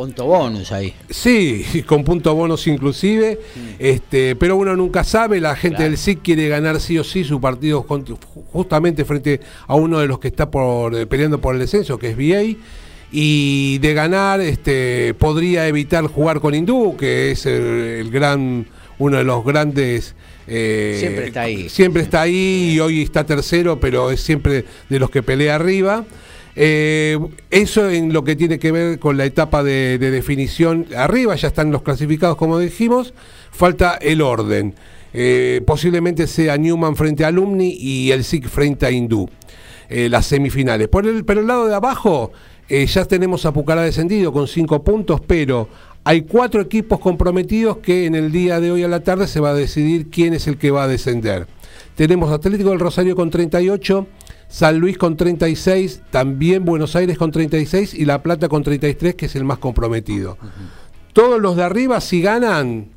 Punto 0.02 0.26
bonus 0.26 0.72
ahí. 0.72 0.96
Sí, 1.12 1.84
con 1.86 2.04
punto 2.04 2.34
bonus 2.34 2.66
inclusive. 2.66 3.40
Este, 3.78 4.36
pero 4.36 4.56
uno 4.56 4.76
nunca 4.76 5.04
sabe, 5.04 5.40
la 5.40 5.56
gente 5.56 5.84
del 5.84 5.96
SIC 5.96 6.24
quiere 6.24 6.48
ganar 6.48 6.80
sí 6.80 6.98
o 6.98 7.04
sí 7.04 7.24
su 7.24 7.40
partido 7.40 7.86
justamente 8.52 9.06
frente 9.06 9.42
a 9.68 9.76
uno 9.76 10.00
de 10.00 10.08
los 10.08 10.18
que 10.18 10.30
está 10.30 10.50
por, 10.50 10.96
eh, 10.96 11.06
peleando 11.06 11.40
por 11.40 11.54
el 11.54 11.62
descenso, 11.62 12.00
que 12.00 12.10
es 12.10 12.18
VA. 12.18 12.58
Y 13.12 13.78
de 13.78 13.94
ganar, 13.94 14.42
este, 14.42 15.14
podría 15.14 15.68
evitar 15.68 16.08
jugar 16.08 16.40
con 16.40 16.56
Hindú, 16.56 16.98
que 16.98 17.30
es 17.30 17.46
el, 17.46 18.10
gran, 18.10 18.66
uno 18.98 19.18
de 19.18 19.24
los 19.24 19.46
grandes. 19.46 20.16
Eh, 20.48 20.96
siempre 20.98 21.28
está 21.28 21.42
ahí. 21.42 21.70
Siempre 21.70 22.02
está 22.02 22.22
ahí 22.22 22.72
y 22.74 22.80
hoy 22.80 23.04
está 23.04 23.24
tercero, 23.24 23.80
pero 23.80 24.10
es 24.10 24.20
siempre 24.22 24.66
de 24.90 24.98
los 24.98 25.12
que 25.12 25.22
pelea 25.22 25.54
arriba. 25.54 26.06
Eh, 26.56 27.18
eso 27.50 27.90
en 27.90 28.12
lo 28.12 28.24
que 28.24 28.36
tiene 28.36 28.60
que 28.60 28.72
ver 28.72 29.00
con 29.00 29.18
la 29.18 29.26
etapa 29.26 29.64
de, 29.64 29.98
definición 29.98 30.88
arriba, 30.96 31.36
ya 31.36 31.48
están 31.48 31.72
los 31.72 31.82
clasificados 31.82 32.36
como 32.38 32.60
dijimos, 32.60 33.14
falta 33.52 33.96
el 33.96 34.22
orden. 34.22 34.76
Eh, 35.14 35.62
posiblemente 35.66 36.28
sea 36.28 36.58
Newman 36.58 36.96
frente 36.96 37.26
a 37.26 37.28
Alumni 37.28 37.76
y 37.78 38.12
el 38.12 38.24
SIC 38.24 38.48
frente 38.48 38.86
a 38.86 38.92
Hindú, 38.92 39.30
eh, 39.90 40.10
las 40.10 40.26
semifinales. 40.26 40.88
Por 40.88 41.06
el, 41.06 41.26
pero 41.26 41.42
el 41.42 41.48
lado 41.48 41.68
de 41.68 41.76
abajo 41.76 42.32
ya 42.70 43.04
tenemos 43.04 43.46
a 43.46 43.52
Pucará 43.52 43.82
descendido 43.82 44.32
con 44.32 44.48
cinco 44.48 44.82
puntos, 44.82 45.20
pero 45.28 45.68
hay 46.06 46.22
cuatro 46.22 46.62
equipos 46.62 47.02
comprometidos 47.02 47.80
que 47.80 48.06
en 48.06 48.16
el 48.16 48.32
día 48.32 48.62
de 48.62 48.72
hoy 48.72 48.84
a 48.84 48.88
la 48.88 49.02
tarde 49.02 49.28
se 49.28 49.42
va 49.42 49.50
a 49.50 49.54
decidir 49.54 50.10
quién 50.10 50.34
es 50.34 50.48
el 50.48 50.58
que 50.58 50.72
va 50.72 50.84
a 50.84 50.88
descender. 50.88 51.48
Tenemos 51.96 52.32
Atlético 52.32 52.70
del 52.70 52.80
Rosario 52.80 53.16
con 53.16 53.30
38, 53.30 54.08
San 54.52 54.80
Luis 54.80 54.98
con 54.98 55.16
36, 55.16 56.02
también 56.12 56.66
Buenos 56.66 56.98
Aires 56.98 57.18
con 57.18 57.32
36 57.32 57.94
y 57.94 58.04
La 58.04 58.22
Plata 58.22 58.50
con 58.50 58.64
33, 58.64 59.16
que 59.16 59.28
es 59.28 59.36
el 59.38 59.46
más 59.46 59.60
comprometido. 59.60 60.38
Todos 61.14 61.42
los 61.42 61.56
de 61.56 61.64
arriba, 61.64 62.02
si 62.02 62.22
ganan, 62.22 62.90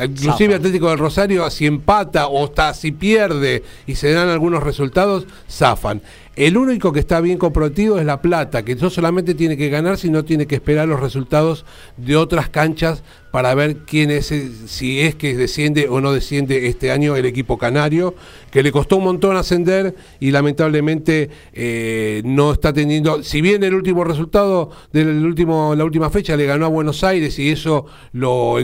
inclusive 0.00 0.54
Atlético 0.54 0.90
del 0.90 0.98
Rosario, 0.98 1.50
si 1.50 1.66
empata 1.66 2.28
o 2.28 2.44
hasta 2.44 2.72
si 2.72 2.92
pierde 2.92 3.64
y 3.84 3.96
se 3.96 4.12
dan 4.12 4.28
algunos 4.28 4.62
resultados, 4.62 5.26
zafan. 5.50 6.02
El 6.34 6.56
único 6.56 6.92
que 6.92 7.00
está 7.00 7.20
bien 7.20 7.36
comprometido 7.36 7.98
es 7.98 8.06
La 8.06 8.22
Plata, 8.22 8.64
que 8.64 8.74
no 8.74 8.88
solamente 8.88 9.34
tiene 9.34 9.58
que 9.58 9.68
ganar, 9.68 9.98
sino 9.98 10.24
tiene 10.24 10.46
que 10.46 10.54
esperar 10.54 10.88
los 10.88 10.98
resultados 10.98 11.66
de 11.98 12.16
otras 12.16 12.48
canchas 12.48 13.02
para 13.30 13.54
ver 13.54 13.78
quién 13.84 14.10
es, 14.10 14.32
si 14.66 15.00
es 15.02 15.14
que 15.14 15.36
desciende 15.36 15.88
o 15.90 16.00
no 16.00 16.10
desciende 16.10 16.68
este 16.68 16.90
año 16.90 17.16
el 17.16 17.26
equipo 17.26 17.58
canario, 17.58 18.14
que 18.50 18.62
le 18.62 18.72
costó 18.72 18.96
un 18.96 19.04
montón 19.04 19.36
ascender 19.36 19.94
y 20.20 20.30
lamentablemente 20.30 21.28
eh, 21.52 22.22
no 22.24 22.52
está 22.52 22.72
teniendo, 22.72 23.22
si 23.22 23.42
bien 23.42 23.62
el 23.62 23.74
último 23.74 24.02
resultado 24.02 24.70
de 24.92 25.04
la 25.04 25.84
última 25.84 26.08
fecha 26.08 26.34
le 26.36 26.46
ganó 26.46 26.64
a 26.64 26.68
Buenos 26.70 27.04
Aires 27.04 27.38
y 27.38 27.50
eso 27.50 27.86
lo 28.12 28.56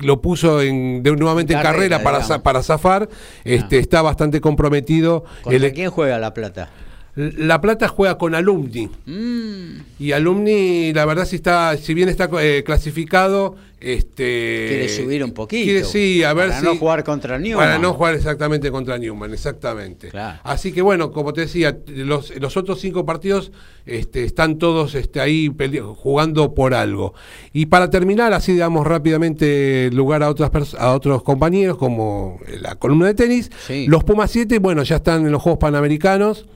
lo 0.00 0.22
puso 0.22 0.62
en, 0.62 1.02
de, 1.02 1.10
nuevamente 1.16 1.54
en 1.54 1.60
carrera, 1.60 2.04
para, 2.04 2.20
para 2.44 2.62
zafar, 2.62 3.08
este, 3.44 3.78
ah. 3.78 3.80
está 3.80 4.00
bastante 4.00 4.40
comprometido. 4.40 5.24
¿Contra 5.42 5.72
quién 5.72 5.90
juega 5.90 6.20
La 6.20 6.32
Plata? 6.32 6.70
La 7.18 7.60
Plata 7.60 7.88
juega 7.88 8.16
con 8.16 8.36
Alumni. 8.36 8.88
Mm. 9.06 9.80
Y 9.98 10.12
Alumni, 10.12 10.92
la 10.92 11.04
verdad, 11.04 11.24
si 11.24 11.34
está, 11.34 11.76
si 11.76 11.92
bien 11.92 12.08
está 12.08 12.30
eh, 12.40 12.62
clasificado, 12.64 13.56
este 13.80 14.66
quiere 14.68 14.88
subir 14.88 15.24
un 15.24 15.32
poquito. 15.32 15.84
sí, 15.84 16.22
a 16.22 16.32
ver 16.32 16.50
para 16.50 16.62
no 16.62 16.76
jugar 16.76 17.02
contra 17.02 17.36
Newman. 17.40 17.66
Para 17.66 17.78
no 17.78 17.92
jugar 17.94 18.14
exactamente 18.14 18.70
contra 18.70 18.98
Newman, 18.98 19.32
exactamente. 19.32 20.12
Así 20.44 20.70
que 20.70 20.80
bueno, 20.80 21.10
como 21.10 21.32
te 21.32 21.40
decía, 21.40 21.76
los, 21.88 22.32
los 22.36 22.56
otros 22.56 22.80
cinco 22.80 23.04
partidos 23.04 23.50
este, 23.84 24.22
están 24.22 24.58
todos 24.58 24.94
este, 24.94 25.20
ahí 25.20 25.50
jugando 25.96 26.54
por 26.54 26.72
algo. 26.72 27.14
Y 27.52 27.66
para 27.66 27.90
terminar, 27.90 28.32
así 28.32 28.56
damos 28.56 28.86
rápidamente 28.86 29.90
lugar 29.92 30.22
a 30.22 30.30
otras 30.30 30.74
a 30.74 30.92
otros 30.92 31.24
compañeros, 31.24 31.78
como 31.78 32.38
la 32.60 32.76
columna 32.76 33.06
de 33.06 33.14
tenis. 33.14 33.50
Los 33.88 34.04
Pumas 34.04 34.30
7, 34.30 34.60
bueno, 34.60 34.84
ya 34.84 34.96
están 34.96 35.26
en 35.26 35.32
los 35.32 35.42
Juegos 35.42 35.58
Panamericanos. 35.58 36.46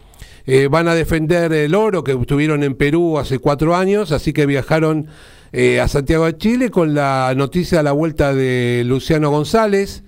Eh, 0.46 0.68
van 0.68 0.88
a 0.88 0.94
defender 0.94 1.52
el 1.52 1.74
oro 1.74 2.02
que 2.02 2.12
estuvieron 2.12 2.62
en 2.62 2.74
Perú 2.74 3.18
hace 3.18 3.38
cuatro 3.38 3.76
años, 3.76 4.12
así 4.12 4.32
que 4.32 4.46
viajaron 4.46 5.06
eh, 5.52 5.80
a 5.80 5.88
Santiago 5.88 6.24
de 6.24 6.36
Chile 6.36 6.70
con 6.70 6.94
la 6.94 7.32
noticia 7.36 7.78
de 7.78 7.84
la 7.84 7.92
vuelta 7.92 8.34
de 8.34 8.82
Luciano 8.86 9.30
González, 9.30 10.02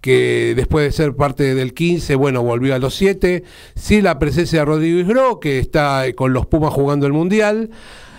que 0.00 0.54
después 0.56 0.84
de 0.84 0.92
ser 0.92 1.16
parte 1.16 1.54
del 1.54 1.74
15, 1.74 2.14
bueno, 2.16 2.42
volvió 2.42 2.74
a 2.74 2.78
los 2.78 2.94
7. 2.94 3.44
Sí, 3.74 4.02
la 4.02 4.18
presencia 4.18 4.60
de 4.60 4.64
Rodríguez 4.64 5.06
Gro, 5.06 5.40
que 5.40 5.58
está 5.58 6.04
con 6.14 6.32
los 6.32 6.46
Pumas 6.46 6.72
jugando 6.72 7.06
el 7.06 7.12
Mundial. 7.12 7.70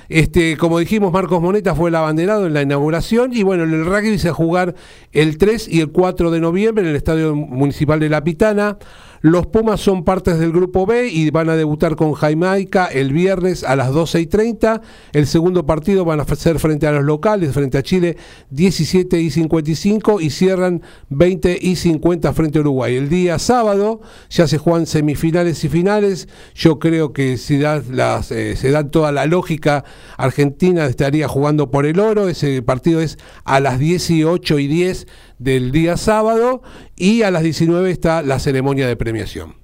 Este, 0.10 0.58
como 0.58 0.80
dijimos, 0.80 1.12
Marcos 1.12 1.42
Moneta 1.42 1.76
fue 1.76 1.90
el 1.90 1.96
abanderado 1.96 2.46
en 2.46 2.54
la 2.54 2.62
inauguración 2.62 3.34
y 3.34 3.44
bueno, 3.44 3.64
el 3.64 3.86
rugby 3.86 4.20
se 4.20 4.30
va 4.30 4.36
jugar 4.36 4.76
el 5.12 5.38
3 5.38 5.68
y 5.70 5.80
el 5.80 5.92
4 5.92 6.30
de 6.30 6.40
noviembre 6.40 6.84
en 6.84 6.90
el 6.90 6.96
Estadio 6.96 7.36
Municipal 7.36 8.00
de 8.00 8.10
La 8.10 8.24
Pitana. 8.24 8.78
Los 9.26 9.48
Pumas 9.48 9.80
son 9.80 10.04
partes 10.04 10.38
del 10.38 10.52
grupo 10.52 10.86
B 10.86 11.08
y 11.08 11.30
van 11.30 11.50
a 11.50 11.56
debutar 11.56 11.96
con 11.96 12.12
Jamaica 12.12 12.88
el 12.88 13.14
viernes 13.14 13.64
a 13.64 13.78
las 13.78 13.94
12 13.94 14.20
y 14.20 14.28
30. 14.28 14.82
El 15.14 15.28
segundo 15.28 15.66
partido 15.66 16.04
van 16.04 16.20
a 16.20 16.26
ser 16.36 16.60
frente 16.60 16.88
a 16.88 16.92
los 16.92 17.06
locales, 17.06 17.54
frente 17.54 17.78
a 17.78 17.84
Chile 17.84 18.18
17 18.50 19.22
y 19.22 19.32
55 19.32 20.20
y 20.20 20.30
cierran 20.30 20.82
20 21.08 21.58
y 21.62 21.78
50 21.78 22.34
frente 22.34 22.58
a 22.58 22.62
Uruguay. 22.64 22.98
El 22.98 23.08
día 23.08 23.40
sábado 23.40 24.02
ya 24.30 24.46
se 24.46 24.58
juegan 24.58 24.88
semifinales 24.88 25.64
y 25.64 25.70
finales. 25.70 26.28
Yo 26.54 26.80
creo 26.80 27.14
que 27.14 27.38
si 27.38 27.60
las, 27.60 28.30
eh, 28.30 28.58
se 28.58 28.72
da 28.72 28.90
toda 28.90 29.14
la 29.14 29.26
lógica, 29.26 29.86
Argentina 30.18 30.86
estaría 30.86 31.30
jugando 31.30 31.72
por 31.72 31.86
el 31.86 32.02
oro. 32.02 32.28
Ese 32.28 32.62
partido 32.62 33.00
es 33.00 33.18
a 33.46 33.62
las 33.62 33.80
18 33.80 34.60
y 34.60 34.68
10 34.68 35.08
del 35.44 35.72
día 35.72 35.98
sábado 35.98 36.62
y 36.96 37.24
a 37.24 37.32
las 37.32 37.44
19 37.44 37.92
está 37.92 38.22
la 38.22 38.40
ceremonia 38.40 38.88
de 38.88 38.96
premiación. 38.96 39.56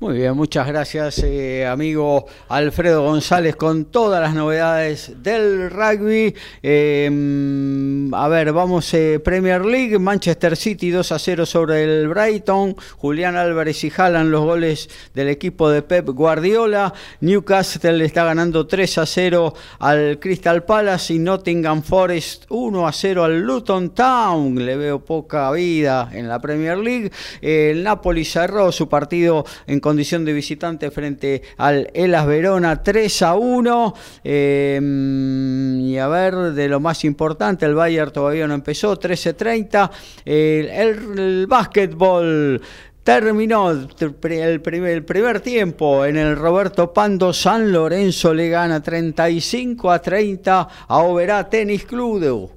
Muy 0.00 0.18
bien, 0.18 0.36
muchas 0.36 0.68
gracias 0.68 1.18
eh, 1.24 1.66
amigo 1.66 2.26
Alfredo 2.48 3.02
González 3.02 3.56
con 3.56 3.86
todas 3.86 4.22
las 4.22 4.32
novedades 4.32 5.12
del 5.24 5.70
rugby. 5.70 6.36
Em, 6.62 7.97
a 8.12 8.28
ver, 8.28 8.52
vamos 8.52 8.92
eh, 8.94 9.20
Premier 9.22 9.64
League, 9.64 9.98
Manchester 9.98 10.56
City 10.56 10.90
2 10.90 11.12
a 11.12 11.18
0 11.18 11.46
sobre 11.46 11.82
el 11.82 12.08
Brighton, 12.08 12.76
Julián 12.96 13.36
Álvarez 13.36 13.82
y 13.84 13.90
Jalan 13.90 14.30
los 14.30 14.44
goles 14.44 14.88
del 15.14 15.28
equipo 15.28 15.68
de 15.70 15.82
Pep 15.82 16.08
Guardiola, 16.08 16.94
Newcastle 17.20 18.04
está 18.04 18.24
ganando 18.24 18.66
3 18.66 18.98
a 18.98 19.06
0 19.06 19.54
al 19.80 20.18
Crystal 20.20 20.64
Palace 20.64 21.14
y 21.14 21.18
Nottingham 21.18 21.82
Forest 21.82 22.44
1 22.48 22.86
a 22.86 22.92
0 22.92 23.24
al 23.24 23.40
Luton 23.40 23.90
Town. 23.90 24.64
Le 24.64 24.76
veo 24.76 25.04
poca 25.04 25.50
vida 25.52 26.10
en 26.12 26.28
la 26.28 26.40
Premier 26.40 26.78
League. 26.78 27.10
el 27.40 27.82
Napoli 27.82 28.24
cerró 28.24 28.72
su 28.72 28.88
partido 28.88 29.44
en 29.66 29.80
condición 29.80 30.24
de 30.24 30.32
visitante 30.32 30.90
frente 30.90 31.42
al 31.56 31.90
Elas 31.94 32.26
Verona 32.26 32.82
3 32.82 33.22
a 33.22 33.34
1. 33.34 33.94
Em, 34.24 35.80
y 35.80 35.98
a 35.98 36.08
ver, 36.08 36.34
de 36.52 36.68
lo 36.68 36.80
más 36.80 37.04
importante, 37.04 37.66
el 37.66 37.74
Bayern 37.74 37.97
todavía 38.06 38.46
no 38.46 38.54
empezó, 38.54 38.98
13-30. 38.98 39.90
El, 40.24 40.68
el, 40.68 41.46
básquetbol 41.46 42.60
terminó 43.02 43.70
el 43.70 43.88
primer, 44.14 44.48
el 44.90 45.04
primer, 45.04 45.40
tiempo 45.40 46.04
en 46.04 46.16
el 46.16 46.36
Roberto 46.36 46.92
Pando 46.92 47.32
San 47.32 47.72
Lorenzo 47.72 48.32
le 48.34 48.48
gana 48.48 48.82
35 48.82 49.90
a 49.90 50.00
30 50.00 50.68
a 50.88 50.98
Oberá 50.98 51.48
Tenis 51.48 51.84
Club 51.84 52.52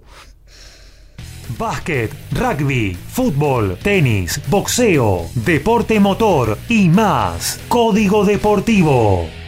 básquet, 1.58 2.12
rugby, 2.32 2.96
fútbol, 2.96 3.78
tenis, 3.82 4.40
boxeo, 4.48 5.30
deporte 5.36 6.00
motor 6.00 6.58
y 6.70 6.90
más. 6.90 7.60
Código 7.68 8.26
Deportivo. 8.26 9.41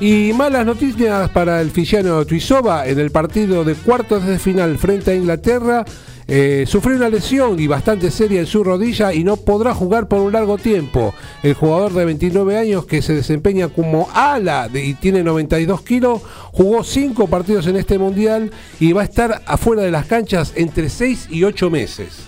Y 0.00 0.32
malas 0.32 0.66
noticias 0.66 1.30
para 1.30 1.60
el 1.60 1.70
Fisiano 1.70 2.24
Tuisova 2.26 2.86
en 2.86 2.98
el 2.98 3.10
partido 3.10 3.64
de 3.64 3.74
cuartos 3.74 4.26
de 4.26 4.38
final 4.38 4.76
frente 4.76 5.12
a 5.12 5.14
Inglaterra. 5.14 5.84
Eh, 6.26 6.64
sufrió 6.66 6.96
una 6.96 7.10
lesión 7.10 7.60
y 7.60 7.66
bastante 7.66 8.10
seria 8.10 8.40
en 8.40 8.46
su 8.46 8.64
rodilla 8.64 9.12
y 9.12 9.24
no 9.24 9.36
podrá 9.36 9.74
jugar 9.74 10.08
por 10.08 10.20
un 10.20 10.32
largo 10.32 10.58
tiempo. 10.58 11.14
El 11.42 11.54
jugador 11.54 11.92
de 11.92 12.06
29 12.06 12.58
años 12.58 12.86
que 12.86 13.02
se 13.02 13.14
desempeña 13.14 13.68
como 13.68 14.08
ala 14.12 14.68
y 14.72 14.94
tiene 14.94 15.22
92 15.22 15.82
kilos, 15.82 16.22
jugó 16.52 16.82
5 16.82 17.28
partidos 17.28 17.66
en 17.66 17.76
este 17.76 17.98
mundial 17.98 18.50
y 18.80 18.92
va 18.92 19.02
a 19.02 19.04
estar 19.04 19.42
afuera 19.46 19.82
de 19.82 19.90
las 19.90 20.06
canchas 20.06 20.52
entre 20.56 20.88
6 20.88 21.28
y 21.30 21.44
8 21.44 21.70
meses. 21.70 22.26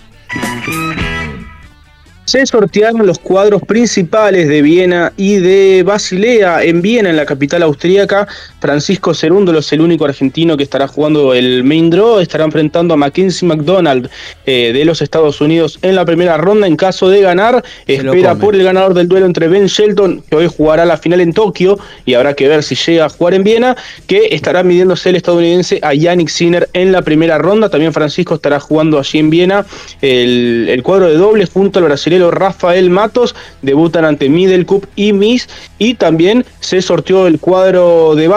Se 2.27 2.45
sortearon 2.45 3.07
los 3.07 3.19
cuadros 3.19 3.61
principales 3.61 4.49
de 4.49 4.61
Viena 4.61 5.13
y 5.15 5.37
de 5.37 5.83
Basilea. 5.83 6.61
En 6.61 6.81
Viena, 6.81 7.09
en 7.09 7.15
la 7.15 7.25
capital 7.25 7.63
austríaca, 7.63 8.27
Francisco 8.59 9.13
Cerúndolo 9.13 9.59
es 9.59 9.71
el 9.71 9.81
único 9.81 10.05
argentino 10.05 10.57
que 10.57 10.63
estará 10.63 10.87
jugando 10.87 11.33
el 11.33 11.63
main 11.63 11.89
draw. 11.89 12.19
Estará 12.19 12.43
enfrentando 12.43 12.93
a 12.93 12.97
Mackenzie 12.97 13.47
McDonald 13.47 14.09
eh, 14.45 14.71
de 14.73 14.85
los 14.85 15.01
Estados 15.01 15.41
Unidos 15.41 15.77
en 15.81 15.95
la 15.95 16.05
primera 16.05 16.37
ronda. 16.37 16.67
En 16.67 16.75
caso 16.75 17.09
de 17.09 17.21
ganar, 17.21 17.63
espera 17.85 18.35
por 18.35 18.55
el 18.55 18.63
ganador 18.63 18.93
del 18.93 19.07
duelo 19.07 19.25
entre 19.25 19.47
Ben 19.47 19.67
Shelton, 19.67 20.23
que 20.29 20.35
hoy 20.35 20.47
jugará 20.47 20.85
la 20.85 20.97
final 20.97 21.21
en 21.21 21.33
Tokio 21.33 21.77
y 22.05 22.15
habrá 22.15 22.33
que 22.33 22.47
ver 22.47 22.63
si 22.63 22.75
llega 22.75 23.05
a 23.05 23.09
jugar 23.09 23.33
en 23.35 23.43
Viena, 23.43 23.75
que 24.07 24.29
estará 24.31 24.63
midiéndose 24.63 25.09
el 25.09 25.17
estadounidense 25.17 25.79
a 25.83 25.93
Yannick 25.93 26.29
Sinner 26.29 26.69
en 26.73 26.91
la 26.91 27.01
primera 27.01 27.37
ronda. 27.37 27.69
También 27.69 27.93
Francisco 27.93 28.35
estará 28.35 28.59
jugando 28.59 28.99
allí 28.99 29.19
en 29.19 29.29
Viena 29.29 29.65
el, 30.01 30.67
el 30.69 30.83
cuadro 30.83 31.07
de 31.07 31.17
doble 31.17 31.45
junto 31.45 31.79
al 31.79 31.85
brasileño 31.85 32.31
Rafael 32.31 32.89
Matos, 32.89 33.35
debutan 33.61 34.05
ante 34.05 34.29
Middle 34.29 34.65
Cup 34.65 34.87
y 34.95 35.13
Miss, 35.13 35.47
y 35.77 35.93
también 35.93 36.45
se 36.59 36.81
sorteó 36.81 37.27
el 37.27 37.39
cuadro 37.39 38.15
de 38.15 38.27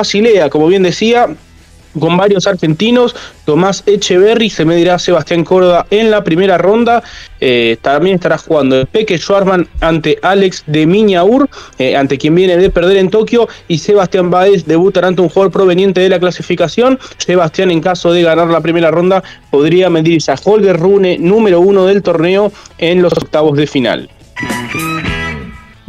Como 0.50 0.66
bien 0.66 0.82
decía, 0.82 1.28
con 1.98 2.16
varios 2.16 2.46
argentinos. 2.46 3.16
Tomás 3.44 3.82
Echeverry 3.86 4.50
se 4.50 4.64
medirá 4.64 4.94
a 4.94 4.98
Sebastián 4.98 5.44
Córdoba 5.44 5.86
en 5.90 6.10
la 6.10 6.22
primera 6.22 6.58
ronda. 6.58 7.02
Eh, 7.40 7.78
también 7.80 8.16
estará 8.16 8.38
jugando 8.38 8.84
Peque 8.86 9.18
Schwarman 9.18 9.66
ante 9.80 10.18
Alex 10.22 10.64
de 10.66 10.86
Miñaur, 10.86 11.48
eh, 11.78 11.96
ante 11.96 12.18
quien 12.18 12.34
viene 12.34 12.56
de 12.56 12.70
perder 12.70 12.98
en 12.98 13.10
Tokio. 13.10 13.48
Y 13.66 13.78
Sebastián 13.78 14.30
Baez 14.30 14.66
debutará 14.66 15.08
ante 15.08 15.22
un 15.22 15.28
jugador 15.28 15.52
proveniente 15.52 16.00
de 16.00 16.08
la 16.08 16.20
clasificación. 16.20 16.98
Sebastián, 17.16 17.70
en 17.70 17.80
caso 17.80 18.12
de 18.12 18.22
ganar 18.22 18.48
la 18.48 18.60
primera 18.60 18.90
ronda, 18.90 19.22
podría 19.50 19.90
medirse 19.90 20.30
a 20.32 20.36
Holger 20.42 20.78
Rune, 20.78 21.18
número 21.18 21.60
uno 21.60 21.86
del 21.86 22.02
torneo, 22.02 22.52
en 22.78 23.02
los 23.02 23.12
octavos 23.14 23.56
de 23.56 23.66
final. 23.66 24.10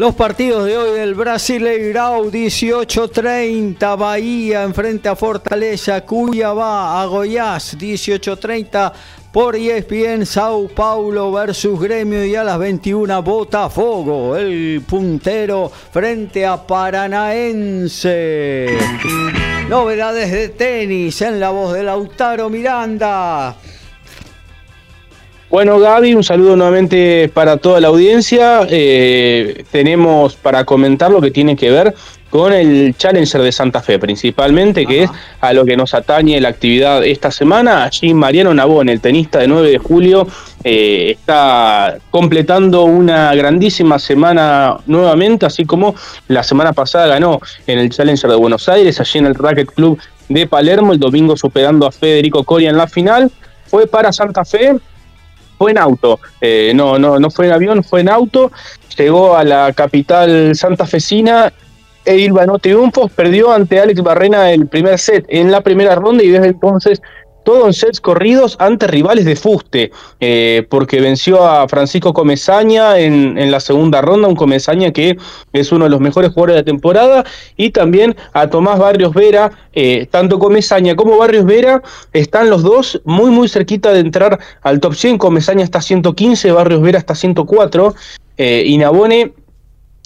Los 0.02 0.16
partidos 0.16 0.66
de 0.66 0.76
hoy 0.76 0.98
del 0.98 1.14
Brasileirao 1.14 2.32
18:30 2.32 3.96
Bahía 3.96 4.64
enfrente 4.64 5.08
a 5.08 5.16
Fortaleza, 5.16 6.02
Cuiabá 6.02 7.00
a 7.00 7.06
Goiás 7.06 7.78
18:30 7.78 8.94
por 9.32 9.56
ESPN 9.56 10.26
Sao 10.26 10.68
Paulo 10.70 11.32
versus 11.32 11.80
Gremio 11.80 12.26
y 12.26 12.36
a 12.36 12.44
las 12.44 12.58
21 12.58 13.22
Botafogo, 13.22 14.36
el 14.36 14.82
puntero 14.90 15.72
frente 15.92 16.48
a 16.48 16.66
Paranaense. 16.66 18.00
Novedades 19.70 20.32
de 20.32 20.50
tenis 20.50 21.22
en 21.22 21.40
la 21.40 21.52
voz 21.52 21.76
de 21.76 21.84
Lautaro 21.84 22.50
Miranda. 22.50 23.56
Bueno, 25.52 25.80
Gaby, 25.80 26.16
un 26.16 26.24
saludo 26.24 26.56
nuevamente 26.56 27.28
para 27.28 27.58
toda 27.58 27.82
la 27.82 27.90
audiencia. 27.90 28.66
Eh, 28.70 29.66
tenemos 29.70 30.38
para 30.38 30.64
comentar 30.64 31.12
lo 31.12 31.20
que 31.20 31.30
tiene 31.30 31.58
que 31.58 31.70
ver 31.70 31.94
con 32.30 32.54
el 32.54 32.96
Challenger 32.96 33.42
de 33.42 33.52
Santa 33.52 33.82
Fe, 33.82 34.00
principalmente, 34.00 34.86
que 34.86 35.04
es 35.04 35.10
a 35.42 35.52
lo 35.52 35.66
que 35.66 35.76
nos 35.76 35.94
atañe 35.94 36.40
la 36.40 36.48
actividad 36.48 37.04
esta 37.04 37.32
semana. 37.32 37.84
Allí 37.84 38.14
Mariano 38.14 38.54
Nabón, 38.54 38.88
el 38.88 39.02
tenista 39.02 39.40
de 39.40 39.50
9 39.50 39.72
de 39.72 39.78
julio, 39.78 40.26
eh, 40.64 41.18
está 41.20 41.98
completando 42.12 42.86
una 42.86 43.36
grandísima 43.36 44.00
semana 44.00 44.78
nuevamente, 44.86 45.46
así 45.46 45.66
como 45.66 45.96
la 46.30 46.44
semana 46.44 46.72
pasada 46.72 47.08
ganó 47.08 47.42
en 47.68 47.78
el 47.78 47.90
Challenger 47.90 48.30
de 48.30 48.38
Buenos 48.38 48.70
Aires, 48.70 49.02
allí 49.02 49.20
en 49.20 49.26
el 49.26 49.36
Racket 49.36 49.74
Club 49.74 50.00
de 50.30 50.48
Palermo, 50.48 50.94
el 50.94 51.00
domingo 51.00 51.36
superando 51.36 51.86
a 51.86 51.92
Federico 51.92 52.46
Coria 52.46 52.70
en 52.70 52.78
la 52.78 52.88
final. 52.88 53.30
Fue 53.66 53.88
para 53.88 54.12
Santa 54.12 54.44
Fe, 54.44 54.78
fue 55.62 55.70
en 55.70 55.78
auto, 55.78 56.20
eh, 56.42 56.72
no, 56.74 56.98
no, 56.98 57.20
no 57.20 57.30
fue 57.30 57.46
en 57.46 57.52
avión, 57.52 57.84
fue 57.84 58.02
en 58.02 58.10
auto, 58.10 58.52
llegó 58.98 59.38
a 59.38 59.44
la 59.44 59.72
capital 59.74 60.56
santafesina 60.56 61.54
e 62.04 62.18
Ilva 62.18 62.48
triunfos, 62.58 63.12
perdió 63.12 63.52
ante 63.52 63.80
Alex 63.80 64.02
Barrena 64.02 64.52
el 64.52 64.66
primer 64.66 64.98
set 64.98 65.24
en 65.28 65.52
la 65.52 65.62
primera 65.62 65.94
ronda 65.94 66.24
y 66.24 66.30
desde 66.30 66.48
entonces 66.48 67.00
todo 67.44 67.68
en 67.68 67.74
sets 67.74 68.00
corridos 68.00 68.56
ante 68.60 68.88
rivales 68.88 69.26
de 69.26 69.36
fuste, 69.36 69.92
eh, 70.20 70.66
porque 70.70 71.02
venció 71.02 71.48
a 71.48 71.68
Francisco 71.68 72.14
Comesaña 72.14 73.00
en, 73.00 73.38
en, 73.38 73.52
la 73.52 73.60
segunda 73.60 74.02
ronda, 74.02 74.28
un 74.28 74.36
Comesaña 74.36 74.92
que 74.92 75.18
es 75.54 75.72
uno 75.72 75.86
de 75.86 75.92
los 75.92 76.00
mejores 76.00 76.32
jugadores 76.32 76.56
de 76.56 76.62
la 76.62 76.66
temporada, 76.66 77.26
y 77.58 77.72
también 77.72 78.16
a 78.34 78.48
Tomás 78.48 78.80
Barrios 78.80 79.14
Vera, 79.14 79.52
eh, 79.74 80.08
tanto 80.10 80.40
Comesaña 80.40 80.96
como 80.96 81.18
Barrios 81.18 81.46
Vera 81.46 81.82
están 82.14 82.50
los 82.50 82.64
dos 82.64 83.02
muy 83.06 83.32
muy 83.32 83.48
cerquita 83.48 83.92
de 83.92 84.00
entrar 84.00 84.40
al 84.62 84.80
top 84.80 84.96
100, 84.96 85.18
Comesaña 85.18 85.64
está 85.64 85.82
115, 85.82 86.52
Barrios 86.52 86.82
Vera 86.82 87.00
está 87.00 87.16
104, 87.16 87.96
eh, 88.38 88.64
y 88.66 88.78
Nabone 88.78 89.34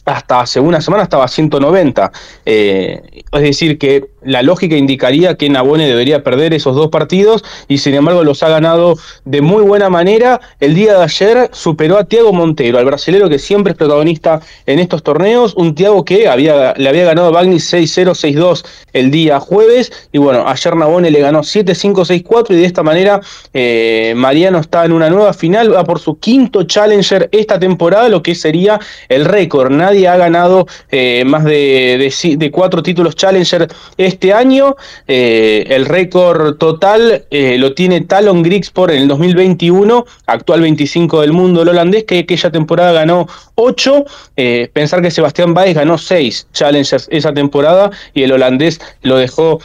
hasta 0.05 0.41
hace 0.41 0.59
una 0.59 0.81
semana 0.81 1.03
estaba 1.03 1.27
190. 1.27 2.11
Eh, 2.45 3.23
es 3.31 3.41
decir, 3.41 3.77
que 3.77 4.07
la 4.25 4.41
lógica 4.41 4.75
indicaría 4.75 5.35
que 5.35 5.49
Nabone 5.49 5.87
debería 5.87 6.23
perder 6.23 6.53
esos 6.53 6.75
dos 6.75 6.89
partidos 6.89 7.43
y 7.67 7.77
sin 7.77 7.93
embargo 7.93 8.23
los 8.23 8.43
ha 8.43 8.49
ganado 8.49 8.95
de 9.23 9.41
muy 9.41 9.63
buena 9.63 9.89
manera. 9.89 10.41
El 10.59 10.75
día 10.75 10.97
de 10.97 11.03
ayer 11.03 11.49
superó 11.53 11.97
a 11.97 12.05
Tiago 12.05 12.33
Montero, 12.33 12.79
al 12.79 12.85
brasilero 12.85 13.29
que 13.29 13.39
siempre 13.39 13.71
es 13.71 13.77
protagonista 13.77 14.41
en 14.65 14.79
estos 14.79 15.03
torneos. 15.03 15.53
Un 15.55 15.75
Tiago 15.75 16.03
que 16.03 16.27
había, 16.27 16.73
le 16.75 16.89
había 16.89 17.05
ganado 17.05 17.27
a 17.27 17.31
Bagni 17.31 17.57
6-0, 17.57 18.11
6-2 18.11 18.65
el 18.93 19.11
día 19.11 19.39
jueves. 19.39 19.91
Y 20.11 20.17
bueno, 20.17 20.47
ayer 20.47 20.75
Nabone 20.75 21.11
le 21.11 21.19
ganó 21.19 21.41
7-5, 21.41 22.23
6-4 22.23 22.51
y 22.51 22.55
de 22.55 22.65
esta 22.65 22.83
manera 22.83 23.21
eh, 23.53 24.13
Mariano 24.15 24.59
está 24.59 24.85
en 24.85 24.91
una 24.91 25.09
nueva 25.09 25.33
final. 25.33 25.73
Va 25.73 25.83
por 25.83 25.99
su 25.99 26.19
quinto 26.19 26.63
Challenger 26.63 27.29
esta 27.31 27.59
temporada, 27.59 28.09
lo 28.09 28.23
que 28.23 28.33
sería 28.33 28.79
el 29.07 29.25
récord. 29.25 29.71
Nadie 29.71 30.07
ha 30.07 30.17
ganado 30.17 30.67
eh, 30.89 31.23
más 31.25 31.43
de, 31.43 32.11
de, 32.37 32.51
cuatro 32.51 32.81
títulos 32.81 33.15
Challenger 33.15 33.67
este 33.97 34.14
año. 34.33 34.75
Eh, 35.07 35.65
el 35.69 35.85
récord 35.85 36.57
total 36.57 37.25
eh, 37.29 37.57
lo 37.57 37.73
tiene 37.73 38.01
Talon 38.01 38.43
Grigsport 38.43 38.93
en 38.93 39.03
el 39.03 39.07
2021, 39.07 40.05
actual 40.25 40.61
25 40.61 41.21
del 41.21 41.33
mundo, 41.33 41.61
el 41.61 41.69
holandés, 41.69 42.05
que 42.05 42.19
aquella 42.19 42.51
temporada 42.51 42.91
ganó 42.91 43.27
8. 43.55 44.05
Eh, 44.37 44.69
pensar 44.73 45.01
que 45.01 45.11
Sebastián 45.11 45.53
Baez 45.53 45.75
ganó 45.75 45.97
6 45.97 46.47
Challengers 46.53 47.07
esa 47.11 47.33
temporada 47.33 47.91
y 48.13 48.23
el 48.23 48.31
holandés 48.31 48.79
lo 49.01 49.17
dejó 49.17 49.59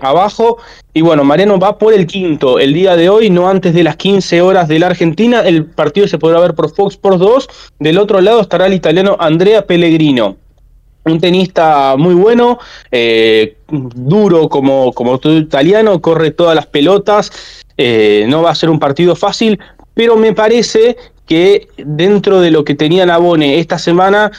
abajo. 0.00 0.58
Y 0.92 1.02
bueno, 1.02 1.22
Mariano 1.22 1.58
va 1.58 1.78
por 1.78 1.94
el 1.94 2.06
quinto 2.06 2.58
el 2.58 2.74
día 2.74 2.96
de 2.96 3.08
hoy, 3.08 3.30
no 3.30 3.48
antes 3.48 3.74
de 3.74 3.84
las 3.84 3.96
15 3.96 4.40
horas 4.42 4.66
de 4.66 4.78
la 4.78 4.88
Argentina. 4.88 5.40
El 5.42 5.66
partido 5.66 6.08
se 6.08 6.18
podrá 6.18 6.40
ver 6.40 6.54
por 6.54 6.74
Fox 6.74 6.94
Sports 6.94 7.20
2. 7.20 7.48
Del 7.78 7.98
otro 7.98 8.20
lado 8.20 8.40
estará 8.40 8.66
el 8.66 8.74
italiano 8.74 9.16
Andrea 9.20 9.66
Pellegrino 9.66 10.39
un 11.04 11.20
tenista 11.20 11.96
muy 11.96 12.14
bueno, 12.14 12.58
eh, 12.90 13.56
duro 13.68 14.48
como, 14.48 14.92
como 14.92 15.18
todo 15.18 15.36
italiano, 15.36 16.00
corre 16.00 16.30
todas 16.30 16.54
las 16.54 16.66
pelotas, 16.66 17.32
eh, 17.76 18.26
no 18.28 18.42
va 18.42 18.50
a 18.50 18.54
ser 18.54 18.70
un 18.70 18.78
partido 18.78 19.16
fácil, 19.16 19.58
pero 19.94 20.16
me 20.16 20.34
parece 20.34 20.96
que 21.26 21.68
dentro 21.78 22.40
de 22.40 22.50
lo 22.50 22.64
que 22.64 22.74
tenía 22.74 23.06
Nabone 23.06 23.58
esta 23.58 23.78
semana 23.78 24.30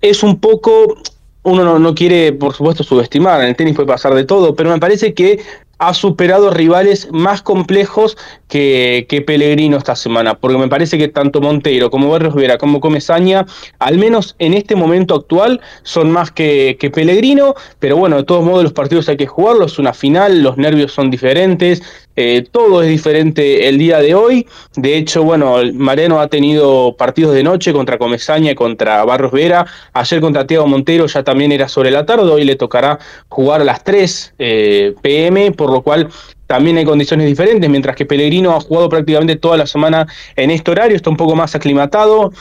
es 0.00 0.22
un 0.22 0.40
poco, 0.40 0.96
uno 1.42 1.64
no, 1.64 1.78
no 1.78 1.94
quiere 1.94 2.32
por 2.32 2.54
supuesto 2.54 2.82
subestimar, 2.82 3.40
en 3.42 3.48
el 3.48 3.56
tenis 3.56 3.74
puede 3.74 3.88
pasar 3.88 4.14
de 4.14 4.24
todo, 4.24 4.54
pero 4.54 4.70
me 4.70 4.78
parece 4.78 5.14
que 5.14 5.40
ha 5.78 5.94
superado 5.94 6.50
rivales 6.50 7.08
más 7.12 7.42
complejos 7.42 8.16
que, 8.48 9.06
Pellegrino 9.26 9.76
esta 9.76 9.94
semana, 9.94 10.34
porque 10.34 10.58
me 10.58 10.68
parece 10.68 10.98
que 10.98 11.08
tanto 11.08 11.40
Monteiro 11.40 11.90
como 11.90 12.10
Barrios 12.10 12.34
Vera 12.34 12.58
como 12.58 12.80
Comesaña, 12.80 13.46
al 13.78 13.98
menos 13.98 14.34
en 14.38 14.54
este 14.54 14.74
momento 14.74 15.14
actual, 15.14 15.60
son 15.82 16.10
más 16.10 16.30
que, 16.30 16.76
que 16.80 16.90
Pellegrino, 16.90 17.54
pero 17.78 17.96
bueno, 17.96 18.16
de 18.16 18.24
todos 18.24 18.44
modos 18.44 18.62
los 18.64 18.72
partidos 18.72 19.08
hay 19.08 19.16
que 19.16 19.26
jugarlos, 19.26 19.78
una 19.78 19.92
final, 19.92 20.42
los 20.42 20.56
nervios 20.56 20.92
son 20.92 21.10
diferentes, 21.10 21.82
eh, 22.20 22.44
todo 22.50 22.82
es 22.82 22.88
diferente 22.88 23.68
el 23.68 23.78
día 23.78 24.00
de 24.00 24.12
hoy. 24.16 24.44
De 24.74 24.96
hecho, 24.96 25.22
bueno, 25.22 25.58
Mareno 25.72 26.18
ha 26.18 26.26
tenido 26.26 26.96
partidos 26.96 27.32
de 27.32 27.44
noche 27.44 27.72
contra 27.72 27.96
Comesaña 27.96 28.50
y 28.50 28.54
contra 28.56 29.04
Barros 29.04 29.30
Vera. 29.30 29.64
Ayer 29.92 30.20
contra 30.20 30.44
Tiago 30.44 30.66
Montero 30.66 31.06
ya 31.06 31.22
también 31.22 31.52
era 31.52 31.68
sobre 31.68 31.92
la 31.92 32.04
tarde. 32.04 32.28
Hoy 32.28 32.42
le 32.42 32.56
tocará 32.56 32.98
jugar 33.28 33.60
a 33.60 33.64
las 33.64 33.84
3 33.84 34.34
eh, 34.36 34.94
pm, 35.00 35.52
por 35.52 35.70
lo 35.70 35.82
cual 35.82 36.08
también 36.48 36.78
hay 36.78 36.84
condiciones 36.84 37.24
diferentes, 37.24 37.70
mientras 37.70 37.94
que 37.94 38.04
Pellegrino 38.04 38.50
ha 38.56 38.60
jugado 38.60 38.88
prácticamente 38.88 39.36
toda 39.36 39.56
la 39.56 39.68
semana 39.68 40.08
en 40.34 40.50
este 40.50 40.72
horario, 40.72 40.96
está 40.96 41.10
un 41.10 41.16
poco 41.16 41.36
más 41.36 41.54
aclimatado. 41.54 42.32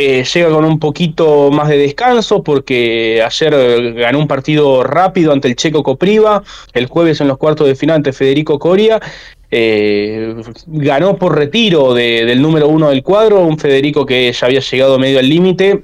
Eh, 0.00 0.22
llega 0.22 0.48
con 0.50 0.64
un 0.64 0.78
poquito 0.78 1.50
más 1.50 1.68
de 1.68 1.76
descanso 1.76 2.44
porque 2.44 3.20
ayer 3.20 3.94
ganó 3.94 4.20
un 4.20 4.28
partido 4.28 4.84
rápido 4.84 5.32
ante 5.32 5.48
el 5.48 5.56
Checo 5.56 5.82
Copriva, 5.82 6.44
el 6.72 6.86
jueves 6.86 7.20
en 7.20 7.26
los 7.26 7.36
cuartos 7.36 7.66
de 7.66 7.74
final 7.74 7.96
ante 7.96 8.12
Federico 8.12 8.60
Coria. 8.60 9.00
Eh, 9.50 10.36
ganó 10.68 11.16
por 11.16 11.36
retiro 11.36 11.94
del 11.94 12.40
número 12.40 12.68
uno 12.68 12.90
del 12.90 13.02
cuadro, 13.02 13.40
un 13.40 13.58
Federico 13.58 14.06
que 14.06 14.32
ya 14.32 14.46
había 14.46 14.60
llegado 14.60 15.00
medio 15.00 15.18
al 15.18 15.28
límite 15.28 15.82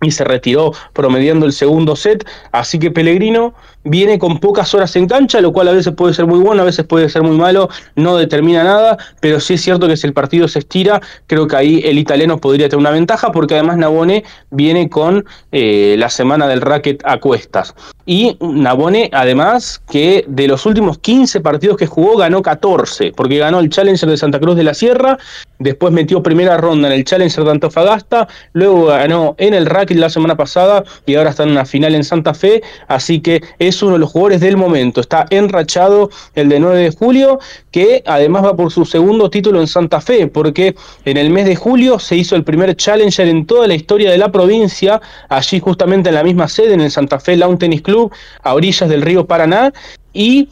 y 0.00 0.10
se 0.10 0.24
retiró 0.24 0.72
promediando 0.94 1.44
el 1.44 1.52
segundo 1.52 1.96
set. 1.96 2.26
Así 2.50 2.78
que 2.78 2.90
Pellegrino 2.90 3.52
viene 3.84 4.18
con 4.18 4.38
pocas 4.38 4.74
horas 4.74 4.96
en 4.96 5.06
cancha, 5.06 5.40
lo 5.40 5.52
cual 5.52 5.68
a 5.68 5.72
veces 5.72 5.94
puede 5.94 6.14
ser 6.14 6.26
muy 6.26 6.38
bueno, 6.40 6.62
a 6.62 6.64
veces 6.64 6.84
puede 6.84 7.08
ser 7.08 7.22
muy 7.22 7.36
malo, 7.36 7.68
no 7.94 8.16
determina 8.16 8.64
nada, 8.64 8.96
pero 9.20 9.40
sí 9.40 9.54
es 9.54 9.62
cierto 9.62 9.86
que 9.86 9.96
si 9.96 10.06
el 10.06 10.12
partido 10.12 10.48
se 10.48 10.60
estira, 10.60 11.00
creo 11.26 11.46
que 11.46 11.56
ahí 11.56 11.82
el 11.84 11.98
italiano 11.98 12.38
podría 12.38 12.68
tener 12.68 12.80
una 12.80 12.90
ventaja, 12.90 13.30
porque 13.30 13.54
además 13.54 13.76
Nabone 13.76 14.24
viene 14.50 14.88
con 14.88 15.24
eh, 15.52 15.96
la 15.98 16.08
semana 16.08 16.46
del 16.48 16.60
racket 16.60 17.02
a 17.04 17.20
cuestas. 17.20 17.74
Y 18.06 18.36
Nabone, 18.40 19.10
además, 19.12 19.82
que 19.90 20.24
de 20.28 20.48
los 20.48 20.66
últimos 20.66 20.98
15 20.98 21.40
partidos 21.40 21.76
que 21.76 21.86
jugó, 21.86 22.16
ganó 22.16 22.42
14, 22.42 23.12
porque 23.16 23.38
ganó 23.38 23.60
el 23.60 23.70
Challenger 23.70 24.08
de 24.08 24.16
Santa 24.16 24.40
Cruz 24.40 24.56
de 24.56 24.64
la 24.64 24.74
Sierra, 24.74 25.18
después 25.58 25.92
metió 25.92 26.22
primera 26.22 26.56
ronda 26.56 26.88
en 26.88 26.94
el 26.94 27.04
Challenger 27.04 27.44
de 27.44 27.50
Antofagasta, 27.50 28.28
luego 28.52 28.86
ganó 28.86 29.34
en 29.38 29.54
el 29.54 29.66
racket 29.66 29.98
la 29.98 30.10
semana 30.10 30.36
pasada 30.36 30.84
y 31.06 31.14
ahora 31.14 31.30
está 31.30 31.44
en 31.44 31.50
una 31.50 31.64
final 31.64 31.94
en 31.94 32.04
Santa 32.04 32.34
Fe, 32.34 32.62
así 32.88 33.20
que 33.20 33.42
es 33.58 33.73
es 33.76 33.82
uno 33.82 33.94
de 33.94 33.98
los 33.98 34.10
jugadores 34.10 34.40
del 34.40 34.56
momento. 34.56 35.00
Está 35.00 35.26
enrachado 35.30 36.10
el 36.34 36.48
de 36.48 36.60
9 36.60 36.78
de 36.78 36.90
julio, 36.90 37.38
que 37.70 38.02
además 38.06 38.44
va 38.44 38.56
por 38.56 38.70
su 38.70 38.84
segundo 38.84 39.30
título 39.30 39.60
en 39.60 39.66
Santa 39.66 40.00
Fe, 40.00 40.26
porque 40.26 40.74
en 41.04 41.16
el 41.16 41.30
mes 41.30 41.46
de 41.46 41.56
julio 41.56 41.98
se 41.98 42.16
hizo 42.16 42.36
el 42.36 42.44
primer 42.44 42.76
Challenger 42.76 43.28
en 43.28 43.46
toda 43.46 43.66
la 43.66 43.74
historia 43.74 44.10
de 44.10 44.18
la 44.18 44.30
provincia, 44.30 45.00
allí 45.28 45.60
justamente 45.60 46.08
en 46.08 46.14
la 46.14 46.24
misma 46.24 46.48
sede, 46.48 46.74
en 46.74 46.80
el 46.80 46.90
Santa 46.90 47.20
Fe 47.20 47.36
Lawn 47.36 47.58
Tennis 47.58 47.82
Club, 47.82 48.12
a 48.42 48.54
orillas 48.54 48.88
del 48.88 49.02
río 49.02 49.26
Paraná, 49.26 49.72
y 50.12 50.48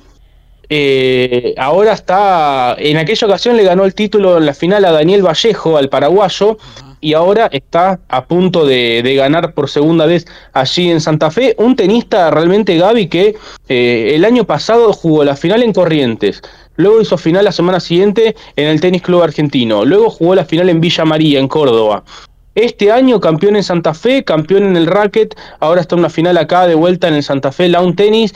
eh, 0.69 1.55
ahora 1.59 1.93
está, 1.93 2.77
en 2.79 2.97
aquella 2.97 3.27
ocasión 3.27 3.57
le 3.57 3.65
ganó 3.65 3.85
el 3.85 3.95
título 3.95 4.39
en 4.39 4.47
la 4.47 4.55
final 4.55 4.85
a 4.85 4.93
Daniel 4.93 5.23
Vallejo, 5.23 5.77
al 5.77 5.89
paraguayo, 5.89 6.57
y 7.03 7.15
ahora 7.15 7.49
está 7.53 8.01
a 8.09 8.25
punto 8.25 8.65
de, 8.65 9.03
ganar 9.17 9.53
por 9.53 9.69
segunda 9.69 10.07
vez 10.07 10.25
allí 10.55 10.89
en 10.91 11.01
Santa 11.01 11.31
Fe. 11.31 11.55
Un 11.59 11.77
tenista 11.77 12.31
realmente, 12.31 12.79
Gaby, 12.79 13.09
que 13.09 13.35
eh, 13.69 14.13
el 14.15 14.25
año 14.25 14.45
pasado 14.45 14.93
jugó 14.93 15.25
la 15.25 15.37
final 15.37 15.63
en 15.63 15.73
Corrientes. 15.73 16.41
Luego 16.77 17.03
hizo 17.03 17.19
final 17.19 17.45
la 17.45 17.53
semana 17.53 17.81
siguiente 17.81 18.37
en 18.57 18.69
el 18.69 18.81
Tenis 18.81 19.03
Club 19.03 19.23
Argentino. 19.23 19.85
Luego 19.85 20.11
jugó 20.11 20.37
la 20.37 20.45
final 20.45 20.71
en 20.71 20.81
Villa 20.81 21.05
María, 21.05 21.41
en 21.41 21.49
Córdoba. 21.49 22.05
Este 22.55 22.93
año 22.93 23.21
campeón 23.21 23.57
en 23.57 23.65
Santa 23.65 23.95
Fe, 23.95 24.23
campeón 24.23 24.63
en 24.63 24.77
el 24.77 24.87
racket, 24.87 25.35
ahora 25.59 25.81
está 25.81 25.97
en 25.97 26.01
una 26.01 26.11
final 26.11 26.37
acá 26.39 26.67
de 26.69 26.77
vuelta 26.77 27.09
en 27.09 27.15
el 27.15 27.25
Santa 27.25 27.51
Fe 27.51 27.69
Lawn 27.69 27.97
Tennis. 27.97 28.33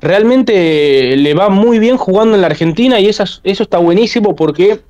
Realmente 0.00 1.16
le 1.16 1.34
va 1.34 1.48
muy 1.48 1.78
bien 1.78 1.96
jugando 1.96 2.34
en 2.34 2.40
la 2.40 2.48
Argentina 2.48 2.98
y 2.98 3.06
eso, 3.06 3.22
eso 3.44 3.62
está 3.62 3.78
buenísimo 3.78 4.34
porque 4.34 4.80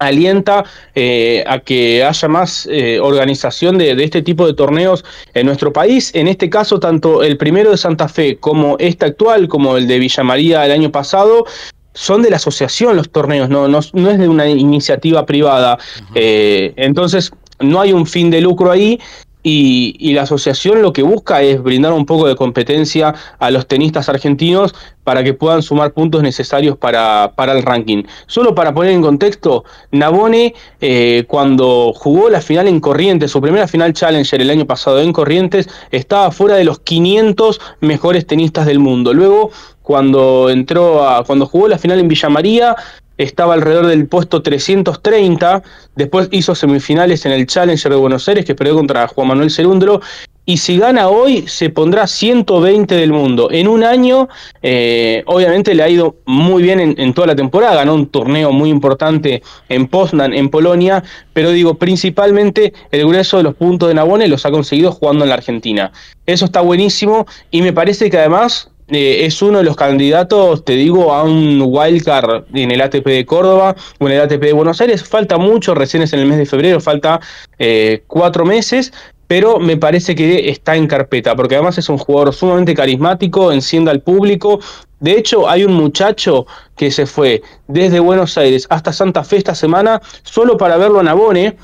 alienta 0.00 0.64
eh, 0.94 1.44
a 1.46 1.60
que 1.60 2.02
haya 2.02 2.28
más 2.28 2.66
eh, 2.70 2.98
organización 3.00 3.78
de, 3.78 3.92
este 4.02 4.22
tipo 4.22 4.46
de 4.46 4.54
torneos 4.54 5.04
en 5.34 5.46
nuestro 5.46 5.72
país. 5.72 6.10
En 6.14 6.26
este 6.26 6.50
caso, 6.50 6.80
tanto 6.80 7.22
el 7.22 7.36
primero 7.36 7.70
de 7.70 7.76
Santa 7.76 8.08
Fe 8.08 8.38
como 8.38 8.76
este 8.78 9.06
actual, 9.06 9.46
como 9.46 9.76
el 9.76 9.86
de 9.86 9.98
Villa 9.98 10.24
María 10.24 10.66
el 10.66 10.72
año 10.72 10.90
pasado, 10.90 11.44
son 11.92 12.22
de 12.22 12.30
la 12.30 12.36
asociación 12.36 12.96
los 12.96 13.10
torneos, 13.10 13.48
no, 13.48 13.68
no, 13.68 13.78
es 13.78 13.92
de 13.92 14.28
una 14.28 14.48
iniciativa 14.48 15.26
privada. 15.26 15.78
Eh, 16.14 16.72
entonces, 16.76 17.32
no 17.58 17.80
hay 17.80 17.92
un 17.92 18.06
fin 18.06 18.30
de 18.30 18.40
lucro 18.40 18.70
ahí 18.70 18.98
y, 19.42 20.12
la 20.12 20.22
asociación 20.22 20.82
lo 20.82 20.92
que 20.92 21.02
busca 21.02 21.42
es 21.42 21.62
brindar 21.62 21.92
un 21.92 22.04
poco 22.04 22.26
de 22.26 22.36
competencia 22.36 23.14
a 23.38 23.50
los 23.50 23.66
tenistas 23.66 24.08
argentinos 24.08 24.74
para 25.04 25.24
que 25.24 25.34
puedan 25.34 25.62
sumar 25.62 25.92
puntos 25.92 26.22
necesarios 26.22 26.76
para, 26.76 27.32
para 27.36 27.52
el 27.52 27.62
ranking. 27.62 28.04
Solo 28.26 28.54
para 28.54 28.74
poner 28.74 28.92
en 28.92 29.02
contexto, 29.02 29.64
Nabone 29.92 30.54
eh, 30.80 31.24
cuando 31.26 31.92
jugó 31.94 32.28
la 32.28 32.40
final 32.40 32.68
en 32.68 32.80
Corrientes, 32.80 33.30
su 33.30 33.40
primera 33.40 33.66
final 33.66 33.92
Challenger 33.92 34.40
el 34.42 34.50
año 34.50 34.66
pasado 34.66 35.00
en 35.00 35.12
Corrientes, 35.12 35.68
estaba 35.90 36.30
fuera 36.30 36.56
de 36.56 36.64
los 36.64 36.80
500 36.80 37.60
mejores 37.80 38.26
tenistas 38.26 38.66
del 38.66 38.78
mundo. 38.78 39.14
Luego, 39.14 39.50
cuando 39.82 40.50
entró 40.50 41.04
a, 41.08 41.24
cuando 41.24 41.46
jugó 41.46 41.66
la 41.66 41.78
final 41.78 41.98
en 41.98 42.06
Villa 42.06 42.28
María, 42.28 42.76
estaba 43.22 43.54
alrededor 43.54 43.86
del 43.86 44.06
puesto 44.06 44.42
330, 44.42 45.62
después 45.94 46.28
hizo 46.30 46.54
semifinales 46.54 47.26
en 47.26 47.32
el 47.32 47.46
Challenger 47.46 47.92
de 47.92 47.98
Buenos 47.98 48.26
Aires, 48.28 48.46
que 48.46 48.54
perdió 48.54 48.74
contra 48.74 49.06
Juan 49.08 49.28
Manuel 49.28 49.50
Cerúndolo, 49.50 50.00
y 50.46 50.56
si 50.56 50.78
gana 50.78 51.08
hoy 51.08 51.46
se 51.46 51.68
pondrá 51.68 52.06
120 52.06 52.94
del 52.94 53.12
mundo. 53.12 53.50
En 53.52 53.68
un 53.68 53.84
año, 53.84 54.28
eh, 54.62 55.22
obviamente 55.26 55.74
le 55.74 55.82
ha 55.82 55.88
ido 55.88 56.16
muy 56.24 56.62
bien 56.62 56.80
en, 56.80 57.14
toda 57.14 57.26
la 57.26 57.36
temporada, 57.36 57.76
ganó 57.76 57.94
un 57.94 58.06
torneo 58.06 58.50
muy 58.52 58.70
importante 58.70 59.42
en 59.68 59.86
Poznan, 59.86 60.32
en 60.32 60.48
Polonia, 60.48 61.04
pero 61.34 61.50
digo, 61.50 61.74
principalmente 61.74 62.72
el 62.90 63.06
grueso 63.06 63.36
de 63.36 63.42
los 63.42 63.54
puntos 63.54 63.88
de 63.90 63.94
Nabone 63.94 64.28
los 64.28 64.46
ha 64.46 64.50
conseguido 64.50 64.92
jugando 64.92 65.24
en 65.24 65.28
la 65.28 65.36
Argentina. 65.36 65.92
Eso 66.24 66.46
está 66.46 66.62
buenísimo 66.62 67.26
y 67.50 67.60
me 67.60 67.74
parece 67.74 68.08
que 68.08 68.18
además 68.18 68.70
eh, 68.90 69.24
es 69.24 69.40
uno 69.40 69.58
de 69.58 69.64
los 69.64 69.76
candidatos, 69.76 70.64
te 70.64 70.72
digo, 70.72 71.14
a 71.14 71.22
un 71.22 71.62
wildcard 71.64 72.44
en 72.52 72.70
el 72.72 72.80
ATP 72.80 73.06
de 73.06 73.24
Córdoba 73.24 73.76
o 73.98 74.06
en 74.08 74.14
el 74.14 74.20
ATP 74.20 74.42
de 74.42 74.52
Buenos 74.52 74.80
Aires. 74.80 75.04
Falta 75.04 75.38
mucho, 75.38 75.74
recién 75.74 76.02
es 76.02 76.12
en 76.12 76.20
el 76.20 76.26
mes 76.26 76.38
de 76.38 76.46
febrero, 76.46 76.80
falta 76.80 77.20
eh, 77.58 78.02
cuatro 78.08 78.44
meses, 78.44 78.92
pero 79.28 79.60
me 79.60 79.76
parece 79.76 80.16
que 80.16 80.50
está 80.50 80.74
en 80.74 80.88
carpeta, 80.88 81.36
porque 81.36 81.54
además 81.54 81.78
es 81.78 81.88
un 81.88 81.98
jugador 81.98 82.34
sumamente 82.34 82.74
carismático, 82.74 83.52
enciende 83.52 83.92
al 83.92 84.00
público. 84.00 84.58
De 84.98 85.12
hecho, 85.12 85.48
hay 85.48 85.64
un 85.64 85.74
muchacho 85.74 86.46
que 86.76 86.90
se 86.90 87.06
fue 87.06 87.42
desde 87.68 88.00
Buenos 88.00 88.36
Aires 88.36 88.66
hasta 88.70 88.92
Santa 88.92 89.22
Fe 89.22 89.36
esta 89.36 89.54
semana 89.54 90.02
solo 90.24 90.56
para 90.56 90.76
verlo 90.76 90.98
a 90.98 91.04
Nabone 91.04 91.56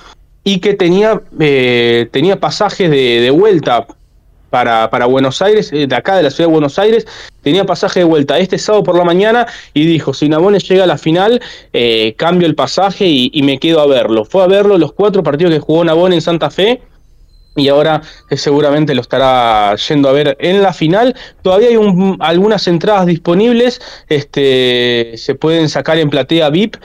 y 0.44 0.60
que 0.60 0.74
tenía, 0.74 1.20
eh, 1.40 2.08
tenía 2.12 2.38
pasajes 2.38 2.88
de 2.88 3.30
vuelta 3.30 3.86
para, 4.64 5.06
Buenos 5.06 5.42
Aires, 5.42 5.70
eh, 5.72 5.86
de 5.86 5.94
acá 5.94 6.16
de 6.16 6.22
la 6.22 6.30
ciudad 6.30 6.48
de 6.48 6.52
Buenos 6.52 6.78
Aires, 6.78 7.06
tenía 7.42 7.64
pasaje 7.64 8.00
de 8.00 8.04
vuelta 8.04 8.38
este 8.38 8.58
sábado 8.58 8.84
por 8.84 8.96
la 8.96 9.04
mañana 9.04 9.46
y 9.74 9.84
dijo, 9.84 10.14
si 10.14 10.28
Nabone 10.28 10.58
llega 10.58 10.84
a 10.84 10.86
la 10.86 10.98
final, 10.98 11.42
eh, 11.72 12.14
cambio 12.16 12.46
el 12.46 12.54
pasaje 12.54 13.06
y, 13.06 13.42
me 13.42 13.58
quedo 13.58 13.80
a 13.80 13.86
verlo. 13.86 14.24
Fue 14.24 14.42
a 14.42 14.46
verlo 14.46 14.78
los 14.78 14.92
cuatro 14.92 15.22
partidos 15.22 15.52
que 15.52 15.60
jugó 15.60 15.84
Nabone 15.84 16.16
en 16.16 16.22
Santa 16.22 16.50
Fe 16.50 16.80
y 17.54 17.68
ahora 17.68 18.02
eh, 18.30 18.36
seguramente 18.36 18.94
lo 18.94 19.02
estará 19.02 19.76
yendo 19.76 20.08
a 20.08 20.12
ver 20.12 20.36
en 20.40 20.62
la 20.62 20.72
final. 20.72 21.14
Todavía 21.42 21.68
hay 21.68 21.78
algunas 22.20 22.66
entradas 22.66 23.06
disponibles, 23.06 23.80
este, 24.08 25.12
se 25.16 25.34
pueden 25.34 25.68
sacar 25.68 25.98
en 25.98 26.08
platea 26.08 26.48
VIP 26.48 26.76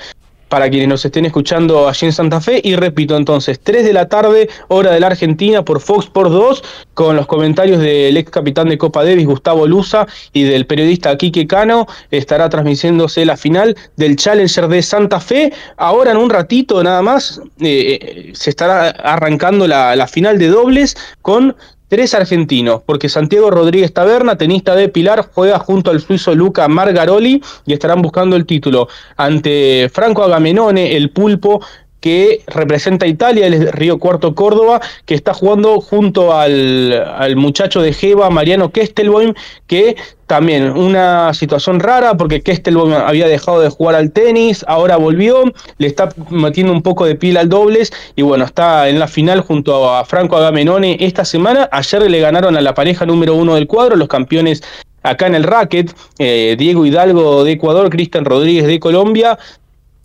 para 0.52 0.70
quienes 0.70 0.90
nos 0.90 1.06
estén 1.06 1.24
escuchando 1.26 1.88
allí 1.88 2.08
en 2.08 2.12
Santa 2.12 2.42
Fe. 2.42 2.60
Y 2.62 2.76
repito 2.76 3.16
entonces, 3.16 3.62
3 3.64 3.86
de 3.86 3.94
la 3.94 4.10
tarde, 4.10 4.50
hora 4.68 4.92
de 4.92 5.00
la 5.00 5.08
Argentina, 5.08 5.64
por 5.64 5.80
Fox 5.80 6.08
por 6.08 6.30
2, 6.30 6.62
con 6.94 7.16
los 7.16 7.26
comentarios 7.26 7.80
del 7.80 8.18
ex 8.18 8.30
capitán 8.30 8.68
de 8.68 8.78
Copa 8.78 9.06
Davis, 9.06 9.26
Gustavo 9.26 9.66
Luza, 9.66 10.06
y 10.34 10.44
del 10.44 10.68
periodista 10.68 11.16
Quique 11.16 11.48
Cano, 11.48 11.88
estará 12.12 12.50
transmitiéndose 12.50 13.26
la 13.26 13.38
final 13.38 13.78
del 13.96 14.18
Challenger 14.18 14.68
de 14.68 14.82
Santa 14.82 15.22
Fe. 15.22 15.54
Ahora 15.78 16.12
en 16.12 16.18
un 16.18 16.30
ratito 16.30 16.84
nada 16.84 17.02
más 17.02 17.40
eh, 17.62 17.98
eh, 18.02 18.32
se 18.34 18.50
estará 18.50 18.90
arrancando 18.90 19.68
la, 19.68 19.96
la 19.96 20.08
final 20.08 20.38
de 20.38 20.48
dobles 20.48 20.98
con 21.22 21.56
Tres 21.92 22.14
argentinos, 22.14 22.84
porque 22.86 23.10
Santiago 23.10 23.52
Rodríguez 23.52 23.92
Taberna, 23.92 24.38
tenista 24.38 24.76
de 24.76 24.88
Pilar, 24.88 25.28
juega 25.36 25.60
junto 25.60 25.92
al 25.92 26.00
suizo 26.00 26.34
Luca 26.34 26.66
Margaroli 26.70 27.44
y 27.66 27.74
estarán 27.74 28.02
buscando 28.02 28.38
el 28.38 28.46
título 28.46 28.88
ante 29.18 29.92
Franco 29.92 30.24
Agamenone, 30.24 30.96
el 30.96 31.10
pulpo, 31.10 31.60
que 32.02 32.42
representa 32.48 33.06
a 33.06 33.10
Italia, 33.10 33.48
es 33.48 33.72
Río 33.72 34.00
Cuarto 34.00 34.36
Córdoba, 34.36 34.82
que 35.06 35.14
está 35.14 35.34
jugando 35.34 35.80
junto 35.80 36.34
al, 36.34 37.36
muchacho 37.38 37.82
de 37.82 37.94
Jeva, 37.94 38.30
Mariano 38.30 38.72
Kestelboim, 38.72 39.34
que 39.68 39.96
también 40.26 40.72
una 40.72 41.34
situación 41.34 41.80
rara 41.80 42.16
porque 42.16 42.42
Kestelboim 42.42 42.94
había 42.94 43.28
dejado 43.28 43.62
de 43.62 43.70
jugar 43.70 43.96
al 43.96 44.12
tenis, 44.12 44.66
ahora 44.68 44.98
volvió, 44.98 45.44
le 45.78 45.88
está 45.88 46.10
metiendo 46.30 46.74
un 46.74 46.82
poco 46.82 47.06
de 47.06 47.16
pila 47.16 47.42
al 47.42 47.50
dobles 47.50 47.94
y 48.16 48.24
bueno, 48.24 48.46
está 48.46 48.90
en 48.90 48.98
la 48.98 49.08
final 49.08 49.42
junto 49.42 49.94
a 49.94 50.04
Franco 50.04 50.38
Agamenone 50.38 50.98
esta 51.00 51.24
semana. 51.24 51.70
Ayer 51.72 52.10
le 52.10 52.20
ganaron 52.20 52.58
a 52.58 52.62
la 52.62 52.74
pareja 52.74 53.06
número 53.06 53.36
uno 53.36 53.56
del 53.56 53.68
cuadro, 53.68 53.96
los 53.96 54.08
campeones 54.08 54.64
acá 55.04 55.28
en 55.28 55.36
el 55.36 55.44
racket, 55.44 55.94
eh, 56.20 56.56
Diego 56.58 56.86
Hidalgo 56.86 57.44
de 57.44 57.54
Ecuador, 57.54 57.90
Cristian 57.90 58.26
Rodríguez 58.26 58.68
de 58.68 58.80
Colombia, 58.80 59.38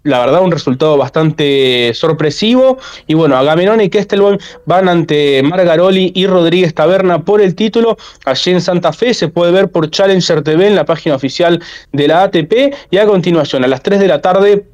la 0.06 0.20
verdad 0.20 0.42
un 0.42 0.52
resultado 0.52 0.96
bastante 0.96 1.92
sorpresivo. 1.94 2.78
Y 3.06 3.14
bueno, 3.14 3.36
Agamenón 3.36 3.80
y 3.80 3.90
Kestelboim 3.90 4.38
van 4.64 4.88
ante 4.88 5.42
Margaroli 5.42 6.12
y 6.14 6.26
Rodríguez 6.26 6.74
Taberna 6.74 7.22
por 7.24 7.40
el 7.40 7.54
título. 7.54 7.96
Allí 8.24 8.52
en 8.52 8.60
Santa 8.60 8.92
Fe 8.92 9.12
se 9.14 9.28
puede 9.28 9.52
ver 9.52 9.68
por 9.68 9.90
Challenger 9.90 10.42
TV 10.42 10.68
en 10.68 10.76
la 10.76 10.84
página 10.84 11.16
oficial 11.16 11.60
de 11.92 12.08
la 12.08 12.22
ATP. 12.22 12.74
Y 12.90 12.98
a 12.98 13.06
continuación, 13.06 13.64
a 13.64 13.66
las 13.66 13.82
3 13.82 13.98
de 13.98 14.08
la 14.08 14.22
tarde, 14.22 14.64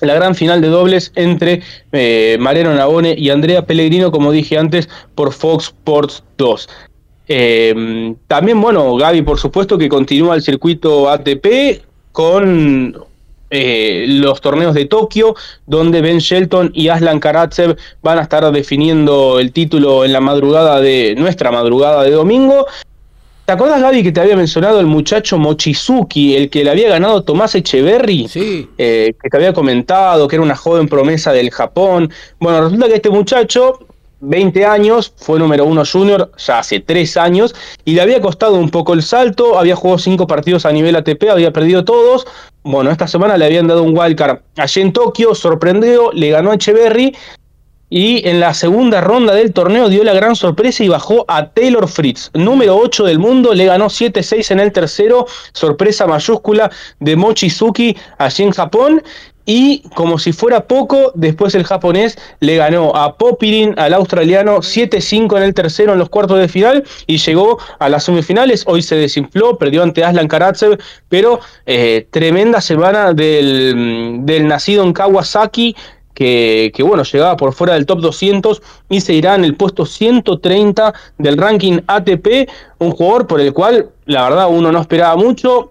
la 0.00 0.14
gran 0.14 0.34
final 0.34 0.60
de 0.60 0.68
dobles 0.68 1.12
entre 1.16 1.62
eh, 1.92 2.36
Mariano 2.40 2.72
Nabone 2.74 3.14
y 3.18 3.30
Andrea 3.30 3.66
Pellegrino, 3.66 4.12
como 4.12 4.30
dije 4.30 4.56
antes, 4.56 4.88
por 5.16 5.32
Fox 5.32 5.64
Sports 5.64 6.22
2. 6.38 6.68
Eh, 7.26 8.14
también, 8.28 8.60
bueno, 8.60 8.96
Gaby, 8.96 9.22
por 9.22 9.38
supuesto 9.38 9.76
que 9.76 9.88
continúa 9.88 10.36
el 10.36 10.42
circuito 10.42 11.10
ATP 11.10 11.82
con 12.12 13.09
eh, 13.50 14.06
los 14.08 14.40
torneos 14.40 14.74
de 14.74 14.86
Tokio, 14.86 15.34
donde 15.66 16.00
Ben 16.00 16.18
Shelton 16.18 16.70
y 16.72 16.88
Aslan 16.88 17.20
Karatsev 17.20 17.76
van 18.02 18.18
a 18.18 18.22
estar 18.22 18.50
definiendo 18.52 19.38
el 19.40 19.52
título 19.52 20.04
en 20.04 20.12
la 20.12 20.20
madrugada 20.20 20.80
de 20.80 21.14
nuestra 21.16 21.50
madrugada 21.50 22.04
de 22.04 22.12
domingo. 22.12 22.66
¿Te 23.50 23.54
acuerdas, 23.54 23.82
Gaby, 23.82 24.04
que 24.04 24.12
te 24.12 24.20
había 24.20 24.36
mencionado 24.36 24.78
el 24.78 24.86
muchacho 24.86 25.36
Mochizuki, 25.36 26.36
el 26.36 26.50
que 26.50 26.62
le 26.62 26.70
había 26.70 26.88
ganado 26.88 27.24
Tomás 27.24 27.52
Echeverry? 27.56 28.28
Sí. 28.28 28.68
Eh, 28.78 29.12
que 29.20 29.28
te 29.28 29.36
había 29.36 29.52
comentado 29.52 30.28
que 30.28 30.36
era 30.36 30.44
una 30.44 30.54
joven 30.54 30.86
promesa 30.86 31.32
del 31.32 31.50
Japón. 31.50 32.12
Bueno, 32.38 32.62
resulta 32.62 32.86
que 32.86 32.94
este 32.94 33.10
muchacho 33.10 33.80
20 34.20 34.64
años, 34.66 35.12
fue 35.16 35.38
número 35.38 35.64
uno 35.64 35.82
junior 35.90 36.30
ya 36.38 36.58
hace 36.58 36.80
3 36.80 37.16
años 37.16 37.54
y 37.84 37.94
le 37.94 38.02
había 38.02 38.20
costado 38.20 38.54
un 38.54 38.70
poco 38.70 38.92
el 38.92 39.02
salto, 39.02 39.58
había 39.58 39.76
jugado 39.76 39.98
5 39.98 40.26
partidos 40.26 40.66
a 40.66 40.72
nivel 40.72 40.96
ATP, 40.96 41.30
había 41.30 41.52
perdido 41.52 41.84
todos. 41.84 42.26
Bueno, 42.62 42.90
esta 42.90 43.08
semana 43.08 43.36
le 43.36 43.46
habían 43.46 43.66
dado 43.66 43.82
un 43.82 43.96
wildcard 43.96 44.40
allí 44.56 44.80
en 44.80 44.92
Tokio, 44.92 45.34
sorprendió, 45.34 46.12
le 46.12 46.30
ganó 46.30 46.50
a 46.50 46.54
Echeverry 46.54 47.16
y 47.90 48.26
en 48.28 48.38
la 48.38 48.54
segunda 48.54 49.00
ronda 49.00 49.34
del 49.34 49.52
torneo 49.52 49.88
dio 49.88 50.04
la 50.04 50.14
gran 50.14 50.36
sorpresa 50.36 50.84
y 50.84 50.88
bajó 50.88 51.24
a 51.26 51.48
Taylor 51.48 51.88
Fritz, 51.88 52.30
número 52.34 52.76
8 52.76 53.04
del 53.04 53.18
mundo, 53.18 53.52
le 53.52 53.64
ganó 53.64 53.86
7-6 53.86 54.52
en 54.52 54.60
el 54.60 54.70
tercero, 54.70 55.26
sorpresa 55.52 56.06
mayúscula 56.06 56.70
de 57.00 57.16
Mochizuki 57.16 57.96
allí 58.16 58.44
en 58.44 58.52
Japón 58.52 59.02
y 59.46 59.82
como 59.94 60.18
si 60.18 60.32
fuera 60.32 60.66
poco, 60.66 61.12
después 61.14 61.54
el 61.54 61.64
japonés 61.64 62.18
le 62.40 62.56
ganó 62.56 62.94
a 62.94 63.16
Popirin, 63.16 63.74
al 63.78 63.94
australiano, 63.94 64.58
7-5 64.58 65.36
en 65.36 65.42
el 65.42 65.54
tercero 65.54 65.92
en 65.92 65.98
los 65.98 66.08
cuartos 66.08 66.38
de 66.38 66.48
final 66.48 66.84
y 67.06 67.18
llegó 67.18 67.58
a 67.78 67.88
las 67.88 68.04
semifinales. 68.04 68.64
Hoy 68.66 68.82
se 68.82 68.96
desinfló, 68.96 69.58
perdió 69.58 69.82
ante 69.82 70.04
Aslan 70.04 70.28
Karatsev, 70.28 70.78
pero 71.08 71.40
eh, 71.66 72.06
tremenda 72.10 72.60
semana 72.60 73.12
del, 73.12 74.20
del 74.20 74.46
nacido 74.46 74.84
en 74.84 74.92
Kawasaki. 74.92 75.74
Que, 76.12 76.70
que, 76.74 76.82
bueno, 76.82 77.02
llegaba 77.02 77.34
por 77.38 77.54
fuera 77.54 77.72
del 77.72 77.86
top 77.86 78.00
200 78.00 78.60
y 78.90 79.00
se 79.00 79.14
irá 79.14 79.36
en 79.36 79.44
el 79.44 79.56
puesto 79.56 79.86
130 79.86 80.92
del 81.16 81.38
ranking 81.38 81.78
ATP, 81.86 82.50
un 82.78 82.90
jugador 82.90 83.26
por 83.26 83.40
el 83.40 83.54
cual 83.54 83.88
la 84.04 84.28
verdad 84.28 84.48
uno 84.50 84.70
no 84.70 84.82
esperaba 84.82 85.16
mucho, 85.16 85.70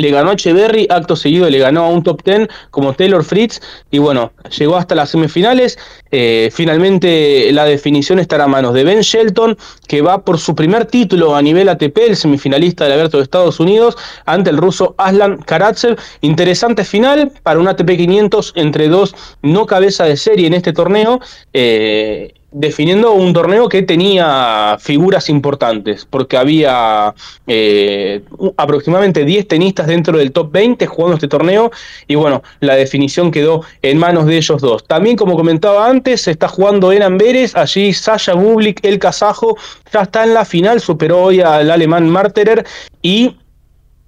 le 0.00 0.10
ganó 0.10 0.30
a 0.30 0.32
Echeverry, 0.34 0.86
acto 0.90 1.16
seguido 1.16 1.48
le 1.48 1.58
ganó 1.58 1.84
a 1.84 1.88
un 1.88 2.02
top 2.02 2.22
10 2.24 2.48
como 2.70 2.92
Taylor 2.94 3.24
Fritz 3.24 3.60
y 3.90 3.98
bueno, 3.98 4.32
llegó 4.58 4.76
hasta 4.76 4.94
las 4.94 5.10
semifinales. 5.10 5.78
Eh, 6.10 6.50
finalmente 6.52 7.52
la 7.52 7.64
definición 7.64 8.18
estará 8.18 8.44
a 8.44 8.48
manos 8.48 8.74
de 8.74 8.84
Ben 8.84 9.00
Shelton, 9.00 9.56
que 9.86 10.02
va 10.02 10.24
por 10.24 10.38
su 10.38 10.54
primer 10.54 10.86
título 10.86 11.36
a 11.36 11.42
nivel 11.42 11.68
ATP, 11.68 11.98
el 11.98 12.16
semifinalista 12.16 12.84
del 12.84 12.94
Abierto 12.94 13.18
de 13.18 13.24
Estados 13.24 13.60
Unidos, 13.60 13.96
ante 14.26 14.50
el 14.50 14.56
ruso 14.56 14.94
Aslan 14.98 15.38
Karatsev. 15.38 15.98
Interesante 16.20 16.84
final 16.84 17.32
para 17.42 17.60
un 17.60 17.68
ATP 17.68 17.96
500 17.96 18.52
entre 18.56 18.88
dos 18.88 19.14
no 19.42 19.66
cabeza 19.66 20.04
de 20.04 20.16
serie 20.16 20.46
en 20.46 20.54
este 20.54 20.72
torneo. 20.72 21.20
Eh, 21.52 22.34
definiendo 22.52 23.12
un 23.12 23.32
torneo 23.32 23.68
que 23.68 23.82
tenía 23.82 24.76
figuras 24.80 25.28
importantes, 25.28 26.06
porque 26.08 26.36
había 26.36 27.14
eh, 27.46 28.22
aproximadamente 28.56 29.24
10 29.24 29.48
tenistas 29.48 29.86
dentro 29.86 30.18
del 30.18 30.32
top 30.32 30.50
20 30.50 30.86
jugando 30.86 31.14
este 31.14 31.28
torneo, 31.28 31.70
y 32.08 32.16
bueno, 32.16 32.42
la 32.60 32.74
definición 32.74 33.30
quedó 33.30 33.62
en 33.82 33.98
manos 33.98 34.26
de 34.26 34.36
ellos 34.36 34.60
dos. 34.60 34.84
También, 34.84 35.16
como 35.16 35.36
comentaba 35.36 35.88
antes, 35.88 36.22
se 36.22 36.32
está 36.32 36.48
jugando 36.48 36.92
en 36.92 37.02
Amberes, 37.02 37.56
allí 37.56 37.92
Sasha 37.92 38.34
Bublik, 38.34 38.84
el 38.84 38.98
kazajo, 38.98 39.56
ya 39.92 40.02
está 40.02 40.24
en 40.24 40.34
la 40.34 40.44
final, 40.44 40.80
superó 40.80 41.22
hoy 41.22 41.40
al 41.40 41.70
alemán 41.70 42.08
Marterer, 42.08 42.66
y 43.02 43.36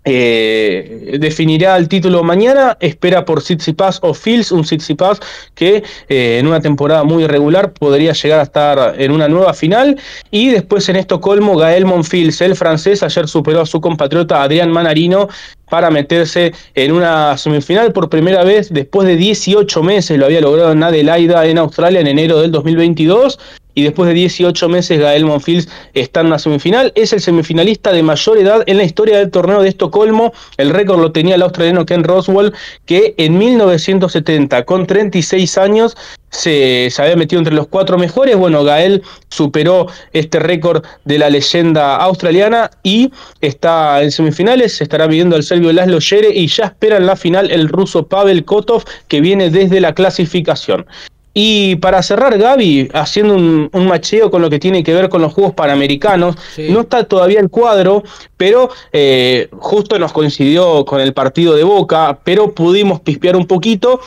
eh, 0.04 1.16
definirá 1.20 1.76
el 1.76 1.88
título 1.88 2.24
mañana, 2.24 2.76
espera 2.80 3.24
por 3.24 3.42
Pass 3.76 4.00
o 4.02 4.14
Fields, 4.14 4.50
un 4.50 4.64
Pass 4.96 5.20
que 5.54 5.82
eh, 6.08 6.38
en 6.38 6.46
una 6.46 6.60
temporada 6.60 7.04
muy 7.04 7.24
irregular 7.24 7.72
podría 7.72 8.12
llegar 8.12 8.40
a 8.40 8.42
estar 8.42 9.00
en 9.00 9.12
una 9.12 9.28
nueva 9.28 9.54
final. 9.54 9.98
Y 10.30 10.50
después 10.50 10.88
en 10.88 10.96
Estocolmo, 10.96 11.56
Gael 11.56 11.84
Monfils, 11.84 12.40
el 12.40 12.56
francés, 12.56 13.02
ayer 13.02 13.28
superó 13.28 13.60
a 13.60 13.66
su 13.66 13.80
compatriota 13.80 14.42
Adrián 14.42 14.70
Manarino 14.70 15.28
para 15.70 15.90
meterse 15.90 16.52
en 16.74 16.92
una 16.92 17.38
semifinal 17.38 17.92
por 17.92 18.10
primera 18.10 18.44
vez 18.44 18.72
después 18.72 19.06
de 19.06 19.16
18 19.16 19.82
meses. 19.82 20.18
Lo 20.18 20.26
había 20.26 20.40
logrado 20.40 20.72
en 20.72 20.82
Adelaida, 20.82 21.46
en 21.46 21.58
Australia, 21.58 22.00
en 22.00 22.08
enero 22.08 22.40
del 22.40 22.50
2022 22.50 23.38
y 23.74 23.82
después 23.82 24.09
de 24.09 24.15
18 24.15 24.69
meses 24.69 24.99
Gael 24.99 25.24
Monfils 25.24 25.69
está 25.94 26.20
en 26.20 26.31
la 26.31 26.39
semifinal. 26.39 26.93
Es 26.94 27.12
el 27.12 27.20
semifinalista 27.20 27.93
de 27.93 28.03
mayor 28.03 28.39
edad 28.39 28.62
en 28.66 28.77
la 28.77 28.85
historia 28.85 29.19
del 29.19 29.31
torneo 29.31 29.62
de 29.62 29.69
Estocolmo. 29.69 30.32
El 30.57 30.70
récord 30.70 31.01
lo 31.01 31.12
tenía 31.12 31.35
el 31.35 31.43
australiano 31.43 31.86
Ken 31.86 32.05
Roswell, 32.05 32.53
que 32.86 33.15
en 33.19 33.39
1970, 33.39 34.65
con 34.65 34.86
36 34.86 35.59
años, 35.59 35.97
se, 36.32 36.89
había 36.99 37.15
metido 37.16 37.39
entre 37.39 37.55
los 37.55 37.69
cuatro 37.69 37.99
mejores. 37.99 38.36
Bueno, 38.36 38.65
Gael 38.65 39.03
superó 39.28 39.86
este 40.12 40.40
récord 40.40 40.85
de 41.05 41.19
la 41.19 41.31
leyenda 41.31 41.97
australiana 41.97 42.70
y 42.82 43.12
está 43.40 44.03
en 44.03 44.11
semifinales. 44.11 44.77
Se 44.77 44.85
estará 44.85 45.07
midiendo 45.07 45.36
al 45.36 45.43
serbio 45.43 45.73
Laszlo 45.73 45.99
Yere 46.01 46.31
y 46.35 46.47
ya 46.49 46.65
espera 46.65 46.97
en 46.97 47.07
la 47.07 47.16
final 47.16 47.51
el 47.51 47.69
ruso 47.69 48.07
Pavel 48.07 48.44
Kotov, 48.44 48.85
que 49.09 49.20
viene 49.20 49.51
desde 49.51 49.81
la 49.81 49.94
clasificación. 49.94 50.86
Y 51.34 51.76
para 51.76 52.02
cerrar, 52.02 52.36
Gaby, 52.36 52.90
haciendo 52.92 53.34
un, 53.34 53.86
macheo 53.86 54.30
con 54.30 54.42
lo 54.42 54.50
que 54.50 54.59
tiene 54.59 54.82
que 54.82 54.92
ver 54.92 55.09
con 55.09 55.22
los 55.22 55.32
Juegos 55.32 55.54
Panamericanos, 55.54 56.36
no 56.59 56.80
está 56.80 57.04
todavía 57.04 57.40
el 57.40 57.48
cuadro, 57.48 58.02
pero 58.36 58.68
eh, 58.92 59.48
justo 59.52 59.98
nos 59.98 60.12
coincidió 60.12 60.84
con 60.84 61.00
el 61.00 61.14
partido 61.14 61.54
de 61.54 61.64
Boca, 61.64 62.18
pero 62.22 62.52
pudimos 62.52 63.00
pispear 63.00 63.36
un 63.36 63.46
poquito 63.46 64.00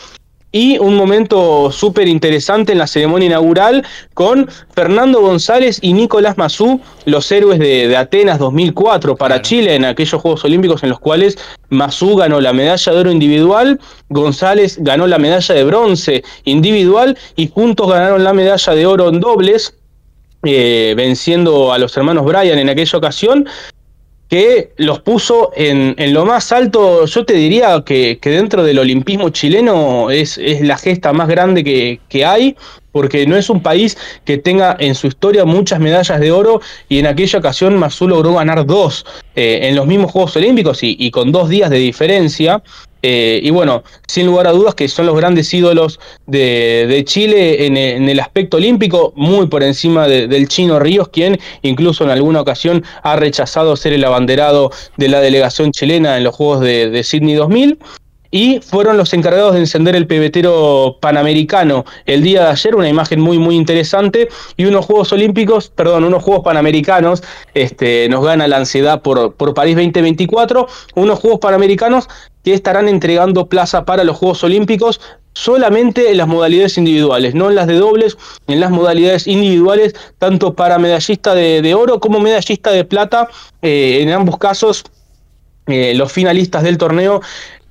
y 0.56 0.78
un 0.78 0.96
momento 0.96 1.70
súper 1.70 2.08
interesante 2.08 2.72
en 2.72 2.78
la 2.78 2.88
ceremonia 2.88 3.26
inaugural 3.26 3.86
con 4.14 4.50
Fernando 4.74 5.20
González 5.20 5.80
y 5.82 5.92
Nicolás 5.92 6.38
Mazú, 6.38 6.80
los 7.04 7.30
héroes 7.30 7.60
de, 7.60 7.94
Atenas 7.98 8.40
2004 8.40 9.18
para 9.18 9.42
Chile 9.42 9.76
en 9.76 9.84
aquellos 9.84 10.22
Juegos 10.22 10.46
Olímpicos 10.46 10.82
en 10.84 10.92
los 10.92 11.00
cuales 11.00 11.38
Mazú 11.68 12.16
ganó 12.16 12.40
la 12.40 12.54
medalla 12.54 12.94
de 12.94 12.98
oro 12.98 13.12
individual, 13.12 13.82
González 14.08 14.78
ganó 14.80 15.08
la 15.08 15.20
medalla 15.20 15.54
de 15.54 15.64
bronce 15.66 16.24
individual 16.46 17.18
y 17.36 17.50
juntos 17.50 17.90
ganaron 17.90 18.24
la 18.24 18.32
medalla 18.32 18.74
de 18.74 18.86
oro 18.86 19.10
en 19.10 19.20
dobles. 19.20 19.76
Eh, 20.48 20.94
venciendo 20.96 21.74
a 21.74 21.80
los 21.80 21.98
hermanos 21.98 22.24
Bryan 22.24 22.60
en 22.60 22.70
aquella 22.70 23.00
ocasión, 23.00 23.48
que 24.30 24.72
los 24.78 25.02
puso 25.02 25.52
en, 25.56 25.96
lo 26.14 26.26
más 26.26 26.52
alto, 26.52 27.06
yo 27.06 27.26
te 27.26 27.34
diría 27.34 27.84
que, 27.86 28.18
dentro 28.22 28.64
del 28.64 28.80
olimpismo 28.80 29.30
chileno 29.30 30.10
es, 30.10 30.38
es 30.38 30.62
la 30.62 30.78
gesta 30.78 31.14
más 31.14 31.28
grande 31.28 31.64
que, 31.64 32.00
que, 32.10 32.26
hay, 32.26 32.56
porque 32.92 33.28
no 33.28 33.36
es 33.38 33.50
un 33.50 33.62
país 33.62 33.98
que 34.24 34.38
tenga 34.38 34.76
en 34.80 34.96
su 34.96 35.08
historia 35.08 35.46
muchas 35.46 35.80
medallas 35.80 36.20
de 36.20 36.32
oro 36.32 36.62
y 36.90 37.00
en 37.00 37.08
aquella 37.08 37.40
ocasión 37.40 37.78
Mazú 37.78 38.08
logró 38.08 38.34
ganar 38.34 38.66
dos 38.66 39.06
eh, 39.36 39.60
en 39.64 39.76
los 39.76 39.86
mismos 39.86 40.12
Juegos 40.12 40.36
Olímpicos 40.38 40.82
y, 40.82 40.96
y 41.00 41.12
con 41.12 41.32
dos 41.32 41.50
días 41.50 41.70
de 41.70 41.78
diferencia. 41.78 42.64
Eh, 43.08 43.40
y 43.44 43.52
bueno, 43.52 43.84
sin 44.08 44.26
lugar 44.26 44.48
a 44.48 44.52
dudas 44.52 44.74
que 44.74 44.88
son 44.88 45.06
los 45.06 45.16
grandes 45.16 45.54
ídolos 45.54 46.00
de, 46.26 47.04
Chile 47.06 47.68
en, 47.68 47.78
el 48.10 48.20
aspecto 48.20 48.58
olímpico, 48.58 49.14
muy 49.16 49.46
por 49.46 49.62
encima 49.62 50.08
del 50.08 50.48
chino 50.48 50.80
Ríos, 50.80 51.10
quien 51.10 51.38
incluso 51.62 52.04
en 52.04 52.10
alguna 52.10 52.42
ocasión 52.42 52.84
ha 53.04 53.16
rechazado 53.16 53.76
ser 53.76 53.94
el 53.94 54.04
abanderado 54.06 54.72
de 54.98 55.10
la 55.10 55.20
delegación 55.20 55.72
chilena 55.72 56.18
en 56.18 56.24
los 56.24 56.34
Juegos 56.34 56.62
de, 56.62 56.90
de 56.90 57.04
Sydney 57.04 57.36
2000. 57.36 57.78
y 58.32 58.60
fueron 58.62 58.98
los 58.98 59.14
encargados 59.14 59.54
de 59.54 59.60
encender 59.60 59.96
el 59.96 60.08
pebetero 60.08 60.98
panamericano 61.00 61.86
el 62.08 62.24
día 62.24 62.46
de 62.46 62.50
ayer, 62.50 62.76
una 62.76 62.90
imagen 62.90 63.20
muy 63.22 63.38
muy 63.38 63.56
interesante 63.56 64.30
y 64.58 64.66
unos 64.66 64.84
Juegos 64.84 65.14
Olímpicos, 65.14 65.70
perdón, 65.70 66.06
unos 66.06 66.24
Juegos 66.24 66.44
Panamericanos, 66.44 67.22
este, 67.54 68.10
nos 68.10 68.26
gana 68.26 68.48
la 68.48 68.58
ansiedad 68.58 69.04
por, 69.04 69.36
por 69.36 69.54
París 69.54 69.76
2024, 69.76 70.68
unos 70.96 71.20
Juegos 71.20 71.40
Panamericanos 71.40 72.10
que 72.46 72.54
estarán 72.54 72.88
entregando 72.88 73.48
plaza 73.48 73.84
para 73.84 74.04
los 74.04 74.18
Juegos 74.18 74.44
Olímpicos 74.44 75.02
solamente 75.34 76.12
en 76.12 76.18
las 76.18 76.28
modalidades 76.28 76.78
individuales, 76.78 77.34
no 77.34 77.50
en 77.50 77.56
las 77.56 77.68
de 77.68 77.74
dobles, 77.74 78.18
en 78.48 78.60
las 78.60 78.70
modalidades 78.72 79.28
individuales, 79.28 79.96
tanto 80.20 80.54
para 80.54 80.78
medallista 80.78 81.34
de, 81.34 81.74
oro 81.74 82.00
como 82.00 82.20
medallista 82.20 82.72
de 82.72 82.86
plata, 82.86 83.28
eh, 83.62 84.00
en 84.02 84.12
ambos 84.12 84.38
casos 84.38 84.86
eh, 85.68 85.96
los 85.96 86.12
finalistas 86.12 86.62
del 86.62 86.78
torneo 86.78 87.22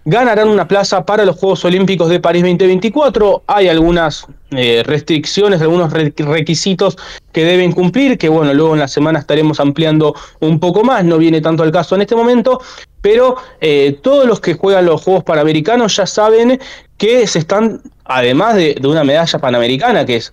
ganarán 0.05 0.49
una 0.49 0.69
plaza 0.69 1.05
para 1.05 1.25
los 1.25 1.37
Juegos 1.37 1.65
Olímpicos 1.65 2.09
de 2.09 2.21
París 2.21 2.43
2024. 2.43 3.45
Hay 3.47 3.69
algunas 3.69 4.27
eh, 4.51 4.83
restricciones, 4.85 5.61
algunos 5.61 5.93
requisitos 5.93 6.97
que 7.33 7.45
deben 7.45 7.73
cumplir, 7.73 8.19
que 8.19 8.29
bueno, 8.29 8.53
luego 8.53 8.75
en 8.75 8.81
la 8.81 8.89
semana 8.89 9.19
estaremos 9.19 9.61
ampliando 9.61 10.15
un 10.41 10.61
poco 10.61 10.85
más, 10.85 11.05
no 11.05 11.19
viene 11.19 11.41
tanto 11.41 11.63
al 11.63 11.73
caso 11.73 11.95
en 11.95 12.03
este 12.03 12.15
momento, 12.15 12.61
pero 13.01 13.37
eh, 13.61 13.99
todos 14.03 14.27
los 14.27 14.41
que 14.41 14.55
juegan 14.55 14.87
los 14.87 15.03
Juegos 15.03 15.25
Panamericanos 15.25 15.97
ya 15.97 16.07
saben 16.07 16.61
que 16.97 17.27
se 17.27 17.39
están, 17.39 17.83
además 18.05 18.57
de, 18.57 18.77
de 18.81 18.89
una 18.89 19.05
medalla 19.05 19.39
panamericana, 19.39 20.05
que 20.05 20.17
es 20.17 20.33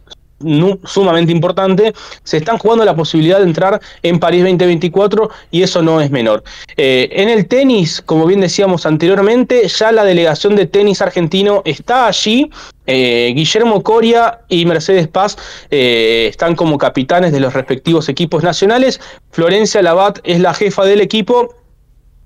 sumamente 0.85 1.31
importante, 1.31 1.93
se 2.23 2.37
están 2.37 2.57
jugando 2.57 2.85
la 2.85 2.95
posibilidad 2.95 3.39
de 3.39 3.45
entrar 3.45 3.79
en 4.03 4.19
París 4.19 4.43
2024 4.43 5.29
y 5.51 5.63
eso 5.63 5.81
no 5.81 6.01
es 6.01 6.11
menor. 6.11 6.43
Eh, 6.77 7.09
en 7.11 7.29
el 7.29 7.47
tenis, 7.47 8.01
como 8.05 8.25
bien 8.25 8.41
decíamos 8.41 8.85
anteriormente, 8.85 9.67
ya 9.67 9.91
la 9.91 10.03
delegación 10.03 10.55
de 10.55 10.65
tenis 10.65 11.01
argentino 11.01 11.61
está 11.65 12.07
allí. 12.07 12.49
Eh, 12.87 13.31
Guillermo 13.35 13.83
Coria 13.83 14.39
y 14.49 14.65
Mercedes 14.65 15.07
Paz 15.07 15.37
eh, 15.69 16.27
están 16.29 16.55
como 16.55 16.77
capitanes 16.77 17.31
de 17.31 17.39
los 17.39 17.53
respectivos 17.53 18.09
equipos 18.09 18.43
nacionales. 18.43 18.99
Florencia 19.31 19.81
Labat 19.81 20.19
es 20.23 20.39
la 20.39 20.53
jefa 20.53 20.83
del 20.85 21.01
equipo 21.01 21.55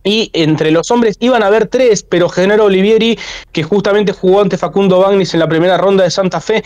y 0.05 0.29
entre 0.33 0.71
los 0.71 0.91
hombres 0.91 1.17
iban 1.19 1.43
a 1.43 1.47
haber 1.47 1.67
tres, 1.67 2.03
pero 2.03 2.29
Genaro 2.29 2.65
Olivieri, 2.65 3.17
que 3.51 3.63
justamente 3.63 4.13
jugó 4.13 4.41
ante 4.41 4.57
Facundo 4.57 4.99
Bagnis 4.99 5.33
en 5.33 5.39
la 5.39 5.49
primera 5.49 5.77
ronda 5.77 6.03
de 6.03 6.11
Santa 6.11 6.39
Fe, 6.39 6.63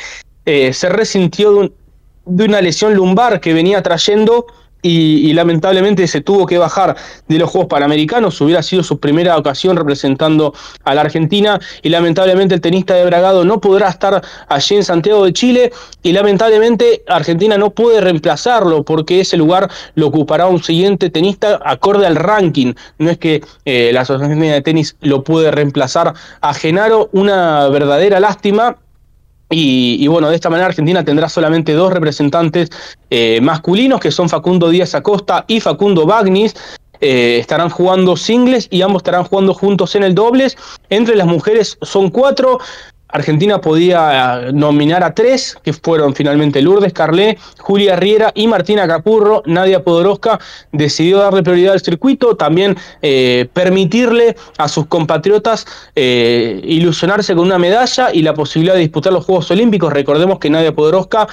eh, 0.51 0.73
se 0.73 0.89
resintió 0.89 1.69
de, 2.25 2.43
una 2.43 2.59
lesión 2.59 2.95
lumbar 2.95 3.39
que 3.39 3.53
venía 3.53 3.83
trayendo 3.83 4.47
y, 4.81 5.31
lamentablemente 5.33 6.07
se 6.07 6.21
tuvo 6.21 6.47
que 6.47 6.57
bajar 6.57 6.95
de 7.27 7.37
los 7.37 7.51
Juegos 7.51 7.69
Panamericanos. 7.69 8.41
Hubiera 8.41 8.63
sido 8.63 8.81
su 8.81 8.99
primera 8.99 9.37
ocasión 9.37 9.77
representando 9.77 10.55
a 10.85 10.95
la 10.95 11.01
Argentina 11.01 11.59
y 11.83 11.89
lamentablemente 11.89 12.55
el 12.55 12.61
tenista 12.61 12.95
de 12.95 13.05
Bragado 13.05 13.45
no 13.45 13.61
podrá 13.61 13.89
estar 13.89 14.23
allí 14.47 14.75
en 14.75 14.83
Santiago 14.83 15.23
de 15.23 15.33
Chile 15.33 15.71
y 16.01 16.13
lamentablemente 16.13 17.03
Argentina 17.07 17.55
no 17.55 17.69
puede 17.69 18.01
reemplazarlo 18.01 18.81
porque 18.81 19.19
ese 19.19 19.37
lugar 19.37 19.69
lo 19.93 20.07
ocupará 20.07 20.47
un 20.47 20.63
siguiente 20.63 21.11
tenista 21.11 21.59
acorde 21.63 22.07
al 22.07 22.15
ranking. 22.15 22.73
No 22.97 23.11
es 23.11 23.19
que 23.19 23.43
eh, 23.65 23.91
la 23.93 24.01
Asociación 24.01 24.39
de 24.39 24.61
Tenis 24.63 24.95
lo 25.01 25.23
puede 25.23 25.51
reemplazar 25.51 26.15
a 26.41 26.53
Genaro, 26.55 27.09
una 27.11 27.67
verdadera 27.67 28.19
lástima 28.19 28.77
y, 29.51 30.07
bueno, 30.07 30.29
de 30.29 30.35
esta 30.35 30.49
manera 30.49 30.67
Argentina 30.67 31.03
tendrá 31.03 31.27
solamente 31.27 31.73
dos 31.73 31.91
representantes 31.91 32.69
eh, 33.09 33.39
masculinos, 33.41 33.99
que 33.99 34.11
son 34.11 34.29
Facundo 34.29 34.69
Díaz 34.69 34.93
Acosta 34.93 35.45
y 35.47 35.59
Facundo 35.59 36.05
Bagnis. 36.05 36.53
Eh, 37.01 37.37
estarán 37.39 37.69
jugando 37.69 38.17
singles 38.17 38.67
y 38.69 38.81
ambos 38.81 38.99
estarán 38.99 39.23
jugando 39.23 39.53
juntos 39.53 39.95
en 39.95 40.03
el 40.03 40.13
dobles. 40.13 40.55
Entre 40.89 41.15
las 41.15 41.25
mujeres 41.25 41.77
son 41.81 42.11
cuatro. 42.11 42.59
Argentina 43.09 43.59
podía 43.59 44.49
eh, 44.49 44.53
nominar 44.53 45.03
a 45.03 45.13
tres, 45.13 45.57
que 45.63 45.73
fueron 45.73 46.13
finalmente 46.13 46.61
Lourdes 46.61 46.93
Carlé, 46.93 47.37
Julia 47.57 47.95
Riera 47.95 48.31
y 48.35 48.47
Martina 48.47 48.87
Capurro. 48.87 49.43
Nadia 49.45 49.83
Podoroska 49.83 50.39
decidió 50.71 51.17
darle 51.17 51.43
prioridad 51.43 51.73
al 51.73 51.81
circuito, 51.81 52.35
también 52.35 52.77
eh, 53.01 53.47
permitirle 53.53 54.35
a 54.57 54.67
sus 54.67 54.85
compatriotas 54.87 55.65
eh, 55.95 56.61
ilusionarse 56.63 57.35
con 57.35 57.45
una 57.45 57.57
medalla 57.57 58.13
y 58.13 58.21
la 58.21 58.33
posibilidad 58.33 58.75
de 58.75 58.81
disputar 58.81 59.11
los 59.11 59.25
Juegos 59.25 59.49
Olímpicos. 59.51 59.91
Recordemos 59.91 60.39
que 60.39 60.49
Nadia 60.49 60.73
Podoroska 60.73 61.27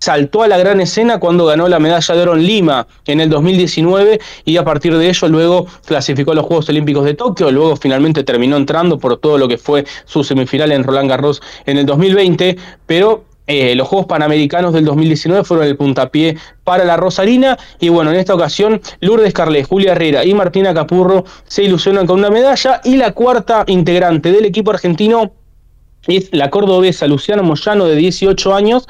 saltó 0.00 0.42
a 0.42 0.48
la 0.48 0.58
gran 0.58 0.80
escena 0.80 1.20
cuando 1.20 1.46
ganó 1.46 1.68
la 1.68 1.78
medalla 1.78 2.14
de 2.14 2.22
oro 2.22 2.34
en 2.34 2.46
Lima 2.46 2.86
en 3.06 3.20
el 3.20 3.28
2019 3.28 4.18
y 4.46 4.56
a 4.56 4.64
partir 4.64 4.96
de 4.96 5.08
ello 5.08 5.28
luego 5.28 5.66
clasificó 5.84 6.32
a 6.32 6.34
los 6.34 6.46
Juegos 6.46 6.68
Olímpicos 6.70 7.04
de 7.04 7.14
Tokio, 7.14 7.50
luego 7.50 7.76
finalmente 7.76 8.24
terminó 8.24 8.56
entrando 8.56 8.98
por 8.98 9.18
todo 9.18 9.36
lo 9.38 9.46
que 9.46 9.58
fue 9.58 9.84
su 10.06 10.24
semifinal 10.24 10.72
en 10.72 10.84
Roland 10.84 11.08
Garros 11.08 11.42
en 11.66 11.76
el 11.76 11.86
2020, 11.86 12.56
pero 12.86 13.24
eh, 13.46 13.74
los 13.74 13.88
Juegos 13.88 14.06
Panamericanos 14.06 14.72
del 14.72 14.84
2019 14.86 15.44
fueron 15.44 15.66
el 15.66 15.76
puntapié 15.76 16.36
para 16.64 16.84
la 16.84 16.96
Rosarina 16.96 17.58
y 17.78 17.90
bueno, 17.90 18.10
en 18.10 18.16
esta 18.16 18.34
ocasión 18.34 18.80
Lourdes 19.00 19.34
Carles, 19.34 19.66
Julia 19.66 19.92
Herrera 19.92 20.24
y 20.24 20.32
Martina 20.32 20.72
Capurro 20.72 21.24
se 21.46 21.64
ilusionan 21.64 22.06
con 22.06 22.20
una 22.20 22.30
medalla 22.30 22.80
y 22.84 22.96
la 22.96 23.12
cuarta 23.12 23.64
integrante 23.66 24.32
del 24.32 24.46
equipo 24.46 24.70
argentino 24.70 25.32
es 26.06 26.30
la 26.32 26.48
cordobesa 26.48 27.06
Luciana 27.06 27.42
Moyano 27.42 27.84
de 27.86 27.96
18 27.96 28.54
años 28.54 28.88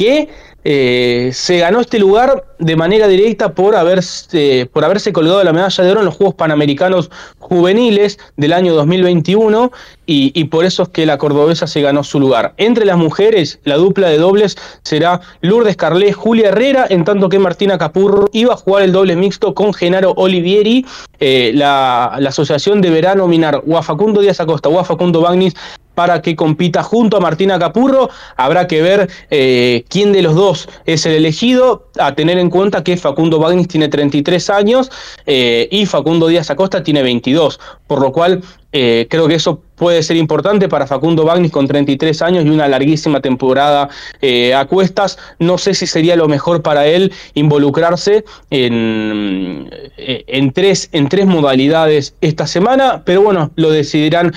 que 0.00 0.30
eh, 0.64 1.30
se 1.34 1.58
ganó 1.58 1.80
este 1.80 1.98
lugar 1.98 2.44
de 2.58 2.74
manera 2.74 3.06
directa 3.06 3.52
por 3.52 3.76
haberse, 3.76 4.66
por 4.72 4.82
haberse 4.82 5.12
colgado 5.12 5.44
la 5.44 5.52
medalla 5.52 5.84
de 5.84 5.90
oro 5.90 6.00
en 6.00 6.06
los 6.06 6.16
Juegos 6.16 6.36
Panamericanos 6.36 7.10
Juveniles 7.38 8.18
del 8.38 8.54
año 8.54 8.72
2021 8.74 9.70
y, 10.06 10.44
por 10.44 10.64
eso 10.64 10.84
es 10.84 10.88
que 10.88 11.06
la 11.06 11.18
cordobesa 11.18 11.68
se 11.68 11.82
ganó 11.82 12.02
su 12.02 12.18
lugar. 12.18 12.54
Entre 12.56 12.84
las 12.84 12.96
mujeres, 12.96 13.60
la 13.62 13.76
dupla 13.76 14.08
de 14.08 14.18
dobles 14.18 14.56
será 14.82 15.20
Lourdes 15.40 15.76
Carlé, 15.76 16.12
Julia 16.12 16.48
Herrera, 16.48 16.86
en 16.88 17.04
tanto 17.04 17.28
que 17.28 17.38
Martina 17.38 17.78
Capurro 17.78 18.24
iba 18.32 18.54
a 18.54 18.56
jugar 18.56 18.82
el 18.82 18.90
doble 18.90 19.14
mixto 19.14 19.54
con 19.54 19.72
Genaro 19.72 20.14
Olivieri. 20.16 20.84
Eh, 21.20 21.52
la, 21.54 22.06
asociación 22.06 22.80
deberá 22.80 23.14
nominar 23.14 23.62
o 23.64 23.76
a 23.78 23.82
Facundo 23.84 24.20
Díaz 24.20 24.40
Acosta 24.40 24.68
o 24.68 24.82
Facundo 24.82 25.20
Bagnis 25.20 25.54
para 26.00 26.22
que 26.22 26.34
compita 26.34 26.82
junto 26.82 27.18
a 27.18 27.20
Martina 27.20 27.58
Capurro. 27.58 28.08
Habrá 28.38 28.66
que 28.66 28.80
ver 28.80 29.10
eh, 29.28 29.84
quién 29.90 30.14
de 30.14 30.22
los 30.22 30.34
dos 30.34 30.66
es 30.86 31.04
el 31.04 31.12
elegido, 31.12 31.90
a 31.98 32.14
tener 32.14 32.38
en 32.38 32.48
cuenta 32.48 32.82
que 32.82 32.96
Facundo 32.96 33.38
Bagnis 33.38 33.68
tiene 33.68 33.88
33 33.88 34.48
años 34.48 34.90
eh, 35.26 35.68
y 35.70 35.84
Facundo 35.84 36.28
Díaz 36.28 36.48
Acosta 36.48 36.82
tiene 36.82 37.02
22, 37.02 37.60
por 37.86 38.00
lo 38.00 38.12
cual 38.12 38.42
eh, 38.72 39.06
creo 39.10 39.26
que 39.26 39.34
eso 39.34 39.62
puede 39.74 40.02
ser 40.02 40.18
importante 40.18 40.68
para 40.68 40.86
Facundo 40.86 41.24
Bagnis 41.24 41.50
con 41.50 41.66
33 41.66 42.20
años 42.20 42.44
y 42.44 42.50
una 42.50 42.68
larguísima 42.68 43.20
temporada 43.20 43.88
eh, 44.20 44.54
a 44.54 44.66
cuestas. 44.66 45.18
No 45.38 45.56
sé 45.56 45.72
si 45.72 45.86
sería 45.86 46.16
lo 46.16 46.28
mejor 46.28 46.60
para 46.60 46.86
él 46.86 47.10
involucrarse 47.32 48.24
en, 48.50 49.70
eh, 49.96 50.24
en, 50.26 50.52
tres, 50.52 50.90
en 50.92 51.08
tres 51.08 51.24
modalidades 51.24 52.14
esta 52.20 52.46
semana, 52.46 53.02
pero 53.06 53.22
bueno, 53.22 53.52
lo 53.56 53.70
decidirán 53.70 54.34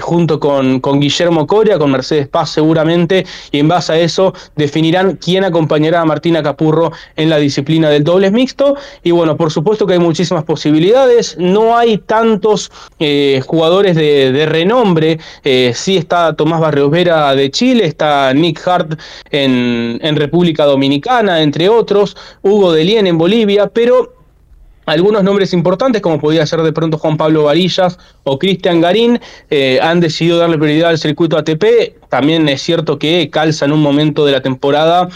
junto 0.00 0.38
con, 0.38 0.78
con 0.78 1.00
Guillermo 1.00 1.46
Coria, 1.48 1.76
con 1.78 1.90
Mercedes 1.90 2.28
Paz 2.28 2.50
seguramente, 2.50 3.26
y 3.50 3.58
en 3.58 3.66
base 3.66 3.92
a 3.92 3.98
eso 3.98 4.32
definirán 4.54 5.16
quién 5.16 5.42
acompañará 5.42 6.00
a 6.02 6.04
Martina 6.04 6.42
Capurro 6.42 6.92
en 7.16 7.28
la 7.28 7.38
disciplina 7.38 7.90
del 7.90 8.04
dobles 8.04 8.30
mixto. 8.30 8.76
Y 9.02 9.10
bueno, 9.10 9.36
por 9.36 9.50
supuesto 9.50 9.86
que 9.86 9.94
hay 9.94 9.98
muchísimas 9.98 10.44
posibilidades, 10.44 11.36
no 11.36 11.76
hay 11.76 11.98
tantos 11.98 12.70
jugadores 12.98 13.57
jugadores 13.58 13.96
de, 13.96 14.46
renombre. 14.46 15.18
Eh, 15.42 15.72
sí 15.74 15.96
está 15.96 16.32
Tomás 16.34 16.60
Barrios 16.60 16.92
Vera 16.92 17.34
de 17.34 17.50
Chile, 17.50 17.86
está 17.86 18.32
Nick 18.32 18.64
Hart 18.64 18.96
en, 19.32 20.16
República 20.16 20.64
Dominicana, 20.64 21.42
entre 21.42 21.68
otros, 21.68 22.16
Hugo 22.42 22.72
Delien 22.72 23.08
en 23.08 23.18
Bolivia, 23.18 23.66
pero 23.66 24.14
algunos 24.86 25.24
nombres 25.24 25.52
importantes, 25.52 26.00
como 26.00 26.20
podía 26.20 26.46
ser 26.46 26.62
de 26.62 26.72
pronto 26.72 26.98
Juan 26.98 27.16
Pablo 27.16 27.44
Varillas 27.44 27.98
o 28.22 28.38
Cristian 28.38 28.80
Garín, 28.80 29.20
eh, 29.50 29.80
han 29.82 29.98
decidido 29.98 30.38
darle 30.38 30.56
prioridad 30.56 30.90
al 30.90 30.98
circuito 30.98 31.36
ATP. 31.36 31.96
También 32.08 32.48
es 32.48 32.62
cierto 32.62 32.96
que 32.96 33.28
calza 33.28 33.64
en 33.64 33.72
un 33.72 33.82
momento 33.82 34.24
de 34.24 34.32
la 34.32 34.40
temporada 34.40 35.08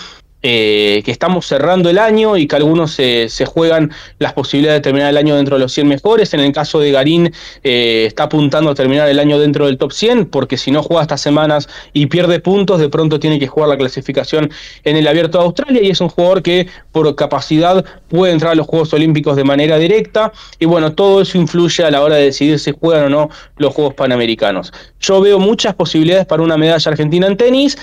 eh, 0.42 1.02
que 1.04 1.12
estamos 1.12 1.46
cerrando 1.46 1.88
el 1.88 1.98
año 1.98 2.36
y 2.36 2.48
que 2.48 2.56
algunos 2.56 2.92
se, 2.92 3.28
juegan 3.46 3.92
las 4.18 4.32
posibilidades 4.32 4.80
de 4.80 4.82
terminar 4.82 5.10
el 5.10 5.16
año 5.16 5.36
dentro 5.36 5.56
de 5.56 5.60
los 5.60 5.72
100 5.72 5.86
mejores. 5.86 6.34
En 6.34 6.40
el 6.40 6.52
caso 6.52 6.80
de 6.80 6.90
Garín, 6.90 7.32
eh, 7.62 8.04
está 8.06 8.24
apuntando 8.24 8.70
a 8.70 8.74
terminar 8.74 9.08
el 9.08 9.18
año 9.18 9.38
dentro 9.38 9.66
del 9.66 9.78
top 9.78 9.92
100, 9.92 10.26
porque 10.26 10.56
si 10.56 10.70
no 10.70 10.82
juega 10.82 11.02
estas 11.02 11.20
semanas 11.20 11.68
y 11.92 12.06
pierde 12.06 12.40
puntos, 12.40 12.80
de 12.80 12.88
pronto 12.88 13.20
tiene 13.20 13.38
que 13.38 13.46
jugar 13.46 13.68
la 13.68 13.76
clasificación 13.76 14.50
en 14.84 14.96
el 14.96 15.06
Abierto 15.06 15.38
de 15.38 15.44
Australia 15.44 15.82
y 15.82 15.90
es 15.90 16.00
un 16.00 16.08
jugador 16.08 16.42
que 16.42 16.66
por 16.90 17.14
capacidad 17.14 17.84
puede 18.08 18.32
entrar 18.32 18.52
a 18.52 18.54
los 18.54 18.66
Juegos 18.66 18.92
Olímpicos 18.94 19.36
de 19.36 19.44
manera 19.44 19.78
directa. 19.78 20.32
Y 20.58 20.66
bueno, 20.66 20.92
todo 20.92 21.22
eso 21.22 21.38
influye 21.38 21.84
a 21.84 21.90
la 21.90 22.02
hora 22.02 22.16
de 22.16 22.24
decidir 22.24 22.58
si 22.58 22.72
juegan 22.72 23.04
o 23.04 23.08
no 23.08 23.30
los 23.58 23.72
Juegos 23.74 23.94
Panamericanos. 23.94 24.72
Yo 25.00 25.20
veo 25.20 25.38
muchas 25.38 25.74
posibilidades 25.74 26.26
para 26.26 26.42
una 26.42 26.56
medalla 26.56 26.90
argentina 26.90 27.26
en 27.26 27.36
tenis 27.36 27.78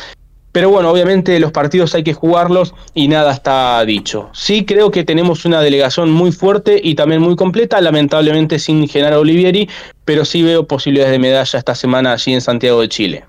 pero 0.51 0.69
bueno, 0.69 0.89
obviamente 0.89 1.39
los 1.39 1.51
partidos 1.51 1.93
hay 1.95 2.03
que 2.03 2.13
jugarlos 2.13 2.73
y 2.93 3.07
nada 3.07 3.33
está 3.33 3.83
dicho. 3.85 4.29
Sí 4.33 4.65
creo 4.65 4.91
que 4.91 5.03
tenemos 5.03 5.45
una 5.45 5.61
delegación 5.61 6.09
muy 6.11 6.31
fuerte 6.31 6.79
y 6.83 6.95
también 6.95 7.21
muy 7.21 7.35
completa, 7.35 7.79
lamentablemente 7.81 8.59
sin 8.59 8.87
Genaro 8.87 9.19
Olivieri, 9.19 9.69
pero 10.05 10.25
sí 10.25 10.41
veo 10.41 10.65
posibilidades 10.65 11.11
de 11.11 11.19
medalla 11.19 11.59
esta 11.59 11.75
semana 11.75 12.13
allí 12.13 12.33
en 12.33 12.41
Santiago 12.41 12.81
de 12.81 12.89
Chile. 12.89 13.25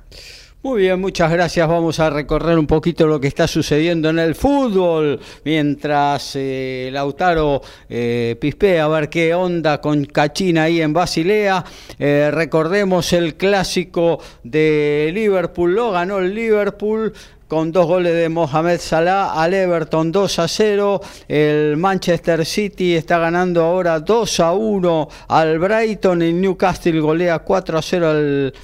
Muy 0.62 0.82
bien, 0.82 1.00
muchas 1.00 1.32
gracias. 1.32 1.66
Vamos 1.66 2.00
a 2.00 2.10
recorrer 2.10 2.58
un 2.58 2.66
poquito 2.66 3.06
lo 3.06 3.18
que 3.18 3.28
está 3.28 3.48
sucediendo 3.48 4.10
en 4.10 4.18
el 4.18 4.34
fútbol 4.34 5.18
mientras 5.42 6.32
eh, 6.34 6.90
Lautaro 6.92 7.62
eh, 7.88 8.36
pispea 8.38 8.84
a 8.84 8.88
ver 8.88 9.08
qué 9.08 9.32
onda 9.32 9.80
con 9.80 10.04
Cachina 10.04 10.64
ahí 10.64 10.82
en 10.82 10.92
Basilea. 10.92 11.64
Eh, 11.98 12.30
recordemos 12.30 13.10
el 13.14 13.36
clásico 13.36 14.20
de 14.44 15.10
Liverpool, 15.14 15.74
lo 15.74 15.92
ganó 15.92 16.18
el 16.18 16.34
Liverpool 16.34 17.14
con 17.48 17.72
dos 17.72 17.86
goles 17.86 18.12
de 18.14 18.28
Mohamed 18.28 18.80
Salah 18.80 19.42
al 19.42 19.54
Everton 19.54 20.12
2 20.12 20.38
a 20.40 20.46
0. 20.46 21.00
El 21.26 21.78
Manchester 21.78 22.44
City 22.44 22.96
está 22.96 23.18
ganando 23.18 23.62
ahora 23.62 23.98
2 23.98 24.40
a 24.40 24.52
1 24.52 25.08
al 25.28 25.58
Brighton. 25.58 26.20
El 26.20 26.38
Newcastle 26.38 27.00
golea 27.00 27.38
4 27.38 27.78
a 27.78 27.82
0 27.82 28.10
al 28.10 28.54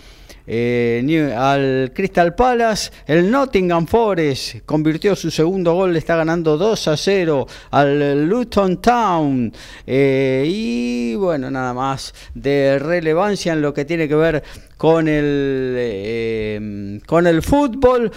eh, 0.46 1.34
al 1.36 1.92
Crystal 1.94 2.34
Palace. 2.34 2.90
El 3.06 3.30
Nottingham 3.30 3.86
Forest 3.86 4.64
convirtió 4.64 5.16
su 5.16 5.30
segundo 5.30 5.74
gol, 5.74 5.96
está 5.96 6.16
ganando 6.16 6.56
2 6.56 6.88
a 6.88 6.96
0 6.96 7.46
al 7.70 8.26
Luton 8.26 8.80
Town. 8.80 9.52
Eh, 9.86 10.44
y 10.46 11.14
bueno, 11.16 11.50
nada 11.50 11.74
más 11.74 12.14
de 12.34 12.78
relevancia 12.78 13.52
en 13.52 13.62
lo 13.62 13.74
que 13.74 13.84
tiene 13.84 14.08
que 14.08 14.14
ver 14.14 14.42
con 14.76 15.08
el, 15.08 15.74
eh, 15.76 17.00
con 17.06 17.26
el 17.26 17.42
fútbol. 17.42 18.12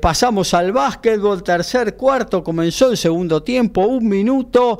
pasamos 0.00 0.52
al 0.52 0.72
básquetbol, 0.72 1.42
tercer 1.42 1.96
cuarto, 1.96 2.44
comenzó 2.44 2.90
el 2.90 2.96
segundo 2.96 3.42
tiempo, 3.42 3.86
un 3.86 4.08
minuto. 4.08 4.78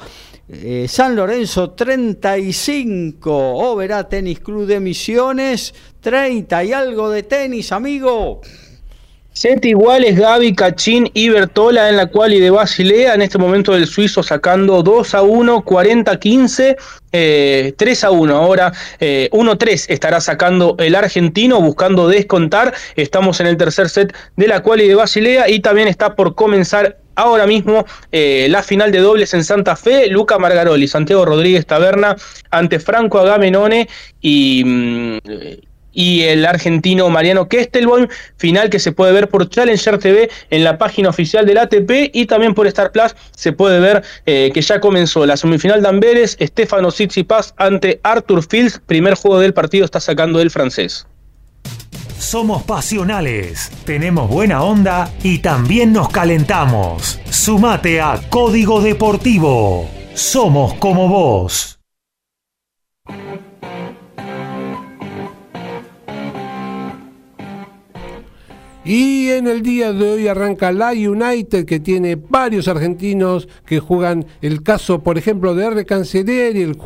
San 0.87 1.17
Lorenzo 1.17 1.71
35, 1.71 3.33
Oberá 3.33 4.07
Tenis 4.07 4.41
Club 4.41 4.67
de 4.67 4.81
Misiones 4.81 5.73
30 6.03 6.65
y 6.65 6.73
algo 6.73 7.11
de 7.11 7.23
tenis, 7.23 7.73
amigo. 7.73 8.41
Set 9.35 9.65
iguales 9.65 10.19
Gaby, 10.19 10.55
Cachín 10.55 11.11
y 11.15 11.31
Bertola 11.31 11.89
en 11.89 11.97
la 11.97 12.07
cual 12.07 12.35
y 12.35 12.41
de 12.41 12.51
Basilea. 12.51 13.15
En 13.15 13.23
este 13.23 13.39
momento 13.39 13.75
el 13.75 13.87
suizo 13.87 14.23
sacando 14.23 14.83
2 14.83 15.15
a 15.15 15.23
1, 15.23 15.63
40 15.65 16.19
15, 16.19 16.77
3 17.11 18.05
a 18.05 18.11
1. 18.11 18.37
Ahora 18.37 18.73
1 19.01 19.53
eh, 19.53 19.57
3 19.57 19.87
estará 19.89 20.21
sacando 20.21 20.77
el 20.79 20.95
argentino 20.95 21.63
buscando 21.63 22.09
descontar. 22.09 22.75
Estamos 22.97 23.41
en 23.41 23.47
el 23.47 23.57
tercer 23.57 23.89
set 23.89 24.15
de 24.37 24.49
la 24.49 24.61
cual 24.61 24.83
y 24.83 24.89
de 24.89 24.97
Basilea 24.97 25.49
y 25.49 25.61
también 25.61 25.89
está 25.89 26.15
por 26.15 26.35
comenzar 26.35 26.99
ahora 27.15 27.47
mismo 27.47 27.87
eh, 28.11 28.49
la 28.51 28.63
final 28.63 28.93
de 28.93 28.99
dobles 28.99 29.33
en 29.33 29.45
Santa 29.45 29.77
Fe, 29.77 30.09
Luca 30.09 30.39
Margaroli, 30.39 30.89
Santiago 30.89 31.25
Rodríguez 31.25 31.65
Taberna 31.65 32.17
ante 32.51 32.81
Franco 32.81 33.19
Agamenone 33.19 33.89
y, 34.21 34.63
mm, 34.65 35.19
y 35.93 36.23
el 36.23 36.45
argentino 36.47 37.09
Mariano 37.11 37.49
Kestelboim, 37.49 38.09
final 38.37 38.71
que 38.71 38.79
se 38.79 38.93
puede 38.93 39.13
ver 39.13 39.29
por 39.29 39.49
Challenger 39.49 39.99
TV 39.99 40.31
en 40.51 40.65
la 40.65 40.79
página 40.79 41.09
oficial 41.09 41.47
del 41.47 41.59
ATP 41.59 42.11
y 42.13 42.27
también 42.27 42.55
por 42.55 42.67
Star 42.67 42.93
Plus 42.93 43.15
se 43.35 43.53
puede 43.53 43.81
ver 43.81 44.03
eh, 44.27 44.51
que 44.53 44.63
ya 44.63 44.81
comenzó 44.81 45.27
la 45.27 45.37
semifinal 45.37 45.83
de 45.83 45.89
Amberes, 45.89 46.37
Stefano 46.41 46.91
Tsitsipas 46.91 47.55
ante 47.57 48.01
Arthur 48.03 48.45
Fields, 48.45 48.81
primer 48.87 49.15
juego 49.15 49.39
del 49.39 49.55
partido 49.55 49.85
está 49.85 50.01
sacando 50.01 50.41
el 50.41 50.51
francés. 50.51 51.07
Somos 52.19 52.63
pasionales, 52.63 53.71
tenemos 53.85 54.31
buena 54.31 54.63
onda 54.63 55.13
y 55.25 55.41
también 55.41 55.93
nos 55.93 56.09
calentamos. 56.09 57.19
Sumate 57.29 58.01
a 58.01 58.21
Código 58.31 58.81
Deportivo. 58.81 59.89
Somos 60.15 60.75
como 60.75 61.09
vos. 61.09 61.81
Y 68.85 69.29
en 69.29 69.47
el 69.47 69.63
día 69.63 69.93
de 69.93 70.11
hoy 70.11 70.27
arranca 70.27 70.73
la 70.73 70.91
United, 70.91 71.65
que 71.67 71.79
tiene 71.79 72.17
varios 72.17 72.67
argentinos 72.67 73.49
que 73.65 73.79
juegan 73.79 74.27
el 74.41 74.65
caso, 74.65 75.05
por 75.05 75.19
ejemplo, 75.19 75.55
de 75.55 75.67
R. 75.67 75.85
Cancelleri, 75.87 76.63
el, 76.63 76.77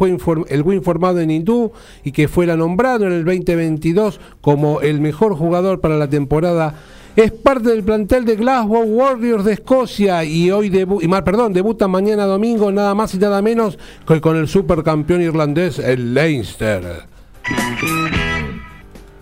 el 0.48 0.62
buen 0.62 0.82
formado 0.82 1.20
en 1.20 1.30
hindú 1.30 1.72
y 2.04 2.12
que 2.12 2.28
fuera 2.28 2.54
nombrado 2.54 3.06
en 3.06 3.12
el 3.12 3.24
2022 3.24 4.20
como 4.42 4.82
el 4.82 5.00
mejor 5.00 5.36
jugador 5.36 5.80
para 5.80 5.96
la 5.96 6.08
temporada. 6.08 6.74
Es 7.16 7.32
parte 7.32 7.70
del 7.70 7.82
plantel 7.82 8.26
de 8.26 8.36
Glasgow 8.36 8.82
Warriors 8.82 9.46
de 9.46 9.54
Escocia 9.54 10.22
y 10.22 10.50
hoy 10.50 10.68
debu 10.68 11.00
y 11.00 11.08
perdón, 11.08 11.54
debuta 11.54 11.88
mañana 11.88 12.26
domingo 12.26 12.70
nada 12.70 12.94
más 12.94 13.14
y 13.14 13.18
nada 13.18 13.40
menos 13.40 13.78
que 14.06 14.20
con 14.20 14.36
el 14.36 14.48
supercampeón 14.48 15.22
irlandés, 15.22 15.78
el 15.78 16.12
Leinster. 16.12 17.06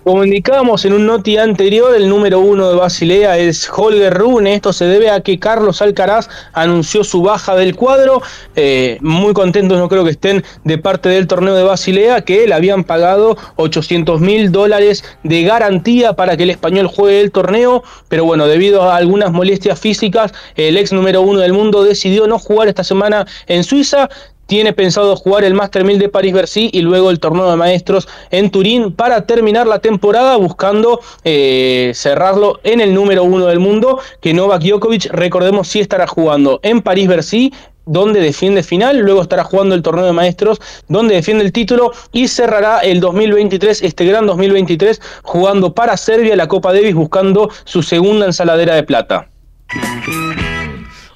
Como 0.04 0.22
indicábamos 0.22 0.84
en 0.84 0.92
un 0.92 1.06
noti 1.06 1.38
anterior, 1.38 1.94
el 1.94 2.10
número 2.10 2.38
uno 2.38 2.68
de 2.68 2.76
Basilea 2.76 3.38
es 3.38 3.66
Holger 3.74 4.12
Rune. 4.12 4.52
Esto 4.52 4.74
se 4.74 4.84
debe 4.84 5.08
a 5.08 5.22
que 5.22 5.38
Carlos 5.38 5.80
Alcaraz 5.80 6.28
anunció 6.52 7.04
su 7.04 7.22
baja 7.22 7.56
del 7.56 7.74
cuadro. 7.74 8.20
Eh, 8.54 8.98
muy 9.00 9.32
contentos, 9.32 9.78
no 9.78 9.88
creo 9.88 10.04
que 10.04 10.10
estén 10.10 10.44
de 10.62 10.76
parte 10.76 11.08
del 11.08 11.26
torneo 11.26 11.54
de 11.54 11.62
Basilea, 11.62 12.20
que 12.20 12.46
le 12.46 12.52
habían 12.52 12.84
pagado 12.84 13.38
800 13.56 14.20
mil 14.20 14.52
dólares 14.52 15.02
de 15.22 15.42
garantía 15.42 16.12
para 16.12 16.36
que 16.36 16.42
el 16.42 16.50
español 16.50 16.86
juegue 16.86 17.22
el 17.22 17.32
torneo. 17.32 17.82
Pero 18.08 18.26
bueno, 18.26 18.46
debido 18.46 18.82
a 18.82 18.96
algunas 18.96 19.32
molestias 19.32 19.80
físicas, 19.80 20.34
el 20.54 20.76
ex 20.76 20.92
número 20.92 21.22
uno 21.22 21.40
del 21.40 21.54
mundo 21.54 21.82
decidió 21.82 22.26
no 22.26 22.38
jugar 22.38 22.68
esta 22.68 22.84
semana 22.84 23.26
en 23.46 23.64
Suiza 23.64 24.10
tiene 24.46 24.72
pensado 24.72 25.16
jugar 25.16 25.44
el 25.44 25.54
Master 25.54 25.84
1000 25.84 25.98
de 25.98 26.08
París-Bercy 26.08 26.70
y 26.72 26.82
luego 26.82 27.10
el 27.10 27.20
torneo 27.20 27.50
de 27.50 27.56
maestros 27.56 28.08
en 28.30 28.50
Turín 28.50 28.92
para 28.92 29.26
terminar 29.26 29.66
la 29.66 29.78
temporada 29.78 30.36
buscando 30.36 31.00
eh, 31.24 31.92
cerrarlo 31.94 32.60
en 32.62 32.80
el 32.80 32.94
número 32.94 33.24
uno 33.24 33.46
del 33.46 33.60
mundo, 33.60 34.00
que 34.20 34.34
Novak 34.34 34.62
Djokovic, 34.62 35.06
recordemos, 35.10 35.68
sí 35.68 35.80
estará 35.80 36.06
jugando 36.06 36.60
en 36.62 36.82
París-Bercy, 36.82 37.52
donde 37.86 38.20
defiende 38.20 38.62
final, 38.62 38.98
luego 38.98 39.22
estará 39.22 39.44
jugando 39.44 39.74
el 39.74 39.82
torneo 39.82 40.06
de 40.06 40.12
maestros, 40.12 40.60
donde 40.88 41.16
defiende 41.16 41.44
el 41.44 41.52
título 41.52 41.92
y 42.12 42.28
cerrará 42.28 42.80
el 42.80 43.00
2023, 43.00 43.82
este 43.82 44.06
gran 44.06 44.26
2023, 44.26 45.00
jugando 45.22 45.74
para 45.74 45.96
Serbia 45.96 46.36
la 46.36 46.48
Copa 46.48 46.72
Davis, 46.72 46.94
buscando 46.94 47.50
su 47.64 47.82
segunda 47.82 48.26
ensaladera 48.26 48.74
de 48.74 48.82
plata. 48.84 49.28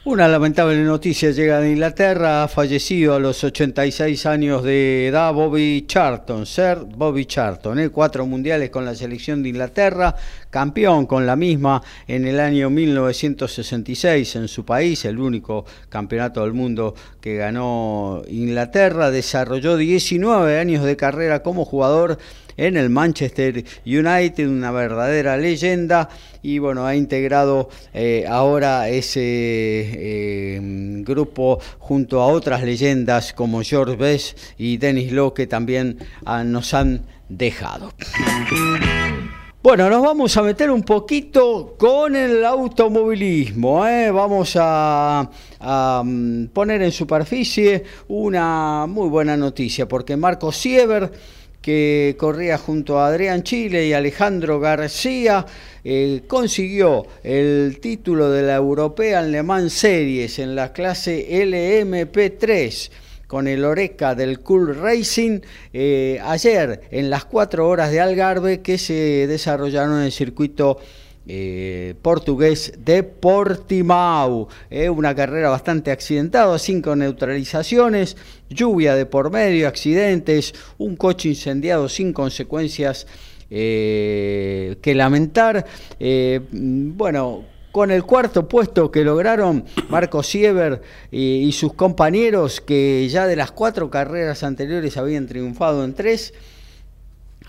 Una 0.09 0.27
lamentable 0.27 0.83
noticia 0.85 1.33
llega 1.33 1.61
de 1.61 1.71
Inglaterra. 1.71 2.43
Ha 2.43 2.49
fallecido 2.49 3.15
a 3.15 3.19
los 3.19 3.45
86 3.45 4.25
años 4.25 4.63
de 4.63 5.09
edad 5.09 5.35
Bobby 5.35 5.85
Charlton, 5.87 6.47
Sir 6.47 6.79
Bobby 6.97 7.27
Charlton, 7.27 7.79
¿eh? 7.79 7.91
cuatro 7.91 8.25
mundiales 8.25 8.71
con 8.71 8.87
la 8.87 8.95
selección 8.95 9.43
de 9.43 9.51
Inglaterra, 9.51 10.17
campeón 10.49 11.05
con 11.05 11.27
la 11.27 11.37
misma 11.37 11.83
en 12.07 12.27
el 12.27 12.41
año 12.41 12.71
1966 12.71 14.37
en 14.37 14.49
su 14.49 14.65
país, 14.65 15.05
el 15.05 15.19
único 15.19 15.67
campeonato 15.91 16.41
del 16.41 16.55
mundo 16.55 16.95
que 17.21 17.37
ganó 17.37 18.23
Inglaterra. 18.31 19.11
Desarrolló 19.11 19.77
19 19.77 20.59
años 20.59 20.85
de 20.85 20.97
carrera 20.97 21.43
como 21.43 21.67
jugador 21.67 22.17
en 22.59 22.77
el 22.77 22.91
Manchester 22.91 23.65
United, 23.87 24.47
una 24.47 24.71
verdadera 24.71 25.39
leyenda 25.39 26.11
y 26.43 26.59
bueno, 26.59 26.85
ha 26.85 26.95
integrado 26.95 27.71
eh, 27.95 28.27
ahora 28.29 28.89
ese 28.91 29.21
eh, 29.23 30.61
grupo 31.03 31.61
junto 31.79 32.21
a 32.21 32.27
otras 32.27 32.63
leyendas 32.63 33.33
como 33.33 33.63
George 33.63 33.97
Best 33.97 34.39
y 34.59 34.77
Dennis 34.77 35.13
Lowe 35.13 35.33
que 35.33 35.47
también 35.47 35.99
ah, 36.27 36.45
nos 36.45 36.75
han 36.75 37.07
dejado. 37.29 37.93
Bueno, 39.61 39.91
nos 39.91 40.03
vamos 40.03 40.37
a 40.37 40.43
meter 40.43 40.71
un 40.71 40.83
poquito 40.83 41.75
con 41.77 42.15
el 42.15 42.45
automovilismo. 42.45 43.87
¿eh? 43.87 44.11
Vamos 44.11 44.57
a, 44.59 45.29
mm, 46.05 46.47
poner 46.47 46.81
en 46.83 46.93
superficie 46.93 47.85
una 48.07 48.87
muy 48.87 49.09
buena 49.09 49.37
noticia, 49.37 49.87
porque 49.89 50.17
Marco 50.17 50.53
Siever 50.53 51.11
que 51.61 52.17
corría 52.19 52.59
junto 52.59 52.99
a 52.99 53.09
Adrián 53.09 53.43
Chile 53.43 53.87
y 53.87 53.93
Alejandro 53.93 54.61
García, 54.61 55.45
eh, 55.85 56.23
consiguió 56.27 57.07
el 57.23 57.79
título 57.81 58.31
de 58.31 58.43
la 58.43 58.57
European 58.57 59.33
Le 59.33 59.43
Mans 59.43 59.73
Series 59.73 60.39
en 60.39 60.55
la 60.55 60.73
clase 60.73 61.27
LMP3 61.31 62.91
con 63.27 63.47
el 63.47 63.65
Oreca 63.65 64.15
del 64.15 64.41
Cool 64.41 64.75
Racing 64.75 65.41
eh, 65.73 66.19
ayer 66.25 66.81
en 66.91 67.11
las 67.11 67.27
cuatro 67.27 67.69
horas 67.69 67.91
de 67.91 68.01
Algarve 68.01 68.63
que 68.63 68.79
se 68.79 69.27
desarrollaron 69.27 69.99
en 69.99 70.07
el 70.07 70.13
circuito 70.13 70.79
eh, 71.31 71.95
portugués 72.01 72.73
de 72.79 73.03
Portimao. 73.03 74.49
Eh, 74.71 74.89
una 74.89 75.15
carrera 75.15 75.51
bastante 75.51 75.91
accidentada, 75.91 76.59
cinco 76.59 76.97
neutralizaciones, 76.97 78.17
lluvia 78.49 78.95
de 78.95 79.05
por 79.05 79.31
medio, 79.31 79.69
accidentes, 79.69 80.55
un 80.79 80.97
coche 80.97 81.29
incendiado 81.29 81.91
sin 81.91 82.15
consecuencias 82.15 83.07
eh, 83.51 84.79
que 84.81 84.95
lamentar. 84.95 85.67
bueno, 86.51 87.45
con 87.73 87.91
el 87.91 88.05
cuarto 88.05 88.49
puesto 88.49 88.91
que 88.91 89.05
lograron 89.05 89.65
Marco 89.91 90.23
Siever 90.23 90.81
y, 91.11 91.53
sus 91.53 91.75
compañeros, 91.75 92.63
que 92.63 93.07
ya 93.11 93.27
de 93.27 93.37
las 93.37 93.53
cuatro 93.53 93.91
carreras 93.91 94.43
anteriores 94.43 94.97
habían 94.97 95.27
triunfado 95.27 95.85
en 95.85 95.93
tres, 95.93 96.33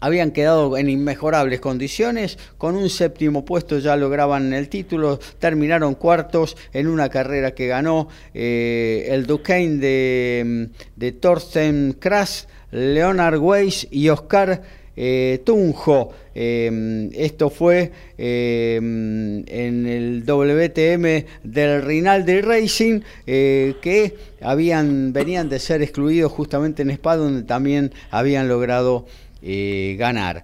habían 0.02 0.32
quedado 0.32 0.78
en 0.78 0.90
inmejorables 0.90 1.60
condiciones, 1.60 2.38
con 2.58 2.76
un 2.76 2.90
séptimo 2.90 3.46
puesto 3.46 3.80
ya 3.80 3.96
lograban 3.96 4.54
el 4.54 4.70
título, 4.70 5.20
terminaron 5.40 5.96
cuartos 5.96 6.58
en 6.74 6.88
una 6.88 7.10
carrera 7.10 7.52
que 7.52 7.68
ganó 7.68 8.08
eh, 8.34 9.08
el 9.10 9.26
Duquesne 9.26 9.78
de, 9.78 10.70
de 10.96 11.12
Thorsten 11.12 11.98
Kras, 12.00 12.48
Leonard 12.72 13.40
Weiss 13.40 13.88
y 13.90 14.10
Oscar 14.10 14.62
eh, 15.02 15.42
Tunjo. 15.46 16.12
Em, 16.36 17.10
esto 17.14 17.50
fue 17.50 17.92
en 18.18 19.46
el 19.88 20.26
WTM 20.26 21.26
del 21.44 21.82
Rinaldi 21.82 22.42
Racing, 22.42 23.02
eh, 23.26 23.76
que 23.82 24.16
habían, 24.42 25.14
venían 25.14 25.48
de 25.48 25.60
ser 25.60 25.82
excluidos 25.82 26.32
justamente 26.34 26.82
en 26.82 26.92
Spa, 26.92 27.16
donde 27.16 27.44
también 27.44 27.94
habían 28.12 28.50
logrado 28.50 29.06
eh, 29.42 29.96
ganar. 29.98 30.44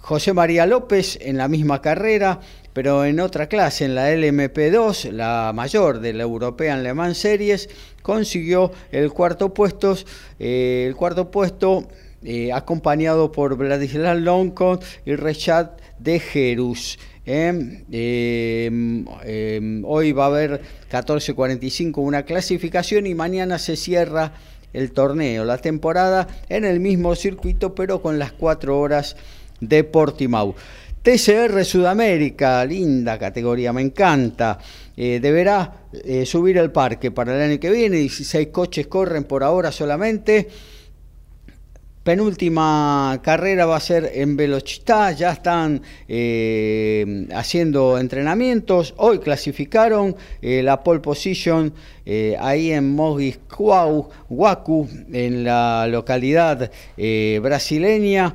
José 0.00 0.32
María 0.32 0.66
López 0.66 1.18
en 1.20 1.36
la 1.36 1.48
misma 1.48 1.80
carrera, 1.80 2.40
pero 2.72 3.04
en 3.04 3.20
otra 3.20 3.48
clase, 3.48 3.84
en 3.84 3.94
la 3.94 4.12
LMP2, 4.12 5.10
la 5.10 5.52
mayor 5.54 6.00
de 6.00 6.12
la 6.12 6.24
European 6.24 6.82
Le 6.82 6.94
Mans 6.94 7.18
Series, 7.18 7.68
consiguió 8.02 8.72
el 8.90 9.12
cuarto 9.12 9.54
puesto, 9.54 9.96
el 10.38 10.94
cuarto 10.96 11.30
puesto 11.30 11.88
eh, 12.26 12.50
acompañado 12.54 13.30
por 13.30 13.54
Vladislav 13.54 14.18
Lonkon 14.18 14.80
y 15.04 15.14
Rechad 15.14 15.72
de 15.98 16.18
Jerus. 16.18 16.98
Em, 17.26 17.84
em, 17.92 19.84
hoy 19.84 20.12
va 20.12 20.24
a 20.24 20.28
haber 20.28 20.62
14.45 20.90 22.00
una 22.00 22.22
clasificación 22.22 23.06
y 23.06 23.14
mañana 23.14 23.58
se 23.58 23.76
cierra 23.76 24.32
el 24.74 24.92
torneo, 24.92 25.44
la 25.44 25.56
temporada 25.56 26.28
en 26.50 26.66
el 26.66 26.80
mismo 26.80 27.14
circuito 27.14 27.74
pero 27.74 28.02
con 28.02 28.18
las 28.18 28.32
4 28.32 28.78
horas 28.78 29.16
de 29.60 29.84
Portimao. 29.84 30.54
TCR 31.02 31.64
Sudamérica, 31.64 32.64
linda 32.64 33.18
categoría, 33.18 33.72
me 33.72 33.82
encanta. 33.82 34.58
Eh, 34.96 35.18
deberá 35.20 35.86
eh, 35.92 36.24
subir 36.24 36.56
el 36.58 36.70
parque 36.70 37.10
para 37.10 37.34
el 37.34 37.50
año 37.50 37.60
que 37.60 37.70
viene, 37.70 37.96
16 37.96 38.48
coches 38.48 38.86
corren 38.86 39.24
por 39.24 39.42
ahora 39.42 39.70
solamente 39.70 40.48
penúltima 42.04 43.18
carrera 43.22 43.64
va 43.64 43.76
a 43.76 43.80
ser 43.80 44.12
en 44.14 44.36
Velocità, 44.36 45.10
ya 45.12 45.32
están 45.32 45.80
eh, 46.06 47.26
haciendo 47.34 47.98
entrenamientos, 47.98 48.92
hoy 48.98 49.18
clasificaron 49.18 50.14
eh, 50.42 50.62
la 50.62 50.82
pole 50.82 51.00
position 51.00 51.72
eh, 52.04 52.36
ahí 52.38 52.72
en 52.72 52.94
Mogisquau, 52.94 54.10
Huacu, 54.28 54.86
en 55.10 55.44
la 55.44 55.86
localidad 55.88 56.70
brasileña, 57.40 58.34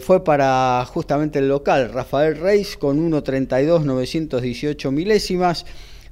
fue 0.00 0.24
para 0.24 0.84
justamente 0.86 1.40
el 1.40 1.48
local 1.48 1.92
Rafael 1.92 2.38
Reis 2.38 2.78
con 2.78 3.10
1.32.918 3.10 4.90
milésimas, 4.90 5.66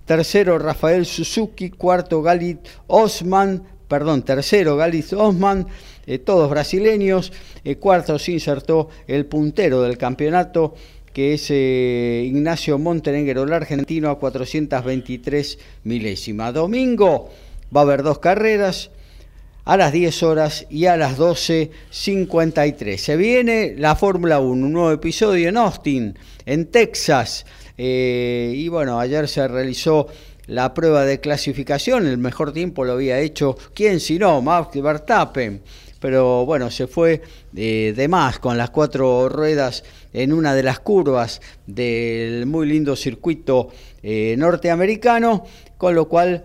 tercero 0.05 0.59
Rafael 0.59 1.07
Suzuki, 1.07 1.71
cuarto 1.71 2.21
Galit 2.21 2.59
Osman, 2.87 3.63
perdón, 3.93 4.23
tercero 4.23 4.79
Galit 4.79 5.13
Osman, 5.13 5.67
eh, 6.07 6.17
todos 6.17 6.49
brasileños. 6.49 7.31
Eh, 7.63 7.77
cuarto 7.77 8.19
se 8.19 8.33
insertó 8.33 8.89
el 9.07 9.27
puntero 9.27 9.83
del 9.83 9.99
campeonato, 9.99 10.75
que 11.13 11.35
es 11.35 11.49
eh, 11.51 12.25
Ignacio 12.27 12.79
Montenegro, 12.79 13.43
el 13.43 13.53
argentino, 13.53 14.09
a 14.09 14.19
423 14.19 15.59
milésimas. 15.85 16.55
Domingo 16.55 17.29
va 17.77 17.81
a 17.81 17.85
haber 17.85 18.03
dos 18.03 18.19
carreras 18.19 18.89
a 19.67 19.77
las 19.77 19.93
10 19.93 20.23
horas 20.23 20.67
y 20.71 20.87
a 20.87 20.97
las 20.97 21.19
12.53. 21.19 22.97
Se 22.97 23.19
viene 23.19 23.75
la 23.77 23.95
Fórmula 23.95 24.41
1, 24.41 24.69
un 24.69 24.73
nuevo 24.73 24.91
episodio 24.91 25.51
en 25.51 25.59
Austin, 25.59 26.19
en 26.47 26.65
Texas. 26.65 27.45
y 27.77 28.69
bueno, 28.69 28.99
ayer 28.99 29.29
se 29.29 29.47
realizó 29.47 30.07
la 30.47 30.75
prueba 30.75 31.05
de 31.05 31.21
clasificación, 31.21 32.07
el 32.07 32.19
mejor 32.19 32.53
tiempo 32.53 32.85
lo 32.85 32.93
había 32.93 33.21
hecho, 33.21 33.57
¿quién 33.75 34.01
si 34.01 34.19
no? 34.19 34.43
Max 34.43 34.81
Verstappen 34.81 35.63
pero 36.03 36.45
bueno, 36.45 36.69
se 36.69 36.89
fue 36.89 37.23
eh, 37.55 37.95
de 37.97 38.09
más 38.09 38.41
con 38.41 38.59
las 38.59 38.71
cuatro 38.71 39.29
ruedas 39.29 39.85
en 40.13 40.33
una 40.33 40.53
de 40.53 40.65
las 40.65 40.81
curvas 40.81 41.41
del 41.65 42.45
muy 42.45 42.67
lindo 42.67 42.97
circuito 42.97 43.69
eh, 44.03 44.35
norteamericano, 44.37 45.45
con 45.79 45.95
lo 45.95 46.09
cual 46.09 46.45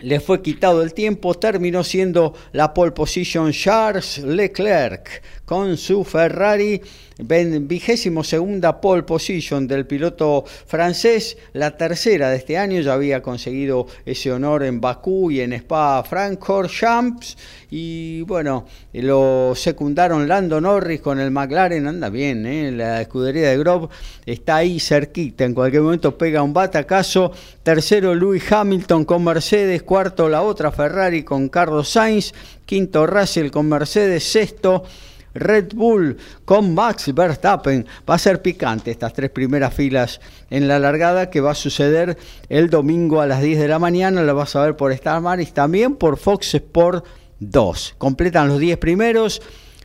le 0.00 0.20
fue 0.20 0.40
quitado 0.40 0.82
el 0.82 0.94
tiempo, 0.94 1.34
terminó 1.34 1.84
siendo 1.84 2.32
la 2.52 2.72
pole 2.72 2.92
position 2.92 3.52
Charles 3.52 4.18
Leclerc 4.18 5.22
con 5.44 5.76
su 5.76 6.04
Ferrari 6.04 6.80
vigésimo 7.18 8.24
segunda 8.24 8.80
pole 8.80 9.02
position 9.02 9.66
del 9.66 9.86
piloto 9.86 10.44
francés, 10.66 11.36
la 11.52 11.76
tercera 11.76 12.30
de 12.30 12.36
este 12.36 12.58
año, 12.58 12.80
ya 12.80 12.94
había 12.94 13.22
conseguido 13.22 13.86
ese 14.04 14.32
honor 14.32 14.64
en 14.64 14.80
Bakú 14.80 15.30
y 15.30 15.40
en 15.40 15.52
Spa 15.52 16.02
Francorchamps. 16.02 17.36
Y 17.70 18.22
bueno, 18.22 18.66
lo 18.92 19.54
secundaron 19.54 20.28
Lando 20.28 20.60
Norris 20.60 21.00
con 21.00 21.20
el 21.20 21.30
McLaren, 21.30 21.86
anda 21.86 22.10
bien, 22.10 22.44
¿eh? 22.46 22.70
la 22.72 23.00
escudería 23.00 23.50
de 23.50 23.58
Grove 23.58 23.88
está 24.26 24.56
ahí 24.56 24.78
cerquita, 24.78 25.44
en 25.44 25.54
cualquier 25.54 25.82
momento 25.82 26.16
pega 26.18 26.42
un 26.42 26.52
batacazo, 26.52 27.32
tercero 27.62 28.14
Louis 28.14 28.42
Hamilton 28.50 29.04
con 29.04 29.24
Mercedes, 29.24 29.82
cuarto 29.82 30.28
la 30.28 30.42
otra 30.42 30.70
Ferrari 30.70 31.22
con 31.22 31.48
Carlos 31.48 31.88
Sainz, 31.88 32.32
quinto 32.66 33.06
Russell 33.06 33.50
con 33.50 33.68
Mercedes, 33.68 34.24
sexto 34.24 34.84
Red 35.34 35.74
Bull 35.74 36.16
con 36.44 36.74
Max 36.74 37.12
Verstappen. 37.14 37.86
Va 38.08 38.14
a 38.14 38.18
ser 38.18 38.42
picante 38.42 38.90
estas 38.90 39.12
tres 39.12 39.30
primeras 39.30 39.74
filas 39.74 40.20
en 40.50 40.68
la 40.68 40.78
largada 40.78 41.30
que 41.30 41.40
va 41.40 41.52
a 41.52 41.54
suceder 41.54 42.16
el 42.48 42.70
domingo 42.70 43.20
a 43.20 43.26
las 43.26 43.42
10 43.42 43.58
de 43.58 43.68
la 43.68 43.78
mañana. 43.78 44.22
La 44.22 44.32
vas 44.32 44.56
a 44.56 44.62
ver 44.62 44.76
por 44.76 44.92
Star 44.92 45.20
Maris, 45.20 45.52
también 45.52 45.96
por 45.96 46.16
Fox 46.16 46.54
Sport 46.54 47.04
2. 47.40 47.94
Completan 47.98 48.48
los 48.48 48.58
10 48.58 48.78
primeros. 48.78 49.42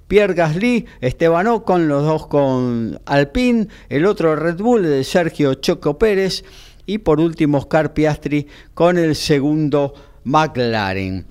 Pierre 0.07 0.33
Gasly, 0.33 0.85
Esteban 1.01 1.47
Ocon, 1.47 1.89
los 1.89 2.03
dos 2.03 2.27
con 2.27 2.97
Alpine, 3.05 3.67
el 3.89 4.05
otro 4.05 4.37
Red 4.37 4.57
Bull 4.57 4.83
de 4.83 5.03
Sergio 5.03 5.55
Choco 5.55 5.97
Pérez 5.97 6.45
y 6.85 6.99
por 6.99 7.19
último 7.19 7.57
Oscar 7.57 7.93
Piastri 7.93 8.47
con 8.73 8.97
el 8.97 9.15
segundo 9.15 9.93
McLaren. 10.23 11.27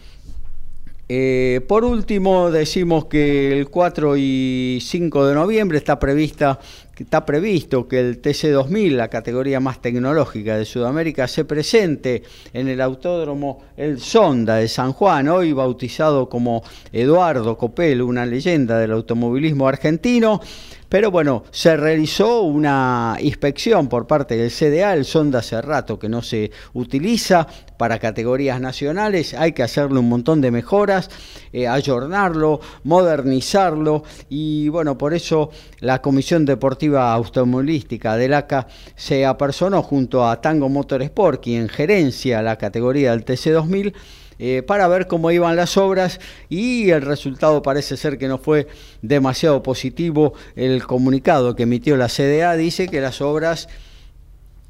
Eh, 1.08 1.60
por 1.68 1.84
último, 1.84 2.50
decimos 2.50 3.04
que 3.04 3.56
el 3.56 3.68
4 3.68 4.16
y 4.16 4.78
5 4.82 5.26
de 5.26 5.34
noviembre 5.36 5.78
está, 5.78 6.00
prevista, 6.00 6.58
está 6.98 7.24
previsto 7.24 7.86
que 7.86 8.00
el 8.00 8.20
TC2000, 8.20 8.90
la 8.90 9.06
categoría 9.06 9.60
más 9.60 9.80
tecnológica 9.80 10.56
de 10.56 10.64
Sudamérica, 10.64 11.28
se 11.28 11.44
presente 11.44 12.24
en 12.52 12.66
el 12.66 12.80
Autódromo 12.80 13.62
El 13.76 14.00
Sonda 14.00 14.56
de 14.56 14.66
San 14.66 14.92
Juan, 14.92 15.28
hoy 15.28 15.52
bautizado 15.52 16.28
como 16.28 16.64
Eduardo 16.92 17.56
Copel, 17.56 18.02
una 18.02 18.26
leyenda 18.26 18.78
del 18.80 18.90
automovilismo 18.90 19.68
argentino. 19.68 20.40
Pero 20.88 21.10
bueno, 21.10 21.42
se 21.50 21.76
realizó 21.76 22.42
una 22.42 23.16
inspección 23.20 23.88
por 23.88 24.06
parte 24.06 24.36
del 24.36 24.50
CDA, 24.50 24.94
el 24.94 25.04
sonda 25.04 25.40
hace 25.40 25.60
rato 25.60 25.98
que 25.98 26.08
no 26.08 26.22
se 26.22 26.52
utiliza 26.74 27.46
para 27.76 27.98
categorías 27.98 28.60
nacionales, 28.60 29.34
hay 29.34 29.52
que 29.52 29.62
hacerle 29.62 29.98
un 29.98 30.08
montón 30.08 30.40
de 30.40 30.50
mejoras, 30.50 31.10
eh, 31.52 31.66
ayornarlo, 31.66 32.60
modernizarlo. 32.84 34.04
Y 34.28 34.68
bueno, 34.68 34.96
por 34.96 35.12
eso 35.12 35.50
la 35.80 36.00
Comisión 36.00 36.44
Deportiva 36.44 37.12
Automovilística 37.12 38.16
del 38.16 38.34
ACA 38.34 38.68
se 38.94 39.26
apersonó 39.26 39.82
junto 39.82 40.26
a 40.26 40.40
Tango 40.40 40.68
Motorsport, 40.68 41.42
quien 41.42 41.68
gerencia 41.68 42.42
la 42.42 42.56
categoría 42.56 43.10
del 43.10 43.24
TC2000, 43.24 43.92
eh, 44.38 44.62
para 44.62 44.88
ver 44.88 45.06
cómo 45.06 45.30
iban 45.30 45.56
las 45.56 45.76
obras 45.76 46.20
y 46.48 46.90
el 46.90 47.02
resultado 47.02 47.62
parece 47.62 47.96
ser 47.96 48.18
que 48.18 48.28
no 48.28 48.38
fue 48.38 48.66
demasiado 49.02 49.62
positivo. 49.62 50.34
El 50.54 50.84
comunicado 50.84 51.56
que 51.56 51.64
emitió 51.64 51.96
la 51.96 52.08
CDA 52.08 52.54
dice 52.56 52.88
que 52.88 53.00
las 53.00 53.20
obras 53.20 53.68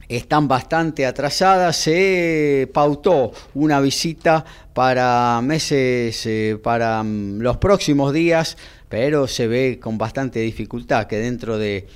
están 0.08 0.48
bastante 0.48 1.06
atrasadas. 1.06 1.76
Se 1.76 2.70
pautó 2.72 3.32
una 3.54 3.80
visita 3.80 4.44
para 4.72 5.40
meses, 5.42 6.24
eh, 6.26 6.58
para 6.62 7.02
mm, 7.02 7.40
los 7.40 7.56
próximos 7.56 8.12
días, 8.12 8.56
pero 8.88 9.26
se 9.26 9.46
ve 9.46 9.78
con 9.80 9.98
bastante 9.98 10.40
dificultad 10.40 11.06
que 11.06 11.16
dentro 11.16 11.58
de 11.58 11.86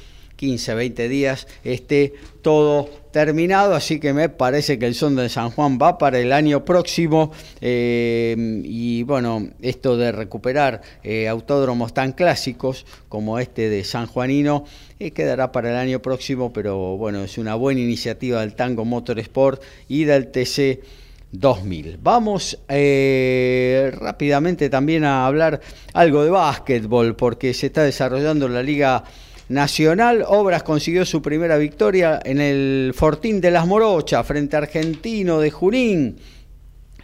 15, 0.40 0.72
20 0.72 1.08
días 1.10 1.46
esté 1.64 2.14
todo 2.40 2.88
terminado, 3.12 3.74
así 3.74 4.00
que 4.00 4.14
me 4.14 4.30
parece 4.30 4.78
que 4.78 4.86
el 4.86 4.94
son 4.94 5.14
de 5.14 5.28
San 5.28 5.50
Juan 5.50 5.78
va 5.78 5.98
para 5.98 6.18
el 6.18 6.32
año 6.32 6.64
próximo 6.64 7.30
eh, 7.60 8.34
y 8.64 9.02
bueno, 9.02 9.50
esto 9.60 9.98
de 9.98 10.12
recuperar 10.12 10.80
eh, 11.04 11.28
autódromos 11.28 11.92
tan 11.92 12.12
clásicos 12.12 12.86
como 13.10 13.38
este 13.38 13.68
de 13.68 13.84
San 13.84 14.06
Juanino 14.06 14.64
eh, 14.98 15.10
quedará 15.10 15.52
para 15.52 15.72
el 15.72 15.76
año 15.76 16.00
próximo, 16.00 16.54
pero 16.54 16.96
bueno, 16.96 17.22
es 17.22 17.36
una 17.36 17.54
buena 17.54 17.82
iniciativa 17.82 18.40
del 18.40 18.54
Tango 18.54 18.86
Motorsport 18.86 19.62
y 19.88 20.04
del 20.04 20.28
TC 20.28 20.80
2000. 21.32 21.98
Vamos 22.02 22.58
rápidamente 22.66 24.70
también 24.70 25.04
a 25.04 25.26
hablar 25.26 25.60
algo 25.92 26.24
de 26.24 26.30
básquetbol 26.30 27.14
porque 27.14 27.52
se 27.52 27.66
está 27.66 27.82
desarrollando 27.82 28.48
la 28.48 28.62
Liga 28.62 29.04
Nacional. 29.50 30.24
Obras 30.28 30.62
consiguió 30.62 31.04
su 31.04 31.20
primera 31.20 31.58
victoria 31.58 32.20
en 32.24 32.40
el 32.40 32.92
Fortín 32.94 33.40
de 33.40 33.50
las 33.50 33.66
Morochas 33.66 34.24
frente 34.24 34.54
a 34.54 34.60
Argentino 34.60 35.40
de 35.40 35.50
Junín. 35.50 36.16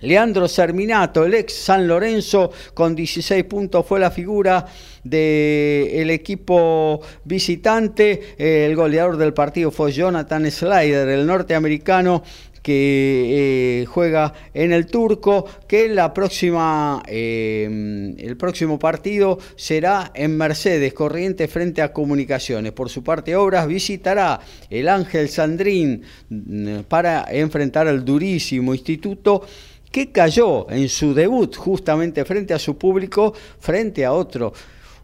Leandro 0.03 0.47
Serminato, 0.47 1.25
el 1.25 1.35
ex 1.35 1.55
San 1.55 1.89
Lorenzo, 1.89 2.53
con 2.75 2.95
16 2.95 3.45
puntos 3.45 3.85
fue 3.85 3.99
la 3.99 4.11
figura 4.11 4.65
del 5.03 6.11
equipo 6.11 7.01
visitante. 7.25 8.37
El 8.39 8.77
goleador 8.77 9.17
del 9.17 9.35
partido 9.35 9.71
fue 9.71 9.91
Jonathan 9.91 10.49
Slider, 10.49 11.09
el 11.09 11.27
norteamericano, 11.27 12.23
que 12.67 13.83
eh, 13.83 13.87
juega 13.87 14.35
en 14.53 14.73
el 14.73 14.87
turco, 14.87 15.47
que 15.69 15.89
la 15.89 16.13
próxima, 16.13 17.01
eh, 17.07 18.13
el 18.19 18.37
próximo 18.37 18.77
partido 18.77 19.39
será 19.55 20.11
en 20.13 20.37
Mercedes, 20.37 20.93
Corriente 20.93 21.47
frente 21.47 21.81
a 21.81 21.93
Comunicaciones. 21.93 22.73
Por 22.73 22.91
su 22.91 23.05
parte, 23.05 23.37
Obras 23.37 23.69
visitará 23.69 24.41
el 24.69 24.89
Ángel 24.89 25.29
Sandrín 25.29 26.03
mm, 26.29 26.81
para 26.89 27.27
enfrentar 27.31 27.87
al 27.87 28.05
durísimo 28.05 28.75
instituto 28.75 29.47
que 29.93 30.11
cayó 30.11 30.69
en 30.69 30.89
su 30.89 31.15
debut 31.15 31.55
justamente 31.55 32.25
frente 32.25 32.53
a 32.53 32.59
su 32.59 32.77
público, 32.77 33.33
frente 33.61 34.05
a 34.05 34.13
otro 34.13 34.53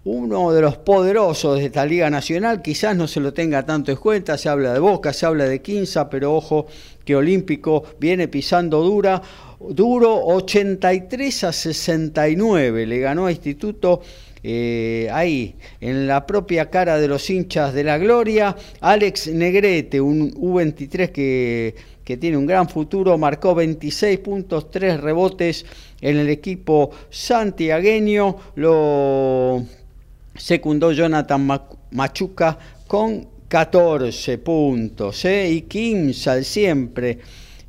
uno 0.04 0.52
de 0.52 0.60
los 0.60 0.78
poderosos 0.78 1.58
de 1.58 1.66
esta 1.66 1.86
Liga 1.86 2.10
Nacional, 2.10 2.60
quizás 2.60 2.96
no 2.96 3.06
se 3.06 3.20
lo 3.20 3.32
tenga 3.32 3.64
tanto 3.64 3.92
en 3.92 3.98
cuenta, 3.98 4.36
se 4.36 4.48
habla 4.48 4.72
de 4.72 4.80
Boca, 4.80 5.12
se 5.12 5.26
habla 5.26 5.44
de 5.44 5.62
Quinza, 5.62 6.10
pero 6.10 6.34
ojo 6.34 6.66
que 7.04 7.16
Olímpico 7.16 7.84
viene 7.98 8.28
pisando 8.28 8.82
dura, 8.82 9.22
duro 9.60 10.14
83 10.26 11.44
a 11.44 11.52
69, 11.52 12.86
le 12.86 12.98
ganó 12.98 13.26
a 13.26 13.32
Instituto 13.32 14.02
eh, 14.44 15.08
ahí, 15.12 15.54
en 15.80 16.08
la 16.08 16.26
propia 16.26 16.68
cara 16.68 16.98
de 16.98 17.06
los 17.06 17.30
hinchas 17.30 17.72
de 17.72 17.84
la 17.84 17.98
gloria, 17.98 18.56
Alex 18.80 19.28
Negrete, 19.28 20.00
un 20.00 20.32
U23 20.34 21.12
que, 21.12 21.76
que 22.04 22.16
tiene 22.16 22.36
un 22.36 22.46
gran 22.46 22.68
futuro, 22.68 23.16
marcó 23.18 23.54
26 23.54 24.18
puntos, 24.18 24.70
3 24.70 25.00
rebotes 25.00 25.64
en 26.00 26.16
el 26.16 26.28
equipo 26.28 26.90
santiagueño, 27.10 28.36
lo 28.56 29.64
secundó 30.34 30.90
Jonathan 30.90 31.60
Machuca 31.92 32.58
con 32.88 33.31
14 33.52 34.38
puntos. 34.38 35.26
Y 35.26 35.60
Kimsal 35.68 36.42
siempre, 36.42 37.18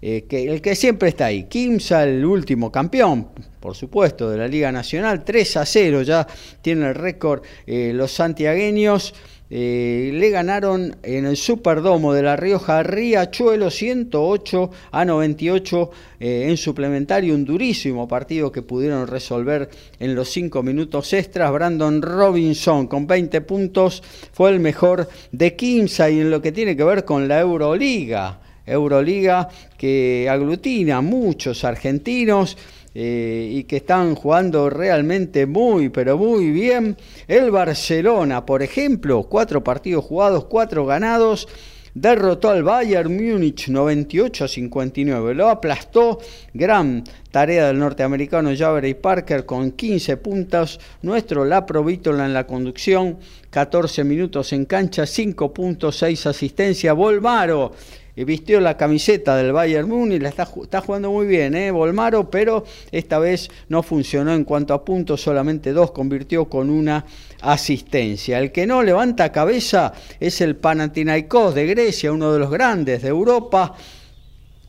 eh, 0.01 0.23
que, 0.29 0.45
el 0.49 0.61
que 0.61 0.75
siempre 0.77 1.09
está 1.09 1.25
ahí. 1.25 1.43
Kimsal, 1.43 2.07
el 2.07 2.25
último 2.25 2.71
campeón, 2.71 3.27
por 3.59 3.75
supuesto, 3.75 4.29
de 4.29 4.37
la 4.37 4.47
Liga 4.47 4.71
Nacional. 4.71 5.25
3 5.25 5.57
a 5.57 5.65
0 5.65 6.03
ya 6.03 6.25
tiene 6.61 6.87
el 6.87 6.95
récord 6.95 7.41
eh, 7.67 7.91
los 7.93 8.13
santiagueños. 8.13 9.13
Eh, 9.55 10.09
le 10.11 10.31
ganaron 10.31 10.95
en 11.03 11.27
el 11.27 11.37
Superdomo 11.37 12.11
de 12.11 12.23
La 12.23 12.35
Rioja 12.35 12.81
Riachuelo 12.81 13.69
108 13.69 14.71
a 14.89 15.05
98 15.05 15.91
eh, 16.19 16.45
en 16.49 16.57
suplementario, 16.57 17.35
un 17.35 17.45
durísimo 17.45 18.07
partido 18.07 18.51
que 18.51 18.63
pudieron 18.63 19.05
resolver 19.05 19.69
en 19.99 20.15
los 20.15 20.29
5 20.29 20.63
minutos 20.63 21.13
extras. 21.13 21.53
Brandon 21.53 22.01
Robinson 22.01 22.87
con 22.87 23.05
20 23.05 23.41
puntos 23.41 24.01
fue 24.31 24.49
el 24.49 24.59
mejor 24.59 25.07
de 25.31 25.55
Kimsa 25.55 26.09
y 26.09 26.21
en 26.21 26.31
lo 26.31 26.41
que 26.41 26.51
tiene 26.51 26.75
que 26.75 26.83
ver 26.83 27.05
con 27.05 27.27
la 27.27 27.39
Euroliga. 27.39 28.39
Euroliga 28.65 29.49
que 29.77 30.27
aglutina 30.31 31.01
muchos 31.01 31.63
argentinos 31.63 32.57
eh, 32.95 33.49
y 33.51 33.63
que 33.63 33.77
están 33.77 34.15
jugando 34.15 34.69
realmente 34.69 35.45
muy, 35.45 35.89
pero 35.89 36.17
muy 36.17 36.51
bien. 36.51 36.95
El 37.27 37.49
Barcelona, 37.51 38.45
por 38.45 38.61
ejemplo, 38.61 39.23
cuatro 39.23 39.63
partidos 39.63 40.05
jugados, 40.05 40.45
cuatro 40.45 40.85
ganados. 40.85 41.47
Derrotó 41.95 42.49
al 42.49 42.63
Bayern 42.63 43.13
Múnich 43.13 43.69
98 43.69 44.45
a 44.45 44.47
59. 44.47 45.35
Lo 45.35 45.49
aplastó. 45.49 46.17
Gran 46.51 47.03
tarea 47.29 47.67
del 47.67 47.77
norteamericano 47.77 48.49
Javery 48.55 48.95
Parker 48.95 49.45
con 49.45 49.71
15 49.71 50.17
puntos. 50.17 50.79
Nuestro 51.03 51.45
Lapro 51.45 51.83
Vítola 51.83 52.25
en 52.25 52.33
la 52.33 52.47
conducción. 52.47 53.19
14 53.51 54.03
minutos 54.03 54.53
en 54.53 54.65
cancha, 54.65 55.05
5 55.05 55.53
puntos, 55.53 55.97
6 55.97 56.25
asistencias. 56.25 56.95
Volmaro 56.95 57.73
vistió 58.15 58.61
la 58.61 58.77
camiseta 58.77 59.35
del 59.35 59.51
Bayern 59.51 59.89
Múnich, 59.89 60.21
la 60.21 60.29
está, 60.29 60.47
está 60.61 60.81
jugando 60.81 61.11
muy 61.11 61.25
bien, 61.25 61.55
¿eh? 61.55 61.71
Volmaro, 61.71 62.29
pero 62.29 62.63
esta 62.91 63.17
vez 63.17 63.49
no 63.69 63.81
funcionó 63.81 64.33
en 64.33 64.43
cuanto 64.43 64.73
a 64.73 64.85
puntos, 64.85 65.21
solamente 65.21 65.73
dos, 65.73 65.91
convirtió 65.91 66.45
con 66.45 66.69
una 66.69 67.05
asistencia. 67.41 68.37
El 68.39 68.51
que 68.51 68.67
no 68.67 68.83
levanta 68.83 69.31
cabeza 69.31 69.93
es 70.19 70.41
el 70.41 70.55
Panathinaikos 70.55 71.55
de 71.55 71.65
Grecia, 71.65 72.11
uno 72.11 72.31
de 72.31 72.39
los 72.39 72.51
grandes 72.51 73.01
de 73.01 73.09
Europa. 73.09 73.75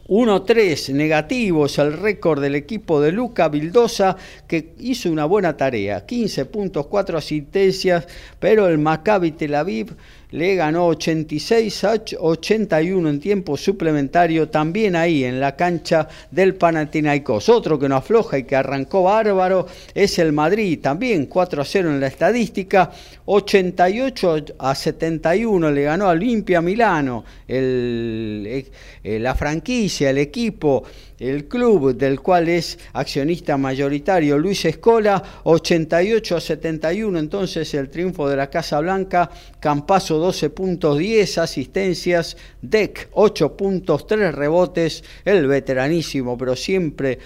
1-3 0.06 0.92
negativos 0.92 1.78
el 1.78 1.94
récord 1.94 2.42
del 2.42 2.54
equipo 2.54 3.00
de 3.00 3.10
Luca 3.10 3.48
Vildosa 3.48 4.16
que 4.46 4.74
hizo 4.78 5.10
una 5.10 5.24
buena 5.24 5.56
tarea, 5.56 6.04
15 6.04 6.44
puntos, 6.44 6.86
4 6.88 7.16
asistencias, 7.16 8.06
pero 8.38 8.68
el 8.68 8.76
Maccabi 8.76 9.32
Tel 9.32 9.54
Aviv 9.54 9.96
le 10.35 10.56
ganó 10.56 10.89
86 10.89 11.85
a 11.85 11.94
81 12.19 13.09
en 13.09 13.20
tiempo 13.20 13.56
suplementario, 13.56 14.48
también 14.48 14.97
ahí 14.97 15.23
en 15.23 15.39
la 15.39 15.55
cancha 15.55 16.09
del 16.28 16.56
Panathinaikos. 16.56 17.48
Otro 17.48 17.78
que 17.78 17.89
no 17.89 17.94
afloja 17.94 18.39
y 18.39 18.43
que 18.43 18.56
arrancó 18.56 19.05
bárbaro 19.05 19.69
es 19.94 20.19
el 20.19 20.32
Madrid, 20.32 20.81
también 20.82 21.27
4 21.27 21.62
a 21.62 21.65
0 21.65 21.90
en 21.90 22.01
la 22.01 22.09
estadística, 22.09 22.90
88 23.27 24.44
a 24.59 24.74
71 24.74 25.70
le 25.70 25.82
ganó 25.85 26.06
a 26.06 26.11
Olimpia 26.11 26.61
Milano, 26.61 27.24
el, 27.47 28.66
eh, 29.05 29.19
la 29.20 29.36
franquicia, 29.36 30.11
el 30.11 30.19
equipo 30.19 30.82
el 31.30 31.46
club 31.46 31.96
del 31.96 32.20
cual 32.20 32.48
es 32.48 32.78
accionista 32.92 33.56
mayoritario 33.56 34.36
Luis 34.38 34.64
Escola, 34.66 35.22
88 35.44 36.36
a 36.36 36.40
71 36.40 37.18
entonces 37.18 37.72
el 37.74 37.88
triunfo 37.88 38.28
de 38.28 38.36
la 38.36 38.51
Casa 38.51 38.78
Blanca, 38.80 39.30
Campaso 39.59 40.18
12 40.18 40.51
puntos 40.51 40.98
10 40.98 41.38
asistencias, 41.38 42.36
DEC 42.60 43.09
8 43.12 43.56
puntos 43.56 44.06
3 44.06 44.34
rebotes, 44.34 45.02
el 45.24 45.46
veteranísimo 45.46 46.36
pero 46.36 46.55
siempre 46.55 47.18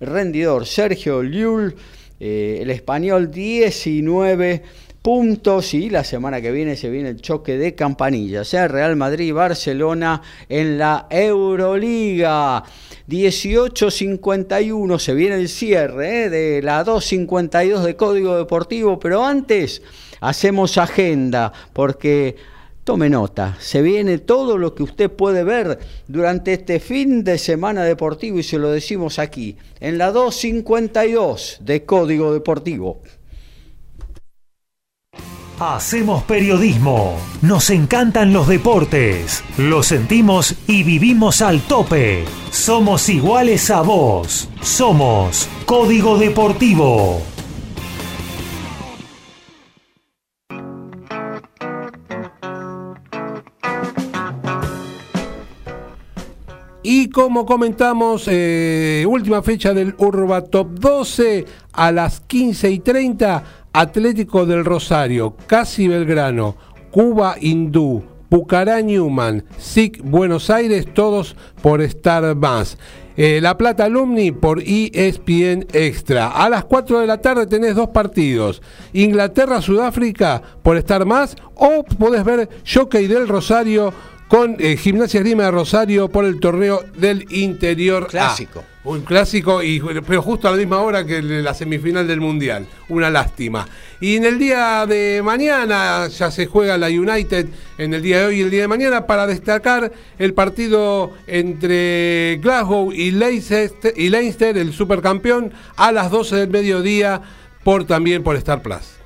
rendidor 0.00 0.66
Sergio 0.66 1.22
Llull, 1.22 1.74
eh, 2.18 2.58
el 2.62 2.70
español 2.70 3.30
19 3.30 4.62
puntos 5.06 5.72
y 5.72 5.88
la 5.88 6.02
semana 6.02 6.40
que 6.40 6.50
viene 6.50 6.74
se 6.74 6.90
viene 6.90 7.10
el 7.10 7.20
choque 7.20 7.56
de 7.56 7.76
campanillas, 7.76 8.52
¿eh? 8.54 8.66
Real 8.66 8.96
Madrid 8.96 9.32
Barcelona 9.32 10.20
en 10.48 10.78
la 10.78 11.06
Euroliga. 11.08 12.64
18.51 13.08 14.98
se 14.98 15.14
viene 15.14 15.36
el 15.36 15.48
cierre 15.48 16.24
¿eh? 16.24 16.28
de 16.28 16.60
la 16.60 16.84
2.52 16.84 17.84
de 17.84 17.94
Código 17.94 18.36
Deportivo, 18.36 18.98
pero 18.98 19.24
antes 19.24 19.80
hacemos 20.20 20.76
agenda 20.76 21.52
porque 21.72 22.34
tome 22.82 23.08
nota, 23.08 23.56
se 23.60 23.82
viene 23.82 24.18
todo 24.18 24.58
lo 24.58 24.74
que 24.74 24.82
usted 24.82 25.08
puede 25.08 25.44
ver 25.44 25.78
durante 26.08 26.52
este 26.52 26.80
fin 26.80 27.22
de 27.22 27.38
semana 27.38 27.84
deportivo 27.84 28.40
y 28.40 28.42
se 28.42 28.58
lo 28.58 28.72
decimos 28.72 29.20
aquí, 29.20 29.56
en 29.78 29.98
la 29.98 30.12
2.52 30.12 31.60
de 31.60 31.84
Código 31.84 32.32
Deportivo. 32.32 33.02
Hacemos 35.58 36.22
periodismo. 36.24 37.16
Nos 37.40 37.70
encantan 37.70 38.34
los 38.34 38.46
deportes. 38.46 39.42
Lo 39.56 39.82
sentimos 39.82 40.54
y 40.66 40.82
vivimos 40.82 41.40
al 41.40 41.62
tope. 41.62 42.26
Somos 42.50 43.08
iguales 43.08 43.70
a 43.70 43.80
vos. 43.80 44.50
Somos 44.60 45.48
Código 45.64 46.18
Deportivo. 46.18 47.22
Y 56.82 57.08
como 57.08 57.46
comentamos, 57.46 58.28
eh, 58.28 59.06
última 59.08 59.42
fecha 59.42 59.72
del 59.72 59.94
Urba 59.96 60.42
Top 60.42 60.68
12 60.78 61.46
a 61.72 61.90
las 61.90 62.20
15 62.20 62.70
y 62.70 62.78
30 62.78 63.65
Atlético 63.78 64.46
del 64.46 64.64
Rosario, 64.64 65.36
casi 65.46 65.86
Belgrano, 65.86 66.56
Cuba 66.90 67.36
Hindú, 67.38 68.02
Pucará 68.30 68.80
Newman, 68.80 69.44
SIC 69.58 70.00
Buenos 70.02 70.48
Aires, 70.48 70.86
todos 70.94 71.36
por 71.60 71.82
estar 71.82 72.34
más. 72.36 72.78
Eh, 73.18 73.38
la 73.42 73.58
Plata 73.58 73.84
Alumni 73.84 74.32
por 74.32 74.62
ESPN 74.62 75.66
Extra. 75.74 76.28
A 76.28 76.48
las 76.48 76.64
4 76.64 77.00
de 77.00 77.06
la 77.06 77.20
tarde 77.20 77.46
tenés 77.46 77.74
dos 77.74 77.88
partidos. 77.88 78.62
Inglaterra-Sudáfrica 78.94 80.40
por 80.62 80.78
estar 80.78 81.04
más 81.04 81.36
o 81.54 81.84
podés 81.98 82.24
ver 82.24 82.48
Jockey 82.66 83.06
del 83.06 83.28
Rosario 83.28 83.92
con 84.28 84.56
eh, 84.58 84.76
Gimnasia 84.76 85.20
Grima 85.20 85.44
de 85.44 85.50
Rosario 85.50 86.08
por 86.08 86.24
el 86.24 86.40
torneo 86.40 86.84
del 86.96 87.26
interior. 87.30 88.08
Clásico. 88.08 88.64
Un 88.84 89.00
clásico, 89.00 89.62
y, 89.62 89.80
pero 90.06 90.22
justo 90.22 90.46
a 90.46 90.52
la 90.52 90.56
misma 90.56 90.78
hora 90.78 91.04
que 91.04 91.20
la 91.20 91.54
semifinal 91.54 92.06
del 92.06 92.20
Mundial. 92.20 92.66
Una 92.88 93.10
lástima. 93.10 93.66
Y 94.00 94.16
en 94.16 94.24
el 94.24 94.38
día 94.38 94.86
de 94.86 95.22
mañana 95.24 96.06
ya 96.06 96.30
se 96.30 96.46
juega 96.46 96.78
la 96.78 96.86
United, 96.86 97.46
en 97.78 97.94
el 97.94 98.02
día 98.02 98.20
de 98.20 98.26
hoy 98.26 98.38
y 98.38 98.42
el 98.42 98.50
día 98.50 98.62
de 98.62 98.68
mañana, 98.68 99.06
para 99.06 99.26
destacar 99.26 99.90
el 100.18 100.34
partido 100.34 101.14
entre 101.26 102.38
Glasgow 102.42 102.92
y 102.92 103.10
Leicester, 103.10 103.92
y 103.96 104.08
Leinster, 104.08 104.56
el 104.56 104.72
supercampeón, 104.72 105.52
a 105.76 105.90
las 105.90 106.10
12 106.10 106.36
del 106.36 106.50
mediodía, 106.50 107.22
por 107.64 107.84
también 107.84 108.22
por 108.22 108.36
Star 108.36 108.62
Plus. 108.62 108.96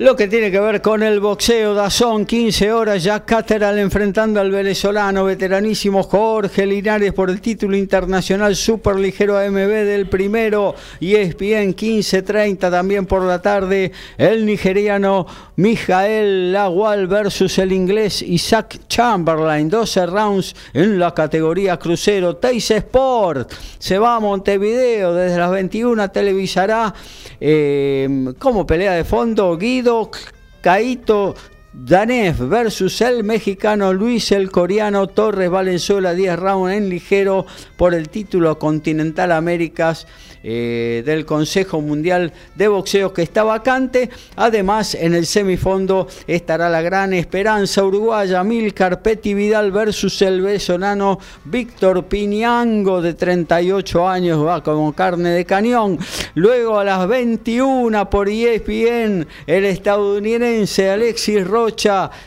Lo 0.00 0.16
que 0.16 0.28
tiene 0.28 0.50
que 0.50 0.58
ver 0.58 0.80
con 0.80 1.02
el 1.02 1.20
boxeo, 1.20 1.74
Dazón, 1.74 2.24
15 2.24 2.72
horas, 2.72 3.04
Jack 3.04 3.26
Cateral 3.26 3.78
enfrentando 3.78 4.40
al 4.40 4.50
venezolano 4.50 5.24
veteranísimo 5.24 6.02
Jorge 6.04 6.64
Linares 6.64 7.12
por 7.12 7.28
el 7.28 7.42
título 7.42 7.76
internacional 7.76 8.56
superligero 8.56 9.36
AMB 9.36 9.58
del 9.58 10.08
primero 10.08 10.74
y 11.00 11.16
es 11.16 11.36
bien 11.36 11.76
15.30 11.76 12.70
también 12.70 13.04
por 13.04 13.24
la 13.24 13.42
tarde, 13.42 13.92
el 14.16 14.46
nigeriano 14.46 15.26
Mijael 15.56 16.50
Lawal 16.50 17.06
versus 17.06 17.58
el 17.58 17.70
inglés 17.70 18.22
Isaac 18.22 18.78
Chamberlain, 18.88 19.68
12 19.68 20.06
rounds 20.06 20.56
en 20.72 20.98
la 20.98 21.12
categoría 21.12 21.78
crucero, 21.78 22.36
Teis 22.36 22.70
Sport, 22.70 23.52
se 23.78 23.98
va 23.98 24.16
a 24.16 24.20
Montevideo, 24.20 25.12
desde 25.12 25.36
las 25.36 25.50
21 25.50 26.10
televisará 26.10 26.94
eh, 27.38 28.32
como 28.38 28.66
pelea 28.66 28.92
de 28.92 29.04
fondo 29.04 29.58
Guido 29.58 29.89
Caito 30.62 31.34
Danef 31.82 32.40
versus 32.40 33.00
el 33.00 33.24
mexicano 33.24 33.94
Luis 33.94 34.32
el 34.32 34.50
coreano 34.50 35.06
Torres 35.06 35.48
Valenzuela 35.48 36.12
10 36.12 36.38
rounds 36.38 36.74
en 36.74 36.90
ligero 36.90 37.46
por 37.78 37.94
el 37.94 38.10
título 38.10 38.58
Continental 38.58 39.32
Américas 39.32 40.06
eh, 40.42 41.02
del 41.06 41.24
Consejo 41.24 41.80
Mundial 41.80 42.34
de 42.54 42.68
Boxeo 42.68 43.14
que 43.14 43.22
está 43.22 43.44
vacante. 43.44 44.10
Además, 44.36 44.94
en 44.94 45.14
el 45.14 45.24
semifondo 45.24 46.06
estará 46.26 46.68
la 46.68 46.82
gran 46.82 47.14
esperanza 47.14 47.82
uruguaya 47.82 48.44
Milcar 48.44 49.00
Petty 49.00 49.32
Vidal 49.32 49.72
versus 49.72 50.20
el 50.20 50.42
venezolano 50.42 51.18
Víctor 51.46 52.04
Piñango 52.04 53.00
de 53.00 53.14
38 53.14 54.06
años, 54.06 54.46
va 54.46 54.62
como 54.62 54.92
carne 54.92 55.30
de 55.30 55.46
cañón. 55.46 55.98
Luego 56.34 56.78
a 56.78 56.84
las 56.84 57.08
21 57.08 58.10
por 58.10 58.28
ESPN, 58.28 59.26
el 59.46 59.64
estadounidense 59.64 60.90
Alexis 60.90 61.46
Rocha 61.46 61.69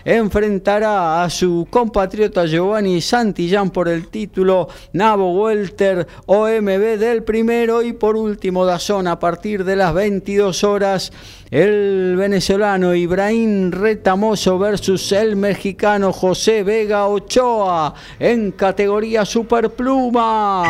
enfrentará 0.05 1.23
a 1.23 1.29
su 1.29 1.67
compatriota 1.69 2.45
Giovanni 2.45 3.01
Santillán 3.01 3.69
por 3.69 3.87
el 3.87 4.07
título 4.07 4.69
Navo 4.93 5.33
Welter 5.33 6.07
OMB 6.25 6.97
del 6.97 7.23
primero 7.23 7.81
y 7.81 7.93
por 7.93 8.15
último, 8.15 8.65
Dazón 8.65 9.07
a 9.07 9.19
partir 9.19 9.63
de 9.63 9.75
las 9.75 9.93
22 9.93 10.63
horas. 10.63 11.11
El 11.51 12.15
venezolano 12.17 12.95
Ibrahim 12.95 13.71
Retamoso 13.71 14.57
versus 14.57 15.11
el 15.11 15.35
mexicano 15.35 16.11
José 16.11 16.63
Vega 16.63 17.07
Ochoa 17.07 17.93
en 18.19 18.51
categoría 18.51 19.23
Superpluma 19.25 20.63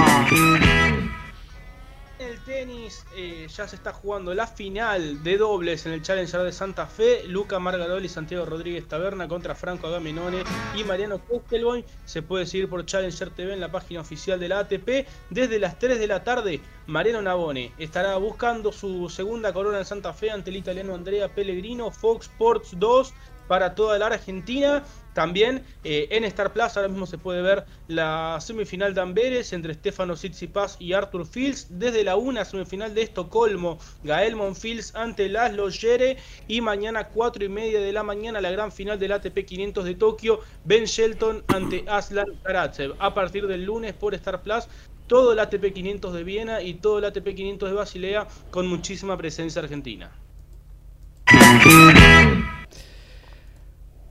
tenis 2.37 3.05
eh, 3.15 3.47
ya 3.47 3.67
se 3.67 3.75
está 3.75 3.93
jugando 3.93 4.33
la 4.33 4.47
final 4.47 5.23
de 5.23 5.37
dobles 5.37 5.85
en 5.85 5.93
el 5.93 6.01
Challenger 6.01 6.41
de 6.41 6.51
Santa 6.51 6.85
Fe. 6.85 7.23
Luca 7.27 7.59
Margaroli 7.59 8.09
Santiago 8.09 8.45
Rodríguez 8.45 8.87
Taberna 8.87 9.27
contra 9.27 9.55
Franco 9.55 9.87
Agamenone 9.87 10.43
y 10.75 10.83
Mariano 10.83 11.21
Kestelboy. 11.25 11.85
Se 12.05 12.21
puede 12.21 12.45
seguir 12.45 12.69
por 12.69 12.85
Challenger 12.85 13.29
TV 13.29 13.53
en 13.53 13.59
la 13.59 13.71
página 13.71 14.01
oficial 14.01 14.39
de 14.39 14.49
la 14.49 14.59
ATP. 14.59 15.07
Desde 15.29 15.59
las 15.59 15.79
3 15.79 15.99
de 15.99 16.07
la 16.07 16.23
tarde, 16.23 16.61
Mariano 16.87 17.21
Navone 17.21 17.71
estará 17.77 18.15
buscando 18.17 18.71
su 18.71 19.09
segunda 19.09 19.53
corona 19.53 19.79
en 19.79 19.85
Santa 19.85 20.13
Fe 20.13 20.31
ante 20.31 20.49
el 20.49 20.57
italiano 20.57 20.95
Andrea 20.95 21.33
Pellegrino. 21.33 21.91
Fox 21.91 22.27
Sports 22.27 22.71
2 22.77 23.13
para 23.47 23.75
toda 23.75 23.99
la 23.99 24.07
Argentina. 24.07 24.83
También 25.13 25.63
eh, 25.83 26.07
en 26.11 26.23
Star 26.25 26.53
Plus 26.53 26.75
ahora 26.75 26.89
mismo 26.89 27.05
se 27.05 27.17
puede 27.17 27.41
ver 27.41 27.65
la 27.87 28.37
semifinal 28.41 28.93
de 28.93 29.01
Amberes 29.01 29.53
entre 29.53 29.73
Stefano 29.73 30.15
Tsitsipas 30.15 30.77
y 30.79 30.93
Arthur 30.93 31.25
Fields. 31.25 31.67
Desde 31.69 32.03
la 32.03 32.15
una 32.15 32.45
semifinal 32.45 32.93
de 32.93 33.03
Estocolmo, 33.03 33.79
Gael 34.03 34.35
Monfils 34.35 34.95
ante 34.95 35.29
Laszlo 35.29 35.69
Yere. 35.69 36.17
Y 36.47 36.61
mañana 36.61 37.09
4 37.09 37.45
y 37.45 37.49
media 37.49 37.79
de 37.79 37.93
la 37.93 38.03
mañana 38.03 38.41
la 38.41 38.51
gran 38.51 38.71
final 38.71 38.99
del 38.99 39.11
ATP 39.11 39.45
500 39.45 39.85
de 39.85 39.95
Tokio, 39.95 40.39
Ben 40.65 40.85
Shelton 40.85 41.43
ante 41.47 41.85
Aslan 41.87 42.35
Karatsev. 42.43 42.95
A 42.99 43.13
partir 43.13 43.47
del 43.47 43.63
lunes 43.63 43.93
por 43.93 44.13
Star 44.15 44.41
Plus 44.41 44.67
todo 45.07 45.33
el 45.33 45.39
ATP 45.39 45.73
500 45.73 46.13
de 46.13 46.23
Viena 46.23 46.61
y 46.61 46.75
todo 46.75 46.99
el 46.99 47.05
ATP 47.05 47.35
500 47.35 47.69
de 47.69 47.75
Basilea 47.75 48.27
con 48.51 48.67
muchísima 48.67 49.17
presencia 49.17 49.61
argentina. 49.61 50.11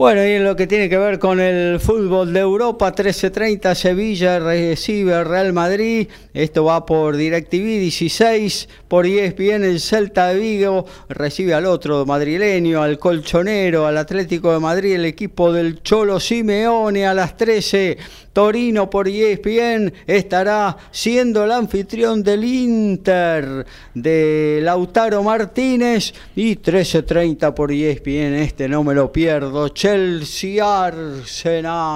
Bueno, 0.02 0.26
y 0.26 0.32
en 0.32 0.42
lo 0.42 0.56
que 0.56 0.66
tiene 0.66 0.88
que 0.88 0.98
ver 0.98 1.20
con 1.20 1.38
el 1.38 1.78
fútbol 1.78 2.32
de 2.32 2.40
Europa, 2.40 2.92
13.30 2.92 3.72
Sevilla 3.76 4.40
recibe 4.40 5.14
al 5.14 5.26
Real 5.26 5.52
Madrid, 5.52 6.08
esto 6.34 6.64
va 6.64 6.84
por 6.84 7.16
DirecTV 7.16 7.78
16, 7.78 8.68
por 8.88 9.06
ESPN 9.06 9.62
el 9.62 9.78
Celta 9.78 10.26
de 10.26 10.40
Vigo 10.40 10.86
recibe 11.08 11.54
al 11.54 11.66
otro 11.66 12.04
madrileño, 12.04 12.82
al 12.82 12.98
colchonero, 12.98 13.86
al 13.86 13.96
Atlético 13.96 14.52
de 14.52 14.58
Madrid, 14.58 14.94
el 14.96 15.04
equipo 15.04 15.52
del 15.52 15.84
Cholo 15.84 16.18
Simeone 16.18 17.06
a 17.06 17.14
las 17.14 17.36
13, 17.36 17.96
Torino 18.32 18.88
por 18.88 19.08
ESPN 19.08 19.92
estará 20.06 20.76
siendo 20.90 21.44
el 21.44 21.52
anfitrión 21.52 22.22
del 22.22 22.44
Inter 22.44 23.66
de 23.94 24.60
Lautaro 24.62 25.22
Martínez 25.22 26.14
y 26.34 26.56
13.30 26.56 27.52
por 27.54 27.70
ESPN, 27.72 28.34
este 28.34 28.68
no 28.68 28.82
me 28.84 28.94
lo 28.94 29.12
pierdo, 29.12 29.68
Chelsea 29.68 30.84
Arsenal. 30.86 31.92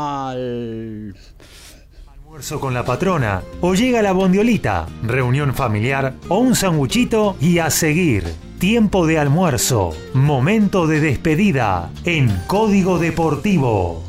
Almuerzo 2.12 2.60
con 2.60 2.74
la 2.74 2.84
patrona 2.84 3.42
o 3.62 3.74
llega 3.74 4.02
la 4.02 4.12
bondiolita, 4.12 4.86
reunión 5.02 5.54
familiar 5.54 6.12
o 6.28 6.38
un 6.38 6.54
sanguchito 6.54 7.36
y 7.40 7.60
a 7.60 7.70
seguir. 7.70 8.24
Tiempo 8.58 9.06
de 9.06 9.18
almuerzo, 9.18 9.94
momento 10.14 10.86
de 10.86 11.00
despedida 11.00 11.90
en 12.04 12.30
Código 12.46 12.98
Deportivo. 12.98 14.05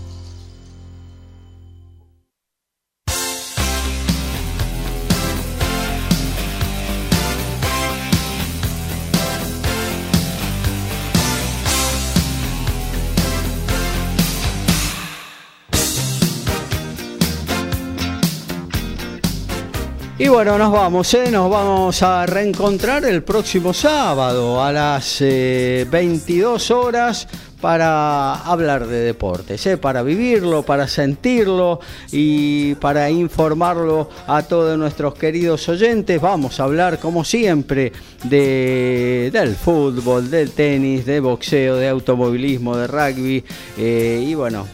Y 20.19 20.29
bueno, 20.29 20.57
nos 20.57 20.71
vamos, 20.71 21.13
¿eh? 21.13 21.29
nos 21.29 21.47
vamos 21.47 22.01
a 22.01 22.25
reencontrar 22.25 23.05
el 23.05 23.21
próximo 23.21 23.71
sábado 23.71 24.63
a 24.63 24.71
las 24.71 25.19
22 25.19 26.69
eh, 26.69 26.73
horas 26.73 27.27
para 27.61 28.33
hablar 28.33 28.87
de 28.87 29.01
deportes, 29.01 29.63
¿eh? 29.67 29.77
para 29.77 30.01
vivirlo, 30.01 30.63
para 30.63 30.87
sentirlo 30.87 31.81
y 32.11 32.73
para 32.75 33.11
informarlo 33.11 34.09
a 34.25 34.41
todos 34.41 34.75
nuestros 34.75 35.13
queridos 35.13 35.69
oyentes. 35.69 36.19
Vamos 36.19 36.59
a 36.59 36.63
hablar, 36.63 36.97
como 36.97 37.23
siempre, 37.23 37.91
de, 38.23 39.29
del 39.31 39.55
fútbol, 39.55 40.31
del 40.31 40.49
tenis, 40.49 41.05
de 41.05 41.19
boxeo, 41.19 41.75
de 41.75 41.89
automovilismo, 41.89 42.75
de 42.75 42.87
rugby 42.87 43.45
y 43.77 44.33
bueno, 44.33 44.65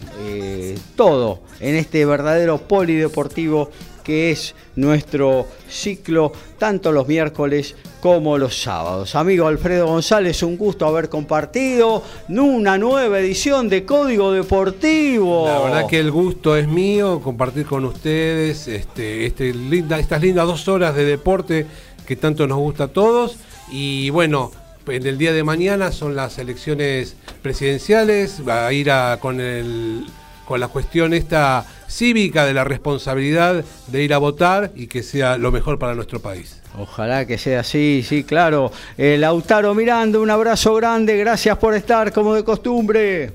todo 0.96 1.42
en 1.60 1.76
este 1.76 2.06
verdadero 2.06 2.60
polideportivo 2.60 3.70
que 4.04 4.32
es 4.32 4.56
nuestro 4.76 5.48
ciclo 5.70 6.32
tanto 6.58 6.92
los 6.92 7.08
miércoles 7.08 7.76
como 8.02 8.38
los 8.38 8.62
sábados. 8.62 9.16
Amigo 9.16 9.48
Alfredo 9.48 9.88
González, 9.88 10.44
un 10.44 10.58
gusto 10.58 10.86
haber 10.86 11.10
compartido 11.10 12.04
una 12.28 12.78
nueva 12.78 13.20
edición 13.20 13.70
de 13.70 13.86
Código 13.86 14.32
Deportivo. 14.32 15.48
La 15.48 15.60
verdad 15.60 15.88
que 15.88 16.00
el 16.00 16.12
gusto 16.12 16.58
es 16.58 16.68
mío 16.68 17.22
compartir 17.22 17.66
con 17.66 17.86
ustedes 17.86 18.68
este, 18.68 19.26
este 19.26 19.54
estas 19.98 20.22
lindas 20.22 20.48
dos 20.48 20.68
horas 20.68 20.96
de 20.96 21.06
deporte 21.06 21.66
que 22.06 22.16
tanto 22.16 22.46
nos 22.48 22.58
gusta 22.58 22.86
a 22.86 22.88
todos. 22.90 23.38
Y 23.72 24.10
bueno, 24.10 24.52
en 24.88 25.08
el 25.08 25.18
día 25.18 25.32
de 25.32 25.44
mañana 25.44 25.92
son 25.92 26.16
las 26.16 26.38
elecciones 26.38 27.16
presidenciales, 27.42 28.42
va 28.48 28.68
a 28.68 28.74
ir 28.74 28.92
a, 28.92 29.18
con, 29.20 29.40
el, 29.40 30.06
con 30.46 30.60
la 30.60 30.68
cuestión 30.68 31.14
esta 31.14 31.66
cívica 31.88 32.46
de 32.46 32.54
la 32.54 32.64
responsabilidad 32.64 33.64
de 33.88 34.04
ir 34.04 34.14
a 34.14 34.18
votar 34.18 34.72
y 34.76 34.88
que 34.88 35.04
sea 35.04 35.38
lo 35.38 35.52
mejor 35.52 35.80
para 35.80 35.96
nuestro 35.96 36.20
país. 36.20 36.62
Ojalá 36.78 37.26
que 37.26 37.38
sea 37.38 37.60
así, 37.60 38.04
sí, 38.08 38.24
claro. 38.24 38.72
Eh, 38.98 39.18
Lautaro 39.18 39.74
Miranda, 39.76 40.20
un 40.20 40.30
abrazo 40.30 40.74
grande, 40.76 41.18
gracias 41.18 41.58
por 41.58 41.76
estar 41.76 42.12
como 42.12 42.34
de 42.34 42.44
costumbre. 42.44 43.32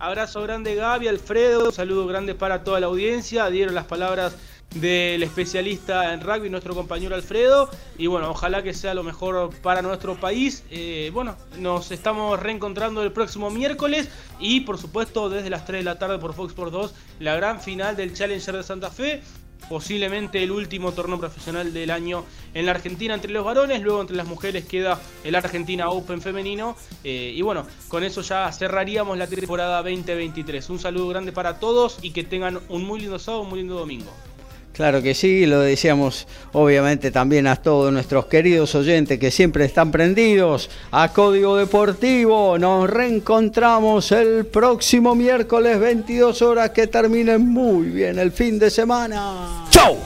Abrazo 0.00 0.42
grande 0.42 0.74
Gaby, 0.76 1.08
Alfredo, 1.08 1.66
un 1.66 1.72
saludo 1.72 2.06
grande 2.06 2.34
para 2.34 2.62
toda 2.62 2.78
la 2.78 2.86
audiencia. 2.86 3.50
Dieron 3.50 3.74
las 3.74 3.84
palabras 3.84 4.36
del 4.74 5.22
especialista 5.22 6.12
en 6.12 6.20
rugby, 6.20 6.50
nuestro 6.50 6.74
compañero 6.74 7.14
Alfredo. 7.14 7.70
Y 7.96 8.06
bueno, 8.06 8.30
ojalá 8.30 8.62
que 8.62 8.74
sea 8.74 8.94
lo 8.94 9.02
mejor 9.02 9.50
para 9.62 9.82
nuestro 9.82 10.16
país. 10.16 10.64
Eh, 10.70 11.10
bueno, 11.12 11.36
nos 11.58 11.90
estamos 11.90 12.38
reencontrando 12.40 13.02
el 13.02 13.12
próximo 13.12 13.50
miércoles 13.50 14.08
y 14.38 14.60
por 14.60 14.78
supuesto 14.78 15.28
desde 15.30 15.50
las 15.50 15.64
3 15.64 15.80
de 15.80 15.84
la 15.84 15.98
tarde 15.98 16.18
por 16.18 16.34
Fox 16.34 16.50
Sports 16.50 16.72
2, 16.72 16.94
la 17.20 17.36
gran 17.36 17.60
final 17.60 17.96
del 17.96 18.14
Challenger 18.14 18.56
de 18.56 18.62
Santa 18.62 18.90
Fe. 18.90 19.22
Posiblemente 19.68 20.42
el 20.42 20.50
último 20.50 20.92
torneo 20.92 21.18
profesional 21.18 21.74
del 21.74 21.90
año 21.90 22.24
en 22.54 22.64
la 22.64 22.70
Argentina 22.70 23.12
entre 23.12 23.32
los 23.32 23.44
varones, 23.44 23.82
luego 23.82 24.00
entre 24.00 24.16
las 24.16 24.26
mujeres 24.26 24.64
queda 24.64 24.98
el 25.24 25.34
Argentina 25.34 25.90
Open 25.90 26.22
femenino. 26.22 26.74
Eh, 27.04 27.34
y 27.34 27.42
bueno, 27.42 27.66
con 27.88 28.02
eso 28.02 28.22
ya 28.22 28.50
cerraríamos 28.50 29.18
la 29.18 29.26
temporada 29.26 29.82
2023. 29.82 30.70
Un 30.70 30.78
saludo 30.78 31.08
grande 31.08 31.32
para 31.32 31.58
todos 31.58 31.98
y 32.00 32.12
que 32.12 32.24
tengan 32.24 32.60
un 32.70 32.84
muy 32.84 33.00
lindo 33.00 33.18
sábado, 33.18 33.42
un 33.42 33.50
muy 33.50 33.58
lindo 33.58 33.74
domingo. 33.74 34.10
Claro 34.78 35.02
que 35.02 35.12
sí, 35.12 35.44
lo 35.44 35.58
decíamos 35.58 36.28
obviamente 36.52 37.10
también 37.10 37.48
a 37.48 37.56
todos 37.56 37.92
nuestros 37.92 38.26
queridos 38.26 38.76
oyentes 38.76 39.18
que 39.18 39.32
siempre 39.32 39.64
están 39.64 39.90
prendidos 39.90 40.70
a 40.92 41.12
Código 41.12 41.56
Deportivo. 41.56 42.56
Nos 42.60 42.88
reencontramos 42.88 44.12
el 44.12 44.46
próximo 44.46 45.16
miércoles 45.16 45.80
22 45.80 46.42
horas. 46.42 46.70
Que 46.70 46.86
termine 46.86 47.38
muy 47.38 47.88
bien 47.88 48.20
el 48.20 48.30
fin 48.30 48.56
de 48.60 48.70
semana. 48.70 49.64
¡Chau! 49.70 49.96